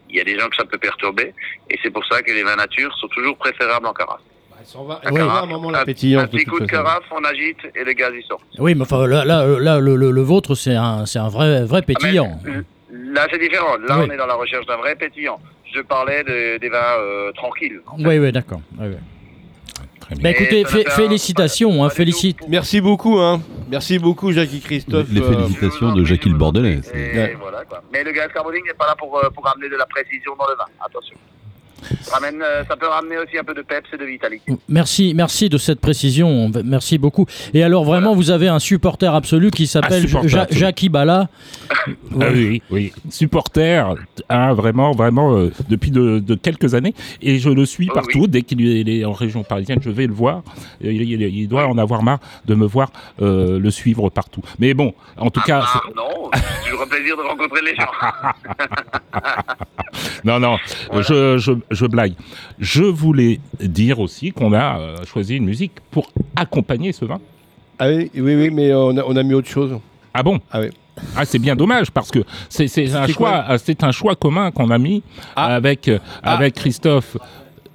Il 0.09 0.15
y 0.15 0.21
a 0.21 0.24
des 0.24 0.38
gens 0.39 0.47
que 0.47 0.55
ça 0.55 0.63
peut 0.71 0.78
perturber. 0.78 1.34
Et 1.71 1.80
c'est 1.82 1.89
pour 1.89 2.05
ça 2.05 2.21
que 2.21 2.32
les 2.32 2.43
vins 2.43 2.55
nature 2.55 2.95
sont 2.99 3.07
toujours 3.07 3.36
préférables 3.38 3.88
en 3.88 3.93
carafe. 3.93 4.21
S'en 4.65 4.84
va, 4.86 5.01
La 5.03 5.11
carafe, 5.11 5.43
un 5.43 5.47
moment 5.47 5.69
un- 5.69 5.80
la 5.80 5.86
pétillance. 5.86 6.24
Un 6.24 6.28
petit 6.28 6.45
coup 6.45 6.59
de 6.59 6.65
carafe, 6.67 7.03
on 7.11 7.24
agite 7.26 7.57
et 7.76 7.84
le 7.84 7.91
gaz 7.93 8.13
il 8.15 8.24
sort. 8.24 8.39
Oui, 8.59 8.76
mais 8.76 8.84
enfin, 8.84 9.05
là, 9.07 9.26
là, 9.26 9.45
là, 9.59 9.80
le, 9.80 9.95
le- 9.97 10.11
le 10.11 10.21
vôtre, 10.21 10.53
c'est 10.55 10.76
un, 10.76 11.05
c'est 11.05 11.19
un 11.19 11.28
vrai, 11.30 11.65
vrai 11.65 11.82
pétillant. 11.82 12.32
Ah, 12.45 12.49
mais, 12.49 12.61
Là, 13.15 13.28
c'est 13.32 13.39
différent. 13.39 13.76
Là, 13.78 13.97
Oui. 13.99 14.05
on 14.07 14.11
est 14.13 14.17
dans 14.17 14.26
la 14.28 14.36
recherche 14.36 14.65
d'un 14.67 14.78
vrai 14.78 14.95
pétillant. 14.95 15.39
Je 15.76 15.82
parlais 15.82 16.24
de- 16.24 16.57
des 16.59 16.69
vins 16.69 16.97
euh, 16.99 17.32
tranquilles. 17.34 17.82
Oui, 17.97 18.19
oui, 18.19 18.32
d'accord. 18.32 18.61
Oui, 18.80 18.88
oui. 18.89 18.95
Très 19.99 20.15
bien. 20.15 20.24
Bah, 20.24 20.30
écoutez, 20.30 20.63
félicitations, 20.91 21.84
hein, 21.84 21.89
félicite. 21.89 22.38
Merci 22.47 22.80
beaucoup, 22.82 23.17
hein. 23.19 23.41
Merci 23.74 23.97
beaucoup, 23.97 24.32
Jackie 24.32 24.59
Christophe. 24.61 25.07
Les 25.11 25.19
félicitations. 25.21 25.93
De 25.95 26.03
Jackie 26.03 26.30
le. 26.30 26.36
Bordelais, 26.36 26.74
Et 26.76 26.82
c'est- 26.84 26.93
Ouais. 27.17 27.38
voilà, 27.41 27.65
quoi. 27.65 27.82
Mais 27.91 28.03
le 28.03 28.11
gaz 28.11 28.32
carbonique 28.32 28.65
n'est 28.67 28.74
pas 28.76 28.86
là 28.86 28.95
pour, 28.95 29.17
euh, 29.17 29.30
pour 29.32 29.47
amener 29.47 29.67
de 29.67 29.76
la 29.76 29.86
précision 29.88 30.36
dans 30.38 30.45
le 30.47 30.55
vin. 30.55 30.65
Attention. 30.80 31.15
Ramène, 32.11 32.41
euh, 32.41 32.63
ça 32.67 32.75
peut 32.75 32.88
ramener 32.88 33.17
aussi 33.17 33.38
un 33.38 33.43
peu 33.43 33.53
de 33.53 33.61
peps 33.61 33.88
et 33.93 33.97
de 33.97 34.05
vitalité. 34.05 34.53
Merci, 34.67 35.13
merci 35.15 35.49
de 35.49 35.57
cette 35.57 35.79
précision. 35.79 36.51
Merci 36.63 36.97
beaucoup. 36.97 37.25
Et 37.53 37.63
alors, 37.63 37.84
vraiment, 37.84 38.13
vous 38.15 38.31
avez 38.31 38.47
un 38.47 38.59
supporter 38.59 39.13
absolu 39.13 39.51
qui 39.51 39.67
s'appelle 39.67 40.07
Ja-. 40.07 40.47
Jackie 40.51 40.89
Bala. 40.89 41.27
Ah 41.88 42.25
oui, 42.34 42.61
oui, 42.71 42.91
supporter, 43.09 43.95
hein, 44.29 44.53
vraiment, 44.53 44.91
vraiment, 44.91 45.36
euh, 45.36 45.51
depuis 45.69 45.91
de, 45.91 46.19
de 46.19 46.36
quelques 46.36 46.73
années, 46.75 46.93
et 47.21 47.39
je 47.39 47.49
le 47.49 47.65
suis 47.65 47.88
Oh, 47.91 47.93
partout. 47.95 48.21
oui. 48.21 48.27
Dès 48.27 48.41
qu'il 48.43 48.89
est 48.89 49.05
en 49.05 49.13
région 49.13 49.43
parisienne, 49.43 49.79
je 49.81 49.89
vais 49.89 50.07
le 50.07 50.13
voir. 50.13 50.43
Euh, 50.84 50.91
Il, 50.91 51.01
il- 51.01 51.21
il 51.21 51.47
doit 51.47 51.67
en 51.67 51.77
avoir 51.77 52.03
marre 52.03 52.19
de 52.45 52.55
me 52.55 52.65
voir 52.65 52.91
euh, 53.21 53.59
le 53.59 53.71
suivre 53.71 54.09
partout. 54.09 54.41
Mais 54.59 54.73
bon, 54.73 54.93
en 55.17 55.29
tout 55.29 55.41
cas, 55.41 55.63
Ah, 55.65 55.81
non, 55.95 56.29
toujours 56.65 56.81
un 56.84 56.88
plaisir 56.88 57.17
de 57.17 57.21
rencontrer 57.23 57.61
les 57.61 57.75
gens. 57.75 57.91
non, 60.23 60.39
non, 60.39 60.57
Voilà. 60.89 61.05
je, 61.07 61.38
je, 61.38 61.51
je 61.74 61.86
blague. 61.86 62.13
Je 62.59 62.84
voulais 62.84 63.39
dire 63.59 63.99
aussi 63.99 64.32
qu'on 64.32 64.53
a 64.53 64.80
euh, 64.80 64.97
choisi 65.05 65.36
une 65.38 65.45
musique 65.45 65.74
pour 65.91 66.11
accompagner 66.36 66.91
ce 66.91 67.05
vin. 67.05 67.19
Ah 67.80 67.88
oui, 67.89 68.11
oui, 68.15 68.36
oui, 68.36 68.49
mais 68.51 68.74
on 68.74 68.95
a, 68.97 69.03
on 69.05 69.15
a 69.15 69.24
mis 69.24 69.34
autre 69.34 69.49
chose. 69.49 69.78
Ah 70.13 70.24
bon? 70.24 70.39
Ah 70.51 70.61
oui. 70.61 70.67
Ah, 71.15 71.26
c'est 71.26 71.39
bien 71.39 71.55
dommage 71.55 71.89
parce 71.89 72.11
que 72.11 72.19
c'est 72.49 72.67
un 72.95 73.07
choix, 73.07 73.45
euh, 73.49 73.57
c'est 73.63 73.84
un 73.84 73.91
choix 73.91 74.15
commun 74.15 74.51
qu'on 74.51 74.69
a 74.69 74.78
mis 74.78 75.01
Ah. 75.36 75.55
avec 75.55 75.88
euh, 75.88 75.97
Ah. 76.21 76.36
avec 76.36 76.53
Christophe 76.53 77.17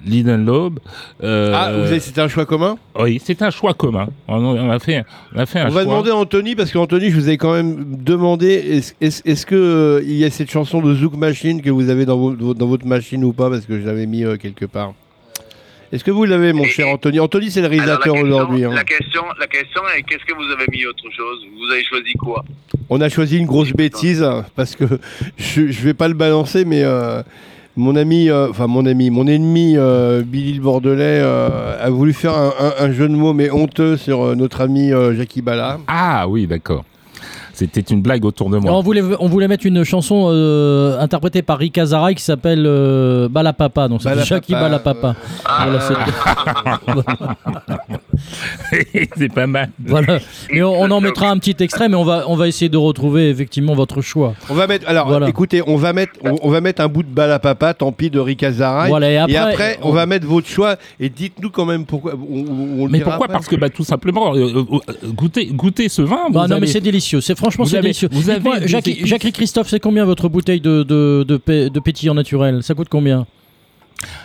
Lidenlob. 0.08 0.78
Euh, 1.22 1.52
Ah, 1.54 1.72
vous 1.72 1.80
avez- 1.86 2.00
c'était 2.00 2.20
un 2.20 2.28
choix 2.28 2.46
commun 2.46 2.76
Oui, 2.98 3.20
c'est 3.24 3.40
un 3.42 3.50
choix 3.50 3.74
commun. 3.74 4.08
On, 4.26 4.36
on 4.44 4.70
a 4.70 4.78
fait, 4.78 5.04
on 5.34 5.38
a 5.38 5.46
fait 5.46 5.60
un 5.60 5.66
On 5.66 5.70
choix. 5.70 5.80
va 5.80 5.84
demander 5.84 6.10
à 6.10 6.16
Anthony, 6.16 6.54
parce 6.56 6.72
qu'Anthony, 6.72 7.10
je 7.10 7.14
vous 7.14 7.28
ai 7.28 7.36
quand 7.36 7.52
même 7.52 7.96
demandé, 8.02 8.48
est-ce 8.54 8.92
est-ce- 9.00 9.22
est-ce 9.24 9.46
que 9.46 9.54
euh, 9.54 10.00
il 10.04 10.14
y 10.16 10.24
a 10.24 10.30
cette 10.30 10.50
chanson 10.50 10.80
de 10.80 10.94
Zouk 10.94 11.14
Machine 11.16 11.62
que 11.62 11.70
vous 11.70 11.90
avez 11.90 12.04
dans, 12.06 12.16
vos- 12.16 12.54
dans 12.54 12.66
votre 12.66 12.86
machine 12.86 13.22
ou 13.24 13.32
pas, 13.32 13.50
parce 13.50 13.66
que 13.66 13.80
je 13.80 13.86
l'avais 13.86 14.06
mis 14.06 14.24
euh, 14.24 14.36
quelque 14.36 14.64
part. 14.64 14.94
Est-ce 15.90 16.04
que 16.04 16.10
vous 16.10 16.24
l'avez, 16.26 16.52
mon 16.52 16.64
Et- 16.64 16.68
cher 16.68 16.86
Anthony? 16.88 17.18
Anthony, 17.18 17.50
c'est 17.50 17.62
le 17.62 17.66
réalisateur 17.68 18.12
question- 18.12 18.20
aujourd'hui. 18.22 18.64
hein. 18.64 18.72
La 18.74 18.84
question, 18.84 19.22
la 19.40 19.46
question 19.46 19.80
est 19.96 20.02
qu'est-ce 20.02 20.24
que 20.26 20.34
vous 20.34 20.52
avez 20.52 20.66
mis 20.70 20.84
autre 20.84 21.02
chose? 21.16 21.38
Vous 21.58 21.72
avez 21.72 21.82
choisi 21.82 22.12
quoi? 22.12 22.44
On 22.90 23.00
a 23.00 23.08
choisi 23.08 23.38
une 23.38 23.46
grosse 23.46 23.72
bêtise, 23.72 24.22
parce 24.54 24.76
que 24.76 24.84
je, 25.38 25.68
je 25.68 25.80
vais 25.82 25.94
pas 25.94 26.08
le 26.08 26.14
balancer, 26.14 26.66
mais 26.66 26.82
euh, 26.84 27.22
mon 27.78 27.96
ami, 27.96 28.28
euh, 28.28 28.48
enfin 28.50 28.66
mon 28.66 28.84
ami, 28.84 29.08
mon 29.10 29.26
ennemi 29.26 29.74
euh, 29.76 30.22
Billy 30.26 30.54
le 30.54 30.60
Bordelais 30.62 31.20
euh, 31.22 31.76
a 31.80 31.88
voulu 31.90 32.12
faire 32.12 32.34
un, 32.36 32.52
un- 32.60 32.84
un 32.86 32.92
jeu 32.92 33.08
de 33.08 33.14
mots, 33.14 33.32
mais 33.32 33.50
honteux, 33.50 33.96
sur 33.96 34.22
euh, 34.22 34.34
notre 34.34 34.60
ami 34.60 34.92
euh, 34.92 35.14
Jackie 35.16 35.40
Bala. 35.42 35.78
Ah 35.86 36.26
oui, 36.28 36.46
d'accord. 36.46 36.84
C'était 37.54 37.80
une 37.80 38.02
blague 38.02 38.24
autour 38.24 38.50
de 38.50 38.58
moi. 38.58 38.72
On 38.72 38.82
voulait, 38.82 39.02
on 39.18 39.26
voulait 39.26 39.48
mettre 39.48 39.66
une 39.66 39.82
chanson 39.82 40.28
euh, 40.30 40.96
interprétée 41.00 41.42
par 41.42 41.58
Rick 41.58 41.76
Azaray 41.78 42.14
qui 42.14 42.22
s'appelle 42.22 42.64
euh, 42.66 43.28
Balapapa. 43.28 43.88
Donc 43.88 44.00
c'est 44.02 44.10
Balapapa, 44.10 44.26
Jackie 44.28 44.52
Balapapa. 44.52 45.16
Ah, 45.44 45.66
Voilà, 45.66 45.80
c'est- 45.80 45.94
c'est 49.16 49.32
pas 49.32 49.46
mal. 49.46 49.70
voilà. 49.84 50.18
Mais 50.52 50.62
on, 50.62 50.80
on 50.80 50.90
en 50.90 51.00
mettra 51.00 51.30
un 51.30 51.38
petit 51.38 51.56
extrait, 51.62 51.88
mais 51.88 51.96
on 51.96 52.04
va, 52.04 52.24
on 52.28 52.36
va 52.36 52.48
essayer 52.48 52.68
de 52.68 52.76
retrouver 52.76 53.28
effectivement 53.30 53.74
votre 53.74 54.00
choix. 54.00 54.34
On 54.50 54.54
va 54.54 54.66
mettre, 54.66 54.88
alors, 54.88 55.08
Voilà. 55.08 55.28
écoutez, 55.28 55.62
on 55.66 55.76
va 55.76 55.92
mettre, 55.92 56.12
on, 56.24 56.36
on 56.42 56.50
va 56.50 56.60
mettre 56.60 56.82
un 56.82 56.88
bout 56.88 57.02
de 57.02 57.08
balle 57.08 57.32
à 57.32 57.38
papa, 57.38 57.74
tant 57.74 57.92
pis 57.92 58.10
de 58.10 58.18
Rick 58.20 58.42
Azaray. 58.42 58.88
Voilà, 58.90 59.10
et 59.10 59.16
après, 59.36 59.78
on... 59.82 59.92
va 59.92 60.06
mettre 60.06 60.26
votre 60.26 60.48
choix 60.48 60.76
et 61.00 61.08
dites-nous 61.08 61.50
quand 61.50 61.64
même 61.66 61.84
pourquoi. 61.86 62.14
on- 62.14 62.82
on- 62.84 62.88
Mais 62.88 63.00
pourquoi 63.00 63.26
après. 63.26 63.32
Parce 63.32 63.46
que 63.46 63.56
bah, 63.56 63.68
tout 63.70 63.84
simplement, 63.84 64.34
euh, 64.34 64.38
euh, 64.56 64.64
euh, 64.88 64.92
goûtez, 65.12 65.46
goûtez 65.46 65.88
ce 65.88 66.02
vin. 66.02 66.28
Bah 66.30 66.42
vous 66.42 66.48
non, 66.54 66.60
mais 66.60 66.66
c'est 66.66 66.80
délicieux. 66.80 67.20
C'est 67.20 67.36
franchement 67.36 67.64
Vous 67.64 67.70
c'est 67.70 67.76
avez- 67.78 67.82
délicieux. 67.88 68.08
vous 68.12 68.30
avez 68.30 68.40
épices. 68.78 69.06
Jackie 69.06 69.32
Christophe, 69.32 69.68
c'est 69.68 69.80
combien 69.80 70.04
votre 70.04 70.28
bouteille 70.28 70.60
de 70.60 70.82
de, 70.82 71.24
de, 71.26 71.68
de 71.68 71.80
pétillant 71.80 72.14
naturel? 72.14 72.62
Ça 72.62 72.74
coûte 72.74 72.88
combien? 72.90 73.26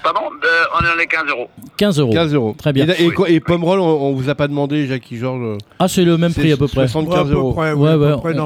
Pardon 0.03 0.19
euh, 0.43 0.47
On 0.79 0.83
est 0.83 0.87
dans 0.89 0.95
les 0.99 1.07
15 1.07 1.23
euros. 1.29 1.47
15 1.77 1.99
euros. 1.99 2.11
15 2.13 2.33
euros. 2.33 2.55
Très 2.57 2.73
bien. 2.73 2.85
Et, 2.99 3.09
et, 3.33 3.39
Pomerol, 3.39 3.79
on, 3.79 3.85
on 3.85 4.13
vous 4.13 4.29
a 4.29 4.35
pas 4.35 4.47
demandé, 4.47 4.85
Jackie 4.85 5.17
Georges. 5.17 5.57
Ah, 5.79 5.87
c'est 5.87 6.03
le 6.03 6.17
même 6.17 6.33
prix 6.33 6.51
à 6.51 6.57
peu 6.57 6.67
près. 6.67 6.87
75 6.87 7.13
Ouais, 7.15 7.19
à 7.19 7.23
peu 7.25 7.33
euros. 7.33 7.53
près, 7.53 7.73
oui, 7.73 7.79
Ouais, 7.81 7.89
à 7.89 7.93
peu 7.97 8.05
ouais, 8.13 8.17
près 8.17 8.33
on- 8.33 8.37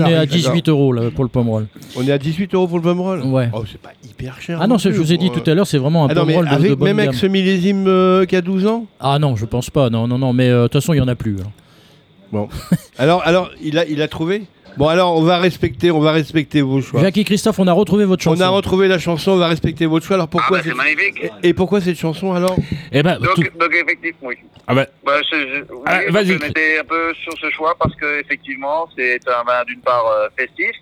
dans 0.00 0.06
est 0.06 0.14
à 0.14 0.26
tarifs. 0.26 0.30
18 0.30 0.68
euros 0.68 0.92
là, 0.92 1.10
pour 1.10 1.24
le 1.24 1.28
pomerol. 1.28 1.66
On 1.96 2.06
est 2.06 2.12
à 2.12 2.18
18 2.18 2.54
euros 2.54 2.66
pour 2.68 2.78
le 2.78 2.82
Pomerol? 2.82 3.22
Ouais. 3.24 3.50
Oh, 3.52 3.64
c'est 3.70 3.80
pas 3.80 3.90
hyper 4.08 4.40
cher. 4.40 4.58
Ah 4.60 4.66
non, 4.66 4.76
plus, 4.76 4.92
je 4.94 5.00
vous 5.00 5.12
ai 5.12 5.18
dit 5.18 5.30
tout 5.30 5.42
à 5.48 5.54
l'heure, 5.54 5.66
c'est 5.66 5.78
vraiment 5.78 6.04
un 6.04 6.08
Ah 6.10 6.14
non, 6.14 6.20
pomerol 6.22 6.48
de, 6.48 6.54
avec, 6.54 6.70
de 6.70 6.74
bonne 6.74 6.86
même 6.88 6.98
avec 7.00 7.14
ce 7.14 7.26
millésime 7.26 7.86
euh, 7.86 8.24
qui 8.24 8.36
a 8.36 8.40
12 8.40 8.66
ans? 8.66 8.86
Ah 9.00 9.18
non, 9.18 9.36
je 9.36 9.44
pense 9.46 9.68
pas. 9.70 9.90
Non, 9.90 10.06
non, 10.08 10.18
non. 10.18 10.32
Mais 10.32 10.48
euh, 10.48 10.62
de 10.62 10.68
toute 10.68 10.80
façon, 10.80 10.94
il 10.94 10.98
y 10.98 11.00
en 11.02 11.08
a 11.08 11.14
plus. 11.14 11.36
hein. 11.40 11.50
Alors, 12.98 13.22
alors 13.24 13.50
il, 13.62 13.78
a, 13.78 13.84
il 13.86 14.02
a 14.02 14.08
trouvé? 14.08 14.44
Bon, 14.76 14.88
alors, 14.88 15.16
on 15.16 15.22
va 15.22 15.38
respecter, 15.38 15.90
on 15.90 16.00
va 16.00 16.12
respecter 16.12 16.60
vos 16.62 16.80
choix. 16.80 17.00
Jackie 17.00 17.24
Christophe, 17.24 17.58
on 17.58 17.66
a 17.68 17.72
retrouvé 17.72 18.04
votre 18.04 18.22
chanson. 18.22 18.42
On 18.42 18.44
a 18.44 18.48
retrouvé 18.48 18.88
la 18.88 18.98
chanson, 18.98 19.32
on 19.32 19.36
va 19.36 19.46
respecter 19.48 19.86
votre 19.86 20.04
choix. 20.04 20.16
Alors, 20.16 20.28
pourquoi 20.28 20.58
ah, 20.58 20.62
bah, 20.62 20.68
c'est 20.68 20.74
magnifique. 20.74 21.30
Et, 21.42 21.48
et 21.50 21.54
pourquoi 21.54 21.80
cette 21.80 21.98
chanson 21.98 22.32
alors 22.32 22.56
Eh 22.92 23.02
ben, 23.02 23.18
Donc, 23.18 23.34
tout- 23.34 23.58
donc 23.58 23.72
effectivement, 23.72 24.28
oui. 24.30 24.36
ah 24.66 24.74
bah, 24.74 24.86
Bah, 25.04 25.12
je, 25.30 25.36
je- 25.36 25.72
oui, 25.72 25.82
Ah, 25.86 26.00
on 26.10 26.48
était 26.48 26.78
un 26.80 26.84
peu 26.84 27.14
sur 27.14 27.32
ce 27.40 27.50
choix 27.50 27.74
parce 27.78 27.94
que 27.96 28.20
effectivement, 28.20 28.88
c'est 28.96 29.20
un 29.28 29.44
vin 29.44 29.62
d'une 29.66 29.80
part 29.80 30.06
euh, 30.06 30.28
festif. 30.36 30.72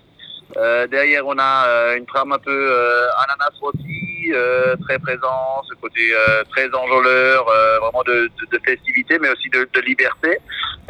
Euh, 0.57 0.85
derrière, 0.87 1.25
on 1.25 1.35
a 1.39 1.65
euh, 1.67 1.97
une 1.97 2.05
trame 2.05 2.31
un 2.31 2.37
peu 2.37 2.51
euh, 2.51 3.05
ananas 3.23 3.57
rôti, 3.59 4.31
euh, 4.33 4.75
très 4.87 4.99
présent, 4.99 5.63
ce 5.67 5.73
côté 5.81 6.01
euh, 6.13 6.43
très 6.51 6.67
enjôleur, 6.73 7.47
euh, 7.49 7.79
vraiment 7.79 8.03
de, 8.05 8.13
de, 8.27 8.57
de 8.57 8.61
festivité, 8.63 9.17
mais 9.19 9.29
aussi 9.29 9.49
de, 9.49 9.67
de 9.73 9.81
liberté, 9.81 10.37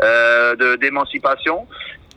euh, 0.03 0.55
de 0.57 0.75
d'émancipation. 0.75 1.65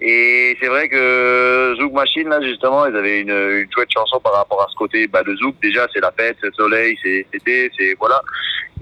Et 0.01 0.57
c'est 0.61 0.69
vrai 0.69 0.89
que 0.89 1.75
Zouk 1.79 1.93
Machine, 1.93 2.29
là, 2.29 2.41
justement, 2.43 2.85
ils 2.87 2.95
avaient 2.97 3.21
une, 3.21 3.31
une 3.31 3.69
chouette 3.73 3.91
chanson 3.91 4.21
par 4.21 4.35
rapport 4.35 4.61
à 4.63 4.67
ce 4.71 4.75
côté 4.77 5.07
bah, 5.07 5.23
de 5.23 5.35
Zouk. 5.37 5.55
Déjà, 5.63 5.87
c'est 5.93 6.01
la 6.01 6.13
fête, 6.13 6.37
c'est 6.41 6.49
le 6.49 6.53
soleil, 6.53 6.99
c'est 7.03 7.27
l'été, 7.33 7.71
c'est 7.79 7.95
voilà. 7.99 8.21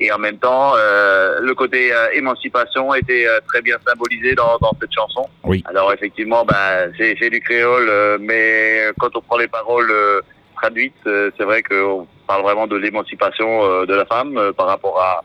Et 0.00 0.10
en 0.10 0.18
même 0.18 0.38
temps, 0.38 0.72
euh, 0.76 1.38
le 1.40 1.54
côté 1.54 1.92
euh, 1.92 2.08
émancipation 2.14 2.92
était 2.94 3.28
euh, 3.28 3.38
très 3.46 3.62
bien 3.62 3.76
symbolisé 3.86 4.34
dans, 4.34 4.58
dans 4.60 4.72
cette 4.80 4.92
chanson. 4.92 5.24
Oui. 5.44 5.62
Alors 5.66 5.92
effectivement, 5.92 6.44
bah, 6.44 6.86
c'est 6.98 7.30
du 7.30 7.40
créole, 7.40 7.86
euh, 7.88 8.18
mais 8.20 8.86
quand 8.98 9.14
on 9.16 9.20
prend 9.20 9.36
les 9.38 9.46
paroles 9.46 9.92
euh, 9.92 10.20
traduites, 10.56 10.94
euh, 11.06 11.30
c'est 11.38 11.44
vrai 11.44 11.62
qu'on 11.62 12.08
parle 12.26 12.42
vraiment 12.42 12.66
de 12.66 12.76
l'émancipation 12.76 13.64
euh, 13.64 13.86
de 13.86 13.94
la 13.94 14.04
femme 14.06 14.36
euh, 14.36 14.52
par 14.52 14.66
rapport 14.66 15.00
à 15.00 15.22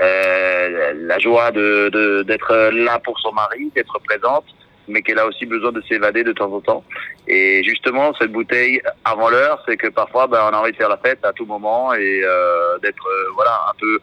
euh, 0.00 0.92
la 0.94 1.18
joie 1.18 1.50
de 1.50 1.88
de- 1.88 2.22
d'être 2.22 2.70
là 2.72 2.98
pour 2.98 3.18
son 3.18 3.32
mari, 3.32 3.70
d'être 3.74 3.98
présente, 4.06 4.44
mais 4.92 5.02
qu'elle 5.02 5.18
a 5.18 5.26
aussi 5.26 5.46
besoin 5.46 5.72
de 5.72 5.80
s'évader 5.82 6.22
de 6.22 6.32
temps 6.32 6.52
en 6.52 6.60
temps. 6.60 6.84
Et 7.26 7.62
justement, 7.64 8.12
cette 8.14 8.30
bouteille 8.30 8.80
avant 9.04 9.30
l'heure, 9.30 9.62
c'est 9.66 9.76
que 9.76 9.88
parfois, 9.88 10.26
ben, 10.26 10.40
on 10.48 10.54
a 10.54 10.58
envie 10.58 10.72
de 10.72 10.76
faire 10.76 10.88
la 10.88 10.98
fête 10.98 11.24
à 11.24 11.32
tout 11.32 11.46
moment 11.46 11.92
et 11.94 12.22
euh, 12.24 12.78
d'être 12.78 13.06
euh, 13.08 13.30
voilà 13.34 13.58
un 13.70 13.74
peu 13.80 13.98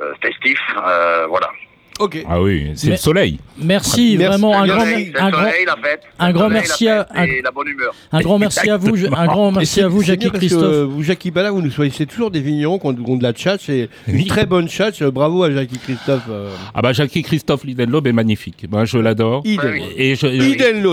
euh, 0.00 0.12
festif, 0.20 0.58
euh, 0.76 1.26
voilà. 1.28 1.48
Ok. 2.00 2.24
Ah 2.28 2.42
oui, 2.42 2.72
c'est 2.74 2.88
Mais- 2.88 2.92
le 2.94 2.96
soleil. 2.96 3.38
Merci, 3.56 4.16
Merci. 4.18 4.26
vraiment 4.26 4.52
un 4.60 4.66
grand, 4.66 4.80
soleil, 4.80 5.12
un 5.16 5.30
grand, 5.30 5.38
soleil, 5.40 5.66
un 6.18 6.32
grand 6.32 6.48
merci 6.48 6.88
à- 6.88 7.04
fête 7.14 7.28
et 7.28 7.40
la 7.42 7.50
bonne 7.52 7.68
humeur. 7.68 7.94
un 8.10 8.20
grand 8.20 8.38
merci 8.38 8.68
à 8.68 8.76
vous, 8.76 8.96
un 9.16 9.26
grand 9.26 9.52
merci 9.52 9.74
c'est- 9.74 9.82
à 9.82 9.88
vous, 9.88 10.00
c'est 10.00 10.06
Jackie 10.08 10.30
que, 10.30 10.36
Christophe. 10.36 10.62
euh, 10.64 10.84
vous, 10.90 11.02
Jackie 11.04 11.30
Ballard, 11.30 11.54
vous 11.54 11.62
nous 11.62 11.70
choisissez 11.70 12.06
toujours 12.06 12.32
des 12.32 12.40
vignerons 12.40 12.80
qui 12.80 12.86
ont, 12.88 12.92
de 13.16 13.22
la 13.22 13.32
tchatch 13.32 13.68
et 13.68 13.88
une 14.08 14.16
Oui. 14.16 14.26
très 14.26 14.44
bonne 14.44 14.68
tchatch. 14.68 15.02
Euh, 15.02 15.10
Bravo 15.12 15.44
à 15.44 15.52
Jackie 15.52 15.78
Christophe. 15.78 16.24
Euh, 16.28 16.50
Ah 16.74 16.82
bah 16.82 16.92
Jackie 16.92 17.22
Christophe 17.22 17.62
Lidenlob 17.64 18.06
est 18.08 18.12
magnifique. 18.12 18.66
Moi 18.68 18.84
je 18.86 18.98
l'adore. 18.98 19.42
Iden. 19.44 19.70
oui. 19.72 19.82
Et 19.96 20.16
je, 20.16 20.26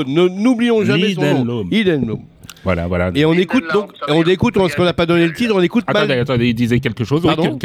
n'oublions 0.03 0.83
jamais 0.85 1.15
son 1.15 1.43
nom. 1.45 1.65
Lidenlo. 1.69 2.19
Voilà, 2.63 2.87
voilà. 2.87 3.11
Et 3.15 3.25
on 3.25 3.33
écoute 3.33 3.63
donc, 3.73 3.91
on 4.07 4.21
écoute, 4.23 4.53
parce 4.55 4.75
qu'on 4.75 4.83
n'a 4.83 4.93
pas 4.93 5.05
donné 5.05 5.25
le 5.25 5.33
titre, 5.33 5.53
on 5.55 5.61
écoute 5.61 5.83
Attendez, 5.87 6.07
mal. 6.09 6.19
attendez, 6.19 6.47
il 6.49 6.53
disait 6.53 6.79
quelque 6.79 7.03
chose. 7.03 7.21
Oui, 7.25 7.33
Pardon 7.35 7.57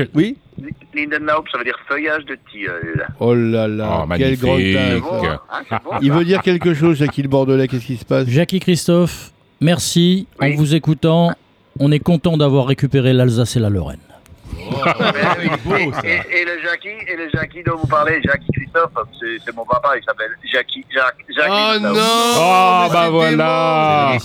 Lindenlaub, 0.94 1.44
ça 1.53 1.59
veut 1.59 1.64
dire 1.64 1.76
feuillage 1.88 2.24
de 2.24 2.38
tilleul. 2.51 3.07
Oh 3.20 3.34
là 3.34 3.68
là, 3.68 3.99
Oh, 4.05 4.09
quel 4.16 4.38
magnifique. 4.38 4.40
grand 4.40 4.57
C'est 4.57 4.72
tasse. 4.72 5.01
bon, 5.01 5.26
hein 5.26 5.80
bon, 5.84 5.90
Il 6.01 6.12
veut 6.12 6.24
dire 6.24 6.40
quelque 6.42 6.72
chose, 6.72 6.97
Jackie 6.97 7.22
le 7.22 7.28
Bordelais, 7.28 7.68
qu'est-ce 7.68 7.84
qui 7.84 7.97
se 7.97 8.05
passe? 8.07 8.28
Jackie 8.28 8.61
Christophe, 8.61 9.32
merci. 9.61 10.26
Oui. 10.40 10.53
En 10.55 10.57
vous 10.57 10.74
écoutant, 10.74 11.32
on 11.78 11.92
est 11.92 11.99
content 11.99 12.38
d'avoir 12.38 12.66
récupéré 12.66 13.12
l'Alsace 13.12 13.57
et 13.57 13.61
la 13.61 13.68
Lorraine. 13.68 13.99
Oui. 15.66 15.90
Et, 16.04 16.08
et- 16.08 16.40
et 16.40 16.44
le 16.44 16.60
Jackie, 16.62 16.88
et 17.08 17.16
le 17.16 17.28
Jackie 17.34 17.62
dont 17.64 17.76
vous 17.76 17.86
parlez, 17.86 18.20
Jackie 18.24 18.50
Christophe, 18.52 18.90
c'est 19.44 19.54
mon 19.54 19.64
papa, 19.64 19.92
il 19.96 20.04
s'appelle 20.04 20.30
Jackie, 20.52 20.84
Jacques, 20.92 21.16
Jackie. 21.34 21.50
Oh 21.50 21.70
Christophe. 21.70 21.92
non 21.96 22.00
Oh, 22.36 22.88
bah 22.92 23.08
voilà. 23.10 24.16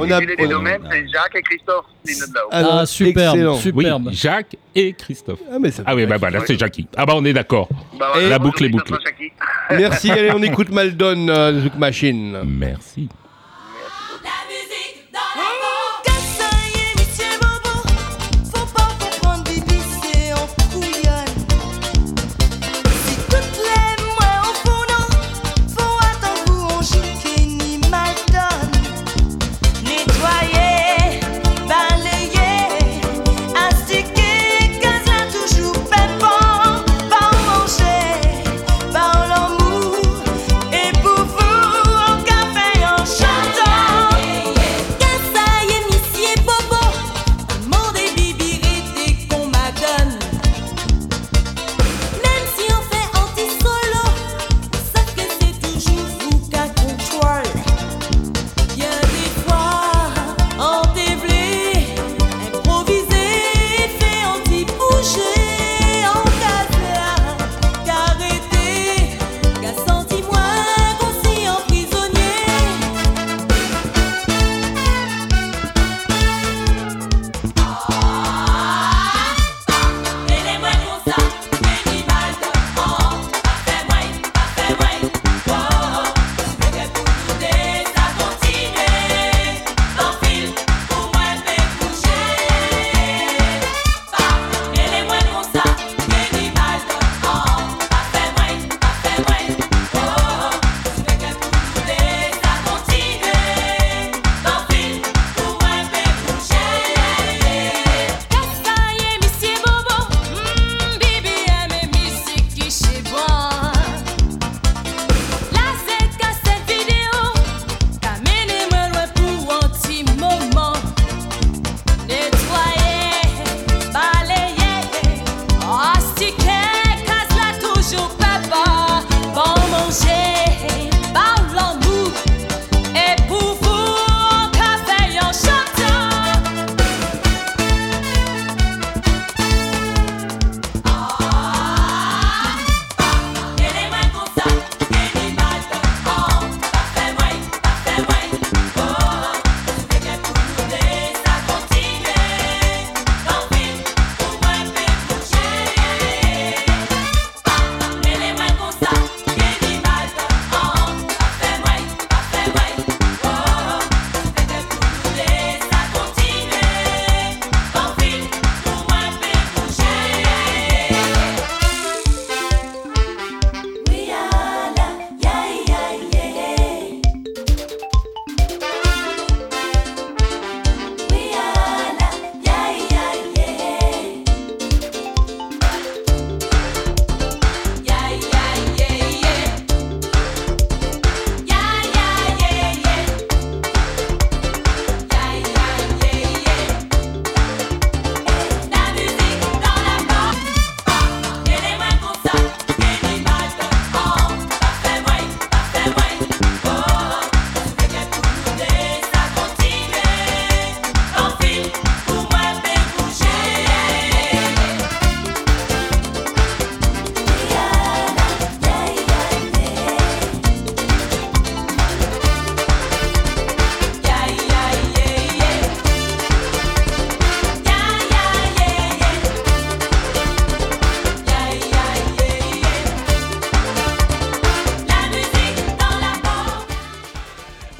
On 0.00 0.10
a- 0.10 0.20
des 0.20 0.34
on 0.38 0.44
a- 0.44 0.48
domaines, 0.48 0.82
c'est 0.90 1.08
Jacques 1.08 1.36
et 1.36 1.42
Christophe. 1.42 1.84
Alors, 2.50 2.78
ah, 2.80 2.86
superbe, 2.86 3.54
superbe. 3.56 4.08
Jacques 4.12 4.56
et 4.74 4.92
Christophe. 4.92 5.40
Ah, 5.52 5.58
mais 5.60 5.70
ça 5.70 5.82
Ah 5.86 5.94
oui, 5.94 6.06
bah 6.06 6.16
voilà, 6.18 6.40
c'est 6.46 6.58
Jackie. 6.58 6.86
Ah 6.96 7.04
bah 7.06 7.12
on 7.16 7.24
est 7.24 7.32
d'accord. 7.32 7.68
Bah, 7.98 8.12
La 8.20 8.38
boucle 8.38 8.64
est 8.64 8.68
bouclée. 8.68 8.96
Merci, 9.70 10.10
allez, 10.10 10.30
on 10.34 10.42
écoute 10.42 10.70
Maldon 10.70 11.28
euh, 11.28 11.60
Zouk 11.60 11.76
Machine. 11.76 12.38
Merci. 12.44 13.08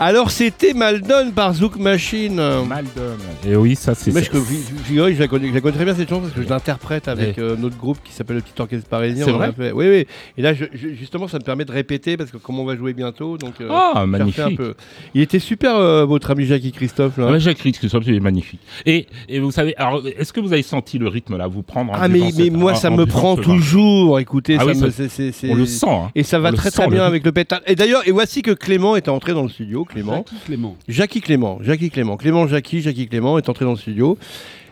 Alors, 0.09 0.31
c'était 0.31 0.73
Maldon 0.73 1.33
par 1.35 1.53
Zouk 1.53 1.77
Machine. 1.77 2.37
Maldon. 2.67 3.19
Et 3.47 3.55
oui, 3.57 3.77
ça 3.77 3.95
c'est. 3.95 4.13
Mais 4.13 4.23
je, 4.23 4.31
je- 4.33 4.95
je- 4.95 5.15
je 5.15 5.19
la 5.21 5.29
connais, 5.29 5.49
je 5.49 5.55
la 5.55 5.61
connais 5.61 5.75
très 5.77 5.85
bien 5.85 5.95
cette 5.95 6.09
chanson 6.09 6.23
parce 6.23 6.33
que 6.35 6.43
je 6.43 6.49
l'interprète 6.49 7.07
avec 7.09 7.37
Ouais. 7.37 7.43
euh, 7.43 7.57
notre 7.57 7.77
groupe 7.77 7.99
qui 8.05 8.13
s'appelle 8.13 8.37
le 8.37 8.43
Petit 8.43 8.61
Orchestre 8.61 8.89
Parisien. 8.89 9.25
C'est 9.25 9.31
vrai 9.31 9.53
fait- 9.53 9.73
Oui, 9.73 9.87
oui. 9.89 10.07
Et 10.37 10.43
là, 10.43 10.55
je- 10.55 10.65
je- 10.75 10.89
justement, 10.89 11.29
ça 11.29 11.39
me 11.39 11.45
permet 11.45 11.65
de 11.65 11.71
répéter 11.73 12.17
parce 12.17 12.31
que 12.31 12.37
comme 12.37 12.59
on 12.59 12.65
va 12.65 12.77
jouer 12.77 12.93
bientôt, 12.95 13.39
donc. 13.39 13.55
euh, 13.61 13.69
Ah, 13.71 14.05
magnifique. 14.07 14.41
un 14.41 14.55
peu. 14.55 14.75
Il 15.15 15.21
était 15.23 15.39
super, 15.39 15.77
euh, 15.77 16.05
votre 16.05 16.31
ami 16.33 16.47
Jackie 16.47 16.73
Christophe. 16.73 17.17
Là. 17.17 17.27
Ah 17.29 17.33
ouais, 17.33 17.41
j'ai 17.41 17.51
écrit 17.53 17.71
Christophe, 17.73 18.05
il 18.07 18.15
est 18.15 18.21
magnifique. 18.21 18.61
Et, 18.87 19.07
et 19.29 19.39
vous 19.39 19.53
savez, 19.53 19.75
alors, 19.77 20.03
est-ce 20.07 20.33
que 20.33 20.41
vous 20.41 20.53
avez 20.53 20.63
senti 20.63 20.99
le 20.99 21.07
rythme 21.09 21.37
là, 21.37 21.47
vous 21.47 21.63
prendre 21.63 21.93
en 21.93 21.97
ah, 21.97 22.09
mais, 22.09 22.15
buvant 22.19 22.27
mais 22.27 22.33
cette- 22.45 22.53
moi, 22.53 22.73
en- 22.73 22.75
ça 22.75 22.91
en 22.91 22.97
me 22.97 23.07
prend 23.07 23.37
toujours. 23.37 24.19
Écoutez, 24.19 24.57
Ah 24.57 24.61
ça 24.61 24.67
oui, 24.67 24.79
me- 24.81 24.91
ça- 24.91 25.05
On 25.49 25.55
le 25.55 25.67
sent. 25.67 25.87
hein. 25.89 26.11
Et 26.17 26.23
ça 26.25 26.39
va 26.41 26.51
On 26.51 26.55
très 26.55 26.71
très 26.73 26.89
bien 26.89 27.05
avec 27.05 27.25
le 27.25 27.31
pétale. 27.33 27.61
Et 27.67 27.77
d'ailleurs, 27.77 28.03
et 28.07 28.11
voici 28.11 28.43
que 28.43 28.51
Clément 28.51 28.97
est 28.97 29.09
entré 29.09 29.33
dans 29.33 29.43
le 29.45 29.49
studio. 29.49 29.85
Clément. 29.85 30.25
Clément. 30.45 30.77
Jackie 30.89 31.21
Clément, 31.21 31.59
Jackie 31.63 31.91
Clément, 31.91 32.17
Clément 32.17 32.47
Jackie, 32.49 32.81
Jackie 32.83 33.07
Clément 33.07 33.28
est 33.37 33.49
entré 33.51 33.65
dans 33.67 33.73
le 33.73 33.77
studio. 33.77 34.17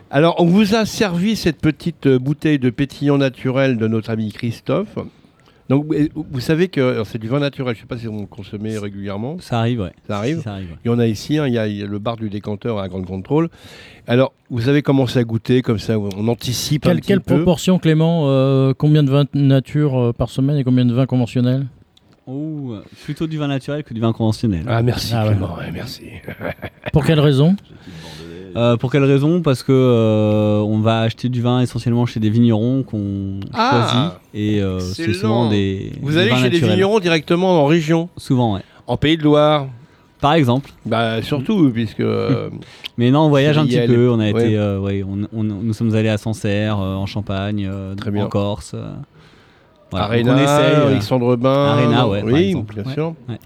Alors, 0.09 0.35
on 0.39 0.45
vous 0.45 0.73
a 0.73 0.85
servi 0.85 1.35
cette 1.35 1.59
petite 1.59 2.07
euh, 2.07 2.17
bouteille 2.17 2.57
de 2.59 2.69
pétillant 2.69 3.17
naturel 3.17 3.77
de 3.77 3.87
notre 3.87 4.09
ami 4.09 4.31
Christophe. 4.31 4.97
Donc, 5.69 5.85
vous 6.15 6.39
savez 6.39 6.69
que 6.69 7.03
c'est 7.03 7.17
du 7.17 7.27
vin 7.27 7.39
naturel. 7.41 7.75
Je 7.75 7.79
ne 7.79 7.83
sais 7.83 7.87
pas 7.87 7.97
si 7.97 8.05
vous 8.05 8.21
le 8.21 8.25
consommez 8.25 8.77
régulièrement. 8.77 9.35
Ça 9.41 9.59
arrive, 9.59 9.81
ouais. 9.81 9.91
Ça 10.07 10.17
arrive. 10.17 10.41
Ça 10.41 10.53
arrive. 10.53 10.69
ouais. 10.71 10.77
Il 10.85 10.87
y 10.87 10.93
en 10.93 10.97
a 10.97 11.05
ici. 11.07 11.37
hein, 11.37 11.45
il, 11.45 11.53
y 11.55 11.57
a, 11.57 11.67
il 11.67 11.75
y 11.75 11.83
a 11.83 11.85
le 11.85 11.99
bar 11.99 12.15
du 12.15 12.29
décanteur 12.29 12.79
à 12.79 12.87
Grande 12.87 13.05
Contrôle. 13.05 13.49
Alors, 14.07 14.31
vous 14.49 14.69
avez 14.69 14.81
commencé 14.81 15.19
à 15.19 15.25
goûter 15.25 15.61
comme 15.61 15.77
ça. 15.77 15.99
On 15.99 16.25
anticipe 16.29 16.85
un 16.85 16.91
Quelle, 16.91 16.99
petit 16.99 17.07
quelle 17.09 17.19
peu. 17.19 17.35
proportion, 17.35 17.79
Clément 17.79 18.27
euh, 18.29 18.73
Combien 18.77 19.03
de 19.03 19.09
vins 19.11 19.25
nature 19.33 19.99
euh, 19.99 20.13
par 20.13 20.29
semaine 20.29 20.55
et 20.55 20.63
combien 20.63 20.85
de 20.85 20.93
vins 20.93 21.05
conventionnels? 21.05 21.65
Oh, 22.27 22.75
plutôt 23.03 23.27
du 23.27 23.37
vin 23.37 23.47
naturel 23.49 23.83
que 23.83 23.93
du 23.93 23.99
vin 23.99 24.13
conventionnel. 24.13 24.63
Ah, 24.67 24.81
merci 24.81 25.11
Ah 25.13 25.23
ouais. 25.25 25.31
Clément. 25.31 25.57
ouais, 25.57 25.71
merci. 25.73 26.03
Pour 26.93 27.03
quelle 27.05 27.19
raison? 27.19 27.57
Euh, 28.57 28.75
pour 28.75 28.91
quelle 28.91 29.03
raison? 29.03 29.41
Parce 29.41 29.61
que 29.61 29.71
euh, 29.71 30.59
on 30.61 30.79
va 30.79 31.01
acheter 31.01 31.29
du 31.29 31.41
vin 31.41 31.61
essentiellement 31.61 32.05
chez 32.07 32.19
des 32.19 32.29
vignerons 32.31 32.81
qu'on 32.83 33.39
Ah, 33.53 33.69
choisit 33.71 34.11
et 34.33 34.61
euh, 34.61 34.79
c'est 34.79 35.03
excellent. 35.03 35.19
souvent 35.43 35.49
des. 35.49 35.91
Vous 36.01 36.11
des 36.11 36.17
allez 36.17 36.29
vins 36.31 36.35
chez 36.37 36.43
les 36.49 36.49
naturels. 36.55 36.71
vignerons 36.75 36.99
directement 36.99 37.61
en 37.63 37.65
région, 37.67 38.09
Souvent, 38.17 38.55
ouais. 38.55 38.61
en 38.87 38.97
Pays 38.97 39.17
de 39.17 39.23
Loire? 39.23 39.67
Par 40.19 40.33
exemple. 40.33 40.71
Bah, 40.87 41.21
surtout, 41.21 41.69
puisque. 41.71 41.99
euh, 41.99 42.49
Mais 42.97 43.11
non, 43.11 43.21
on 43.27 43.29
voyage 43.29 43.59
un 43.59 43.65
petit 43.67 43.79
peu. 43.85 44.09
On 44.09 44.15
a 44.19 44.23
ouais. 44.23 44.29
été, 44.31 44.57
euh, 44.57 44.79
ouais, 44.79 45.03
on, 45.07 45.27
on- 45.37 45.43
nous 45.43 45.73
sommes 45.73 45.93
allés 45.93 46.09
à 46.09 46.17
Sancerre, 46.17 46.79
euh, 46.81 46.95
en 46.95 47.05
Champagne, 47.05 47.69
euh, 47.71 47.93
Très 47.93 48.09
bien. 48.09 48.25
en 48.25 48.27
Corse. 48.27 48.71
euh, 48.73 48.93
voilà. 49.91 50.07
Donc 50.07 50.13
Arena, 50.15 50.33
on 50.33 50.37
essaye, 50.37 50.75
euh, 50.75 50.87
Alexandre 50.87 51.35
Bain. 51.35 51.65
Arena, 51.67 52.07
ouais, 52.07 52.21
par 52.21 52.31
Oui, 52.31 52.47
exemple. 52.47 52.73
bien 52.73 52.83
Ouais, 52.85 52.93
sûr. 52.93 53.13
ouais. 53.29 53.37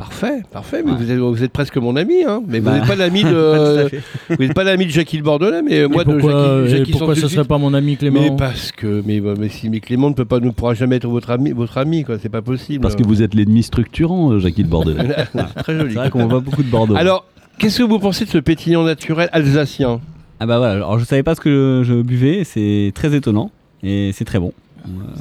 Parfait, 0.00 0.42
parfait. 0.50 0.82
Mais 0.82 0.92
Ouais. 0.92 0.96
vous, 0.98 1.10
êtes, 1.12 1.18
vous 1.18 1.44
êtes 1.44 1.52
presque 1.52 1.76
mon 1.76 1.94
ami, 1.94 2.24
hein. 2.26 2.42
Mais 2.48 2.60
Bah, 2.60 2.70
vous 2.70 2.78
n'êtes 2.78 2.88
pas 2.88 2.96
l'ami 2.96 3.22
de. 3.24 3.88
vous 4.30 4.36
n'êtes 4.42 4.54
pas 4.54 4.64
l'ami 4.64 4.86
de 4.86 4.90
Jackie 4.90 5.20
Bordelais, 5.20 5.60
mais 5.60 5.86
moi 5.86 6.04
pourquoi, 6.04 6.32
de 6.32 6.64
Jackie. 6.66 6.78
Jackie 6.78 6.92
pourquoi 6.92 7.14
ce 7.14 7.28
serait 7.28 7.44
pas 7.44 7.58
mon 7.58 7.74
ami 7.74 7.98
Clément 7.98 8.22
Mais 8.22 8.30
parce 8.34 8.72
que, 8.72 9.02
mais, 9.04 9.20
mais 9.38 9.50
si, 9.50 9.68
mais 9.68 9.80
Clément 9.80 10.08
ne 10.08 10.14
peut 10.14 10.24
pas, 10.24 10.40
ne 10.40 10.48
pourra 10.50 10.72
jamais 10.72 10.96
être 10.96 11.06
votre 11.06 11.30
ami, 11.30 11.50
votre 11.52 11.76
ami, 11.76 12.04
quoi. 12.04 12.16
C'est 12.18 12.30
pas 12.30 12.40
possible. 12.40 12.80
Parce 12.80 12.96
que 12.96 13.02
vous 13.02 13.20
êtes 13.22 13.34
l'ennemi 13.34 13.62
structurant, 13.62 14.32
euh, 14.32 14.38
Jackie 14.38 14.64
Bordelais. 14.64 15.06
C'est 15.32 15.54
très 15.62 15.76
joli. 15.76 15.90
C'est 15.92 15.98
vrai 15.98 16.08
qu'on 16.10 16.26
voit 16.26 16.40
beaucoup 16.40 16.62
de 16.62 16.70
Bordeaux. 16.70 16.96
Alors, 16.96 17.26
qu'est-ce 17.58 17.78
que 17.78 17.82
vous 17.82 17.98
pensez 17.98 18.24
de 18.24 18.30
ce 18.30 18.38
pétillant 18.38 18.84
naturel 18.84 19.28
alsacien? 19.32 20.00
Ah 20.42 20.46
bah 20.46 20.56
voilà, 20.56 20.72
alors 20.72 20.98
je 20.98 21.04
savais 21.04 21.22
pas 21.22 21.34
ce 21.34 21.40
que 21.42 21.82
je, 21.84 21.92
je 21.92 22.00
buvais, 22.00 22.44
c'est 22.44 22.92
très 22.94 23.14
étonnant 23.14 23.50
et 23.82 24.12
c'est 24.14 24.24
très 24.24 24.38
bon. 24.38 24.54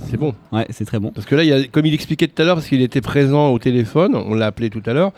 C'est 0.05 0.17
bon. 0.17 0.34
Ouais, 0.51 0.65
c'est 0.70 0.86
très 0.86 0.99
bon. 0.99 1.11
Parce 1.11 1.26
que 1.26 1.36
là, 1.36 1.43
il 1.43 1.47
y 1.49 1.53
a, 1.53 1.63
comme 1.67 1.86
il 1.86 1.93
expliquait 1.93 2.28
tout 2.28 2.41
à 2.41 2.45
l'heure, 2.45 2.55
parce 2.55 2.67
qu'il 2.67 2.82
était 2.82 3.01
présent 3.01 3.49
au 3.49 3.59
téléphone, 3.59 4.15
on 4.15 4.34
l'a 4.34 4.47
appelé 4.47 4.70
tout 4.70 4.84
à 4.86 4.93
l'heure, 4.93 5.11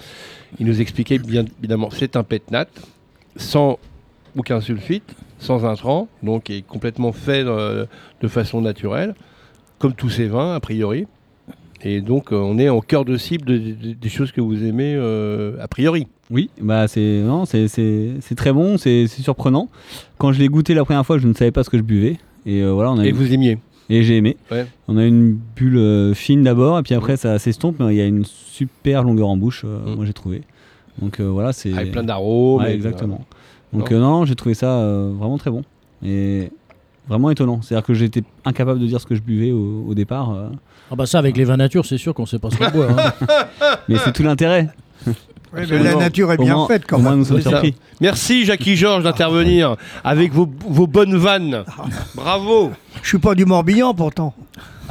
il 0.60 0.66
nous 0.66 0.82
expliquait 0.82 1.18
bien 1.20 1.46
évidemment, 1.60 1.90
c'est 1.92 2.16
un 2.16 2.24
pétnat, 2.24 2.66
sans 3.36 3.80
aucun 4.38 4.62
sulfite, 4.62 5.16
sans 5.40 5.66
intrants, 5.66 6.08
donc 6.24 6.50
est 6.50 6.62
complètement 6.66 7.12
fait 7.12 7.44
euh, 7.46 7.86
de 8.22 8.28
façon 8.28 8.62
naturelle, 8.62 9.16
comme 9.80 9.94
tous 9.94 10.10
ces 10.10 10.28
vins, 10.28 10.54
a 10.56 10.60
priori. 10.60 11.08
Et 11.84 12.00
donc, 12.02 12.32
euh, 12.32 12.36
on 12.36 12.60
est 12.60 12.70
en 12.70 12.80
cœur 12.82 13.06
de 13.06 13.18
cible 13.18 13.44
de- 13.46 13.58
de- 13.58 13.94
des 13.94 14.10
choses 14.10 14.32
que 14.32 14.40
vous 14.40 14.64
aimez, 14.64 14.94
euh, 14.96 15.56
a 15.60 15.68
priori. 15.68 16.08
Oui, 16.30 16.50
bah 16.62 16.88
c'est 16.88 17.22
non, 17.26 17.46
c'est 17.46 17.68
c'est 17.68 18.12
c'est 18.22 18.36
très 18.36 18.54
bon, 18.54 18.78
c'est 18.78 19.08
c'est 19.08 19.22
surprenant. 19.24 19.68
Quand 20.20 20.32
je 20.32 20.40
l'ai 20.40 20.48
goûté 20.48 20.74
la 20.76 20.86
première 20.86 21.06
fois, 21.06 21.18
je 21.18 21.28
ne 21.28 21.34
savais 21.34 21.52
pas 21.52 21.64
ce 21.64 21.70
que 21.72 21.78
je 21.78 21.84
buvais 21.84 22.18
et 22.46 22.64
voilà, 22.64 22.92
on 22.92 23.00
a 23.00 23.06
Et 23.06 23.10
eu- 23.10 23.14
vous 23.14 23.34
aimiez 23.34 23.58
et 23.94 24.04
j'ai 24.04 24.18
aimé. 24.18 24.38
Ouais. 24.52 24.66
On 24.88 24.98
a 24.98 25.06
une 25.06 25.34
bulle 25.56 25.78
euh, 25.78 26.14
fine 26.14 26.44
d'abord 26.44 26.80
et 26.80 26.84
puis 26.84 26.94
après 26.96 27.18
ça 27.18 27.38
s'estompe, 27.40 27.76
mais 27.80 27.94
il 27.94 27.98
y 27.98 28.02
a 28.02 28.06
une 28.06 28.26
super 28.26 29.04
longueur 29.04 29.28
en 29.30 29.38
bouche, 29.38 29.64
euh, 29.66 29.80
Mm. 29.92 29.96
moi 29.96 30.06
j'ai 30.06 30.14
trouvé. 30.14 30.42
Donc 31.02 31.20
euh, 31.20 31.26
voilà, 31.30 31.54
c'est 31.54 31.74
Avec 31.74 31.92
plein 31.92 32.04
d'arômes. 32.04 32.62
Ouais, 32.64 32.74
exactement. 32.74 33.26
Donc 33.74 33.92
Non. 33.92 33.98
euh, 33.98 34.02
non, 34.02 34.26
j'ai 34.26 34.36
trouvé 34.36 34.54
ça 34.56 34.80
euh, 34.80 35.12
vraiment 35.18 35.38
très 35.38 35.50
bon 35.52 35.64
et 36.06 36.50
vraiment 37.08 37.30
étonnant. 37.32 37.62
C'est-à-dire 37.62 37.86
que 37.86 37.94
j'étais 37.94 38.24
incapable 38.46 38.80
de 38.80 38.86
dire 38.88 39.00
ce 39.02 39.06
que 39.06 39.16
je 39.16 39.22
buvais 39.22 39.52
au, 39.52 39.86
au 39.88 39.94
départ, 39.94 40.32
euh, 40.32 40.50
Ah 40.92 40.96
bah 40.96 41.06
ça, 41.06 41.20
avec 41.20 41.38
les 41.38 41.44
vins 41.46 41.58
nature, 41.58 41.86
c'est 41.86 41.98
sûr 41.98 42.14
qu'on 42.14 42.26
sait 42.26 42.40
pas 42.40 42.50
ce 42.52 42.58
qu'on 42.58 42.70
boit. 42.72 42.88
hein. 42.92 43.76
mais 43.90 43.98
c'est 43.98 44.12
tout 44.14 44.24
l'intérêt. 44.24 44.70
Mais 45.54 45.66
la 45.66 45.96
nature 45.96 46.32
est 46.32 46.38
bien 46.38 46.56
moins- 46.56 46.68
faite 46.68 46.84
quand 46.88 47.00
même. 47.00 47.26
Merci 48.00 48.46
Jackie 48.46 48.76
Georges 48.76 49.04
d'intervenir 49.04 49.76
avec 50.04 50.32
vos, 50.34 50.50
vos 50.68 50.88
bonnes 50.88 51.18
vannes. 51.18 51.64
Bravo. 52.16 52.72
Je 53.02 53.08
suis 53.10 53.20
pas 53.20 53.36
du 53.36 53.46
Morbihan 53.46 53.94
pourtant. 53.94 54.34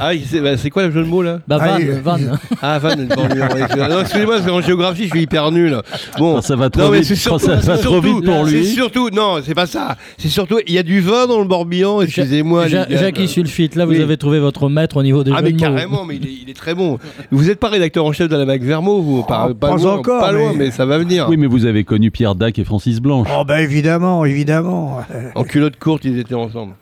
Ah, 0.03 0.11
c'est 0.25 0.41
bah, 0.41 0.57
c'est 0.57 0.69
quoi 0.71 0.83
le 0.87 0.91
jeu 0.91 1.03
de 1.03 1.07
mots 1.07 1.21
là 1.21 1.39
Bah 1.47 1.57
Ah, 1.61 1.67
Van, 1.67 1.77
il- 1.79 1.91
Van. 2.01 2.17
Ah, 2.61 2.79
Van, 2.79 2.89
non, 2.95 3.03
excusez- 3.05 3.87
non, 3.89 4.01
excusez-moi, 4.01 4.35
parce 4.37 4.47
qu'en 4.49 4.61
géographie, 4.61 5.03
je 5.03 5.09
suis 5.09 5.21
hyper 5.21 5.51
nul. 5.51 5.77
Bon, 6.17 6.41
ça 6.41 6.55
va 6.55 6.69
trop 6.71 6.81
non, 6.85 6.89
mais 6.91 7.01
vite, 7.01 7.15
c'est 7.15 7.29
quand 7.29 7.37
surtout, 7.37 7.45
ça 7.45 7.55
va 7.71 7.77
c'est 7.77 7.83
trop 7.83 8.01
surtout- 8.01 8.15
vite 8.17 8.25
pour 8.25 8.45
lui. 8.45 8.65
C'est 8.65 8.73
surtout, 8.73 9.09
non, 9.11 9.37
c'est 9.45 9.53
pas 9.53 9.67
ça. 9.67 9.95
C'est 10.17 10.27
surtout, 10.29 10.57
il 10.65 10.73
y 10.73 10.79
a 10.79 10.83
du 10.83 11.01
vin 11.01 11.27
dans 11.27 11.39
le 11.39 11.45
Morbihan, 11.45 12.01
excusez-moi. 12.01 12.67
Ja- 12.67 12.85
les 12.89 12.95
gars. 12.95 13.01
Jackie 13.01 13.27
Sulfite, 13.27 13.75
là 13.75 13.85
vous 13.85 13.91
Oui. 13.91 14.01
avez 14.01 14.17
trouvé 14.17 14.39
votre 14.39 14.69
maître 14.69 14.97
au 14.97 15.03
niveau 15.03 15.23
des 15.23 15.31
Ah, 15.31 15.37
jeux 15.37 15.43
mais 15.43 15.51
de 15.51 15.57
mots. 15.57 15.61
carrément, 15.61 16.05
mais 16.05 16.15
il 16.15 16.25
est, 16.25 16.33
il 16.45 16.49
est 16.49 16.55
très 16.57 16.73
bon. 16.73 16.97
Vous 17.31 17.43
n'êtes 17.45 17.59
pas 17.59 17.69
rédacteur 17.69 18.03
en 18.05 18.11
chef 18.11 18.27
de 18.27 18.35
la 18.35 18.45
Mac 18.45 18.61
Vermo, 18.63 19.01
vous 19.01 19.21
Pas, 19.23 19.47
Oh, 19.51 19.53
pas 19.53 19.69
pas 19.69 19.75
loin, 19.77 19.93
encore, 19.93 20.21
pas 20.21 20.31
loin, 20.31 20.51
mais- 20.53 20.65
mais 20.65 20.71
ça 20.71 20.85
va 20.85 20.97
venir. 20.97 21.27
Oui, 21.29 21.37
mais 21.37 21.47
vous 21.47 21.65
avez 21.65 21.83
connu 21.83 22.09
Pierre 22.11 22.33
Dac 22.35 22.57
et 22.57 22.63
Francis 22.63 22.99
Blanche. 22.99 23.27
Oh 23.37 23.43
ben 23.45 23.57
évidemment, 23.59 24.25
évidemment. 24.25 24.99
En 25.35 25.43
culotte 25.43 25.77
courte, 25.77 26.05
ils 26.05 26.17
étaient 26.17 26.33
ensemble. 26.33 26.73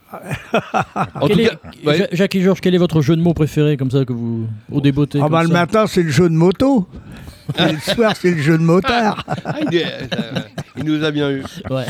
En 1.15 1.27
Quel 1.27 1.35
tout 1.35 1.41
est- 1.41 1.45
cas, 1.45 1.55
ouais. 1.85 1.97
Ja- 1.97 2.07
Jackie 2.11 2.41
Georges, 2.41 2.61
quel 2.61 2.73
est 2.75 2.79
votre 2.79 3.01
jeu 3.01 3.15
de 3.15 3.21
mots 3.21 3.33
préféré 3.33 3.77
comme 3.77 3.91
ça 3.91 4.05
que 4.05 4.13
vous 4.13 4.47
au 4.71 4.81
débeauté 4.81 5.19
Ah 5.21 5.29
bah 5.29 5.43
le 5.43 5.49
matin 5.49 5.85
c'est 5.87 6.03
le 6.03 6.09
jeu 6.09 6.29
de 6.29 6.33
moto. 6.35 6.87
Et 7.57 7.71
le 7.73 7.79
soir 7.79 8.13
c'est 8.15 8.31
le 8.31 8.37
jeu 8.41 8.57
de 8.57 8.63
motard. 8.63 9.23
Ah, 9.45 9.55
il, 9.71 9.77
est- 9.77 9.85
euh, 9.85 10.39
il 10.77 10.83
nous 10.83 11.03
a 11.03 11.11
bien 11.11 11.29
eu. 11.31 11.43
Ouais. 11.69 11.85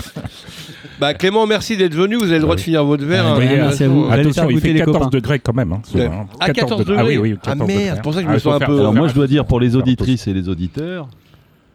Bah, 1.00 1.14
Clément, 1.14 1.46
merci 1.48 1.78
d'être 1.78 1.96
venu. 1.96 2.16
Vous 2.18 2.24
avez 2.26 2.36
le 2.36 2.42
droit 2.42 2.56
de 2.56 2.62
finir 2.62 2.84
votre 2.84 3.06
verre. 3.06 3.24
Ah, 3.26 3.36
hein, 3.36 3.40
merci 3.40 3.84
à 3.86 3.88
vous. 3.88 4.08
Attention, 4.12 4.50
il 4.50 4.60
fait 4.60 4.74
les 4.74 4.80
14 4.80 4.98
copains. 4.98 5.10
degrés 5.10 5.40
quand 5.40 5.54
même. 5.54 5.72
hein, 5.72 5.82
ce 5.86 5.98
Ouais. 5.98 6.08
vin, 6.08 6.14
hein. 6.14 6.26
Ah, 6.42 6.52
14 6.52 6.80
degrés. 6.86 6.96
Ah 7.00 7.06
oui, 7.06 7.18
oui, 7.18 7.36
Ah, 7.42 7.46
14 7.52 7.68
merde, 7.70 7.96
c'est 7.98 8.02
pour 8.02 8.14
ça 8.14 8.20
que 8.20 8.26
je 8.26 8.30
Ah, 8.32 8.34
me 8.34 8.40
sens 8.40 8.56
un 8.56 8.66
peu- 8.66 8.80
Alors 8.80 8.92
faire- 8.94 9.02
moi, 9.02 9.08
je 9.08 9.14
dois 9.14 9.28
dire 9.28 9.46
pour 9.46 9.60
les 9.62 9.76
auditrices 9.78 10.28
et 10.28 10.34
les 10.34 10.50
auditeurs, 10.50 11.08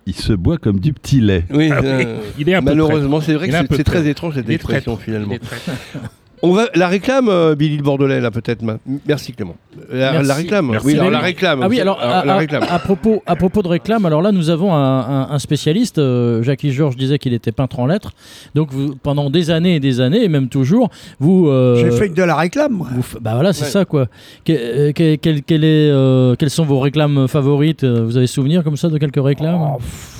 il 0.06 0.14
se 0.14 0.32
boit 0.34 0.58
comme 0.58 0.78
du 0.80 0.92
petit 0.92 1.20
lait. 1.20 1.44
Oui, 1.50 1.70
Ah 1.72 1.78
oui, 1.80 1.86
euh, 1.88 2.16
il 2.38 2.48
est 2.50 2.54
un 2.54 2.60
peu 2.60 2.66
malheureusement, 2.70 3.20
c'est 3.22 3.34
vrai 3.34 3.48
que 3.48 3.54
c'est 3.76 3.84
très 3.84 4.06
étrange 4.08 4.34
cette 4.34 4.48
expression 4.50 4.96
finalement. 4.98 5.34
On 6.46 6.52
va 6.52 6.66
la 6.74 6.88
réclame, 6.88 7.28
euh, 7.28 7.54
Billy 7.54 7.76
le 7.78 7.82
Bordelais 7.82 8.20
là 8.20 8.30
peut-être. 8.30 8.62
ma- 8.62 8.76
Merci 9.06 9.32
Clément. 9.32 9.56
La, 9.90 10.12
Merci. 10.12 10.28
la 10.28 10.34
réclame. 10.34 10.66
Merci. 10.70 10.86
Oui, 10.86 10.94
alors 10.98 11.10
la 11.10 11.18
réclame. 11.18 11.60
Ah 11.62 11.68
oui, 11.68 11.80
alors 11.80 12.00
à, 12.00 12.24
la 12.24 12.34
à- 12.34 12.36
réclame. 12.36 12.62
à 12.68 12.78
propos, 12.78 13.22
à 13.26 13.34
propos 13.36 13.62
de 13.62 13.68
réclame, 13.68 14.04
alors 14.06 14.20
là 14.22 14.30
nous 14.30 14.50
avons 14.50 14.74
un, 14.74 15.00
un- 15.00 15.30
un 15.30 15.38
spécialiste. 15.38 15.98
euh, 15.98 16.42
Jackie 16.42 16.70
Georges 16.72 16.96
disait 16.96 17.18
qu'il 17.18 17.32
était 17.32 17.50
peintre 17.52 17.78
en 17.80 17.86
lettres. 17.86 18.12
Donc 18.54 18.72
vous, 18.72 18.94
pendant 18.94 19.30
des 19.30 19.50
années 19.50 19.76
et 19.76 19.80
des 19.80 20.00
années, 20.00 20.22
et 20.22 20.28
même 20.28 20.48
toujours, 20.48 20.90
vous. 21.18 21.48
euh, 21.48 21.76
J'ai 21.76 21.90
fait 21.90 22.08
que 22.10 22.14
de 22.14 22.22
la 22.22 22.36
réclame. 22.36 22.72
moi. 22.72 22.88
vous 22.92 23.00
f- 23.02 23.20
bah 23.20 23.34
voilà, 23.34 23.52
c'est 23.52 23.64
Ouais. 23.64 23.70
ça 23.70 23.84
quoi. 23.84 24.06
Que- 24.44 24.52
euh, 24.52 24.92
que- 24.92 25.16
quel- 25.16 25.42
quel 25.42 25.64
est, 25.64 25.90
euh, 25.90 26.34
quelles 26.36 26.50
sont 26.50 26.64
vos 26.64 26.78
réclames 26.80 27.26
favorites 27.26 27.84
euh, 27.84 28.04
Vous 28.04 28.16
avez 28.16 28.26
souvenir 28.26 28.62
comme 28.64 28.76
ça 28.76 28.88
de 28.90 28.98
quelques 28.98 29.22
réclames? 29.24 29.60
Oh, 29.60 29.78
pff, 29.78 30.10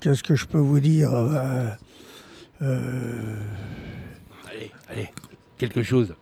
Qu'est-ce 0.00 0.22
que 0.22 0.34
je 0.36 0.46
peux 0.46 0.58
vous 0.58 0.80
dire 0.80 1.10
euh, 1.12 1.66
euh, 2.62 2.76
Allez, 4.50 4.70
allez, 4.90 5.08
quelque 5.60 5.82
chose. 5.82 6.14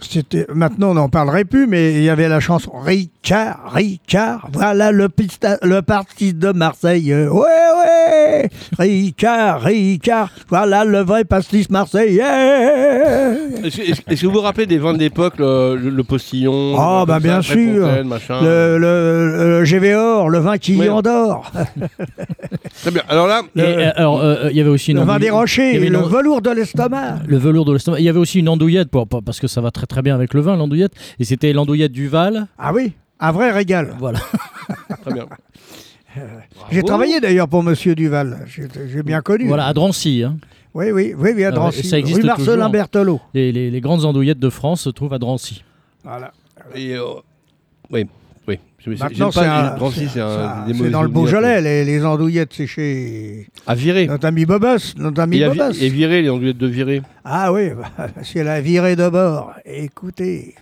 C'était 0.00 0.46
maintenant 0.52 0.90
on 0.90 0.94
n'en 0.94 1.08
parlerait 1.08 1.44
plus, 1.44 1.66
mais 1.66 1.94
il 1.94 2.02
y 2.02 2.10
avait 2.10 2.28
la 2.28 2.40
chanson 2.40 2.72
Ricard, 2.80 3.72
Ricard, 3.72 4.48
voilà 4.52 4.90
le, 4.92 5.08
pista- 5.08 5.58
le 5.62 5.82
parti 5.82 6.34
de 6.34 6.50
Marseille. 6.52 7.12
Euh, 7.12 7.28
Ricard, 8.78 9.62
Ricard, 9.62 10.30
voilà 10.48 10.84
le 10.84 11.00
vrai 11.00 11.24
pastis 11.24 11.68
marseillais. 11.70 12.22
Est-ce 13.64 14.00
que- 14.22 14.26
vous 14.26 14.32
vous 14.32 14.40
rappelez 14.40 14.66
des 14.66 14.78
vins 14.78 14.94
d'époque, 14.94 15.34
le, 15.38 15.76
le- 15.76 15.90
le 15.90 16.04
postillon 16.04 16.74
Ah, 16.78 17.00
le- 17.00 17.06
bah, 17.06 17.20
bien 17.20 17.42
ça, 17.42 17.52
sûr. 17.52 17.88
Le, 18.42 18.78
le, 18.78 19.58
le 19.60 19.64
GVOR, 19.64 20.28
le 20.28 20.38
vin 20.38 20.58
qui 20.58 20.76
Ouais. 20.76 20.88
endort. 20.88 21.50
Très 22.82 22.90
bien. 22.90 23.02
Alors 23.08 23.26
là, 23.26 23.42
Et, 23.56 23.60
euh, 23.60 23.90
alors, 23.96 24.20
euh, 24.20 24.48
il 24.50 24.56
y 24.56 24.60
avait 24.60 24.70
aussi 24.70 24.90
une 24.92 24.98
Le 24.98 25.04
vin 25.04 25.18
des 25.18 25.30
rochers, 25.30 25.78
le 25.78 25.98
velours 25.98 26.42
de 26.42 26.50
l'estomac. 26.50 27.18
le 27.26 27.36
velours 27.38 27.64
de 27.64 27.72
l'estomac. 27.74 27.98
Il 28.00 28.04
y 28.04 28.08
avait 28.08 28.18
aussi 28.18 28.40
une 28.40 28.48
andouillette 28.48 28.90
pour, 28.90 29.06
pour- 29.06 29.22
parce 29.22 29.40
que 29.40 29.46
ça 29.46 29.60
va 29.60 29.70
très 29.70 29.86
très 29.86 30.02
bien 30.02 30.14
avec 30.14 30.34
le 30.34 30.40
vin, 30.40 30.56
l'andouillette. 30.56 30.92
Et 31.18 31.24
c'était 31.24 31.52
l'andouillette 31.52 31.92
du 31.92 32.08
Val. 32.08 32.46
Ah 32.58 32.72
oui, 32.74 32.92
un 33.20 33.32
vrai 33.32 33.50
régal. 33.52 33.94
Voilà. 33.98 34.18
très 35.02 35.12
bien. 35.14 35.26
J'ai 36.70 36.82
travaillé 36.82 37.20
d'ailleurs 37.20 37.48
pour 37.48 37.62
Monsieur 37.62 37.94
Duval. 37.94 38.46
J'ai 38.46 39.02
bien 39.02 39.20
connu. 39.20 39.46
Voilà, 39.48 39.66
à 39.66 39.72
Drancy. 39.72 40.22
hein. 40.24 40.36
Oui, 40.74 40.90
oui, 40.90 41.14
oui, 41.16 41.30
oui, 41.36 41.44
à 41.44 41.48
Ah 41.48 41.50
ouais, 41.50 41.54
Drancy. 41.56 41.86
ça 41.86 41.98
existe 41.98 42.20
rue 42.20 42.26
Marcelin 42.26 42.54
toujours. 42.56 42.70
Berthelot. 42.70 43.20
Les, 43.32 43.52
les- 43.52 43.70
les 43.70 43.80
grandes 43.80 44.04
andouillettes 44.04 44.40
de 44.40 44.50
France 44.50 44.82
se 44.82 44.90
trouvent 44.90 45.12
à 45.14 45.18
Drancy. 45.18 45.62
Voilà. 46.02 46.32
Et, 46.74 46.96
euh, 46.96 47.04
oui, 47.92 48.06
oui. 48.48 48.58
Maintenant, 48.86 49.30
c'est 49.30 49.40
pas 49.40 49.72
un- 49.72 49.76
Drancy, 49.76 50.08
c'est- 50.08 50.18
ça- 50.18 50.66
dans 50.90 51.02
le 51.02 51.08
Beaujolais, 51.08 51.60
les, 51.62 51.84
les 51.84 52.04
andouillettes, 52.04 52.52
c'est 52.52 52.66
chez. 52.66 53.46
À 53.66 53.74
virer. 53.74 54.06
notre 54.06 54.26
ami 54.26 54.44
Bobos. 54.44 54.94
Notre 54.98 55.22
ami 55.22 55.38
Et, 55.40 55.48
Bobos. 55.48 55.70
et 55.80 55.88
virer, 55.88 56.22
les 56.22 56.28
andouillettes 56.28 56.58
de 56.58 56.66
virer. 56.66 57.02
Ah 57.24 57.52
oui, 57.52 57.70
bah, 57.70 58.08
c'est 58.22 58.42
la 58.44 58.60
virée 58.60 58.96
de 58.96 59.08
bord. 59.08 59.52
Écoutez, 59.64 60.54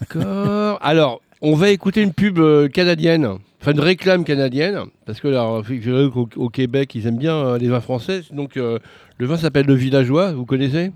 D'accord. 0.00 0.78
Alors, 0.82 1.20
on 1.42 1.54
va 1.54 1.70
écouter 1.70 2.02
une 2.02 2.12
pub 2.12 2.38
euh, 2.38 2.68
canadienne, 2.68 3.26
enfin 3.60 3.72
une 3.72 3.80
réclame 3.80 4.24
canadienne, 4.24 4.80
parce 5.06 5.20
que 5.20 5.28
là, 5.28 5.62
au 6.36 6.48
Québec, 6.50 6.94
ils 6.94 7.06
aiment 7.06 7.18
bien 7.18 7.34
euh, 7.34 7.58
les 7.58 7.68
vins 7.68 7.80
français. 7.80 8.22
Donc, 8.32 8.56
euh, 8.56 8.78
le 9.18 9.26
vin 9.26 9.36
s'appelle 9.36 9.66
le 9.66 9.74
Villageois, 9.74 10.32
vous 10.32 10.44
connaissez? 10.44 10.92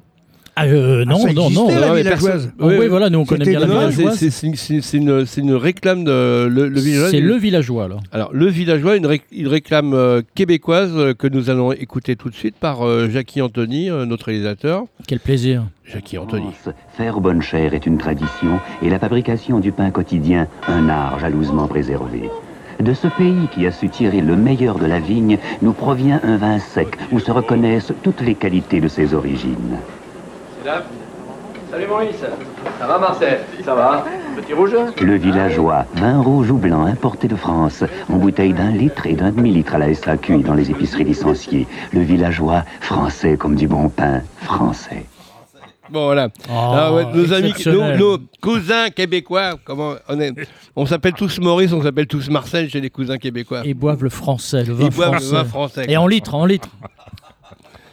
Ah, 0.56 0.66
euh, 0.66 1.04
non, 1.04 1.18
ça 1.18 1.32
non, 1.32 1.50
non. 1.50 1.66
existait, 1.66 1.80
la 1.80 1.92
Ouais, 1.92 2.02
villageoise. 2.02 2.52
Oh, 2.60 2.68
oui, 2.68 2.86
voilà, 2.86 3.10
nous 3.10 3.18
on 3.18 3.24
connaît 3.24 3.44
bien 3.44 3.58
la 3.58 3.66
Non, 3.66 3.88
villageoise. 3.88 4.18
c'est- 4.30 4.46
une, 4.46 5.24
c'est 5.26 5.40
une 5.40 5.52
réclame 5.54 6.04
de 6.04 6.46
le, 6.46 6.68
le 6.68 6.80
villageois. 6.80 7.10
C'est 7.10 7.20
le 7.20 7.34
villageois, 7.34 7.84
alors. 7.84 8.00
Alors, 8.12 8.30
le 8.32 8.46
villageois, 8.46 8.96
une, 8.96 9.06
ré- 9.06 9.22
une 9.32 9.48
réclame 9.48 9.94
euh, 9.94 10.22
québécoise 10.36 10.92
euh, 10.94 11.12
que 11.12 11.26
nous 11.26 11.50
allons 11.50 11.72
écouter 11.72 12.14
tout 12.14 12.30
de 12.30 12.34
suite 12.36 12.54
par 12.54 12.86
euh, 12.86 13.08
Jackie 13.10 13.42
Anthony, 13.42 13.90
euh, 13.90 14.06
notre 14.06 14.26
réalisateur. 14.26 14.84
Quel 15.08 15.18
plaisir. 15.18 15.64
Jackie 15.92 16.18
Anthony. 16.18 16.46
Faire 16.96 17.18
bonne 17.20 17.42
chère 17.42 17.74
est 17.74 17.84
une 17.84 17.98
tradition 17.98 18.60
et 18.80 18.88
la 18.90 19.00
fabrication 19.00 19.58
du 19.58 19.72
pain 19.72 19.90
quotidien 19.90 20.46
un 20.68 20.88
art 20.88 21.18
jalousement 21.18 21.66
préservé. 21.66 22.30
De 22.80 22.94
ce 22.94 23.08
pays 23.08 23.48
qui 23.52 23.66
a 23.66 23.72
su 23.72 23.88
tirer 23.88 24.20
le 24.20 24.36
meilleur 24.36 24.78
de 24.78 24.86
la 24.86 24.98
vigne, 25.00 25.38
nous 25.62 25.72
provient 25.72 26.20
un 26.22 26.36
vin 26.36 26.58
sec 26.60 26.88
où 27.12 27.18
se 27.18 27.30
reconnaissent 27.32 27.92
toutes 28.04 28.20
les 28.20 28.34
qualités 28.34 28.80
de 28.80 28.88
ses 28.88 29.14
origines. 29.14 29.78
Salut 30.64 31.86
Maurice, 31.86 32.24
ça 32.78 32.86
va 32.86 32.98
Marcel? 32.98 33.40
Ça 33.62 33.74
va? 33.74 34.06
Petit 34.34 34.54
rouge? 34.54 34.74
Le 34.98 35.16
villageois, 35.16 35.84
vin 35.94 36.22
rouge 36.22 36.50
ou 36.50 36.56
blanc 36.56 36.86
importé 36.86 37.28
de 37.28 37.36
France, 37.36 37.84
en 38.08 38.16
bouteille 38.16 38.54
d'un 38.54 38.70
litre 38.70 39.06
et 39.06 39.12
d'un 39.12 39.30
demi-litre 39.30 39.74
à 39.74 39.78
la 39.78 39.92
SAQ 39.92 40.38
dans 40.38 40.54
les 40.54 40.70
épiceries 40.70 41.04
licenciées. 41.04 41.66
Le 41.92 42.00
villageois, 42.00 42.64
français 42.80 43.36
comme 43.36 43.56
du 43.56 43.68
bon 43.68 43.90
pain, 43.90 44.22
français. 44.40 45.04
Bon, 45.90 46.06
voilà. 46.06 46.30
Ah 46.48 46.94
ouais, 46.94 47.04
nos 47.12 47.30
amis, 47.34 47.52
nos, 47.66 47.96
nos 47.96 48.18
cousins 48.40 48.88
québécois, 48.88 49.58
comment 49.66 49.96
on 50.08 50.18
est 50.18 50.32
On 50.76 50.86
s'appelle 50.86 51.12
tous 51.12 51.40
Maurice, 51.40 51.74
on 51.74 51.82
s'appelle 51.82 52.06
tous 52.06 52.30
Marcel 52.30 52.70
chez 52.70 52.80
les 52.80 52.88
cousins 52.88 53.18
québécois. 53.18 53.60
Ils 53.66 53.74
boivent 53.74 54.02
le 54.02 54.08
français, 54.08 54.64
le 54.64 54.72
vin 54.72 54.86
Ils 54.86 54.94
boivent 54.94 55.20
le 55.20 55.26
vin 55.26 55.44
français. 55.44 55.84
Et 55.88 55.98
en 55.98 56.06
litre, 56.06 56.34
en 56.34 56.46
litre. 56.46 56.70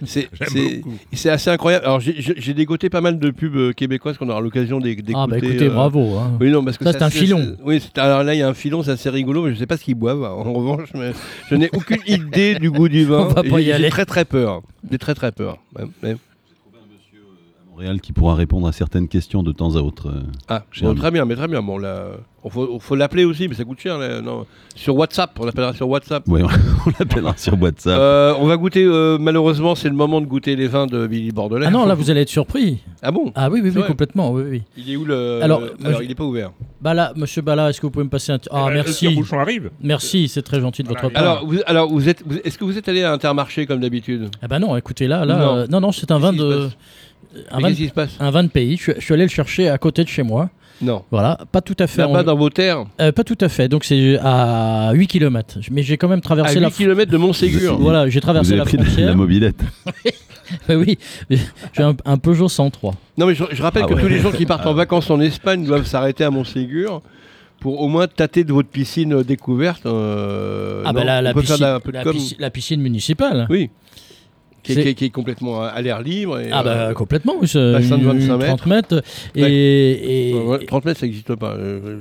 C'est 0.06 0.30
c'est- 0.48 0.82
c'est 1.14 1.30
assez 1.30 1.50
incroyable. 1.50 1.86
Alors 1.86 2.00
j'ai- 2.00 2.54
dégoté 2.54 2.90
pas 2.90 3.02
mal 3.02 3.20
de 3.20 3.30
pubs 3.30 3.56
euh, 3.56 3.72
québécoises 3.74 4.18
qu'on 4.18 4.30
aura 4.30 4.42
l'occasion 4.42 4.80
d'é- 4.80 4.96
d'écouter. 4.96 5.14
Ah, 5.16 5.28
bah, 5.28 5.38
écoutez, 5.38 5.70
bravo, 5.70 6.18
hein. 6.18 6.38
Oui, 6.40 6.50
non, 6.52 6.64
parce 6.64 6.78
que 6.78 6.84
Ça, 6.86 6.94
c'est 6.94 7.02
un 7.04 7.10
filon. 7.10 7.40
c'est- 7.58 7.64
Oui, 7.64 7.80
c'est- 7.82 7.98
alors 8.00 8.24
là, 8.24 8.34
il 8.34 8.40
y 8.40 8.42
a 8.44 8.48
un 8.50 8.54
filon, 8.54 8.84
c'est 8.84 8.92
assez 8.92 9.10
rigolo, 9.10 9.44
mais 9.44 9.54
je 9.54 9.60
sais 9.60 9.68
pas 9.68 9.78
ce 9.78 9.84
qu'ils 9.84 9.96
boivent. 9.96 10.24
En 10.24 10.54
revanche, 10.54 10.90
mais 10.94 11.12
je 11.50 11.56
n'ai 11.56 11.70
aucune 11.74 12.02
idée 12.08 12.56
du 12.56 12.70
goût 12.72 12.90
du 12.90 13.06
vin. 13.06 13.20
On 13.22 13.28
va 13.34 13.44
pas 13.44 13.62
y 13.62 13.66
j'ai- 13.66 13.74
aller. 13.74 13.84
J'ai 13.86 13.90
très 13.92 14.06
très 14.06 14.26
peur. 14.26 14.62
J'ai 14.92 14.98
très 14.98 15.14
très 15.14 15.32
peur. 15.32 15.58
Ouais, 15.78 15.86
ouais. 16.04 16.16
Montréal 17.82 18.00
qui 18.00 18.14
pourra 18.14 18.36
répondre 18.36 18.68
à 18.68 18.72
certaines 18.72 19.08
questions 19.08 19.42
de 19.42 19.52
temps 19.52 19.76
à 19.76 19.80
autre. 19.80 20.10
euh, 20.10 20.22
Ah, 20.48 20.64
bon, 20.84 20.94
très 20.94 21.10
bien, 21.10 21.26
mais 21.26 21.36
très 21.36 21.48
bien. 21.48 21.64
Bon, 21.64 21.80
là, 21.80 22.10
il 22.46 22.52
faut, 22.52 22.78
faut 22.80 22.96
l'appeler 22.96 23.26
aussi, 23.26 23.48
mais 23.48 23.56
ça 23.56 23.64
coûte 23.64 23.80
cher. 23.80 23.98
là, 23.98 24.22
non. 24.22 24.46
Sur 24.76 24.96
WhatsApp, 24.96 25.32
on 25.40 25.46
l'appellera 25.46 25.74
sur 25.74 25.90
WhatsApp. 25.90 26.28
Ouais, 26.28 26.44
on 26.86 26.92
l'appellera 27.00 27.36
sur 27.38 27.60
WhatsApp. 27.60 27.98
Euh, 27.98 28.36
on 28.40 28.46
va 28.46 28.58
goûter, 28.58 28.84
euh, 28.86 29.18
malheureusement, 29.20 29.74
c'est 29.74 29.90
le 29.90 29.96
moment 29.96 30.22
de 30.22 30.28
goûter 30.28 30.56
les 30.56 30.68
vins 30.68 30.86
de 30.86 31.08
Billy 31.08 31.32
Bordelais. 31.32 31.66
Ah 31.68 31.72
non, 31.72 31.88
là, 31.88 31.96
vous 31.96 32.12
allez 32.12 32.22
être 32.22 32.30
surpris. 32.30 32.78
Ah 33.02 33.10
bon? 33.12 33.32
Ah 33.34 33.50
oui, 33.50 33.62
oui, 33.64 33.72
oui, 33.76 33.82
complètement. 33.88 34.32
Oui, 34.32 34.44
oui. 34.48 34.62
Il 34.78 34.92
est 34.92 34.96
où 34.96 35.04
le. 35.06 35.40
Alors, 35.42 35.62
le- 35.62 35.74
il 36.04 36.08
n'est 36.08 36.14
pas 36.16 36.24
ouvert. 36.24 36.52
Bala, 36.82 37.14
monsieur 37.16 37.42
Bala, 37.42 37.70
est-ce 37.72 37.82
que 37.82 37.88
vous 37.88 37.92
pouvez 37.92 38.06
me 38.06 38.10
passer 38.12 38.32
un. 38.32 38.38
Ah, 38.52 38.66
ben, 38.66 38.70
le 38.70 38.74
merci. 38.76 39.08
tire-bouchon 39.08 39.40
arrive. 39.40 39.72
Merci, 39.82 40.28
c'est 40.28 40.42
très 40.44 40.62
gentil 40.62 40.84
de 40.84 40.88
votre 40.88 41.10
part. 41.10 41.22
Alors, 41.22 41.46
vous, 41.48 41.58
alors 41.66 41.90
vous 41.90 42.08
êtes, 42.10 42.22
vous- 42.26 42.38
est-ce 42.44 42.58
que 42.60 42.64
vous 42.64 42.78
êtes 42.78 42.88
allé 42.90 43.02
à 43.04 43.12
Intermarché 43.12 43.66
comme 43.66 43.80
d'habitude? 43.80 44.30
Ah 44.44 44.48
bah 44.48 44.60
non, 44.60 44.76
écoutez, 44.78 45.08
là, 45.08 45.26
là, 45.26 45.36
Non. 45.38 45.56
euh, 45.58 45.68
non, 45.68 45.82
non, 45.82 45.92
c'est 45.92 46.12
un 46.12 46.20
vin 46.20 46.34
de. 46.34 46.70
Un 47.52 47.58
Mais 47.58 47.62
vin, 47.64 47.68
qu'est-ce 47.70 47.80
qui 47.80 47.88
se 47.88 47.94
passe? 47.94 48.12
un 48.20 48.32
vin 48.32 48.44
de 48.44 48.50
pays. 48.50 48.78
Je, 48.78 48.82
suis- 48.84 48.94
je 48.98 49.02
suis 49.02 49.14
allé 49.14 49.24
le 49.24 49.30
chercher 49.30 49.70
à 49.70 49.78
côté 49.78 50.04
de 50.04 50.10
chez 50.10 50.24
moi. 50.24 50.50
Non. 50.82 51.04
Voilà, 51.12 51.38
pas 51.52 51.62
tout 51.62 51.76
à 51.80 51.86
fait. 51.88 52.02
Là-bas 52.02 52.22
en- 52.22 52.24
dans 52.24 52.36
vos 52.36 52.50
terres? 52.50 52.86
Euh, 53.00 53.12
pas 53.12 53.24
tout 53.24 53.38
à 53.42 53.50
fait, 53.50 53.68
donc 53.68 53.86
c'est 53.86 54.18
à 54.22 54.92
8 54.94 55.08
km. 55.08 55.60
Mais 55.70 55.84
j'ai 55.84 55.98
quand 55.98 56.08
même 56.08 56.20
À 56.20 56.22
traversé 56.22 56.56
8 56.56 56.62
la 56.62 56.72
km 56.72 57.12
de 57.12 57.18
Montségur. 57.18 57.78
Voilà, 57.80 58.10
j'ai 58.10 58.20
Vous 58.20 58.24
traversé 58.24 58.50
avez 58.54 58.58
la 58.58 58.66
pris 58.66 58.78
frontière. 58.78 59.08
la 59.10 59.16
mobilette. 59.16 59.62
Bah 60.68 60.76
oui, 60.76 60.98
j'ai 61.30 61.84
un, 61.84 61.96
un 62.04 62.18
Peugeot 62.18 62.50
103. 62.50 62.94
Non, 63.18 63.26
mais 63.28 63.36
je, 63.36 63.44
je 63.52 63.62
rappelle 63.62 63.84
Ah 63.86 63.88
que 63.90 63.94
ouais. 63.94 64.02
tous 64.02 64.08
les 64.08 64.20
gens 64.20 64.32
qui 64.32 64.46
partent 64.46 64.66
en 64.66 64.74
vacances 64.74 65.10
en 65.12 65.20
Espagne 65.22 65.64
doivent 65.66 65.86
s'arrêter 65.86 66.24
à 66.24 66.32
Montségur 66.32 67.02
pour 67.60 67.80
au 67.80 67.88
moins 67.88 68.08
tâter 68.08 68.44
de 68.44 68.52
votre 68.52 68.68
piscine 68.70 69.22
découverte. 69.22 69.86
euh, 69.86 70.82
ah 70.84 70.92
bah 70.94 71.02
non 71.06 71.22
la, 71.22 71.34
piscine, 71.34 72.36
la 72.40 72.50
piscine 72.50 72.82
municipale. 72.82 73.46
Oui. 73.52 73.70
Qui 74.74 74.80
est, 74.80 74.84
C'est- 74.84 74.84
qui 74.84 74.90
est- 74.90 74.94
qui 74.96 75.06
est 75.06 75.10
complètement 75.10 75.62
à 75.62 75.82
l'air 75.82 76.02
libre. 76.02 76.40
et, 76.40 76.50
Ah 76.52 76.64
bah 76.64 76.72
euh, 76.72 76.94
complètement, 76.94 77.34
oui, 77.42 77.48
c'est 77.48 77.72
bassin 77.74 77.98
de 77.98 78.04
une- 78.04 78.20
25 78.20 78.38
mètres. 78.38 78.48
30 78.58 78.66
mètres. 78.68 79.04
Et, 79.36 79.42
Ouais. 79.42 79.52
et- 79.52 80.34
ouais, 80.34 80.44
ouais, 80.60 80.66
30 80.66 80.86
mètres, 80.86 81.00
ça 81.00 81.06
n'existe 81.06 81.36
pas. 81.36 81.52
euh, 81.54 82.00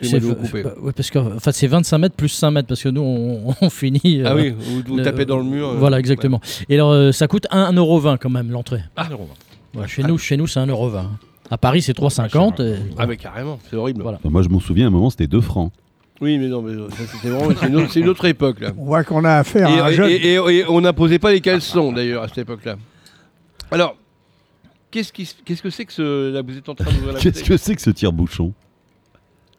je- 0.00 0.06
c'est 0.08 0.20
bah, 0.20 0.74
ouais, 0.82 0.92
parce 0.92 1.10
que 1.10 1.18
enfin, 1.18 1.52
c'est 1.52 1.66
25 1.66 1.98
mètres 1.98 2.14
plus 2.16 2.28
5 2.28 2.50
mètres 2.50 2.68
parce 2.68 2.82
que 2.82 2.88
nous 2.88 3.00
on, 3.02 3.54
on 3.60 3.70
finit. 3.70 4.22
Ah 4.24 4.32
euh, 4.32 4.36
oui, 4.36 4.54
vous, 4.58 4.82
vous 4.96 5.00
tapez 5.00 5.24
dans 5.24 5.38
le 5.38 5.44
mur. 5.44 5.68
euh, 5.70 5.74
Voilà 5.78 5.98
exactement. 5.98 6.40
Et 6.68 6.74
alors 6.74 6.90
euh, 6.92 7.12
ça 7.12 7.26
coûte 7.28 7.46
1,20€ 7.50 8.18
quand 8.18 8.30
même 8.30 8.50
l'entrée. 8.50 8.80
Ah, 8.96 9.08
Ouais, 9.74 9.88
chez 9.88 10.02
nous 10.02 10.18
chez 10.18 10.36
nous 10.36 10.46
c'est 10.46 10.60
1,20€. 10.60 11.04
À 11.50 11.58
Paris 11.58 11.82
c'est 11.82 11.94
3,50. 11.94 12.60
et- 12.60 12.76
Ah 12.98 13.06
mais 13.06 13.16
carrément, 13.16 13.58
c'est 13.70 13.76
horrible. 13.76 14.02
Voilà. 14.02 14.18
Enfin, 14.18 14.30
moi, 14.30 14.42
je 14.42 14.48
m'en 14.48 14.60
souviens, 14.60 14.86
à 14.86 14.88
un 14.88 14.90
moment, 14.90 15.10
c'était 15.10 15.26
2 15.26 15.40
francs. 15.40 15.70
Oui, 16.22 16.38
mais 16.38 16.46
non, 16.46 16.62
mais 16.62 16.72
c'était 17.12 17.28
vraiment 17.28 17.52
c'est 17.60 17.66
une, 17.66 17.76
autre- 17.76 17.90
c'est 17.92 18.00
une 18.00 18.08
autre 18.08 18.24
époque 18.24 18.60
là. 18.60 18.70
on 18.78 18.84
voit 18.84 19.02
qu'on 19.04 19.24
a 19.24 19.34
affaire 19.34 19.68
Et, 19.68 19.78
à 19.80 19.84
un 19.86 19.88
et- 19.90 19.94
jeune. 19.94 20.08
et- 20.10 20.34
et 20.58 20.64
on 20.68 20.80
n'imposait 20.80 21.18
pas 21.18 21.32
les 21.32 21.40
caleçons 21.40 21.92
d'ailleurs 21.92 22.22
à 22.22 22.28
cette 22.28 22.38
époque-là. 22.38 22.76
Alors, 23.70 23.96
qu'est-ce 24.90 25.12
qui, 25.12 25.26
se- 25.26 25.34
qu'est-ce 25.44 25.62
que 25.62 25.70
c'est 25.70 25.84
que 25.84 25.92
ce 25.92 26.32
là 26.32 26.42
vous 26.42 26.56
êtes 26.56 26.68
en 26.68 26.74
train 26.74 26.90
d'ouvrir 26.92 27.14
la 27.14 27.18
Qu'est-ce 27.20 27.42
que 27.42 27.56
c'est 27.56 27.74
que 27.74 27.82
ce 27.82 27.90
tire-bouchon? 27.90 28.52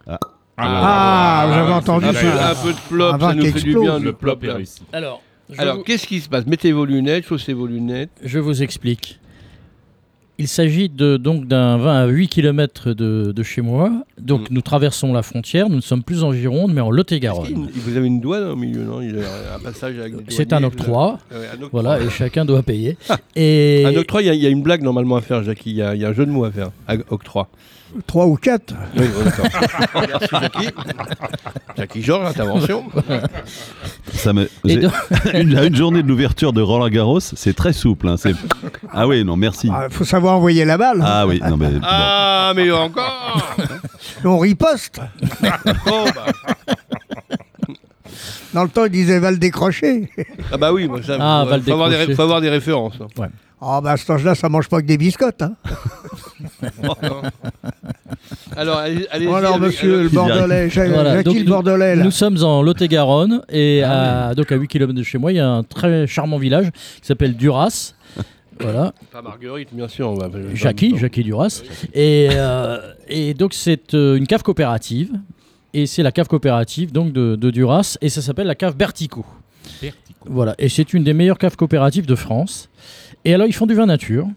Ah. 0.08 0.20
Ah, 0.58 1.46
vous 1.48 1.54
avez 1.54 1.68
ouais, 1.68 1.74
entendu 1.74 2.06
un 2.06 2.14
c'est 2.14 2.22
peu, 2.32 2.38
ça. 2.38 2.52
un 2.52 2.56
peu 2.56 2.72
de 2.74 2.78
plop, 2.90 3.20
ça 3.20 3.34
nous 3.34 3.46
fait 3.46 3.62
du 3.62 3.74
bien 3.80 3.98
Le 4.00 4.06
le 4.06 4.14
plop. 4.14 4.44
est 4.44 4.52
réussi. 4.52 4.82
Alors 4.94 5.22
Alors, 5.58 5.78
vous- 5.78 5.84
qu'est-ce 5.84 6.08
qui 6.08 6.22
se 6.22 6.30
passe? 6.30 6.46
Mettez 6.46 6.72
vos 6.72 6.86
lunettes, 6.86 7.26
chaussez 7.26 7.54
vos 7.54 7.66
lunettes. 7.68 8.12
Je 8.24 8.40
vous 8.40 8.64
explique. 8.64 9.20
Il 10.40 10.48
s'agit 10.48 10.90
de, 10.90 11.18
donc 11.18 11.48
d'un 11.48 11.78
vin 11.78 11.94
à 12.04 12.08
8 12.08 12.28
km 12.28 12.94
de, 12.94 13.32
de 13.32 13.44
chez 13.44 13.62
moi. 13.62 13.92
Donc 14.20 14.50
Mm. 14.50 14.54
nous 14.56 14.62
traversons 14.62 15.14
la 15.14 15.22
frontière. 15.22 15.70
Nous 15.70 15.76
ne 15.76 15.82
sommes 15.82 16.02
plus 16.04 16.24
en 16.24 16.34
Gironde, 16.34 16.74
mais 16.74 16.82
en 16.82 16.90
Lot-et-Garonne. 16.90 17.70
Vous 17.74 17.96
avez 17.98 18.08
une 18.08 18.20
douane 18.20 18.44
au 18.46 18.56
milieu, 18.56 18.84
non? 18.84 19.02
Il 19.02 19.16
y 19.16 19.20
a 19.22 19.56
un 19.56 19.60
passage 19.60 19.98
avec 20.00 20.14
C'est 20.30 20.52
un 20.52 20.64
octroi. 20.64 21.20
un. 21.32 21.68
Voilà, 21.72 22.02
et 22.02 22.10
chacun 22.10 22.46
doit 22.46 22.64
payer. 22.64 22.98
et 23.36 23.84
Un 23.86 23.96
octroi, 23.96 24.24
il 24.24 24.26
y 24.26 24.30
a- 24.30 24.34
il 24.34 24.42
y, 24.42 24.48
a 24.48 24.50
une 24.50 24.64
blague 24.64 24.82
normalement 24.82 25.18
à 25.18 25.22
faire, 25.22 25.44
Jackie. 25.44 25.70
Il 25.70 25.76
y, 25.78 25.82
a 25.84 25.94
il 25.94 26.02
y 26.02 26.06
a 26.06 26.10
un 26.10 26.14
jeu 26.14 26.26
de 26.26 26.32
mots 26.32 26.46
à 26.46 26.52
faire. 26.52 26.72
Octroi. 27.12 27.48
Trois 28.08 28.26
ou 28.26 28.36
quatre. 28.36 28.74
Oui, 28.98 29.06
oui, 29.18 29.24
d'accord. 29.26 29.46
Merci 30.08 30.28
Jackie. 30.42 30.70
Jackie 31.78 32.02
Georges, 32.04 32.28
intervention. 32.28 32.84
Ça 34.14 34.34
me... 34.34 34.44
Et 34.44 34.50
j'ai- 34.66 34.76
donc- 34.78 34.92
une, 35.34 35.58
à 35.58 35.64
une 35.66 35.76
journée 35.76 36.02
de 36.04 36.08
l'ouverture 36.08 36.54
de 36.54 36.62
Roland 36.62 36.90
Garros, 36.90 37.20
c'est 37.20 37.56
très 37.56 37.74
souple. 37.74 38.08
hein, 38.08 38.16
c'est- 38.18 38.36
Ah 38.92 39.08
oui, 39.08 39.24
non, 39.24 39.36
merci. 39.38 39.68
Il 39.90 39.94
faut 39.94 40.06
savoir 40.06 40.36
envoyer 40.38 40.66
la 40.66 40.78
balle. 40.78 41.02
Ah 41.04 41.26
oui, 41.28 41.42
non, 41.48 41.58
mais 41.58 41.70
bon. 41.70 41.80
Ah, 41.84 42.54
mais 42.56 42.72
encore 42.72 43.56
On 44.26 44.38
riposte. 44.40 45.00
Bon, 45.86 46.06
bah. 46.16 46.76
Dans 48.54 48.64
le 48.64 48.70
temps, 48.70 48.86
ils 48.86 48.92
disaient 48.92 49.20
va 49.20 49.32
le 49.32 49.38
décrocher. 49.38 50.10
Ah 50.52 50.58
bah 50.58 50.72
oui, 50.74 50.88
moi, 50.88 51.02
ça, 51.02 51.18
Ah, 51.20 51.42
faut, 51.44 51.50
va 51.50 51.58
le 51.58 51.64
faut 51.64 51.72
avoir 51.72 51.90
des, 51.90 51.96
ré- 51.96 52.00
décrocher. 52.02 52.16
faut 52.16 52.22
avoir 52.24 52.42
des 52.42 52.50
références. 52.50 52.94
hein. 53.02 53.28
Ah 53.66 53.80
bah 53.82 53.92
à 53.92 53.98
cet 53.98 54.10
âge-là, 54.10 54.36
ça 54.36 54.50
mange 54.50 54.68
pas 54.68 54.82
que 54.82 54.86
des 54.88 54.98
biscottes. 54.98 55.42
Hein. 55.42 55.54
Alors, 58.56 58.78
allez, 58.78 59.08
allez 59.12 59.28
Alors, 59.28 59.60
monsieur 59.60 60.04
le 60.04 60.10
Bordelais, 60.10 60.68
Voilà, 60.68 61.24
donc 61.24 61.36
le 61.36 61.44
nous- 61.44 61.50
Bordelais, 61.50 61.96
là. 61.96 62.04
Nous 62.04 62.12
sommes 62.12 62.38
en 62.44 62.62
Lot-et-Garonne 62.62 63.42
et 63.50 63.82
Ah 63.84 64.28
à, 64.30 64.36
donc 64.36 64.52
à 64.52 64.56
8 64.56 64.68
km 64.68 64.94
de 64.94 65.04
chez 65.04 65.18
moi, 65.18 65.32
il 65.32 65.36
y 65.36 65.40
a 65.40 65.48
un 65.50 65.64
très 65.64 66.08
charmant 66.08 66.38
village 66.38 66.72
qui 67.02 67.08
s'appelle 67.08 67.36
Duras. 67.36 67.94
Voilà, 68.60 68.94
Pas 69.12 69.22
Marguerite, 69.22 69.70
bien 69.74 69.88
sûr. 69.88 70.10
on 70.10 70.14
va- 70.16 70.30
Jackie, 70.54 70.96
Jackie 70.98 71.24
Duras. 71.24 71.64
Et, 71.94 72.28
euh, 72.32 72.78
et 73.08 73.34
donc 73.34 73.54
c'est 73.54 73.94
euh, 73.96 74.16
une 74.16 74.28
cave 74.28 74.44
coopérative. 74.44 75.10
Et 75.74 75.88
c'est 75.88 76.04
la 76.04 76.12
cave 76.12 76.28
coopérative 76.28 76.92
donc 76.92 77.14
de, 77.14 77.36
de 77.36 77.50
Duras 77.52 77.98
et 78.02 78.10
ça 78.10 78.22
s'appelle 78.22 78.48
la 78.48 78.56
cave 78.56 78.76
Bertico. 78.76 79.26
Voilà, 80.26 80.56
et 80.58 80.70
c'est 80.70 80.94
une 80.94 81.04
des 81.04 81.14
meilleures 81.14 81.38
caves 81.38 81.56
coopératives 81.56 82.06
de 82.06 82.16
France. 82.16 82.70
Et 83.26 83.34
alors 83.34 83.48
ils 83.48 83.54
font 83.54 83.66
du 83.66 83.74
vin 83.74 83.86
nature. 83.86 84.28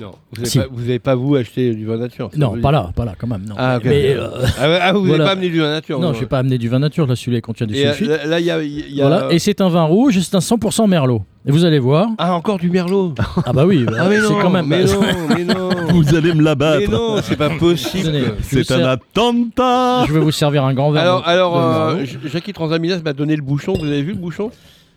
Non, 0.00 0.12
vous 0.32 0.36
n'avez 0.36 0.48
Si. 0.48 0.58
pas, 0.58 0.66
vous 0.70 0.82
avez 0.82 0.98
pas, 0.98 1.14
vous 1.14 1.34
acheté 1.34 1.74
du 1.74 1.84
vin 1.86 1.96
nature 1.96 2.30
Non, 2.36 2.58
pas 2.60 2.70
là, 2.70 2.90
pas 2.94 3.04
là, 3.04 3.14
quand 3.18 3.26
même. 3.26 3.42
Non. 3.48 3.54
Ah, 3.58 3.76
ok. 3.78 3.84
Mais, 3.84 4.14
euh, 4.14 4.28
Ah 4.58 4.78
ah, 4.82 4.92
vous 4.92 4.98
n'avez 5.00 5.08
voilà. 5.08 5.24
pas 5.24 5.30
amené 5.32 5.48
du 5.48 5.58
vin 5.60 5.70
nature 5.70 5.98
Non, 6.00 6.12
je 6.12 6.20
n'ai 6.20 6.26
pas 6.26 6.38
amené 6.38 6.58
du 6.58 6.68
vin 6.68 6.78
nature. 6.78 7.06
Là, 7.06 7.16
celui-là 7.16 7.40
contient 7.40 7.66
du 7.66 7.74
euh, 7.76 7.92
sulfite. 7.92 8.24
là, 8.26 8.40
y 8.40 8.50
a. 8.50 8.62
il 8.62 8.94
y 8.94 9.00
a- 9.02 9.08
Voilà. 9.08 9.32
Et 9.32 9.38
c'est 9.38 9.60
un 9.60 9.68
vin 9.68 9.82
rouge 9.84 10.18
c'est 10.20 10.34
un 10.34 10.40
100% 10.40 10.86
merlot. 10.88 11.22
Et 11.46 11.50
vous 11.50 11.64
allez 11.64 11.78
voir. 11.78 12.08
Ah, 12.18 12.34
encore 12.34 12.58
du 12.58 12.68
merlot 12.70 13.14
Ah 13.46 13.52
bah 13.52 13.64
oui, 13.64 13.86
Ah, 13.98 14.06
mais 14.08 14.16
c'est 14.20 14.28
non, 14.28 14.38
quand 14.40 14.50
même. 14.50 14.66
Mais 14.66 14.84
non, 14.84 15.00
mais 15.36 15.44
non 15.44 15.70
Vous 15.90 16.14
allez 16.14 16.34
me 16.34 16.42
l'abattre. 16.42 16.80
Mais 16.80 16.86
non, 16.88 17.16
c'est 17.22 17.36
pas 17.36 17.50
possible 17.50 18.12
C'est 18.42 18.70
un 18.72 18.84
attentat. 18.84 20.04
Je 20.06 20.12
vais 20.12 20.20
vous 20.20 20.30
servir 20.32 20.64
un 20.64 20.74
grand 20.74 20.90
verre. 20.90 21.02
Alors, 21.02 21.22
de- 21.22 21.26
alors 21.28 21.58
euh, 21.58 22.04
Jackie 22.26 22.52
Transaminas 22.52 23.00
m'a 23.04 23.12
donné 23.12 23.34
le 23.36 23.42
bouchon. 23.42 23.72
Vous 23.78 23.86
avez 23.86 24.02
vu 24.02 24.12
le 24.12 24.18
bouchon? 24.18 24.50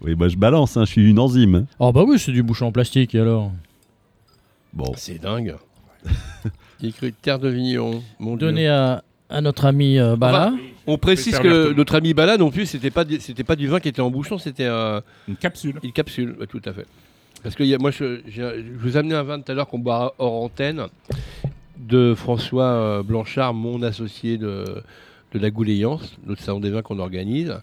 Oui, 0.04 0.16
bah 0.16 0.28
je 0.30 0.36
balance, 0.36 0.78
hein, 0.78 0.84
je 0.86 0.92
suis 0.92 1.08
une 1.10 1.20
enzyme. 1.20 1.66
Oh 1.80 1.92
bah 1.92 2.04
oui, 2.08 2.18
c'est 2.18 2.32
du 2.32 2.42
bouchon 2.44 2.66
en 2.68 2.72
plastique 2.72 3.14
et 3.16 3.20
alors? 3.20 3.52
Bon. 4.74 4.92
C'est 4.96 5.20
dingue. 5.20 5.56
Il 6.82 6.90
écrit 6.90 7.14
Terre 7.14 7.40
de 7.40 7.50
Vigneron. 7.50 8.02
Mon. 8.20 8.36
Donné 8.38 8.68
à, 8.68 9.04
à 9.30 9.42
notre 9.42 9.66
ami 9.66 10.00
euh, 10.00 10.16
Bala. 10.16 10.48
Enfin, 10.54 10.58
on 10.88 10.98
précise 10.98 11.38
que 11.40 11.74
notre 11.74 11.96
ami 11.96 12.14
Bala 12.14 12.38
non 12.38 12.50
plus, 12.50 12.66
c'était 12.66 12.90
pas, 12.90 13.04
du- 13.04 13.20
c'était 13.20 13.44
pas 13.44 13.56
du 13.56 13.68
vin 13.68 13.80
qui 13.80 13.88
était 13.90 14.02
en 14.02 14.10
bouchon, 14.10 14.38
c'était 14.38 14.66
euh, 14.66 15.00
Une 15.28 15.36
capsule. 15.36 15.76
une 15.84 15.92
capsule, 15.92 16.36
ouais, 16.40 16.48
tout 16.48 16.62
à 16.66 16.74
fait. 16.74 16.86
Parce 17.44 17.56
que 17.56 17.64
il 17.64 17.70
y 17.70 17.76
a- 17.76 17.78
moi, 17.78 17.92
je, 17.92 18.22
j'ai- 18.28 18.64
je 18.64 18.78
vous 18.80 18.96
ai 18.98 19.00
amené 19.00 19.14
un 19.16 19.24
vin 19.24 19.40
tout 19.40 19.52
à 19.52 19.56
l'heure 19.56 19.68
qu'on 19.68 19.80
boira 19.80 20.14
hors 20.18 20.34
antenne 20.44 20.88
de 21.78 22.14
François 22.16 22.64
euh, 22.66 23.04
Blanchard, 23.04 23.54
mon 23.54 23.84
associé 23.84 24.38
de, 24.38 24.66
de 25.34 25.40
la 25.40 25.50
Gouléance, 25.52 26.16
notre 26.26 26.42
salon 26.42 26.60
des 26.60 26.70
vins 26.72 26.82
qu'on 26.82 27.00
organise. 27.00 27.56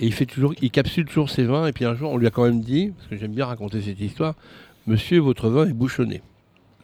Et 0.00 0.06
il 0.06 0.12
fait 0.12 0.26
toujours, 0.26 0.52
il 0.60 0.70
capsule 0.70 1.06
toujours 1.06 1.30
ses 1.30 1.44
vins. 1.44 1.66
Et 1.66 1.72
puis 1.72 1.86
un 1.86 1.94
jour, 1.94 2.10
on 2.12 2.18
lui 2.18 2.26
a 2.26 2.30
quand 2.30 2.44
même 2.44 2.60
dit, 2.60 2.92
parce 2.96 3.08
que 3.08 3.16
j'aime 3.16 3.32
bien 3.32 3.46
raconter 3.46 3.80
cette 3.80 4.00
histoire, 4.00 4.34
Monsieur, 4.86 5.18
votre 5.18 5.48
vin 5.48 5.66
est 5.66 5.72
bouchonné. 5.72 6.20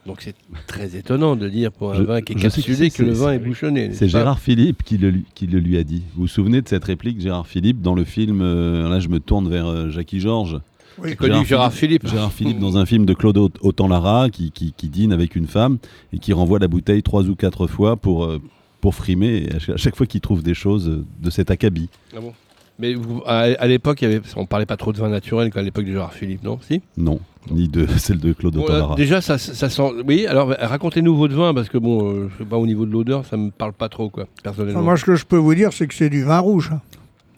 Donc 0.06 0.20
c'est 0.20 0.34
très 0.66 0.96
étonnant 0.96 1.36
de 1.36 1.48
dire 1.48 1.70
pour 1.70 1.92
un 1.92 1.96
Je- 1.96 2.02
vin 2.02 2.20
qui 2.22 2.32
est 2.32 2.36
capsulé 2.36 2.90
que 2.90 3.02
le 3.04 3.14
c'est- 3.14 3.20
vin 3.20 3.32
est 3.32 3.38
bouchonné. 3.38 3.90
C'est 3.92 4.08
Gérard 4.08 4.40
Philippe 4.40 4.82
qui 4.82 4.98
le, 4.98 5.10
lui- 5.10 5.24
qui 5.34 5.46
le 5.46 5.60
lui 5.60 5.76
a 5.76 5.84
dit. 5.84 6.02
Vous 6.14 6.22
vous 6.22 6.28
souvenez 6.28 6.60
de 6.60 6.68
cette 6.68 6.84
réplique, 6.84 7.20
Gérard 7.20 7.46
Philippe, 7.46 7.80
dans 7.82 7.94
le 7.94 8.02
film 8.04 8.40
euh, 8.42 8.88
Là, 8.88 8.98
je 8.98 9.08
me 9.08 9.20
tourne 9.20 9.48
vers 9.48 9.66
euh, 9.66 9.90
Jackie 9.90 10.18
Georges. 10.18 10.58
Oui. 10.98 11.14
Connu 11.16 11.46
Gérard 11.46 11.72
Philippe. 11.72 12.06
Gérard 12.08 12.32
Philippe 12.32 12.58
dans 12.60 12.76
un 12.76 12.84
film 12.84 13.06
de 13.06 13.14
Claude 13.14 13.38
Aut- 13.38 13.50
Autant-Lara 13.60 14.28
qui, 14.28 14.50
qui, 14.50 14.74
qui 14.76 14.88
dîne 14.88 15.12
avec 15.12 15.36
une 15.36 15.46
femme 15.46 15.78
et 16.12 16.18
qui 16.18 16.32
renvoie 16.32 16.58
la 16.58 16.68
bouteille 16.68 17.02
trois 17.04 17.22
ou 17.28 17.34
quatre 17.36 17.66
fois 17.68 17.96
pour, 17.96 18.24
euh, 18.24 18.40
pour 18.80 18.94
frimer 18.96 19.48
à 19.54 19.76
chaque, 19.76 19.94
fois 19.96 20.06
qu'il 20.06 20.20
trouve 20.20 20.42
des 20.42 20.54
choses 20.54 21.04
de 21.20 21.30
cet 21.30 21.50
acabit. 21.52 21.88
Ah 22.16 22.20
bon? 22.20 22.32
Mais 22.82 22.94
vous- 22.94 23.22
à, 23.26 23.38
à 23.58 23.66
l'époque, 23.68 24.02
il 24.02 24.10
y 24.10 24.14
avait, 24.14 24.20
on 24.36 24.44
parlait 24.44 24.66
pas 24.66 24.76
trop 24.76 24.92
de 24.92 24.98
vin 24.98 25.08
naturel 25.08 25.50
qu'à 25.52 25.62
l'époque 25.62 25.84
de 25.84 25.92
Gérard 25.92 26.12
Philippe, 26.12 26.42
non 26.42 26.58
Si? 26.68 26.82
Non, 26.96 27.20
ni 27.50 27.68
de 27.68 27.86
celle 27.96 28.18
de 28.18 28.32
Claude 28.32 28.54
Bon, 28.56 28.66
là. 28.66 28.94
Déjà, 28.96 29.20
ça, 29.20 29.38
ça 29.38 29.70
sent. 29.70 29.82
Oui, 30.06 30.26
alors 30.26 30.48
racontez-nous 30.58 31.16
votre 31.16 31.34
vin, 31.34 31.54
parce 31.54 31.68
que 31.68 31.78
bon, 31.78 32.10
euh, 32.12 32.28
je 32.32 32.38
sais 32.42 32.48
pas, 32.48 32.56
au 32.56 32.66
niveau 32.66 32.84
de 32.84 32.90
l'odeur, 32.90 33.24
ça 33.24 33.36
me 33.36 33.50
parle 33.50 33.72
pas 33.72 33.88
trop, 33.88 34.10
quoi, 34.10 34.26
personnellement. 34.42 34.82
Moi, 34.82 34.96
ce 34.96 35.04
que 35.04 35.14
je 35.14 35.24
peux 35.24 35.36
vous 35.36 35.54
dire, 35.54 35.72
c'est 35.72 35.86
que 35.86 35.94
c'est 35.94 36.10
du 36.10 36.24
vin 36.24 36.40
rouge. 36.40 36.72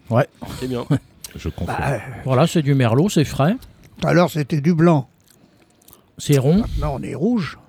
Ouais. 0.09 0.27
C'est 0.59 0.67
bien. 0.67 0.83
Je 1.37 1.49
comprends. 1.49 1.77
Bah, 1.77 1.99
Voilà, 2.23 2.47
c'est 2.47 2.61
du 2.61 2.73
merlot, 2.75 3.09
c'est 3.09 3.25
frais, 3.25 3.55
l'heure, 4.03 4.29
c'était 4.31 4.61
du 4.61 4.73
blanc. 4.73 5.07
c'est 6.17 6.37
rond. 6.37 6.59
Maintenant, 6.61 6.95
on 6.99 7.03
est 7.03 7.13
rouge. 7.13 7.59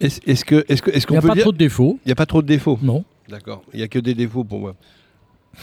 Est-ce 0.00 0.20
est-ce 0.26 0.44
que, 0.44 0.64
est-ce 0.68 0.82
que, 0.82 0.90
est-ce 0.90 1.04
Il 1.04 1.06
qu'on 1.06 1.14
n'y 1.14 1.18
a 1.18 1.22
peut 1.22 1.28
pas 1.28 1.34
dire 1.34 1.44
trop 1.44 1.52
de 1.52 1.56
défauts. 1.56 1.98
Il 2.04 2.08
n'y 2.08 2.12
a 2.12 2.16
pas 2.16 2.26
trop 2.26 2.42
de 2.42 2.46
défauts? 2.48 2.78
Non. 2.82 3.04
D'accord. 3.28 3.62
Il 3.72 3.78
y 3.80 3.82
a 3.84 3.88
que 3.88 4.00
des 4.00 4.14
défauts 4.14 4.42
pour 4.44 4.58
moi. 4.60 4.74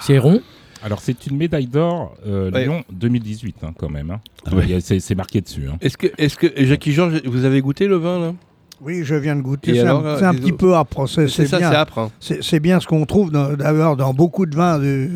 C'est 0.00 0.18
rond. 0.18 0.40
Alors, 0.84 1.00
c'est 1.00 1.26
une 1.26 1.36
médaille 1.36 1.66
d'or 1.68 2.14
euh, 2.26 2.50
Ouais. 2.50 2.64
Lyon 2.64 2.82
2018, 2.92 3.56
hein, 3.62 3.72
quand 3.78 3.88
même. 3.88 4.10
hein. 4.10 4.20
Ah 4.46 4.54
ouais. 4.56 4.80
C'est 4.80 4.98
c'est 4.98 5.14
marqué 5.14 5.40
dessus. 5.40 5.66
hein. 5.72 5.76
Est-ce 5.80 5.96
que, 5.96 6.08
est-ce 6.18 6.36
que 6.36 6.46
Jackie 6.64 6.92
Georges, 6.92 7.22
vous 7.24 7.44
avez 7.44 7.60
goûté 7.60 7.86
le 7.86 7.96
vin 7.96 8.18
là? 8.18 8.34
Oui, 8.80 9.02
je 9.04 9.14
viens 9.14 9.36
de 9.36 9.42
goûter. 9.42 9.74
C'est 9.74 9.80
alors, 9.80 10.04
un, 10.04 10.08
euh, 10.10 10.18
c'est 10.18 10.24
un 10.24 10.32
les 10.32 10.38
petit 10.40 10.48
autres 10.50 10.56
peu 10.58 10.74
âpre. 10.74 11.06
C'est 11.06 11.28
C'est 11.28 11.42
c'est 11.42 11.46
ça, 11.46 11.58
bien. 11.58 11.70
c'est 11.70 11.76
âpre. 11.76 11.98
hein. 11.98 12.10
C'est 12.18 12.42
c'est 12.42 12.58
bien 12.58 12.80
ce 12.80 12.88
qu'on 12.88 13.04
trouve 13.06 13.30
dans- 13.30 13.52
d'ailleurs 13.54 13.96
dans 13.96 14.12
beaucoup 14.12 14.44
de 14.44 14.56
vins 14.56 14.80
du, 14.80 15.08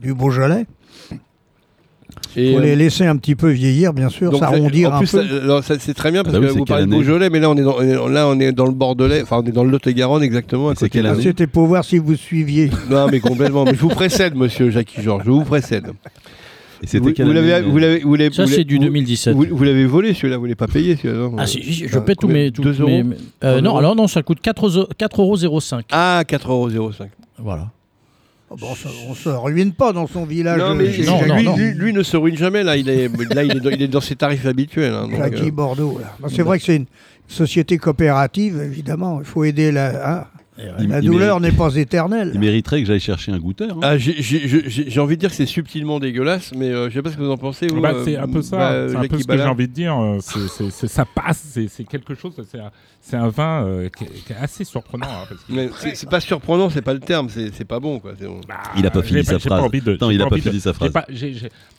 du 0.00 0.14
Beaujolais. 0.14 0.66
Il 2.36 2.42
Et, 2.44 2.52
faut 2.52 2.58
euh, 2.58 2.62
les 2.62 2.76
laisser 2.76 3.06
un 3.06 3.16
petit 3.16 3.34
peu 3.34 3.48
vieillir, 3.50 3.92
bien 3.94 4.08
sûr, 4.10 4.30
donc, 4.30 4.40
s'arrondir 4.40 4.92
en 4.92 4.96
un 4.96 4.98
plus, 4.98 5.10
peu. 5.12 5.62
ça, 5.62 5.74
c'est 5.78 5.94
très 5.94 6.10
bien 6.12 6.20
Ah 6.20 6.24
parce 6.24 6.34
bah 6.36 6.40
oui, 6.42 6.52
que 6.52 6.58
vous 6.58 6.64
parlez 6.64 6.84
de 6.86 6.90
Beaujolais, 6.90 7.30
mais 7.30 7.40
là 7.40 7.48
on 7.50 7.56
est 7.56 7.62
dans, 7.62 7.78
là 8.08 8.28
on 8.28 8.38
est 8.38 8.52
dans 8.52 8.66
le 8.66 8.72
Bordelais, 8.72 9.22
enfin 9.22 9.40
on 9.42 9.46
est 9.46 9.52
dans 9.52 9.64
le 9.64 9.70
Lot-et-Garonne 9.70 10.22
exactement. 10.22 10.72
C'était 10.74 11.46
pour 11.46 11.66
voir 11.66 11.84
si 11.84 11.98
vous 11.98 12.14
suiviez. 12.14 12.70
Non, 12.90 13.06
mais 13.10 13.20
complètement. 13.20 13.64
Mais 13.64 13.74
je 13.74 13.80
vous 13.80 13.88
précède, 13.88 14.34
monsieur 14.36 14.70
Jackie 14.70 15.02
Georges. 15.02 15.22
Je 15.24 15.30
vous 15.30 15.44
précède. 15.44 15.86
Et 16.82 16.86
c'était 16.86 17.22
Vous, 17.24 17.32
l'avez, 17.32 17.54
année, 17.54 17.66
vous 17.66 17.78
l'avez, 17.78 17.98
vous 18.00 18.14
l'avez- 18.16 18.34
Ça, 18.34 18.46
c'est 18.46 18.64
du 18.64 18.76
vous- 18.76 18.84
2017. 18.84 19.34
Vous, 19.34 19.46
vous 19.50 19.64
l'avez 19.64 19.86
volé 19.86 20.12
celui-là, 20.12 20.36
vous 20.36 20.44
l'avez 20.44 20.54
pas 20.56 20.66
payé 20.66 20.94
celui-là. 20.96 21.14
non 21.20 21.32
Ah 21.38 21.46
si, 21.46 21.62
si, 21.62 21.88
je 21.88 21.96
Ah, 21.96 22.00
paie 22.02 22.14
tous 22.14 22.28
mes... 22.28 22.52
tous 22.52 22.60
2 22.62 22.72
mes- 22.72 22.78
euros 22.80 23.02
euh, 23.44 23.60
non, 23.62 23.76
alors 23.78 23.96
non, 23.96 24.06
ça 24.08 24.22
coûte 24.22 24.38
4,05 24.44 25.44
euros. 25.46 25.60
Ah, 25.90 26.22
4,05€. 26.28 27.06
Voilà. 27.38 27.70
Oh, 28.48 28.54
bon, 28.56 28.68
on 29.08 29.14
se 29.14 29.28
ruine 29.28 29.72
pas 29.72 29.92
dans 29.92 30.06
son 30.06 30.24
village. 30.24 30.58
Non, 30.60 30.70
de- 30.70 30.74
mais 30.78 30.92
chez 30.92 31.04
non, 31.04 31.20
lui, 31.20 31.28
non, 31.28 31.34
Jackie- 31.34 31.44
non. 31.46 31.56
Lui, 31.56 31.70
lui 31.74 31.92
ne 31.92 32.02
se 32.04 32.16
ruine 32.16 32.36
jamais. 32.36 32.62
Là, 32.62 32.76
il 32.76 32.88
est, 32.88 33.08
là, 33.34 33.42
il 33.42 33.56
est, 33.56 33.60
dans, 33.60 33.70
il 33.70 33.82
est 33.82 33.88
dans 33.88 34.00
ses 34.00 34.14
tarifs 34.14 34.46
habituels. 34.46 34.92
hein, 34.94 35.08
donc, 35.08 35.18
euh, 35.20 35.50
Bordeaux. 35.50 36.00
Bah, 36.20 36.28
c'est 36.30 36.42
vrai 36.42 36.58
que 36.58 36.64
c'est 36.64 36.76
une 36.76 36.86
société 37.26 37.76
coopérative, 37.76 38.60
évidemment. 38.62 39.18
Il 39.20 39.26
faut 39.26 39.42
aider 39.42 39.72
la. 39.72 40.18
hein. 40.20 40.24
Il- 40.58 40.88
La 40.88 41.00
douleur 41.00 41.40
n'est 41.40 41.52
pas 41.52 41.74
éternelle. 41.76 42.30
Il 42.34 42.40
mériterait 42.40 42.80
que 42.80 42.86
j'aille 42.86 43.00
chercher 43.00 43.32
un 43.32 43.38
goûteur. 43.38 43.76
hein. 43.76 43.80
ah, 43.82 43.98
j'ai, 43.98 44.14
j'ai- 44.22 44.48
j'ai- 44.48 44.90
j'ai 44.90 45.00
envie 45.00 45.16
de 45.16 45.20
dire 45.20 45.30
que 45.30 45.36
c'est 45.36 45.46
subtilement 45.46 45.98
dégueulasse, 46.00 46.52
mais 46.56 46.70
euh, 46.70 46.88
je 46.88 46.94
sais 46.94 47.02
pas 47.02 47.10
ce 47.10 47.16
que 47.16 47.22
vous 47.22 47.30
en 47.30 47.36
pensez. 47.36 47.66
Bah, 47.66 47.92
euh, 47.94 48.02
c'est 48.04 48.16
un 48.16 48.26
peu 48.28 48.42
ça, 48.42 48.56
bah, 48.56 48.88
c'est 48.88 48.96
un 48.96 49.00
peu 49.08 49.18
ce 49.18 49.26
que 49.26 49.36
j'ai 49.36 49.42
envie 49.44 49.68
de 49.68 49.72
dire. 49.72 49.98
euh, 49.98 50.18
c'est- 50.20 50.48
c'est- 50.48 50.70
c'est- 50.70 50.88
ça 50.88 51.04
passe, 51.04 51.58
c'est 51.68 51.84
quelque 51.84 52.14
chose, 52.14 52.32
c'est 53.00 53.16
un, 53.16 53.28
vin 53.28 53.64
euh, 53.66 53.88
qui, 53.88 54.04
est, 54.04 54.08
qui 54.26 54.32
est 54.32 54.36
assez 54.40 54.64
surprenant. 54.64 55.06
hein, 55.06 55.34
c'est, 55.94 56.08
pas 56.08 56.20
surprenant, 56.20 56.70
c'est 56.70 56.82
pas 56.82 56.94
le 56.94 57.00
terme, 57.00 57.28
c'est, 57.28 57.52
c'est 57.54 57.64
pas 57.64 57.78
bon. 57.80 57.98
Quoi. 58.00 58.12
Bah, 58.48 58.54
Il 58.76 58.86
a 58.86 58.90
pas 58.90 59.02
fini 59.02 59.20
sa 59.24 59.38
phrase. 59.48 59.60
il 60.10 60.20
a 60.22 60.24
pas 60.30 60.36
fini 60.50 60.60
sa 60.60 60.72
phrase. 60.72 60.92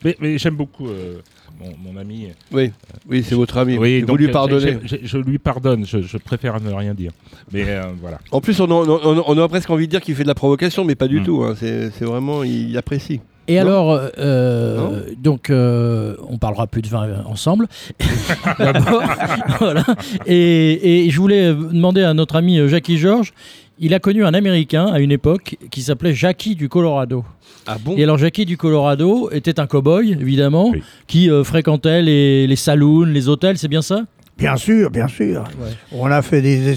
mais 0.04 0.16
mais 0.20 0.38
j'aime 0.38 0.54
beaucoup 0.56 0.88
euh, 0.88 1.18
mon, 1.60 1.92
mon 1.92 2.00
ami. 2.00 2.28
Oui, 2.52 2.70
oui, 3.08 3.22
c'est 3.26 3.34
votre 3.34 3.56
ami. 3.58 3.76
Oui, 3.78 4.02
vous 4.02 4.16
lui 4.16 4.28
euh, 4.28 4.32
pardonnez. 4.32 4.78
Je 5.02 5.18
lui 5.18 5.38
pardonne, 5.38 5.84
je, 5.86 6.00
je 6.02 6.16
préfère 6.18 6.60
ne 6.60 6.70
rien 6.72 6.94
dire. 6.94 7.12
Mais 7.52 7.64
euh, 7.66 7.82
voilà. 8.00 8.18
En 8.30 8.40
plus, 8.40 8.60
on, 8.60 8.66
a- 8.70 8.74
on, 8.74 9.18
a- 9.18 9.24
on 9.26 9.38
a 9.38 9.48
presque 9.48 9.70
envie 9.70 9.86
de 9.86 9.90
dire 9.90 10.00
qu'il 10.00 10.14
fait 10.14 10.22
de 10.22 10.28
la 10.28 10.34
provocation, 10.34 10.84
mais 10.84 10.94
pas 10.94 11.08
du 11.08 11.20
Mm. 11.20 11.24
tout. 11.24 11.42
hein. 11.42 11.54
C'est, 11.58 11.90
vraiment, 12.04 12.42
il 12.44 12.76
apprécie. 12.76 13.20
Et 13.50 13.54
Non 13.56 13.60
alors, 13.62 14.00
euh, 14.18 15.00
donc, 15.16 15.48
euh, 15.48 16.16
on 16.28 16.36
parlera 16.36 16.66
plus 16.66 16.82
de 16.82 16.88
vin 16.88 17.04
euh, 17.08 17.16
ensemble. 17.24 17.66
D'abord, 18.58 19.02
voilà. 19.58 19.84
Et, 20.26 21.06
et 21.06 21.10
je 21.10 21.18
voulais 21.18 21.48
demander 21.54 22.02
à 22.02 22.12
notre 22.14 22.36
ami 22.36 22.58
euh, 22.58 22.68
Jackie 22.68 22.98
Georges, 22.98 23.32
il 23.80 23.94
a 23.94 23.98
connu 23.98 24.24
un 24.24 24.34
Américain 24.34 24.86
à 24.86 25.00
une 25.00 25.12
époque 25.12 25.56
qui 25.70 25.82
s'appelait 25.82 26.14
Jackie 26.14 26.54
du 26.54 26.68
Colorado. 26.68 27.24
Ah 27.66 27.76
bon? 27.82 27.94
Et 27.96 28.02
alors 28.04 28.18
Jackie 28.18 28.44
du 28.46 28.56
Colorado 28.56 29.30
était 29.30 29.60
un 29.60 29.66
cow-boy, 29.66 30.12
évidemment, 30.20 30.70
Oui. 30.70 30.82
qui 31.06 31.30
euh, 31.30 31.44
fréquentait 31.44 32.02
les, 32.02 32.46
les 32.46 32.56
saloons, 32.56 33.04
les 33.04 33.28
hôtels, 33.28 33.58
c'est 33.58 33.68
bien 33.68 33.82
ça? 33.82 34.02
Bien 34.36 34.56
sûr, 34.56 34.90
bien 34.90 35.08
sûr. 35.08 35.42
Ouais. 35.60 35.70
On 35.92 36.06
a 36.10 36.22
fait 36.22 36.40
des, 36.40 36.76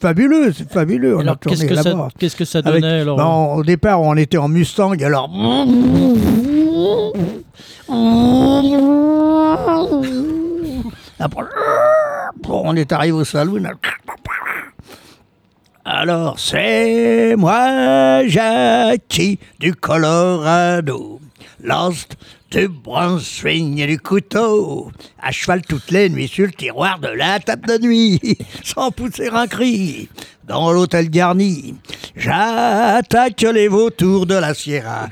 fabuleux, 0.00 0.52
c'est 0.52 0.70
fabuleux. 0.70 1.16
On 1.16 1.20
a 1.20 1.22
Alors 1.22 1.38
qu'est-ce 1.40 1.64
que, 1.64 1.74
ça, 1.74 2.08
qu'est-ce 2.18 2.36
que 2.36 2.44
ça 2.44 2.60
Avec- 2.64 2.82
donnait 2.82 3.00
alors? 3.00 3.18
Non, 3.18 3.54
au 3.54 3.64
départ, 3.64 4.00
on 4.00 4.16
était 4.16 4.38
en 4.38 4.48
Mustang, 4.48 4.92
alors. 5.02 5.28
Après, 11.18 11.44
bon, 12.42 12.62
on 12.64 12.74
est 12.76 12.92
arrivé 12.92 13.12
au 13.12 13.24
saloon. 13.24 13.62
Alors, 15.86 16.38
c'est 16.40 17.36
moi, 17.36 18.26
Jackie, 18.26 19.38
du 19.60 19.74
Colorado. 19.74 21.20
Lost 21.62 22.16
du 22.50 22.68
bronze-swing 22.68 23.80
et 23.80 23.86
du 23.86 23.98
couteau. 23.98 24.90
À 25.20 25.30
cheval 25.30 25.60
toutes 25.60 25.90
les 25.90 26.08
nuits 26.08 26.28
sur 26.28 26.46
le 26.46 26.52
tiroir 26.52 26.98
de 27.00 27.08
la 27.08 27.38
table 27.38 27.66
de 27.66 27.86
nuit. 27.86 28.38
Sans 28.64 28.90
pousser 28.92 29.28
un 29.28 29.46
cri. 29.46 30.08
Dans 30.44 30.72
l'hôtel 30.72 31.10
garni. 31.10 31.74
J'attaque 32.16 33.42
les 33.42 33.68
vautours 33.68 34.24
de 34.24 34.36
la 34.36 34.54
Sierra. 34.54 35.10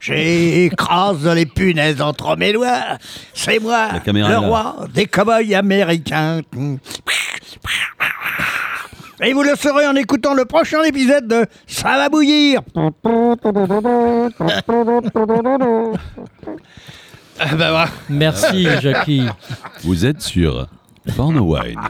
J'écrase 0.00 1.26
les 1.26 1.46
punaises 1.46 2.00
entre 2.02 2.36
mes 2.36 2.52
doigts. 2.52 2.98
C'est 3.34 3.58
moi, 3.60 3.88
le 4.06 4.20
là. 4.20 4.38
roi 4.40 4.76
des 4.92 5.06
cow-boys 5.06 5.54
américains. 5.56 6.40
Et 9.22 9.32
vous 9.32 9.42
le 9.42 9.54
saurez 9.56 9.86
en 9.86 9.94
écoutant 9.96 10.34
le 10.34 10.44
prochain 10.44 10.82
épisode 10.82 11.26
de 11.26 11.46
Ça 11.66 11.96
va 11.96 12.08
bouillir. 12.08 12.60
Ah 17.38 17.54
bah. 17.54 17.88
Merci 18.08 18.66
Jackie. 18.80 19.26
Vous 19.84 20.04
êtes 20.06 20.22
sur 20.22 20.66
Porno 21.16 21.54
Wine. 21.56 21.80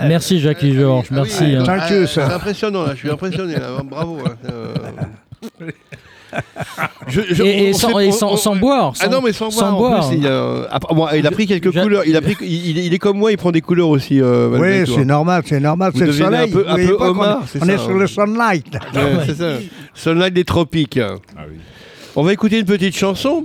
Merci 0.00 0.40
Jackie 0.40 0.74
Georges, 0.74 1.06
Ah 1.10 1.14
merci. 1.14 1.44
oui, 1.44 1.56
hein. 1.56 1.78
C'est 1.88 2.06
sir. 2.06 2.30
impressionnant 2.32 2.82
là, 2.84 2.90
je 2.94 2.98
suis 3.00 3.10
impressionné 3.10 3.54
là, 3.56 3.68
bravo. 3.84 4.18
là. 4.24 4.30
Euh, 4.50 4.74
Je- 7.08 7.20
je- 7.30 7.42
et, 7.42 7.72
sans, 7.74 7.88
sait- 7.98 8.06
et 8.06 8.08
on- 8.08 8.12
sans, 8.12 8.32
on- 8.32 8.36
sans 8.36 8.56
boire. 8.56 8.92
Ah 8.98 9.04
sans- 9.04 9.10
non, 9.10 9.20
mais 9.22 9.32
sans, 9.32 9.50
boire. 9.50 9.74
en 9.74 9.78
boire. 9.78 10.08
plus, 10.08 10.18
il, 10.18 10.26
a, 10.26 10.66
ah, 10.70 10.78
bon, 10.90 11.06
il 11.14 11.26
a 11.26 11.30
pris 11.30 11.46
quelques 11.46 11.70
couleurs. 11.70 12.02
Il, 12.06 12.16
a 12.16 12.20
pris, 12.22 12.36
il, 12.40 12.78
il 12.78 12.94
est 12.94 12.98
comme 12.98 13.18
moi, 13.18 13.30
il 13.30 13.36
prend 13.36 13.52
des 13.52 13.60
couleurs 13.60 13.88
aussi. 13.90 14.20
euh, 14.20 14.48
Oui, 14.58 14.90
c'est 14.92 15.00
hein. 15.02 15.04
normal, 15.04 15.42
c'est 15.44 15.60
normal, 15.60 15.92
c'est 15.94 16.06
le 16.06 16.12
soleil. 16.12 16.48
un 16.50 16.52
peu, 16.52 16.64
un 16.68 16.76
est- 16.76 16.86
c'est 17.46 17.62
On 17.62 17.68
est 17.68 17.78
sur 17.78 17.90
hein. 17.90 17.98
le 17.98 18.06
sunlight. 18.06 18.74
Ouais, 18.94 19.00
c'est 19.26 19.34
ça. 19.34 19.52
Sunlight 19.94 20.32
des 20.34 20.44
tropiques. 20.44 20.98
On 22.16 22.22
va 22.22 22.32
écouter 22.32 22.58
une 22.60 22.64
petite 22.66 22.96
chanson. 22.96 23.44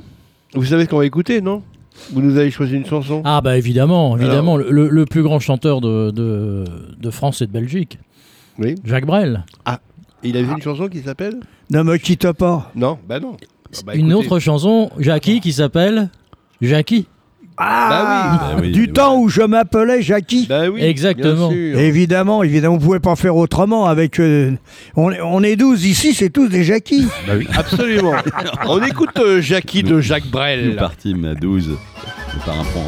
Vous 0.53 0.65
savez 0.65 0.85
ce 0.85 0.89
qu'on 0.89 0.97
va 0.99 1.05
écouter, 1.05 1.41
non? 1.41 1.61
Vous 2.13 2.21
nous 2.21 2.37
avez 2.37 2.49
choisi 2.49 2.75
une 2.75 2.85
chanson 2.85 3.21
Ah 3.25 3.41
bah 3.41 3.57
évidemment, 3.57 4.15
évidemment, 4.17 4.55
le, 4.57 4.87
le 4.89 5.05
plus 5.05 5.21
grand 5.21 5.39
chanteur 5.39 5.81
de, 5.81 6.11
de, 6.11 6.63
de 6.97 7.09
France 7.11 7.41
et 7.41 7.45
de 7.47 7.51
Belgique. 7.51 7.99
Oui. 8.57 8.75
Jacques 8.85 9.05
Brel. 9.05 9.43
Ah, 9.65 9.79
il 10.23 10.37
a 10.37 10.41
vu 10.41 10.51
une 10.53 10.61
chanson 10.61 10.87
qui 10.87 10.99
s'appelle? 10.99 11.35
Ne 11.71 11.83
me 11.83 11.97
quitte 11.97 12.31
pas. 12.31 12.71
Non, 12.75 12.97
bah 13.07 13.19
non. 13.19 13.37
Ah 13.41 13.77
bah, 13.85 13.93
Une 13.95 14.09
écoutez. 14.11 14.25
autre 14.27 14.39
chanson, 14.39 14.89
Jackie, 14.97 15.39
qui 15.41 15.53
s'appelle 15.53 16.09
Jackie. 16.61 17.05
Ah, 17.61 18.37
Bah 18.55 18.61
oui. 18.61 18.71
du 18.71 18.89
temps 18.91 19.17
où 19.19 19.27
je 19.27 19.41
m'appelais 19.41 20.01
Jackie. 20.01 20.47
Bah 20.47 20.69
oui, 20.69 20.81
Exactement. 20.81 21.49
bien 21.49 21.73
sûr. 21.73 21.79
Évidemment, 21.79 22.41
évidemment, 22.41 22.77
vous 22.77 22.85
pouvez 22.85 22.99
pas 23.01 23.15
faire 23.17 23.35
autrement 23.35 23.85
avec. 23.85 24.19
euh, 24.19 24.53
on, 24.95 25.11
est- 25.11 25.19
on 25.21 25.43
est 25.43 25.57
12 25.57 25.85
ici, 25.85 26.13
c'est 26.13 26.29
tous 26.29 26.47
des 26.47 26.63
Jackie. 26.63 27.05
Bah 27.27 27.33
oui. 27.37 27.47
Absolument. 27.53 28.13
On 28.65 28.81
écoute 28.81 29.09
euh, 29.19 29.41
Jackie 29.41 29.83
de 29.83 29.99
Jacques 29.99 30.25
Nous 30.25 30.31
Brel. 30.31 30.75
partîmes 30.77 31.25
à 31.25 31.35
12 31.35 31.67
de 31.67 31.75
par 32.45 32.57
un 32.59 32.63
pont 32.63 32.79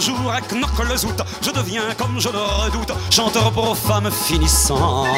jour 0.00 0.32
à 0.32 0.40
le 0.40 0.96
je 1.42 1.50
deviens 1.50 1.82
comme 1.96 2.20
je 2.20 2.28
le 2.28 2.38
redoute, 2.38 2.92
chanteur 3.10 3.50
pour 3.52 3.76
femmes 3.76 4.10
finissantes. 4.10 5.08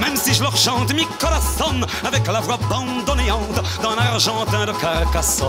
Même 0.00 0.16
si 0.16 0.34
je 0.34 0.42
leur 0.42 0.56
chante 0.56 0.92
Nicolason 0.92 1.80
avec 2.04 2.26
la 2.26 2.40
voix 2.40 2.58
bandonnéante 2.68 3.62
d'un 3.82 3.96
argentin 3.96 4.66
de 4.66 4.72
Carcassonne. 4.72 5.48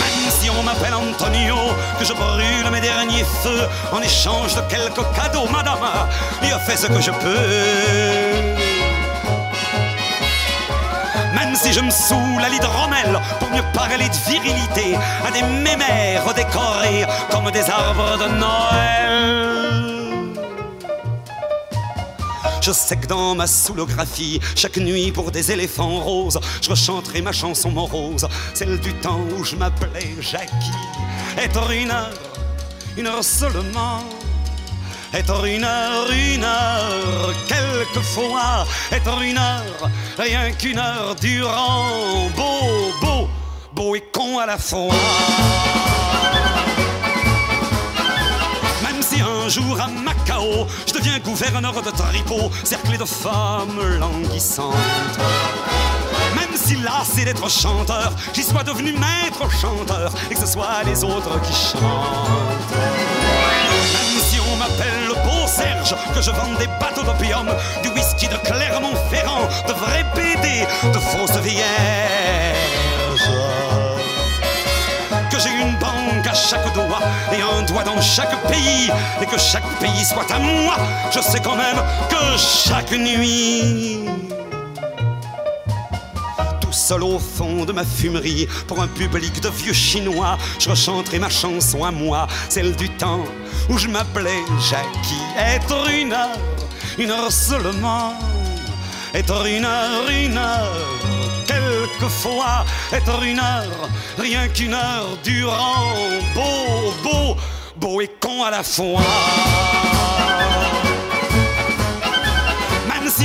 Même 0.00 0.30
si 0.38 0.50
on 0.50 0.62
m'appelle 0.62 0.94
Antonio, 0.94 1.56
que 1.98 2.04
je 2.04 2.12
brûle 2.12 2.70
mes 2.70 2.80
derniers 2.80 3.24
feux 3.42 3.68
en 3.92 4.00
échange 4.00 4.54
de 4.54 4.60
quelques 4.68 5.06
cadeaux, 5.14 5.48
madame, 5.50 5.78
il 6.42 6.52
a 6.52 6.58
fait 6.58 6.76
ce 6.76 6.86
que 6.86 7.00
je 7.00 7.10
peux. 7.10 8.53
Même 11.34 11.54
si 11.54 11.72
je 11.72 11.80
me 11.80 11.90
saoule 11.90 12.42
à 12.44 12.48
l'hydromel 12.48 13.20
pour 13.38 13.50
mieux 13.50 13.64
parler 13.72 14.08
de 14.08 14.30
virilité 14.30 14.96
à 15.26 15.30
des 15.30 15.42
mémères 15.42 16.32
décorés 16.34 17.04
comme 17.30 17.50
des 17.50 17.68
arbres 17.68 18.18
de 18.18 18.28
Noël. 18.38 19.54
Je 22.60 22.72
sais 22.72 22.96
que 22.96 23.06
dans 23.06 23.34
ma 23.34 23.46
soulographie, 23.46 24.40
chaque 24.56 24.78
nuit 24.78 25.12
pour 25.12 25.30
des 25.30 25.52
éléphants 25.52 26.00
roses, 26.00 26.40
je 26.62 26.70
rechanterai 26.70 27.20
ma 27.20 27.32
chanson 27.32 27.70
morose, 27.70 28.26
celle 28.54 28.80
du 28.80 28.94
temps 28.94 29.20
où 29.36 29.44
je 29.44 29.54
m'appelais 29.56 30.14
Jackie. 30.20 30.72
Être 31.36 31.70
une 31.72 31.90
heure, 31.90 32.10
une 32.96 33.06
heure 33.06 33.22
seulement. 33.22 33.98
Être 35.14 35.44
une 35.44 35.62
heure, 35.62 36.10
une 36.10 36.42
heure, 36.42 37.32
quelquefois. 37.46 38.66
Être 38.90 39.22
une 39.22 39.38
heure, 39.38 39.88
rien 40.18 40.50
qu'une 40.50 40.78
heure 40.78 41.14
durant. 41.14 42.28
Beau, 42.34 42.90
beau, 43.00 43.28
beau 43.72 43.94
et 43.94 44.02
con 44.12 44.40
à 44.40 44.46
la 44.46 44.58
fois. 44.58 44.92
Même 48.82 49.00
si 49.02 49.20
un 49.20 49.48
jour 49.48 49.80
à 49.80 49.86
Macao, 49.86 50.66
je 50.88 50.94
deviens 50.94 51.20
gouverneur 51.20 51.80
de 51.80 51.90
Tripot, 51.90 52.50
cerclé 52.64 52.98
de 52.98 53.04
femmes 53.04 53.80
languissantes. 54.00 54.74
Même 56.34 56.56
si 56.56 56.74
lassé 56.74 57.24
d'être 57.24 57.48
chanteur, 57.48 58.12
j'y 58.32 58.42
sois 58.42 58.64
devenu 58.64 58.92
maître 58.94 59.48
chanteur 59.60 60.12
et 60.28 60.34
que 60.34 60.40
ce 60.40 60.46
soit 60.46 60.82
les 60.84 61.04
autres 61.04 61.40
qui 61.42 61.52
chantent. 61.52 63.13
M'appelle 64.64 65.08
le 65.08 65.14
beau 65.24 65.46
Serge, 65.46 65.94
que 66.14 66.22
je 66.22 66.30
vende 66.30 66.56
des 66.58 66.68
bateaux 66.80 67.02
d'opium, 67.02 67.46
du 67.82 67.90
whisky 67.90 68.28
de 68.28 68.36
Clermont-Ferrand, 68.36 69.46
de 69.68 69.72
vrais 69.74 70.06
BD, 70.14 70.66
de 70.90 70.98
fausses 70.98 71.38
vierges 71.42 71.64
que 75.30 75.38
j'ai 75.40 75.50
une 75.50 75.76
banque 75.78 76.26
à 76.26 76.34
chaque 76.34 76.72
doigt 76.72 77.00
et 77.32 77.42
un 77.42 77.62
doigt 77.62 77.82
dans 77.82 78.00
chaque 78.00 78.40
pays 78.46 78.90
et 79.20 79.26
que 79.26 79.38
chaque 79.38 79.66
pays 79.80 80.04
soit 80.04 80.30
à 80.32 80.38
moi. 80.38 80.76
Je 81.12 81.20
sais 81.20 81.40
quand 81.40 81.56
même 81.56 81.82
que 82.08 82.38
chaque 82.38 82.92
nuit, 82.92 84.04
seul 86.74 87.02
au 87.02 87.18
fond 87.18 87.64
de 87.64 87.72
ma 87.72 87.84
fumerie, 87.84 88.46
pour 88.66 88.80
un 88.82 88.88
public 88.88 89.40
de 89.40 89.48
vieux 89.48 89.72
chinois, 89.72 90.36
je 90.58 90.68
rechanterai 90.68 91.18
ma 91.18 91.30
chanson 91.30 91.84
à 91.84 91.90
moi, 91.90 92.26
celle 92.48 92.74
du 92.76 92.88
temps 92.90 93.24
où 93.68 93.78
je 93.78 93.88
m'appelais 93.88 94.42
Jackie. 94.68 95.22
Être 95.38 95.90
une 95.90 96.12
heure, 96.12 96.38
une 96.98 97.10
heure 97.10 97.32
seulement, 97.32 98.14
être 99.14 99.46
une 99.46 99.64
heure, 99.64 100.10
une 100.10 100.36
heure 100.36 101.04
quelquefois 101.46 102.64
être 102.92 103.22
une 103.22 103.38
heure, 103.38 103.88
rien 104.18 104.48
qu'une 104.48 104.74
heure 104.74 105.16
durant, 105.22 105.94
beau, 106.34 106.92
beau, 107.02 107.36
beau 107.76 108.00
et 108.00 108.10
con 108.20 108.44
à 108.44 108.50
la 108.50 108.62
fois. 108.62 109.00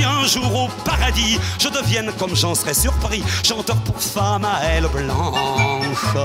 Si 0.00 0.04
un 0.04 0.26
jour 0.26 0.64
au 0.64 0.68
paradis 0.84 1.38
je 1.58 1.68
devienne 1.68 2.10
comme 2.18 2.34
j'en 2.34 2.54
serais 2.54 2.74
surpris, 2.74 3.22
chanteur 3.42 3.76
pour 3.78 4.00
femmes 4.00 4.44
à 4.44 4.72
ailes 4.72 4.88
blanches. 4.92 6.16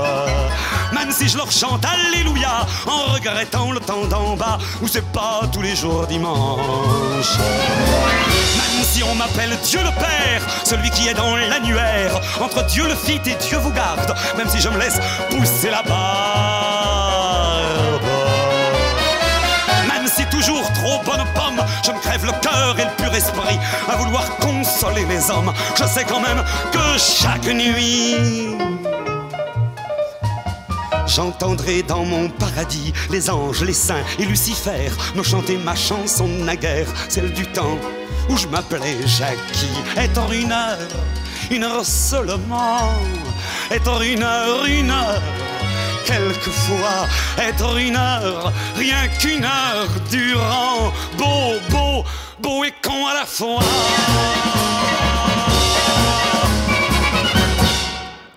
Même 0.92 1.10
si 1.10 1.28
je 1.28 1.36
leur 1.36 1.50
chante 1.50 1.84
Alléluia 1.84 2.66
en 2.86 3.12
regrettant 3.12 3.72
le 3.72 3.80
temps 3.80 4.04
d'en 4.06 4.36
bas 4.36 4.58
où 4.82 4.88
c'est 4.88 5.06
pas 5.12 5.42
tous 5.52 5.62
les 5.62 5.76
jours 5.76 6.06
dimanche. 6.06 7.36
Même 8.58 8.84
si 8.84 9.02
on 9.02 9.14
m'appelle 9.14 9.56
Dieu 9.64 9.80
le 9.80 9.90
Père, 9.90 10.42
celui 10.64 10.90
qui 10.90 11.08
est 11.08 11.14
dans 11.14 11.36
l'annuaire, 11.36 12.20
entre 12.40 12.64
Dieu 12.66 12.86
le 12.86 12.94
fit 12.94 13.20
et 13.26 13.36
Dieu 13.46 13.58
vous 13.58 13.72
garde, 13.72 14.14
même 14.36 14.48
si 14.48 14.60
je 14.60 14.68
me 14.68 14.78
laisse 14.78 14.98
pousser 15.30 15.70
la 15.70 15.82
barbe. 15.82 16.85
Je 21.84 21.90
me 21.92 21.98
crève 22.00 22.24
le 22.24 22.32
cœur 22.40 22.78
et 22.78 22.84
le 22.84 22.90
pur 22.96 23.14
esprit 23.14 23.58
à 23.88 23.96
vouloir 23.96 24.24
consoler 24.38 25.04
les 25.06 25.30
hommes, 25.30 25.52
je 25.76 25.84
sais 25.84 26.04
quand 26.04 26.20
même 26.20 26.42
que 26.72 26.98
chaque 26.98 27.46
nuit. 27.46 28.56
J'entendrai 31.06 31.82
dans 31.82 32.04
mon 32.04 32.28
paradis 32.28 32.92
les 33.10 33.30
anges, 33.30 33.62
les 33.62 33.72
saints 33.72 34.04
et 34.18 34.24
Lucifer 34.24 34.90
me 35.14 35.22
chanter 35.22 35.56
ma 35.56 35.74
chanson 35.74 36.26
naguère, 36.26 36.88
celle 37.08 37.32
du 37.32 37.46
temps 37.46 37.78
où 38.28 38.36
je 38.36 38.46
m'appelais 38.48 38.96
Jackie. 39.06 39.78
Être 39.96 40.32
une 40.32 40.52
heure, 40.52 40.78
une 41.50 41.64
heure 41.64 41.84
seulement, 41.84 42.92
être 43.70 44.02
une 44.02 44.22
heure, 44.22 44.66
une 44.66 44.90
heure. 44.90 45.22
Quelquefois, 46.06 47.08
être 47.36 47.76
une 47.78 47.96
heure, 47.96 48.52
rien 48.76 49.08
qu'une 49.18 49.44
heure 49.44 49.88
durant, 50.08 50.92
beau, 51.18 51.58
beau, 51.68 52.04
beau 52.38 52.64
et 52.64 52.72
con 52.80 53.06
à 53.06 53.14
la 53.14 53.26
fois. 53.26 53.60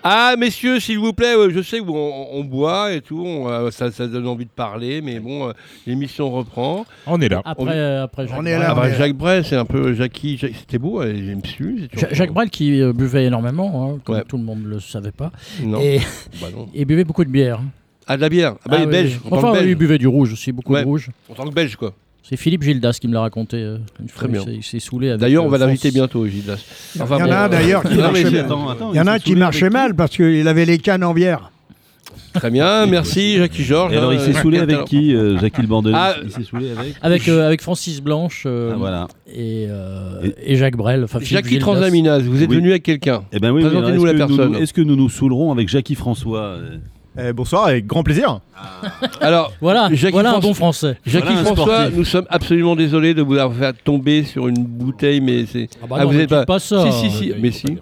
Ah, 0.02 0.34
messieurs, 0.38 0.80
s'il 0.80 0.98
vous 0.98 1.12
plaît, 1.12 1.34
je 1.50 1.60
sais 1.60 1.78
où 1.78 1.94
on, 1.94 2.28
on 2.32 2.42
boit 2.44 2.92
et 2.94 3.02
tout, 3.02 3.22
on, 3.24 3.48
euh, 3.50 3.70
ça, 3.70 3.90
ça 3.90 4.06
donne 4.06 4.26
envie 4.26 4.46
de 4.46 4.50
parler, 4.50 5.02
mais 5.02 5.20
bon, 5.20 5.48
euh, 5.48 5.52
l'émission 5.86 6.30
reprend. 6.30 6.86
On 7.06 7.20
est 7.20 7.28
là. 7.28 7.42
Après, 7.44 7.74
euh, 7.76 8.04
après 8.04 8.26
Jacques 8.26 8.36
On 8.38 8.46
est 8.46 8.54
Brel. 8.56 8.60
là, 8.60 8.66
Ah 8.70 8.72
on 8.72 8.80
bah. 8.80 8.90
Jacques 8.92 9.12
Brel, 9.16 9.44
c'est 9.44 9.56
un 9.56 9.66
peu 9.66 9.92
Jackie. 9.92 10.38
Jacques- 10.38 10.54
C'était 10.58 10.78
beau, 10.78 11.02
euh, 11.02 11.12
j'aime 11.14 11.44
su. 11.44 11.88
Jacques 12.12 12.32
Brel 12.32 12.48
qui 12.48 12.80
euh, 12.80 12.94
buvait 12.94 13.26
énormément, 13.26 13.92
hein, 13.94 13.98
comme 14.04 14.16
Ouais. 14.16 14.24
tout 14.26 14.38
le 14.38 14.44
monde 14.44 14.62
ne 14.62 14.68
le 14.68 14.80
savait 14.80 15.12
pas. 15.12 15.32
Non. 15.62 15.80
Et 15.80 15.98
Bah 16.40 16.46
non. 16.56 16.66
buvait 16.86 17.04
beaucoup 17.04 17.24
de 17.24 17.30
bière. 17.30 17.60
Ah, 18.06 18.16
de 18.16 18.22
la 18.22 18.28
bière. 18.30 18.54
Ah, 18.64 18.68
bah, 18.70 18.76
il 18.78 18.82
est 18.82 18.86
oui, 18.86 18.92
belge. 18.92 19.20
oui. 19.22 19.28
Enfin, 19.32 19.52
que 19.52 19.58
belge. 19.58 19.68
il 19.70 19.74
buvait 19.76 19.98
du 19.98 20.06
rouge 20.08 20.32
aussi, 20.32 20.50
beaucoup 20.50 20.72
Ouais. 20.72 20.80
de 20.80 20.86
rouge. 20.86 21.10
En 21.30 21.34
tant 21.34 21.44
que 21.44 21.52
belge, 21.54 21.76
quoi. 21.76 21.92
C'est 22.22 22.36
Philippe 22.36 22.62
Gildas 22.62 22.98
qui 23.00 23.08
me 23.08 23.14
l'a 23.14 23.20
raconté 23.22 23.56
euh, 23.56 23.78
une 24.00 24.08
fois. 24.08 24.28
Très 24.28 24.28
bien. 24.28 24.42
Il 24.46 24.62
s'est- 24.62 24.78
s'est 24.78 24.80
saoulé 24.80 25.08
avec. 25.10 25.20
D'ailleurs, 25.20 25.44
on 25.44 25.48
euh, 25.48 25.50
va 25.50 25.58
l'inviter 25.58 25.90
bientôt, 25.90 26.26
Gildas. 26.26 26.58
Il 26.94 27.00
y 27.00 27.02
en 27.04 27.30
a 27.30 27.36
un 27.44 27.48
d'ailleurs 27.48 27.82
qui 27.82 27.96
marchait 27.96 28.24
mal. 28.30 28.36
Attends, 28.44 28.68
attends, 28.68 28.90
Il 28.92 28.96
y 28.96 29.00
en 29.00 29.02
a 29.02 29.04
s'est 29.04 29.10
un 29.10 29.18
qui 29.18 29.28
saoulé 29.30 29.40
marchait 29.40 29.64
avec 29.64 29.72
mal 29.72 29.94
parce 29.94 30.16
qu'il 30.16 30.46
avait 30.48 30.64
les 30.64 30.78
cannes 30.78 31.02
en 31.04 31.12
bière. 31.14 31.50
Très 32.32 32.50
bien, 32.52 32.86
merci 32.86 33.38
Jackie 33.38 33.64
Georges. 33.64 33.92
Alors, 33.96 34.12
il 34.12 34.20
s'est 34.20 34.30
Euh, 34.36 34.40
saoulé 34.40 34.58
avec 34.60 34.84
qui, 34.84 35.16
euh, 35.16 35.36
Jackie 35.40 35.62
le 35.62 35.68
Ah, 35.92 36.14
Il 36.22 36.30
s'est 36.30 36.44
saoulé 36.44 36.70
avec 36.70 36.94
Avec, 37.02 37.28
euh, 37.28 37.44
avec 37.46 37.60
Francis 37.60 38.00
Blanche 38.00 38.44
euh, 38.46 38.70
Ah, 38.72 38.76
voilà. 38.78 39.08
et, 39.26 39.66
euh, 39.68 40.30
et 40.40 40.54
Jacques 40.54 40.76
Brel. 40.76 41.06
Jackie 41.22 41.48
Gildas. 41.48 41.60
Transaminase, 41.64 42.22
vous 42.22 42.40
êtes 42.44 42.48
Oui. 42.50 42.56
venu 42.56 42.70
avec 42.70 42.84
quelqu'un. 42.84 43.24
Eh 43.32 43.40
ben 43.40 43.50
oui, 43.50 43.62
Présentez-nous 43.62 44.04
la 44.04 44.14
personne. 44.14 44.54
Est-ce 44.54 44.72
que 44.72 44.80
nous 44.82 44.94
nous 44.94 45.08
saoulerons 45.08 45.50
avec 45.50 45.68
Jackie 45.68 45.96
François 45.96 46.58
euh, 47.18 47.28
Eh, 47.30 47.32
bonsoir, 47.32 47.66
avec 47.66 47.86
grand 47.86 48.02
plaisir. 48.02 48.40
Alors, 49.20 49.52
Voilà, 49.60 49.88
Jackie 49.92 50.12
voilà 50.12 50.30
un 50.30 50.32
François- 50.34 50.48
bon 50.50 50.54
français. 50.54 50.98
Jackie 51.06 51.26
Voilà 51.26 51.40
un 51.40 51.44
François, 51.44 51.64
sportif. 51.76 51.96
nous 51.96 52.04
sommes 52.04 52.26
absolument 52.30 52.76
désolés 52.76 53.14
de 53.14 53.22
vous 53.22 53.36
avoir 53.36 53.56
fait 53.56 53.72
tomber 53.84 54.24
sur 54.24 54.48
une 54.48 54.62
bouteille, 54.64 55.20
mais 55.20 55.46
c'est. 55.46 55.68
Ah 55.82 55.86
bah 55.88 55.98
non, 56.00 56.06
vous 56.08 56.14
ne 56.14 56.20
êtes 56.20 56.28
dites 56.32 56.44
pas 56.46 56.58
ça. 56.58 56.90
Si, 56.90 57.10
si, 57.10 57.10
si, 57.16 57.30
Euh, 57.32 57.36
mais 57.40 57.50
si. 57.50 57.78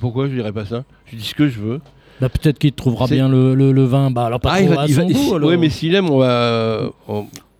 Pourquoi 0.00 0.26
je 0.28 0.34
dirais 0.34 0.52
pas 0.52 0.64
ça? 0.64 0.84
Je 1.06 1.16
dis 1.16 1.24
ce 1.24 1.34
que 1.34 1.48
je 1.48 1.58
veux. 1.60 1.80
Bah, 2.20 2.28
peut-être 2.28 2.58
qu'il 2.58 2.72
trouvera 2.72 3.06
C'est- 3.08 3.14
bien 3.16 3.28
le, 3.28 3.54
le- 3.54 3.72
le 3.72 3.84
vin. 3.84 4.10
Bah 4.10 4.26
alors 4.26 4.40
pas 4.40 4.50
Ah, 4.52 4.56
trop 4.58 4.64
il 4.64 4.74
va, 4.74 4.82
à 4.82 4.86
il 4.86 4.94
son 4.94 5.06
va- 5.06 5.12
goût, 5.12 5.34
alors. 5.34 5.48
Ouais, 5.50 5.56
mais 5.56 5.68
s'il 5.68 5.94
aime, 5.94 6.08
on 6.10 6.18
va 6.18 6.26
euh, 6.30 6.88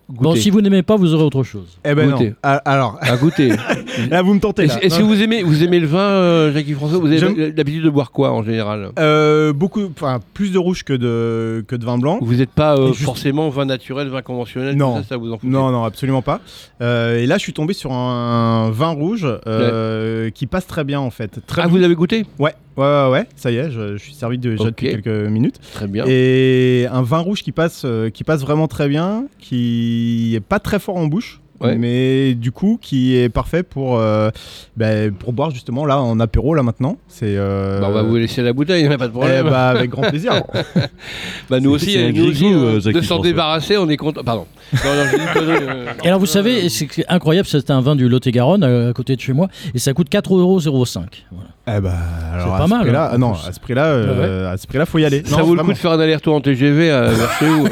on- 0.09 0.23
Bon, 0.23 0.35
si 0.35 0.51
vous 0.51 0.61
n'aimez 0.61 0.83
pas, 0.83 0.97
vous 0.97 1.15
aurez 1.15 1.25
autre 1.25 1.43
chose. 1.43 1.79
Eh 1.85 1.95
ben 1.95 2.11
Goûter. 2.11 2.29
non. 2.31 2.35
Ah, 2.43 2.63
Alors, 2.65 2.99
À 3.01 3.17
goûter. 3.17 3.49
là, 4.11 4.23
vous 4.23 4.35
me 4.35 4.41
tentez. 4.41 4.67
Là. 4.67 4.79
est-ce 4.83 4.99
que 4.99 5.03
vous 5.03 5.23
aimez, 5.23 5.43
vous 5.43 5.63
aimez 5.63 5.81
le 5.81 5.87
vin, 5.87 5.99
euh, 5.99 6.53
Jackie 6.53 6.73
François 6.75 6.99
Vous 6.99 7.07
avez 7.07 7.53
l'habitude 7.53 7.85
de 7.85 7.91
boire 7.91 8.11
quoi 8.11 8.33
en 8.33 8.43
général? 8.43 8.91
Euh, 8.99 9.53
beaucoup, 9.53 9.83
enfin, 9.97 10.21
plus 10.35 10.53
de 10.53 10.59
rouge 10.59 10.83
que 10.85 10.93
de, 10.93 11.65
que 11.67 11.77
de 11.77 11.85
vin 11.85 11.99
blanc. 11.99 12.19
Vous 12.21 12.35
n'êtes 12.35 12.51
pas 12.51 12.77
euh, 12.77 12.89
Et 12.89 12.93
juste- 12.93 13.05
forcément 13.05 13.49
vin 13.49 13.65
naturel, 13.65 14.09
vin 14.09 14.23
conventionnel 14.23 14.77
Non. 14.77 14.97
tout 14.97 15.03
ça, 15.03 15.09
ça 15.11 15.17
vous 15.17 15.33
en 15.33 15.39
fout 15.39 15.49
Non, 15.49 15.71
non, 15.71 15.85
absolument 15.85 16.23
pas. 16.23 16.41
Euh, 16.83 17.19
et 17.19 17.27
là, 17.27 17.37
je 17.37 17.43
suis 17.43 17.53
tombé 17.53 17.73
sur 17.75 17.93
un 17.93 18.71
vin 18.71 18.89
rouge 18.91 19.27
euh, 19.47 20.31
qui 20.31 20.47
passe 20.47 20.67
très 20.67 20.85
bien 20.85 21.01
en 21.01 21.11
fait. 21.11 21.41
Très 21.47 21.63
Ah, 21.63 21.67
vous 21.67 21.77
l'avez 21.79 21.95
goûté? 21.95 22.27
Ouais, 22.39 22.55
ouais, 22.77 22.85
ouais, 22.85 23.11
ouais, 23.11 23.27
ça 23.37 23.51
y 23.51 23.57
est, 23.57 23.71
je, 23.71 23.97
je 23.97 24.03
suis 24.03 24.15
servi 24.15 24.39
de, 24.39 24.51
déjà 24.51 24.65
Ok. 24.65 24.69
depuis 24.71 24.91
quelques 24.91 25.29
minutes. 25.31 25.61
Très 25.75 25.87
bien. 25.87 26.05
Et 26.09 26.87
un 26.91 27.03
vin 27.03 27.19
rouge 27.19 27.43
qui 27.43 27.53
passe, 27.53 27.83
euh, 27.85 28.11
qui 28.11 28.25
passe 28.25 28.41
vraiment 28.43 28.69
très 28.69 28.89
bien, 28.89 29.25
qui 29.39 30.33
est 30.35 30.41
pas 30.41 30.59
très 30.59 30.79
fort 30.79 30.97
en 30.97 31.07
bouche. 31.07 31.41
Ouais. 31.61 31.77
Mais 31.77 32.35
du 32.35 32.51
coup, 32.51 32.79
qui 32.83 33.17
est 33.17 33.29
parfait 33.29 33.63
pour, 33.63 33.97
euh, 33.99 34.29
ben, 34.77 35.13
pour 35.15 35.33
boire 35.33 35.51
justement 35.53 35.87
là 35.87 36.01
en 36.03 36.19
apéro 36.19 36.53
là 36.53 36.65
maintenant. 36.65 36.99
C'est. 37.07 37.37
euh, 37.39 37.81
Bah, 37.81 37.87
on 37.89 37.93
va 37.93 38.03
vous 38.03 38.17
laisser 38.17 38.43
la 38.43 38.53
bouteille, 38.53 38.83
il 38.83 38.89
n'y 38.89 38.93
a 38.93 38.99
pas 38.99 39.07
de 39.07 39.13
problème. 39.13 39.45
Eh 39.47 39.51
bah, 39.51 39.69
avec 39.69 39.89
grand 39.89 40.03
plaisir. 40.03 40.43
bah, 41.49 41.61
nous 41.61 41.79
C'est- 41.79 42.11
aussi, 42.11 42.13
nous 42.13 42.29
aussi 42.29 42.53
euh, 42.53 42.81
euh, 42.85 42.93
de 42.93 43.01
s'en 43.01 43.21
débarrasser, 43.21 43.77
on 43.77 43.89
est 43.89 43.97
content. 43.97 44.23
Pardon. 44.25 44.47
Non, 44.73 44.81
non. 44.85 45.75
Et 46.05 46.09
alors 46.09 46.19
vous 46.19 46.27
savez, 46.27 46.69
c'est 46.69 46.89
incroyable, 47.09 47.47
c'est 47.49 47.71
un 47.71 47.81
vin 47.81 47.95
du 47.95 48.09
Lot-et-Garonne 48.09 48.65
à, 48.65 48.89
à 48.89 48.93
côté 48.93 49.15
de 49.15 49.21
chez 49.21 49.33
moi 49.33 49.49
et 49.75 49.79
ça 49.79 49.93
coûte 49.93 50.09
4,05€. 50.11 51.07
Voilà. 51.31 51.49
Eh 51.67 51.81
bah, 51.81 51.93
alors 52.35 52.49
pas 52.59 52.63
à 52.63 52.65
ce 52.67 52.71
mal, 52.71 52.81
prix-là- 52.83 53.11
hein, 53.15 53.19
non, 53.19 53.33
à 53.33 53.51
ce 53.51 53.59
prix-là, 53.59 53.87
euh, 53.87 54.53
à 54.53 54.57
ce 54.59 54.67
prix-là, 54.67 54.85
faut 54.85 54.99
y 54.99 55.05
aller. 55.07 55.23
Ça 55.25 55.39
Non, 55.39 55.45
vaut 55.45 55.55
le 55.55 55.63
coup 55.63 55.73
de 55.73 55.79
faire 55.79 55.93
un 55.93 55.99
aller-retour 55.99 56.35
en 56.35 56.43
TGV 56.43 56.91
à, 56.91 57.05
vers 57.09 57.33
chez 57.39 57.49
vous. 57.49 57.67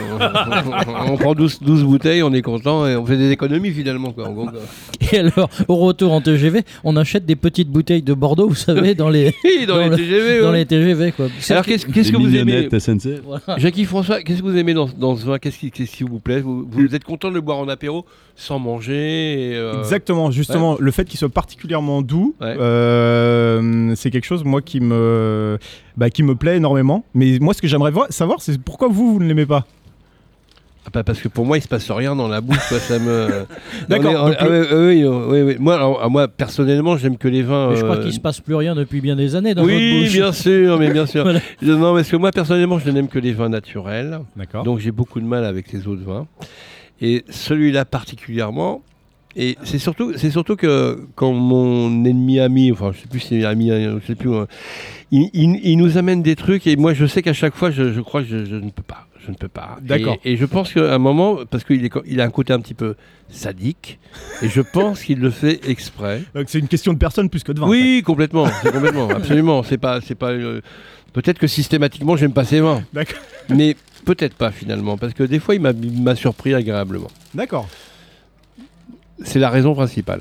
on 1.08 1.16
prend 1.18 1.34
12, 1.34 1.58
12 1.60 1.84
bouteilles, 1.84 2.22
on 2.22 2.32
est 2.32 2.40
content 2.40 2.86
et 2.86 2.96
on 2.96 3.04
fait 3.04 3.18
des 3.18 3.30
économies 3.30 3.70
finalement. 3.70 4.12
Quoi, 4.12 4.28
en 4.28 4.32
gros, 4.32 4.44
quoi. 4.46 4.60
Et 5.12 5.18
alors, 5.18 5.50
au 5.68 5.76
retour 5.76 6.12
en 6.12 6.22
TGV, 6.22 6.62
on 6.84 6.96
achète 6.96 7.26
des 7.26 7.36
petites 7.36 7.68
bouteilles 7.68 8.00
de 8.00 8.14
Bordeaux, 8.14 8.48
vous 8.48 8.54
savez, 8.54 8.94
dans 8.94 9.10
les, 9.10 9.34
Oui, 9.44 9.66
dans 9.66 9.76
les 9.78 9.90
le- 9.90 9.96
TGV, 9.96 10.40
Dans 10.40 10.52
ouais. 10.52 10.58
les 10.58 10.64
TGV, 10.66 11.12
quoi. 11.12 11.26
Alors 11.50 11.64
qu'est-ce 11.66 11.84
qu'est-ce 11.84 12.12
que 12.12 12.16
vous 12.16 12.34
aimez 12.34 12.44
mignonnettes 12.62 12.78
SNCF. 12.78 13.20
Voilà. 13.26 13.58
Jackie 13.58 13.84
François, 13.84 14.22
qu'est-ce 14.22 14.38
que 14.38 14.46
vous 14.46 14.56
aimez 14.56 14.72
dans, 14.72 14.88
dans 14.98 15.16
ce 15.16 15.26
vin? 15.26 15.38
Qu'est-ce 15.38 15.58
qui, 15.58 15.70
qu'est-ce 15.70 15.92
qui 15.96 16.04
vous 16.04 16.18
plaît? 16.18 16.40
Vous, 16.40 16.66
vous 16.66 16.94
êtes 16.94 17.04
content 17.04 17.28
de 17.28 17.34
le 17.34 17.42
boire 17.42 17.58
en 17.58 17.68
apéro 17.68 18.06
sans 18.36 18.58
manger 18.58 19.50
et, 19.50 19.56
euh, 19.56 19.78
Exactement, 19.80 20.30
justement, 20.30 20.76
le 20.80 20.90
fait 20.92 21.04
qu'il 21.04 21.18
soit 21.18 21.28
particulièrement 21.28 22.00
doux, 22.00 22.34
Ouais. 22.40 22.56
Euh, 23.90 23.94
c'est 23.96 24.10
quelque 24.10 24.24
chose 24.24 24.44
moi 24.44 24.62
qui 24.62 24.80
me, 24.80 25.58
bah, 25.96 26.10
qui 26.10 26.22
me 26.22 26.34
plaît 26.34 26.56
énormément. 26.56 27.04
Mais 27.14 27.38
moi, 27.40 27.52
ce 27.54 27.60
que 27.62 27.68
j'aimerais 27.68 27.90
voir- 27.90 28.06
savoir, 28.10 28.40
c'est 28.40 28.60
pourquoi 28.60 28.88
vous, 28.88 29.14
vous 29.14 29.20
ne 29.20 29.26
l'aimez 29.28 29.46
pas? 29.46 29.66
Ah, 30.84 30.90
pas 30.90 31.04
parce 31.04 31.20
que 31.20 31.28
pour 31.28 31.46
moi 31.46 31.58
il 31.58 31.60
se 31.60 31.68
passe 31.68 31.88
rien 31.92 32.16
dans 32.16 32.26
la 32.26 32.40
bouche, 32.40 32.58
quoi, 32.68 32.80
ça 32.80 32.98
me. 32.98 33.46
D'accord, 33.88 34.30
est- 34.30 34.36
ah, 34.36 34.48
le- 34.48 34.88
oui, 34.88 35.04
oui, 35.04 35.42
oui. 35.42 35.56
Moi, 35.60 35.76
alors, 35.76 36.10
moi 36.10 36.26
personnellement, 36.26 36.96
j'aime 36.96 37.18
que 37.18 37.28
les 37.28 37.42
vins. 37.42 37.70
Mais 37.70 37.76
je 37.76 37.82
crois 37.84 37.98
euh, 37.98 38.02
qu'il 38.02 38.12
se 38.12 38.18
passe 38.18 38.40
plus 38.40 38.56
rien 38.56 38.74
depuis 38.74 39.00
bien 39.00 39.14
des 39.14 39.36
années 39.36 39.54
dans 39.54 39.62
votre 39.62 39.72
Oui, 39.76 40.02
bouche. 40.02 40.12
bien 40.12 40.32
sûr, 40.32 40.78
mais 40.80 40.90
bien 40.90 41.06
sûr. 41.06 41.22
Voilà. 41.24 41.38
Non, 41.62 41.94
parce 41.94 42.08
que 42.10 42.16
moi 42.16 42.32
personnellement, 42.32 42.80
je 42.80 42.90
n'aime 42.90 43.06
que 43.06 43.20
les 43.20 43.32
vins 43.32 43.48
naturels. 43.48 44.18
D'accord. 44.36 44.64
Donc 44.64 44.80
j'ai 44.80 44.90
beaucoup 44.90 45.20
de 45.20 45.24
mal 45.24 45.44
avec 45.44 45.70
les 45.70 45.86
autres 45.86 46.02
vins. 46.02 46.26
Et 47.00 47.24
celui-là 47.30 47.84
particulièrement. 47.84 48.82
Et 49.36 49.56
c'est 49.64 49.78
surtout, 49.78 50.12
c'est 50.16 50.30
surtout 50.30 50.56
que 50.56 51.06
quand 51.14 51.32
mon 51.32 52.04
ennemi 52.04 52.38
ami, 52.40 52.70
enfin 52.72 52.92
je 52.92 53.00
sais 53.00 53.08
plus 53.08 53.20
si 53.20 53.28
c'est 53.40 53.44
ami, 53.44 53.68
je 53.70 53.98
sais 54.06 54.14
plus, 54.14 54.30
euh, 54.32 54.44
il, 55.10 55.30
il- 55.32 55.60
il 55.62 55.76
nous 55.78 55.96
amène 55.98 56.22
des 56.22 56.36
trucs 56.36 56.66
et 56.66 56.76
moi 56.76 56.92
je 56.94 57.06
sais 57.06 57.22
qu'à 57.22 57.32
chaque 57.32 57.54
fois 57.54 57.70
je, 57.70 57.92
je 57.92 58.00
crois 58.00 58.22
que 58.22 58.28
je, 58.28 58.44
je 58.44 58.56
ne 58.56 58.68
peux 58.70 58.82
pas, 58.82 59.06
je 59.24 59.30
ne 59.30 59.36
peux 59.36 59.48
pas. 59.48 59.78
D'accord. 59.82 60.18
Et, 60.24 60.32
et 60.32 60.36
je 60.36 60.44
pense 60.44 60.72
qu'à 60.74 60.94
un 60.94 60.98
moment, 60.98 61.38
parce 61.50 61.64
qu'il 61.64 61.82
est, 61.84 61.88
co- 61.88 62.02
il 62.06 62.20
a 62.20 62.24
un 62.24 62.30
côté 62.30 62.52
un 62.52 62.60
petit 62.60 62.74
peu 62.74 62.94
sadique, 63.30 63.98
et 64.42 64.48
je 64.50 64.60
pense 64.60 65.02
qu'il 65.02 65.18
le 65.20 65.30
fait 65.30 65.60
exprès. 65.68 66.22
Donc 66.34 66.44
c'est 66.48 66.58
une 66.58 66.68
question 66.68 66.92
de 66.92 66.98
personne 66.98 67.30
plus 67.30 67.42
que 67.42 67.52
de 67.52 67.60
vin. 67.60 67.68
Oui, 67.68 68.02
complètement, 68.04 68.46
c'est 68.62 68.70
complètement, 68.72 69.08
absolument. 69.16 69.62
C'est 69.62 69.78
pas, 69.78 70.00
c'est 70.02 70.14
pas. 70.14 70.30
euh, 70.32 70.60
peut-être 71.14 71.38
que 71.38 71.46
systématiquement 71.46 72.16
j'aime 72.16 72.32
pas 72.34 72.44
ces 72.44 72.60
vins, 72.60 72.82
D'accord. 72.92 73.18
mais 73.48 73.76
peut-être 74.04 74.34
pas 74.34 74.50
finalement, 74.50 74.98
parce 74.98 75.14
que 75.14 75.22
des 75.22 75.38
fois 75.38 75.54
il 75.54 75.60
m'a, 75.62 75.70
il 75.70 76.02
m'a 76.02 76.16
surpris 76.16 76.52
agréablement. 76.54 77.08
D'accord. 77.34 77.66
C'est 79.24 79.38
la 79.38 79.50
raison 79.50 79.74
principale. 79.74 80.20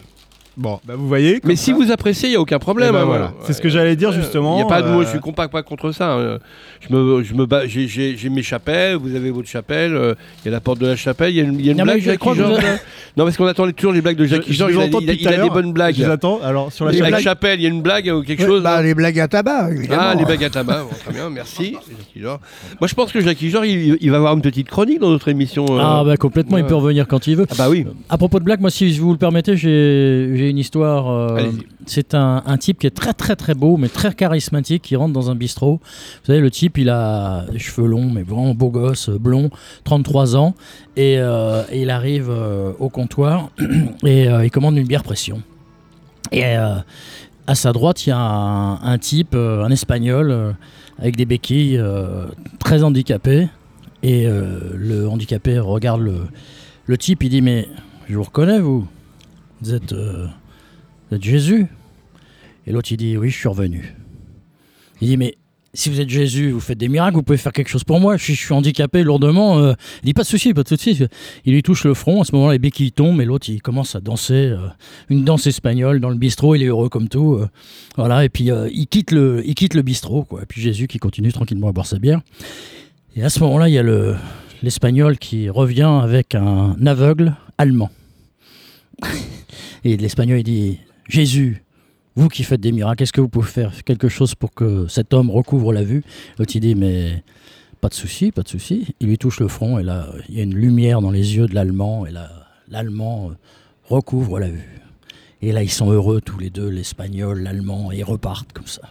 Bon, 0.58 0.80
bah 0.86 0.96
vous 0.98 1.08
voyez. 1.08 1.40
Mais 1.46 1.56
si 1.56 1.72
vous 1.72 1.92
appréciez, 1.92 2.28
il 2.30 2.34
y 2.34 2.36
a 2.36 2.42
aucun 2.42 2.60
problème. 2.60 2.90
Eh 2.90 2.94
ben 2.94 3.02
hein, 3.04 3.06
voilà. 3.06 3.34
C'est 3.44 3.54
ce 3.54 3.62
que 3.62 3.70
j'allais 3.70 3.96
dire 3.96 4.10
Ouais, 4.10 4.16
justement. 4.16 4.58
Il 4.60 4.64
a 4.64 4.66
pas 4.66 4.82
de, 4.82 4.88
euh, 4.90 5.04
je 5.04 5.08
suis 5.08 5.20
compas 5.20 5.48
pas 5.48 5.64
contre 5.64 5.92
ça. 5.94 6.14
hein. 6.16 6.40
Je 6.82 6.94
me, 6.94 7.24
je 7.24 7.34
me 7.34 7.46
bats, 7.46 7.66
j'ai, 7.68 7.88
j'ai- 7.88 8.18
j'ai 8.18 8.30
mes 8.30 8.44
chapelles, 8.44 8.96
vous 8.96 9.16
avez 9.16 9.32
votre 9.32 9.48
chapelle, 9.48 9.96
euh, 9.96 10.14
il 10.44 10.46
y 10.46 10.50
a 10.50 10.52
la 10.52 10.60
porte 10.60 10.80
de 10.80 10.88
la 10.88 10.96
chapelle, 10.98 11.30
il 11.32 11.38
y 11.38 11.40
a 11.40 11.44
une, 11.44 11.58
il 11.60 11.66
y 11.66 11.70
a 11.70 11.72
une 11.72 11.78
Non, 11.78 11.84
blague 11.86 12.02
Jackie 12.02 12.30
Jean. 12.36 12.54
avez- 12.54 12.68
Non, 13.18 13.24
parce 13.26 13.38
qu'on 13.38 13.46
attend 13.46 13.70
toujours 13.72 13.94
les 13.94 14.02
blagues 14.02 14.18
de 14.18 14.26
Jackie 14.26 14.52
je 14.54 14.58
Jean. 14.58 14.68
Il, 14.70 14.78
a, 14.78 14.86
il 15.14 15.22
il 15.22 15.42
des 15.42 15.50
bonnes 15.50 15.72
blagues. 15.74 15.96
Je 15.96 16.04
les 16.04 16.10
attends. 16.10 16.40
Alors 16.44 16.72
sur 16.72 16.86
la 16.86 16.92
chapelle. 16.94 17.20
chapelle, 17.22 17.60
il 17.60 17.64
y 17.64 17.66
a 17.66 17.70
une 17.70 17.82
blague 17.82 18.08
ou 18.14 18.22
quelque 18.22 18.42
Ouais, 18.42 18.48
chose 18.48 18.64
bah, 18.64 18.82
les 18.82 18.94
blagues 18.94 19.20
à 19.20 19.28
tabac, 19.30 19.70
évidemment. 19.72 20.02
Ah, 20.06 20.16
les 20.16 20.26
bagues 20.26 20.44
à 20.44 20.50
tabac, 20.50 20.84
bon, 20.84 20.96
très 21.04 21.14
bien, 21.14 21.30
merci. 21.30 21.74
Jackie 21.74 22.22
Jean. 22.22 22.40
Moi, 22.80 22.88
je 22.88 22.94
pense 22.94 23.12
que 23.14 23.22
Jackie 23.22 23.50
Jean, 23.50 23.64
il, 23.64 23.98
il 24.02 24.12
va 24.12 24.18
avoir 24.18 24.34
une 24.34 24.42
petite 24.42 24.68
chronique 24.70 25.00
dans 25.00 25.10
notre 25.12 25.28
émission. 25.30 25.66
euh. 25.70 25.80
Ah 25.82 26.04
bah 26.06 26.18
complètement, 26.18 26.58
il 26.58 26.66
peut 26.66 26.76
revenir 26.76 27.08
quand 27.08 27.26
il 27.28 27.38
veut. 27.38 27.46
Ah 27.52 27.56
bah 27.58 27.70
oui. 27.70 27.86
À 28.10 28.18
propos 28.18 28.40
de 28.40 28.44
blague, 28.44 28.60
moi 28.60 28.70
si 28.70 28.92
vous 28.98 29.12
le 29.14 29.18
permettez, 29.18 29.56
j'ai 29.56 30.30
j'ai 30.42 30.50
une 30.50 30.58
histoire. 30.58 31.10
euh, 31.10 31.52
c'est 31.86 32.16
un, 32.16 32.42
un 32.46 32.58
type 32.58 32.80
qui 32.80 32.88
est 32.88 32.96
très 32.96 33.14
très 33.14 33.36
très 33.36 33.54
beau, 33.54 33.78
mais 33.78 33.90
très 33.90 34.14
charismatique, 34.14 34.82
qui 34.84 34.96
rentre 34.96 35.14
dans 35.14 35.30
un 35.30 35.36
bistrot. 35.36 35.80
Vous 35.84 36.26
savez, 36.26 36.40
le 36.40 36.50
type, 36.50 36.78
il 36.78 36.90
a 36.90 37.46
des 37.52 37.60
cheveux 37.60 37.88
longs, 37.88 38.10
mais 38.10 38.24
vraiment 38.24 38.54
beau 38.56 38.70
gosse, 38.70 39.10
blond, 39.10 39.50
33 39.84 40.36
ans, 40.36 40.56
et, 40.96 41.18
euh, 41.20 41.64
et 41.72 41.84
il 41.84 41.90
arrive 41.90 42.30
euh, 42.30 42.72
au 42.80 42.90
comptoir 42.90 43.50
et 44.06 44.26
il 44.26 44.52
commande 44.52 44.78
une 44.78 44.88
bière 44.88 45.04
pression. 45.04 45.42
Et 46.32 46.56
à 46.56 47.56
sa 47.56 47.74
droite, 47.74 48.06
il 48.06 48.10
y 48.10 48.14
a 48.14 48.18
un, 48.18 48.82
un 48.82 48.98
type, 48.98 49.36
un 49.36 49.70
espagnol, 49.70 50.56
avec 50.98 51.18
des 51.18 51.26
béquilles, 51.26 51.82
très 52.60 52.84
handicapé. 52.84 53.50
Et 54.02 54.26
le 54.26 55.08
handicapé 55.10 55.60
regarde 55.60 56.02
le, 56.02 56.16
le 56.86 56.98
type, 56.98 57.24
il 57.24 57.30
dit 57.30 57.42
Mais 57.42 57.68
je 58.08 58.16
vous 58.16 58.24
reconnais, 58.24 58.60
vous? 58.60 58.88
Vous 59.62 59.74
êtes, 59.74 59.94
euh, 59.94 60.28
vous 61.10 61.18
êtes 61.18 61.24
Jésus 61.24 61.68
Et 62.66 62.72
l'autre, 62.72 62.92
il 62.92 62.98
dit 62.98 63.18
Oui, 63.18 63.30
je 63.30 63.38
suis 63.38 63.48
revenu. 63.48 63.96
Il 65.02 65.08
dit 65.08 65.18
Mais 65.18 65.38
si 65.74 65.90
vous 65.90 66.02
êtes 66.02 66.10
Jésus, 66.10 66.52
vous 66.52 66.60
faites 66.60 66.78
des 66.78 66.90
miracles, 66.90 67.16
vous 67.16 67.24
pouvez 67.24 67.38
faire 67.38 67.54
quelque 67.54 67.70
chose 67.70 67.84
pour 67.84 68.00
moi. 68.00 68.18
Je 68.18 68.24
suis, 68.24 68.36
je 68.36 68.42
suis 68.42 68.54
handicapé 68.54 69.04
lourdement. 69.04 69.60
euh. 69.60 69.74
Il 70.04 70.08
dit 70.08 70.14
Pas 70.14 70.24
de 70.24 70.28
souci, 70.28 70.54
pas 70.54 70.64
de 70.64 70.68
souci. 70.68 71.00
Il 71.46 71.54
lui 71.54 71.64
touche 71.64 71.84
le 71.86 71.94
front. 71.94 72.22
À 72.22 72.26
ce 72.26 72.34
moment-là, 72.36 72.54
les 72.54 72.60
béquilles 72.60 72.92
tombent 72.92 73.22
et 73.22 73.26
l'autre, 73.26 73.50
il 73.50 73.62
commence 73.62 73.96
à 73.96 74.00
danser 74.02 74.34
euh, 74.34 74.68
une 75.10 75.24
danse 75.24 75.46
espagnole 75.48 76.00
dans 76.00 76.10
le 76.10 76.18
bistrot. 76.18 76.56
Il 76.56 76.64
est 76.64 76.68
heureux 76.68 76.90
comme 76.90 77.08
tout. 77.08 77.40
voilà. 77.98 78.26
Et 78.26 78.30
puis, 78.30 78.50
il, 78.74 78.88
quitte 78.88 79.12
le, 79.12 79.42
il 79.46 79.54
quitte 79.56 79.76
le 79.76 79.84
bistrot. 79.84 80.24
Quoi. 80.24 80.42
Et 80.42 80.46
puis, 80.46 80.60
Jésus 80.62 80.88
qui 80.88 80.98
continue 80.98 81.32
tranquillement 81.32 81.68
à 81.70 81.72
boire 81.72 81.86
sa 81.86 82.00
bière. 82.00 82.22
Et 83.16 83.24
à 83.24 83.30
ce 83.30 83.40
moment-là, 83.42 83.70
il 83.70 83.74
y 83.74 83.78
a 83.78 83.84
le, 83.84 84.16
l'Espagnol 84.64 85.18
qui 85.20 85.50
revient 85.50 86.00
avec 86.02 86.34
un 86.36 86.76
aveugle 86.86 87.36
allemand. 87.58 87.92
Et 89.84 89.98
l'Espagnol, 89.98 90.44
dit 90.44 90.80
Jésus, 91.08 91.64
vous 92.16 92.28
qui 92.28 92.44
faites 92.44 92.62
des 92.62 92.72
miracles, 92.72 93.04
est-ce 93.04 93.14
que 93.14 93.22
vous 93.22 93.30
pouvez 93.30 93.48
faire 93.48 93.84
quelque 93.84 94.10
chose 94.10 94.36
pour 94.36 94.54
que 94.54 94.88
cet 94.88 95.14
homme 95.14 95.30
recouvre 95.30 95.74
la 95.74 95.84
vue? 95.84 96.04
L'autre, 96.38 96.58
dit 96.60 96.76
Mais 96.76 97.24
pas 97.80 97.90
de 97.90 97.94
souci, 97.94 98.32
pas 98.32 98.44
de 98.44 98.48
souci. 98.48 98.96
Il 99.00 99.08
lui 99.08 99.18
touche 99.18 99.40
le 99.40 99.48
front, 99.48 99.80
et 99.80 99.84
là, 99.84 100.08
il 100.30 100.36
y 100.36 100.40
a 100.40 100.44
une 100.44 100.56
lumière 100.56 101.02
dans 101.02 101.10
les 101.10 101.36
yeux 101.36 101.48
de 101.48 101.56
l'Allemand, 101.56 102.06
et 102.06 102.12
là, 102.12 102.30
l'Allemand 102.70 103.32
euh, 103.32 103.34
recouvre 103.86 104.40
la 104.40 104.50
vue. 104.50 104.82
Et 105.42 105.52
là, 105.52 105.64
ils 105.64 105.72
sont 105.72 105.90
heureux 105.90 106.22
tous 106.22 106.38
les 106.38 106.52
deux, 106.52 106.70
l'Espagnol, 106.70 107.40
l'Allemand, 107.42 107.92
et 107.92 107.98
ils 107.98 108.04
repartent 108.04 108.54
comme 108.54 108.68
ça. 108.68 108.84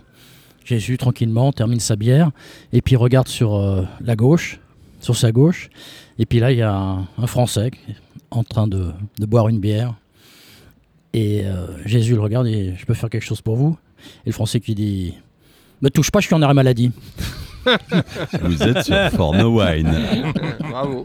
Jésus, 0.65 0.99
tranquillement, 0.99 1.53
termine 1.53 1.79
sa 1.79 1.95
bière, 1.97 2.31
et 2.73 2.83
puis 2.83 2.97
regarde 2.97 3.29
sur 3.29 3.55
euh, 3.55 3.85
la 4.01 4.17
gauche, 4.17 4.61
sur 5.01 5.17
sa 5.17 5.33
gauche, 5.33 5.71
et 6.19 6.27
puis 6.27 6.39
là, 6.39 6.53
il 6.53 6.59
y 6.59 6.63
a 6.63 6.73
un, 6.73 7.27
Français 7.27 7.71
en 8.31 8.45
train 8.45 8.69
de, 8.69 8.93
boire 9.21 9.49
une 9.49 9.59
bière. 9.59 9.95
Et 11.13 11.45
euh, 11.45 11.67
Jésus 11.87 12.15
le 12.15 12.21
regarde 12.21 12.47
et 12.47 12.77
je 12.77 12.87
peux 12.87 12.95
faire 12.95 13.11
quelque 13.11 13.25
chose 13.25 13.41
pour 13.41 13.57
vous? 13.57 13.77
Et 14.25 14.29
le 14.29 14.33
Français 14.33 14.61
qui 14.61 14.77
dit, 14.77 15.15
me 15.81 15.91
touche 15.91 16.11
pas, 16.11 16.21
je 16.21 16.27
suis 16.27 16.35
en 16.35 16.43
arrêt 16.43 16.55
maladie. 16.55 16.93
Vous 18.43 18.63
êtes 18.63 18.85
sur 18.85 18.97
For 19.11 19.35
No 19.35 19.59
Wine. 19.61 19.89
Bravo. 20.71 21.05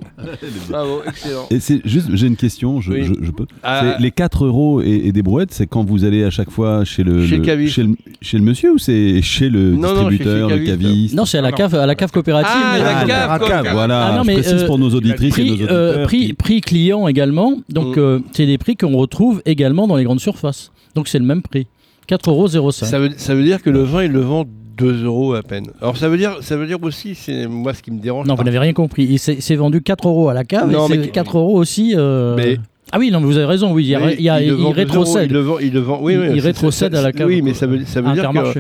Bravo, 0.69 1.01
excellent. 1.07 1.47
Et 1.51 1.59
c'est 1.59 1.81
juste, 1.85 2.07
j'ai 2.13 2.27
une 2.27 2.35
question, 2.35 2.81
je, 2.81 2.91
Oui. 2.91 3.03
je- 3.03 3.13
je 3.25 3.31
peux. 3.31 3.45
Ah. 3.63 3.95
C'est 3.97 4.01
les 4.03 4.11
4 4.11 4.45
euros 4.45 4.81
et, 4.81 5.07
et 5.07 5.11
des 5.11 5.21
brouettes, 5.21 5.51
c'est 5.53 5.67
quand 5.67 5.83
vous 5.83 6.03
allez 6.05 6.23
à 6.23 6.29
chaque 6.29 6.49
fois 6.49 6.85
chez 6.85 7.03
le, 7.03 7.25
Chez 7.25 7.37
le- 7.37 7.43
Caviste. 7.43 7.73
chez 7.75 7.83
le, 7.83 7.95
chez 8.21 8.37
le 8.37 8.43
monsieur 8.43 8.71
ou 8.73 8.77
c'est 8.77 9.21
chez 9.21 9.49
le 9.49 9.71
Non, 9.75 9.93
non, 9.93 10.09
chez- 10.09 10.17
distributeur, 10.17 10.49
le 10.49 10.55
Caviste. 10.57 10.81
caviste? 10.81 11.15
Non, 11.15 11.25
c'est 11.25 11.37
à 11.37 11.41
la 11.41 11.51
cave, 11.51 11.75
à 11.75 11.85
la 11.85 11.95
cave 11.95 12.11
coopérative. 12.11 12.51
Ah, 12.55 12.73
mais- 12.77 12.83
la 12.83 12.97
Ah, 12.99 13.05
cave, 13.05 13.29
la 13.31 13.39
quoi. 13.39 13.47
cave, 13.49 13.67
voilà. 13.73 14.05
Ah 14.07 14.15
non, 14.17 14.23
je 14.23 14.27
mais, 14.27 14.33
précise 14.35 14.63
euh, 14.63 14.65
pour 14.65 14.77
nos 14.79 14.89
auditrices 14.89 15.33
prix, 15.33 15.41
et 15.43 15.45
nos 15.49 15.53
auditeurs. 15.55 15.71
euh, 15.75 16.03
prix, 16.05 16.33
prix 16.33 16.61
client 16.61 17.07
également. 17.07 17.53
Donc, 17.69 17.97
Mm. 17.97 17.99
euh, 17.99 18.19
c'est 18.31 18.45
des 18.45 18.57
prix 18.57 18.75
qu'on 18.75 18.95
retrouve 18.95 19.41
également 19.45 19.87
dans 19.87 19.95
les 19.97 20.03
grandes 20.03 20.19
surfaces. 20.19 20.71
Donc, 20.95 21.07
c'est 21.07 21.19
le 21.19 21.25
même 21.25 21.41
prix. 21.41 21.67
4,05 22.07 22.85
Ça 22.85 22.99
veut, 22.99 23.09
ça 23.17 23.33
veut 23.35 23.43
dire 23.43 23.61
que 23.63 23.69
le 23.69 23.81
vin, 23.81 24.03
il 24.03 24.11
le 24.11 24.21
vend 24.21 24.45
2 24.77 25.03
euros 25.05 25.33
à 25.33 25.41
peine. 25.43 25.67
Alors 25.81 25.97
ça 25.97 26.09
veut 26.09 26.17
dire, 26.17 26.37
ça 26.41 26.55
veut 26.57 26.67
dire 26.67 26.77
aussi, 26.81 27.15
c'est 27.15 27.47
moi 27.47 27.73
ce 27.73 27.81
qui 27.81 27.91
me 27.91 27.99
dérange. 27.99 28.27
Non, 28.27 28.35
vous 28.35 28.43
n'avez 28.43 28.59
rien 28.59 28.73
compris. 28.73 29.03
Il 29.05 29.19
s'est 29.19 29.37
c'est 29.39 29.55
vendu 29.55 29.81
4 29.81 30.07
euros 30.07 30.29
à 30.29 30.33
la 30.33 30.43
cave 30.43 30.71
Non, 30.71 30.85
et 30.87 30.91
c'est 30.91 30.97
mais- 30.97 31.07
4 31.09 31.37
euros 31.37 31.57
aussi. 31.57 31.93
euh, 31.95 32.35
Mais- 32.35 32.57
Ah 32.91 32.97
oui, 32.99 33.09
non, 33.11 33.19
mais 33.19 33.25
vous 33.25 33.37
avez 33.37 33.45
raison. 33.45 33.73
Oui, 33.73 33.83
il, 33.83 33.89
y 33.89 33.95
a- 33.95 33.99
Oui, 34.05 34.15
il, 34.19 34.23
il 34.25 34.29
vend 34.29 34.39
2 34.39 34.51
euros, 34.61 34.71
rétrocède. 34.71 35.29
Il 35.29 35.33
le 35.33 35.39
vend, 35.39 35.59
il 35.59 35.73
le 35.73 35.79
vend. 35.79 35.99
Oui, 36.01 36.15
oui, 36.17 36.39
rétrocède 36.39 36.93
à 36.95 37.01
la 37.01 37.11
cave, 37.11 37.27
Oui, 37.27 37.41
mais 37.41 37.53
ça 37.53 37.65
veut, 37.67 37.83
ça 37.85 38.01
veut 38.01 38.13
dire 38.13 38.29
que 38.31 38.59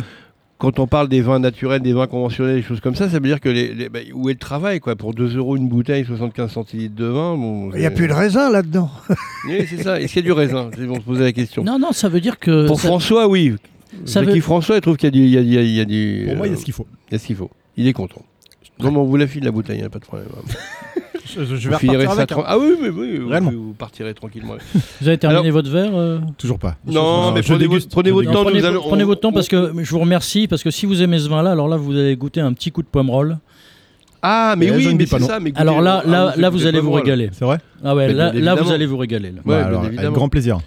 quand 0.57 0.79
on 0.79 0.87
parle 0.87 1.09
des 1.09 1.19
vins 1.19 1.39
naturels, 1.39 1.81
des 1.81 1.91
vins 1.91 2.07
conventionnels, 2.07 2.55
des 2.55 2.61
choses 2.61 2.79
comme 2.79 2.95
ça, 2.95 3.09
ça 3.09 3.19
veut 3.19 3.27
dire 3.27 3.41
que 3.41 3.49
les, 3.49 3.73
les- 3.73 3.89
bah, 3.89 3.99
où 4.13 4.29
est 4.29 4.33
le 4.33 4.39
travail 4.39 4.79
quoi? 4.79 4.95
Pour 4.95 5.13
2 5.13 5.35
euros 5.37 5.57
une 5.57 5.67
bouteille, 5.67 6.05
75 6.05 6.49
centilitres 6.49 6.95
de 6.95 7.05
vin, 7.05 7.35
bon. 7.35 7.71
Il 7.73 7.79
n'y 7.81 7.85
a 7.85 7.91
plus 7.91 8.07
de 8.07 8.13
raisin 8.13 8.49
là-dedans. 8.49 8.89
Oui, 9.49 9.65
c'est 9.69 9.83
ça. 9.83 9.99
Est-ce 9.99 10.13
qu'il 10.13 10.21
y 10.23 10.25
a 10.25 10.27
du 10.27 10.31
raisin? 10.31 10.69
Ils 10.79 10.85
vont 10.87 10.95
se 10.95 11.01
poser 11.01 11.23
la 11.25 11.33
question. 11.33 11.63
Non, 11.63 11.77
non, 11.77 11.91
ça 11.91 12.07
veut 12.07 12.21
dire 12.21 12.39
que. 12.39 12.65
Pour 12.67 12.79
ça- 12.79 12.87
François, 12.87 13.27
oui. 13.27 13.55
Ça 14.05 14.21
veut- 14.21 14.39
François, 14.41 14.75
il 14.75 14.81
trouve 14.81 14.97
qu'il 14.97 15.07
y 15.07 15.09
a 15.09 15.11
du, 15.11 15.19
il 15.25 15.29
y 15.31 15.37
a, 15.37 15.41
il 15.41 15.53
y 15.53 15.57
a- 15.57 15.61
il 15.61 15.71
y 15.75 15.79
a 15.79 15.85
du. 15.85 16.23
Pour 16.27 16.35
moi, 16.37 16.47
il 16.47 16.51
y 16.51 16.53
a 16.53 16.57
euh, 16.57 16.59
ce 16.59 16.65
qu'il 16.65 16.73
faut. 16.73 16.87
Il 17.09 17.13
y 17.13 17.15
a 17.15 17.19
ce 17.19 17.25
qu'il 17.27 17.35
faut. 17.35 17.49
Il 17.77 17.87
est 17.87 17.93
content. 17.93 18.21
Non, 18.79 18.91
mais 18.91 18.97
on 18.97 19.05
vous 19.05 19.15
la 19.15 19.25
file 19.27 19.43
la 19.45 19.51
bouteille, 19.51 19.81
hein, 19.81 19.89
pas 19.89 19.99
de 19.99 20.05
problème. 20.05 20.27
Je, 21.37 21.41
vais 21.69 21.77
finirez 21.77 22.05
repartir 22.05 22.15
ça 22.15 22.21
avec. 22.21 22.31
hein. 22.31 22.35
tran- 22.35 22.43
Ah 22.45 22.57
oui, 22.57 22.75
mais 22.81 22.89
oui, 22.89 23.17
vous- 23.17 23.27
Réellement. 23.29 23.51
vous, 23.51 23.73
partirez 23.73 24.13
tranquillement. 24.13 24.53
Vous 25.01 25.07
avez 25.07 25.17
terminé 25.17 25.41
Alors- 25.41 25.51
votre 25.53 25.69
verre 25.69 25.91
euh 25.95 26.19
Toujours 26.37 26.59
pas. 26.59 26.75
Non, 26.85 27.31
mais 27.33 27.41
je 27.41 27.47
prenez, 27.47 27.59
déguste, 27.67 27.85
votre, 27.87 27.95
prenez 27.95 28.09
je 28.09 28.13
votre 28.13 28.27
Non, 28.27 28.33
temps. 28.33 28.43
prenez, 28.43 28.59
nous 28.59 28.65
allons- 28.65 28.81
prenez 28.81 29.03
on- 29.03 29.07
votre 29.07 29.21
temps 29.21 29.31
parce 29.33 29.47
que 29.47 29.73
je 29.83 29.89
vous 29.91 29.99
remercie 29.99 30.47
parce 30.47 30.63
que 30.63 30.71
si 30.71 30.85
vous 30.85 31.01
aimez 31.01 31.19
ce 31.19 31.27
vin-là, 31.27 31.51
alors 31.51 31.67
là 31.67 31.77
vous 31.77 31.91
allez 31.93 32.15
goûter 32.15 32.39
un 32.41 32.53
petit 32.53 32.71
coup 32.71 32.83
de 32.83 32.87
pomme 32.87 33.09
roll. 33.09 33.37
Ah, 34.21 34.55
mais 34.57 34.67
Mais 34.67 34.77
oui, 34.77 34.95
mais 34.95 35.05
c'est 35.05 35.19
ça. 35.19 35.39
Mais 35.39 35.51
Alors 35.55 35.81
là, 35.81 36.03
ah, 36.05 36.09
là, 36.09 36.31
vous 36.35 36.41
là 36.41 36.49
vous 36.49 36.65
allez 36.67 36.79
vous 36.79 36.91
régaler. 36.93 37.29
C'est 37.33 37.45
vrai 37.45 37.57
Ah 37.83 37.95
ouais, 37.95 38.13
là, 38.13 38.55
vous 38.55 38.71
allez 38.71 38.85
vous 38.85 38.97
régaler. 38.97 39.33
Bah 39.45 39.65
avec 39.67 40.11
grand 40.11 40.29
plaisir. 40.29 40.59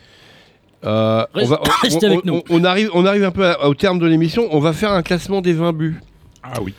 Euh, 0.85 1.25
on, 1.35 1.39
Reste- 1.39 1.51
va, 1.51 1.61
on- 1.63 1.83
restez 1.83 2.07
on- 2.07 2.11
avec 2.13 2.25
nous. 2.25 2.35
on- 2.35 2.43
on 2.61 2.65
arrive, 2.65 2.91
on 2.95 3.05
arrive 3.07 3.25
un 3.25 3.31
peu 3.31 3.45
à- 3.47 3.67
au 3.69 3.75
terme 3.75 3.99
de 3.99 4.07
l'émission. 4.07 4.49
On 4.53 4.61
va 4.61 4.73
faire 4.73 4.93
un 4.93 5.03
classement 5.03 5.41
des 5.41 5.53
vins 5.53 5.73
bu. 5.73 6.01
Ah 6.43 6.61
oui. 6.63 6.73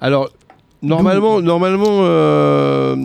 Alors, 0.00 0.30
normalement, 0.82 1.40
normalement 1.40 2.00
euh, 2.02 2.96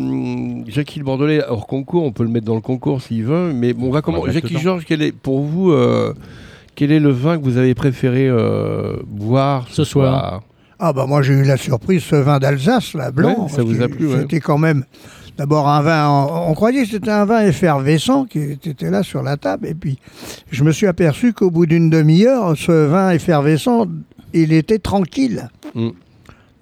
Jackie 0.67 0.99
le 0.99 1.05
Bordelais 1.05 1.41
hors 1.47 1.67
concours, 1.67 2.03
on 2.03 2.11
peut 2.11 2.23
le 2.23 2.29
mettre 2.29 2.45
dans 2.45 2.55
le 2.55 2.61
concours 2.61 3.01
s'il 3.01 3.23
veut. 3.25 3.53
Mais 3.53 3.73
bon, 3.73 3.87
on 3.87 3.91
va 3.91 4.01
commencer. 4.01 4.31
Jackie. 4.31 4.57
Georges, 4.57 4.85
quel 4.87 5.01
est 5.01 5.11
pour 5.11 5.41
vous 5.41 5.71
euh, 5.71 6.13
quel 6.75 6.91
est 6.91 6.99
le 6.99 7.09
vin 7.11 7.37
que 7.37 7.43
vous 7.43 7.57
avez 7.57 7.75
préféré 7.75 8.27
euh, 8.27 8.97
boire 9.05 9.65
ce, 9.69 9.83
Ce 9.83 9.83
soir. 9.83 10.41
Ah 10.81 10.93
bah 10.93 11.05
moi 11.05 11.21
j'ai 11.21 11.33
eu 11.33 11.43
la 11.43 11.57
surprise, 11.57 12.03
ce 12.03 12.15
vin 12.15 12.39
d'Alsace, 12.39 12.93
là, 12.93 13.11
blanc. 13.11 13.43
Ouais, 13.43 13.49
ça 13.49 13.63
vous 13.63 13.81
a 13.81 13.89
plu, 13.89 14.07
ouais. 14.07 14.19
C'était 14.21 14.39
quand 14.39 14.57
même 14.57 14.85
d'abord 15.39 15.67
un 15.69 15.81
vin, 15.81 16.07
on, 16.09 16.51
on 16.51 16.53
croyait 16.53 16.83
que 16.83 16.89
c'était 16.89 17.09
un 17.09 17.25
vin 17.25 17.41
effervescent 17.47 18.25
qui 18.25 18.51
était 18.63 18.91
là 18.91 19.01
sur 19.03 19.23
la 19.23 19.37
table. 19.37 19.65
Et 19.67 19.73
puis 19.73 19.97
je 20.51 20.63
me 20.63 20.71
suis 20.71 20.85
aperçu 20.85 21.33
qu'au 21.33 21.49
bout 21.49 21.65
d'une 21.65 21.89
demi-heure, 21.89 22.55
ce 22.57 22.85
vin 22.87 23.09
effervescent, 23.11 23.87
il 24.33 24.53
était 24.53 24.79
tranquille. 24.79 25.49
Mm. 25.73 25.89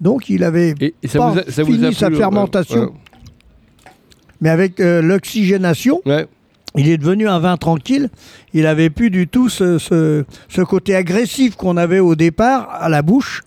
Donc 0.00 0.30
il 0.30 0.44
avait 0.44 0.74
Et, 0.80 0.94
et 1.02 1.08
ça, 1.08 1.18
pas 1.18 1.30
vous 1.30 1.38
a, 1.40 1.42
ça 1.50 1.62
vous 1.64 1.72
fini 1.72 1.86
a 1.86 1.92
sa 1.92 2.10
fermentation. 2.10 2.92
Mais 4.40 4.48
avec 4.48 4.78
euh, 4.80 5.02
l'oxygénation, 5.02 6.00
ouais. 6.06 6.26
Il 6.76 6.88
est 6.88 6.98
devenu 6.98 7.26
un 7.26 7.38
vin 7.40 7.56
tranquille. 7.56 8.10
Il 8.52 8.66
avait 8.66 8.90
plus 8.90 9.10
du 9.10 9.26
tout 9.26 9.48
ce, 9.48 9.78
ce- 9.78 10.24
ce 10.48 10.60
côté 10.60 10.94
agressif 10.94 11.56
qu'on 11.56 11.76
avait 11.78 11.98
au 11.98 12.14
départ 12.14 12.68
à 12.70 12.88
la 12.90 13.00
bouche 13.02 13.42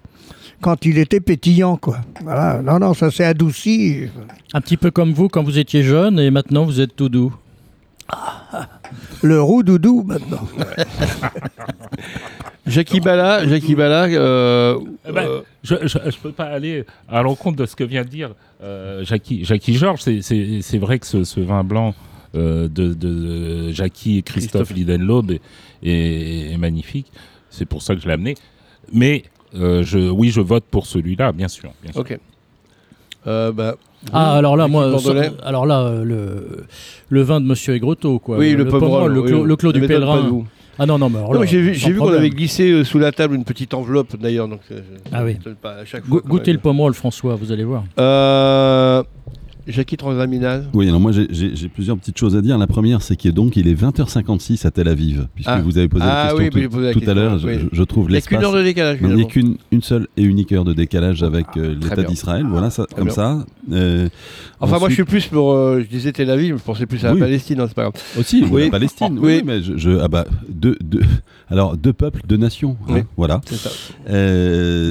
quand 0.62 0.86
il 0.86 0.98
était 0.98 1.20
pétillant, 1.20 1.76
quoi. 1.78 1.98
Voilà. 2.24 2.62
Non, 2.62 2.80
non, 2.80 2.94
ça 2.94 3.12
s'est 3.12 3.26
adouci. 3.26 4.04
Un 4.54 4.62
petit 4.62 4.78
peu 4.78 4.92
comme 4.92 5.12
vous 5.14 5.28
quand 5.28 5.44
vous 5.44 5.58
étiez 5.58 5.84
jeune 5.84 6.20
et 6.20 6.32
maintenant 6.32 6.64
vous 6.66 6.80
êtes 6.80 6.96
tout 6.96 7.10
doux. 7.10 7.34
Le 9.24 9.42
roux 9.42 9.64
doudou 9.64 10.04
maintenant. 10.04 10.48
Jackie 12.68 13.00
Bala, 13.00 13.48
Jackie 13.48 13.76
Bala, 13.76 14.06
euh, 14.06 14.78
Eh 15.08 15.12
ben, 15.12 15.24
euh, 15.28 15.42
Je 15.64 15.76
ne 15.76 16.22
peux 16.22 16.32
pas 16.32 16.46
aller 16.46 16.86
à 17.10 17.22
l'encontre 17.22 17.58
de 17.58 17.66
ce 17.66 17.76
que 17.76 17.84
vient 17.84 18.04
de 18.04 18.10
dire 18.10 18.32
euh, 18.64 19.04
Jackie, 19.04 19.44
Jackie 19.46 19.74
Georges. 19.76 20.02
C'est- 20.02 20.22
C'est 20.22 20.60
c'est 20.62 20.78
vrai 20.78 21.00
que 21.00 21.08
ce, 21.08 21.24
ce 21.24 21.40
vin 21.40 21.64
blanc 21.64 21.96
euh, 22.36 22.68
de, 22.68 22.94
de 22.94 23.72
Jackie 23.72 24.20
et 24.20 24.22
Christophe, 24.22 24.70
Christophe. 24.74 25.40
Est- 25.84 26.54
est 26.54 26.58
magnifique. 26.58 27.12
C'est 27.50 27.66
pour 27.66 27.82
ça 27.82 27.96
que 27.96 28.02
je 28.02 28.08
l'ai 28.08 28.14
amené. 28.14 28.36
Mais 28.94 29.24
euh, 29.56 29.84
je, 29.84 30.00
oui, 30.00 30.30
je 30.30 30.42
vote 30.42 30.64
pour 30.70 30.86
celui-là, 30.86 31.32
bien 31.32 31.48
sûr. 31.48 31.72
bien 31.84 31.92
sûr. 31.92 32.02
ok. 32.02 32.18
Euh, 33.28 33.52
bah, 33.52 33.76
vous, 34.04 34.10
Ah 34.14 34.34
alors 34.36 34.58
là 34.58 34.68
moi 34.68 34.98
alors 35.44 35.68
là 35.68 35.82
euh, 35.82 36.04
le 36.04 36.66
le 37.10 37.22
vin 37.22 37.40
de 37.40 37.46
Monsieur 37.46 37.76
Aigreto 37.76 38.18
quoi. 38.18 38.38
Oui, 38.38 38.54
le 38.54 38.64
le 38.64 38.72
oui, 39.22 39.28
clos, 39.28 39.42
oui. 39.44 39.48
le 39.48 39.56
clos 39.56 39.72
du 39.74 39.80
m'étonne 39.82 40.00
pas 40.00 40.06
de 40.08 40.12
pèlerin. 40.16 40.28
vous. 40.30 40.48
Ah 40.80 40.88
non 40.88 40.98
non 40.98 41.08
mais 41.10 41.18
alors 41.20 41.30
Non, 41.30 41.34
là, 41.36 41.40
mais 41.42 41.48
j'ai 41.48 41.62
vu, 41.62 41.76
sans 41.76 41.86
j'ai 41.86 41.94
vu 41.94 42.00
qu'on 42.00 42.08
avait 42.14 42.32
glissé 42.32 42.72
euh, 42.72 42.84
sous 42.84 42.98
la 42.98 43.12
table 43.12 43.36
une 43.36 43.44
petite 43.44 43.76
enveloppe 43.76 44.16
d'ailleurs. 44.20 44.48
Donc, 44.48 44.62
Ah 45.12 45.24
oui. 45.24 45.38
pas 45.62 45.74
à 45.74 45.86
chaque 45.86 46.04
Go- 46.08 46.14
fois. 46.18 46.22
quand 46.24 46.30
Goûtez 46.30 46.48
même. 46.52 46.56
le 46.56 46.62
Pomerol 46.62 46.94
François, 46.96 47.36
vous 47.36 47.52
allez 47.52 47.64
voir. 47.64 47.84
Euh, 48.00 49.04
Jackie 49.68 49.98
Transaminase. 49.98 50.66
Oui, 50.74 50.88
alors 50.88 51.00
moi 51.00 51.12
j'ai- 51.12 51.28
plusieurs 51.70 51.98
petites 51.98 52.18
choses 52.18 52.36
à 52.36 52.42
dire. 52.42 52.58
La 52.58 52.68
première, 52.68 53.02
c'est 53.02 53.16
qu'il 53.16 53.30
est 53.30 53.34
donc 53.34 53.56
il 53.58 53.68
est 53.68 53.74
20h56 53.74 54.66
à 54.66 54.72
Tel 54.72 54.88
Aviv, 54.88 55.28
puisque 55.36 55.50
Ah. 55.50 55.62
vous 55.62 55.78
avez 55.78 55.88
posé 55.88 56.04
Ah 56.06 56.08
la 56.08 56.22
question 56.32 56.38
oui, 56.44 56.50
tout, 56.66 56.70
posé 56.70 56.86
la 56.88 56.94
tout 56.94 57.00
question, 57.00 57.12
à 57.12 57.16
l'heure. 57.16 57.40
Je- 57.40 57.48
oui. 57.48 57.54
Je, 57.72 57.78
je 57.78 57.84
trouve 57.84 58.06
Il 58.10 58.12
n'y 58.14 58.18
a 58.18 58.22
qu'une 58.22 58.38
l'espace. 58.38 58.44
heure 58.54 58.58
de 58.58 58.64
décalage. 58.64 59.02
Non, 59.02 59.10
Il 59.10 59.16
n'y 59.16 59.22
a 59.22 59.26
qu'une 59.26 59.58
une 59.72 59.82
seule 59.82 60.08
et 60.18 60.24
unique 60.24 60.52
heure 60.52 60.64
de 60.66 60.74
décalage 60.74 61.24
avec 61.24 61.46
euh, 61.58 61.76
l'État 61.82 62.04
d'Israël. 62.04 62.46
Voilà, 62.50 62.70
ça, 62.70 62.86
comme 62.96 63.06
bien. 63.06 63.14
ça. 63.14 63.46
Euh, 63.72 64.10
Enfin, 64.60 64.78
moi, 64.80 64.90
je 64.90 64.94
suis 64.96 65.04
plus 65.06 65.26
pour. 65.28 65.54
euh, 65.54 65.82
je 65.82 65.88
disais 65.88 66.12
Tel 66.12 66.30
Aviv, 66.30 66.58
je 66.58 66.64
pensais 66.64 66.86
plus 66.86 67.04
à 67.04 67.10
la 67.10 67.14
Oui. 67.16 67.20
Palestine, 67.20 67.60
hein, 67.60 67.66
c'est 67.68 67.74
pas 67.74 67.84
grave. 67.84 67.94
Aussi, 68.20 68.44
Oui. 68.52 68.66
la 68.66 68.70
Palestine. 68.72 69.18
Oui. 69.20 69.38
Oui, 69.38 69.44
mais 69.46 69.62
je, 69.64 69.76
je- 69.78 69.98
ah 70.02 70.08
bah 70.08 70.26
deux, 70.50 70.78
deux, 70.84 71.02
alors 71.50 71.78
deux 71.78 71.94
peuples, 71.94 72.22
deux 72.28 72.38
nations. 72.38 72.78
hein, 72.88 72.94
Oui. 72.96 73.00
voilà. 73.18 73.42
Ça. 73.46 73.70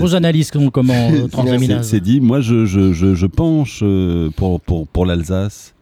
Vos 0.00 0.14
analyses 0.14 0.50
comment 0.50 1.10
euh, 1.12 1.28
c'est- 1.82 2.00
dit. 2.00 2.20
Moi, 2.20 2.40
je, 2.40 2.64
je, 2.66 2.92
je, 2.92 3.14
je 3.14 3.26
penche 3.26 3.80
euh, 3.82 4.30
pour, 4.66 4.86
pour, 4.86 4.86
pour 4.88 5.06
l'Alsace, 5.06 5.74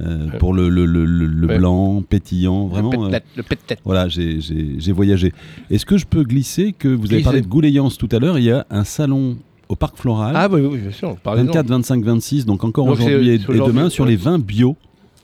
euh, 0.00 0.26
Ouais. 0.30 0.38
pour 0.38 0.52
le, 0.54 0.68
le, 0.68 0.84
le, 0.86 1.04
le- 1.04 1.26
le 1.26 1.46
Ouais. 1.46 1.58
blanc, 1.58 2.02
pétillant. 2.08 2.66
Vraiment. 2.66 3.08
Le 3.08 3.14
euh, 3.16 3.42
pet-tête, 3.48 3.80
voilà, 3.84 4.08
j'ai- 4.08 4.40
j'ai 4.40 4.74
j'ai 4.78 4.92
voyagé. 4.92 5.32
Est-ce 5.70 5.86
que 5.86 5.96
je 5.96 6.06
peux 6.06 6.22
glisser 6.24 6.72
que 6.72 6.88
vous 6.88 7.06
avez 7.06 7.16
Glisser. 7.16 7.24
parlé 7.24 7.40
de 7.40 7.46
Gouléance 7.46 7.96
tout 7.98 8.08
à 8.12 8.18
l'heure? 8.18 8.38
Il 8.38 8.44
y 8.44 8.50
a 8.52 8.66
un 8.70 8.84
salon 8.84 9.36
au 9.68 9.76
Parc 9.76 9.96
Floral, 9.96 10.34
Ah, 10.36 10.48
bah 10.48 10.58
oui, 10.60 10.68
oui, 10.70 10.78
bien 10.78 10.90
sûr. 10.90 11.16
parlez-en. 11.22 11.46
24, 11.46 11.66
25, 11.68 12.04
26, 12.04 12.44
donc 12.46 12.62
encore 12.64 12.86
aujourd'hui 12.86 13.30
et, 13.30 13.38
demain 13.38 13.88
sur 13.88 14.04
ouais. 14.04 14.10
les 14.10 14.16
vins 14.16 14.38
bio. 14.38 14.76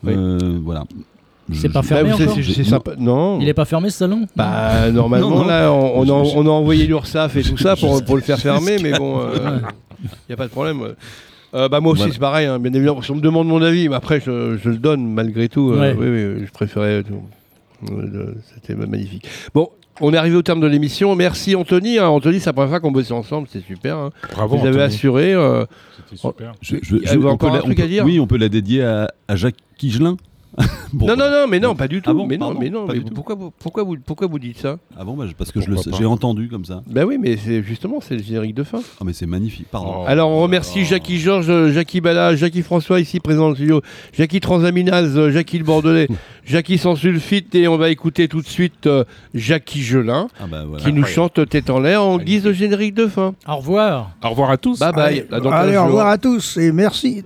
Oui. 0.03 0.13
Euh, 0.15 0.59
voilà. 0.63 0.85
C'est 1.51 1.67
pas 1.69 1.81
Bah, 1.81 1.87
fermé 1.87 2.11
savez, 2.11 2.23
encore 2.31 2.65
sympa. 2.65 2.91
Non. 2.99 3.39
Il 3.41 3.47
est 3.49 3.53
pas 3.55 3.65
fermé 3.65 3.89
ce 3.89 3.97
salon? 3.97 4.27
Bah, 4.35 4.91
normalement, 4.91 5.29
Non, 5.31 5.35
non. 5.41 5.45
là, 5.47 5.71
on, 5.73 6.01
on 6.01 6.03
a, 6.07 6.11
on 6.35 6.45
a 6.45 6.49
envoyé 6.49 6.85
l'URSAF 6.85 7.35
et 7.37 7.41
tout 7.41 7.57
ça 7.57 7.75
pour, 7.75 8.03
pour 8.05 8.15
le 8.15 8.21
faire 8.21 8.37
fermer, 8.39 8.77
mais 8.81 8.93
bon, 8.93 9.19
il 9.35 10.29
n'y 10.29 10.33
a 10.33 10.37
pas 10.37 10.45
de 10.45 10.51
problème. 10.51 10.93
Euh, 11.55 11.67
bah, 11.69 11.79
moi 11.79 11.93
aussi, 11.93 11.99
Voilà. 12.01 12.13
c'est 12.13 12.19
pareil, 12.19 12.45
hein, 12.47 12.59
bien 12.59 12.71
évidemment. 12.73 13.01
Si 13.01 13.11
on 13.11 13.15
me 13.15 13.21
demande 13.21 13.47
mon 13.47 13.61
avis, 13.61 13.89
mais 13.89 13.95
après, 13.95 14.19
je, 14.19 14.57
je 14.57 14.69
le 14.69 14.77
donne 14.77 15.11
malgré 15.13 15.49
tout. 15.49 15.71
euh, 15.71 15.79
Ouais. 15.79 15.95
oui, 15.97 16.07
oui, 16.39 16.45
je 16.45 16.51
préférais. 16.51 17.03
tout. 17.03 17.21
Euh, 17.91 18.01
le- 18.01 18.35
C'était 18.53 18.75
magnifique. 18.75 19.27
Bon, 19.53 19.69
on 20.01 20.13
est 20.13 20.17
arrivé 20.17 20.35
au 20.35 20.41
terme 20.41 20.59
de 20.59 20.67
l'émission. 20.67 21.15
Merci, 21.15 21.55
Anthony. 21.55 21.97
hein. 21.97 22.07
Anthony, 22.09 22.39
c'est 22.39 22.47
la 22.47 22.53
première 22.53 22.69
fois 22.69 22.79
qu'on 22.79 22.91
bosse 22.91 23.09
ensemble, 23.11 23.47
c'est 23.51 23.63
super. 23.65 23.97
hein. 23.97 24.09
Bravo. 24.33 24.57
Vous 24.57 24.65
avez 24.67 24.81
assuré. 24.81 25.33
euh, 25.33 25.65
C'était 26.05 26.17
super. 26.21 26.51
je- 26.61 26.77
je- 26.81 26.97
je- 27.03 27.19
encore 27.27 27.55
un 27.55 27.59
truc 27.59 27.79
à 27.79 27.87
dire 27.87 28.03
Oui, 28.05 28.19
on 28.19 28.27
peut 28.27 28.37
la 28.37 28.49
dédier 28.49 28.83
à, 28.83 29.11
à 29.27 29.35
Jacques 29.35 29.55
Quigelin. 29.77 30.17
Bon, 30.91 31.05
non, 31.05 31.15
non, 31.15 31.29
non, 31.29 31.47
mais 31.47 31.59
non, 31.59 31.75
pas 31.75 31.87
du 31.87 32.01
tout. 32.01 32.09
Ah 32.09 32.13
bon 32.15 32.25
mais 32.25 32.35
non, 32.37 32.47
Pardon, 32.47 32.59
mais 32.59 32.69
non, 32.71 32.87
mais 32.87 32.99
tout. 32.99 33.13
pourquoi, 33.13 33.35
vous, 33.35 33.51
pourquoi, 33.51 33.83
vous, 33.83 33.97
pourquoi 34.03 34.25
vous 34.25 34.39
dites 34.39 34.57
ça 34.57 34.77
Ah 34.97 35.03
bon, 35.03 35.15
bah, 35.15 35.25
parce 35.37 35.51
que 35.51 35.61
je 35.61 35.69
le 35.69 35.77
j'ai 35.95 36.05
entendu 36.05 36.49
comme 36.49 36.65
ça. 36.65 36.81
Ben 36.87 37.05
oui, 37.05 37.17
mais 37.19 37.37
c'est 37.37 37.61
justement, 37.61 37.99
c'est 38.01 38.15
le 38.15 38.23
générique 38.23 38.55
de 38.55 38.63
fin. 38.63 38.79
Ah 38.99 39.03
mais 39.05 39.13
c'est 39.13 39.27
magnifique. 39.27 39.67
Pardon. 39.69 39.97
Oh. 39.99 40.03
Alors 40.07 40.31
on 40.31 40.41
remercie 40.41 40.85
Jackie 40.85 41.19
Georges, 41.19 41.49
euh, 41.49 41.71
Jackie 41.71 42.01
Bala, 42.01 42.35
Jackie 42.35 42.63
François 42.63 42.99
ici 42.99 43.19
présent 43.19 43.41
dans 43.43 43.49
le 43.49 43.55
studio, 43.55 43.81
Jackie 44.13 44.39
Transaminase, 44.39 45.15
euh, 45.15 45.29
Jackie 45.31 45.59
le 45.59 45.63
Bordelais, 45.63 46.07
Jackie 46.43 46.79
sans 46.79 46.95
sulfite 46.95 47.53
et 47.53 47.67
on 47.67 47.77
va 47.77 47.89
écouter 47.91 48.27
tout 48.27 48.41
de 48.41 48.47
suite 48.47 48.87
euh, 48.87 49.03
Jackie 49.35 49.83
Gelin 49.83 50.27
Ah 50.39 50.45
bah 50.49 50.63
voilà. 50.67 50.83
qui 50.83 50.91
nous 50.91 51.05
chante 51.05 51.47
Tête 51.49 51.69
en 51.69 51.79
l'air 51.79 52.03
en 52.03 52.17
guise 52.17 52.41
de 52.43 52.51
générique 52.51 52.95
de 52.95 53.05
fin. 53.05 53.35
Au 53.47 53.57
revoir. 53.57 54.11
Au 54.23 54.29
revoir 54.29 54.49
à 54.49 54.57
tous. 54.57 54.79
Bye 54.79 54.91
bye. 54.93 55.03
Allez, 55.19 55.25
À 55.31 55.39
dans 55.39 55.51
allez, 55.51 55.73
15 55.73 55.81
au 55.81 55.85
revoir 55.85 56.07
à 56.07 56.17
tous 56.17 56.57
et 56.57 56.71
merci. 56.71 57.23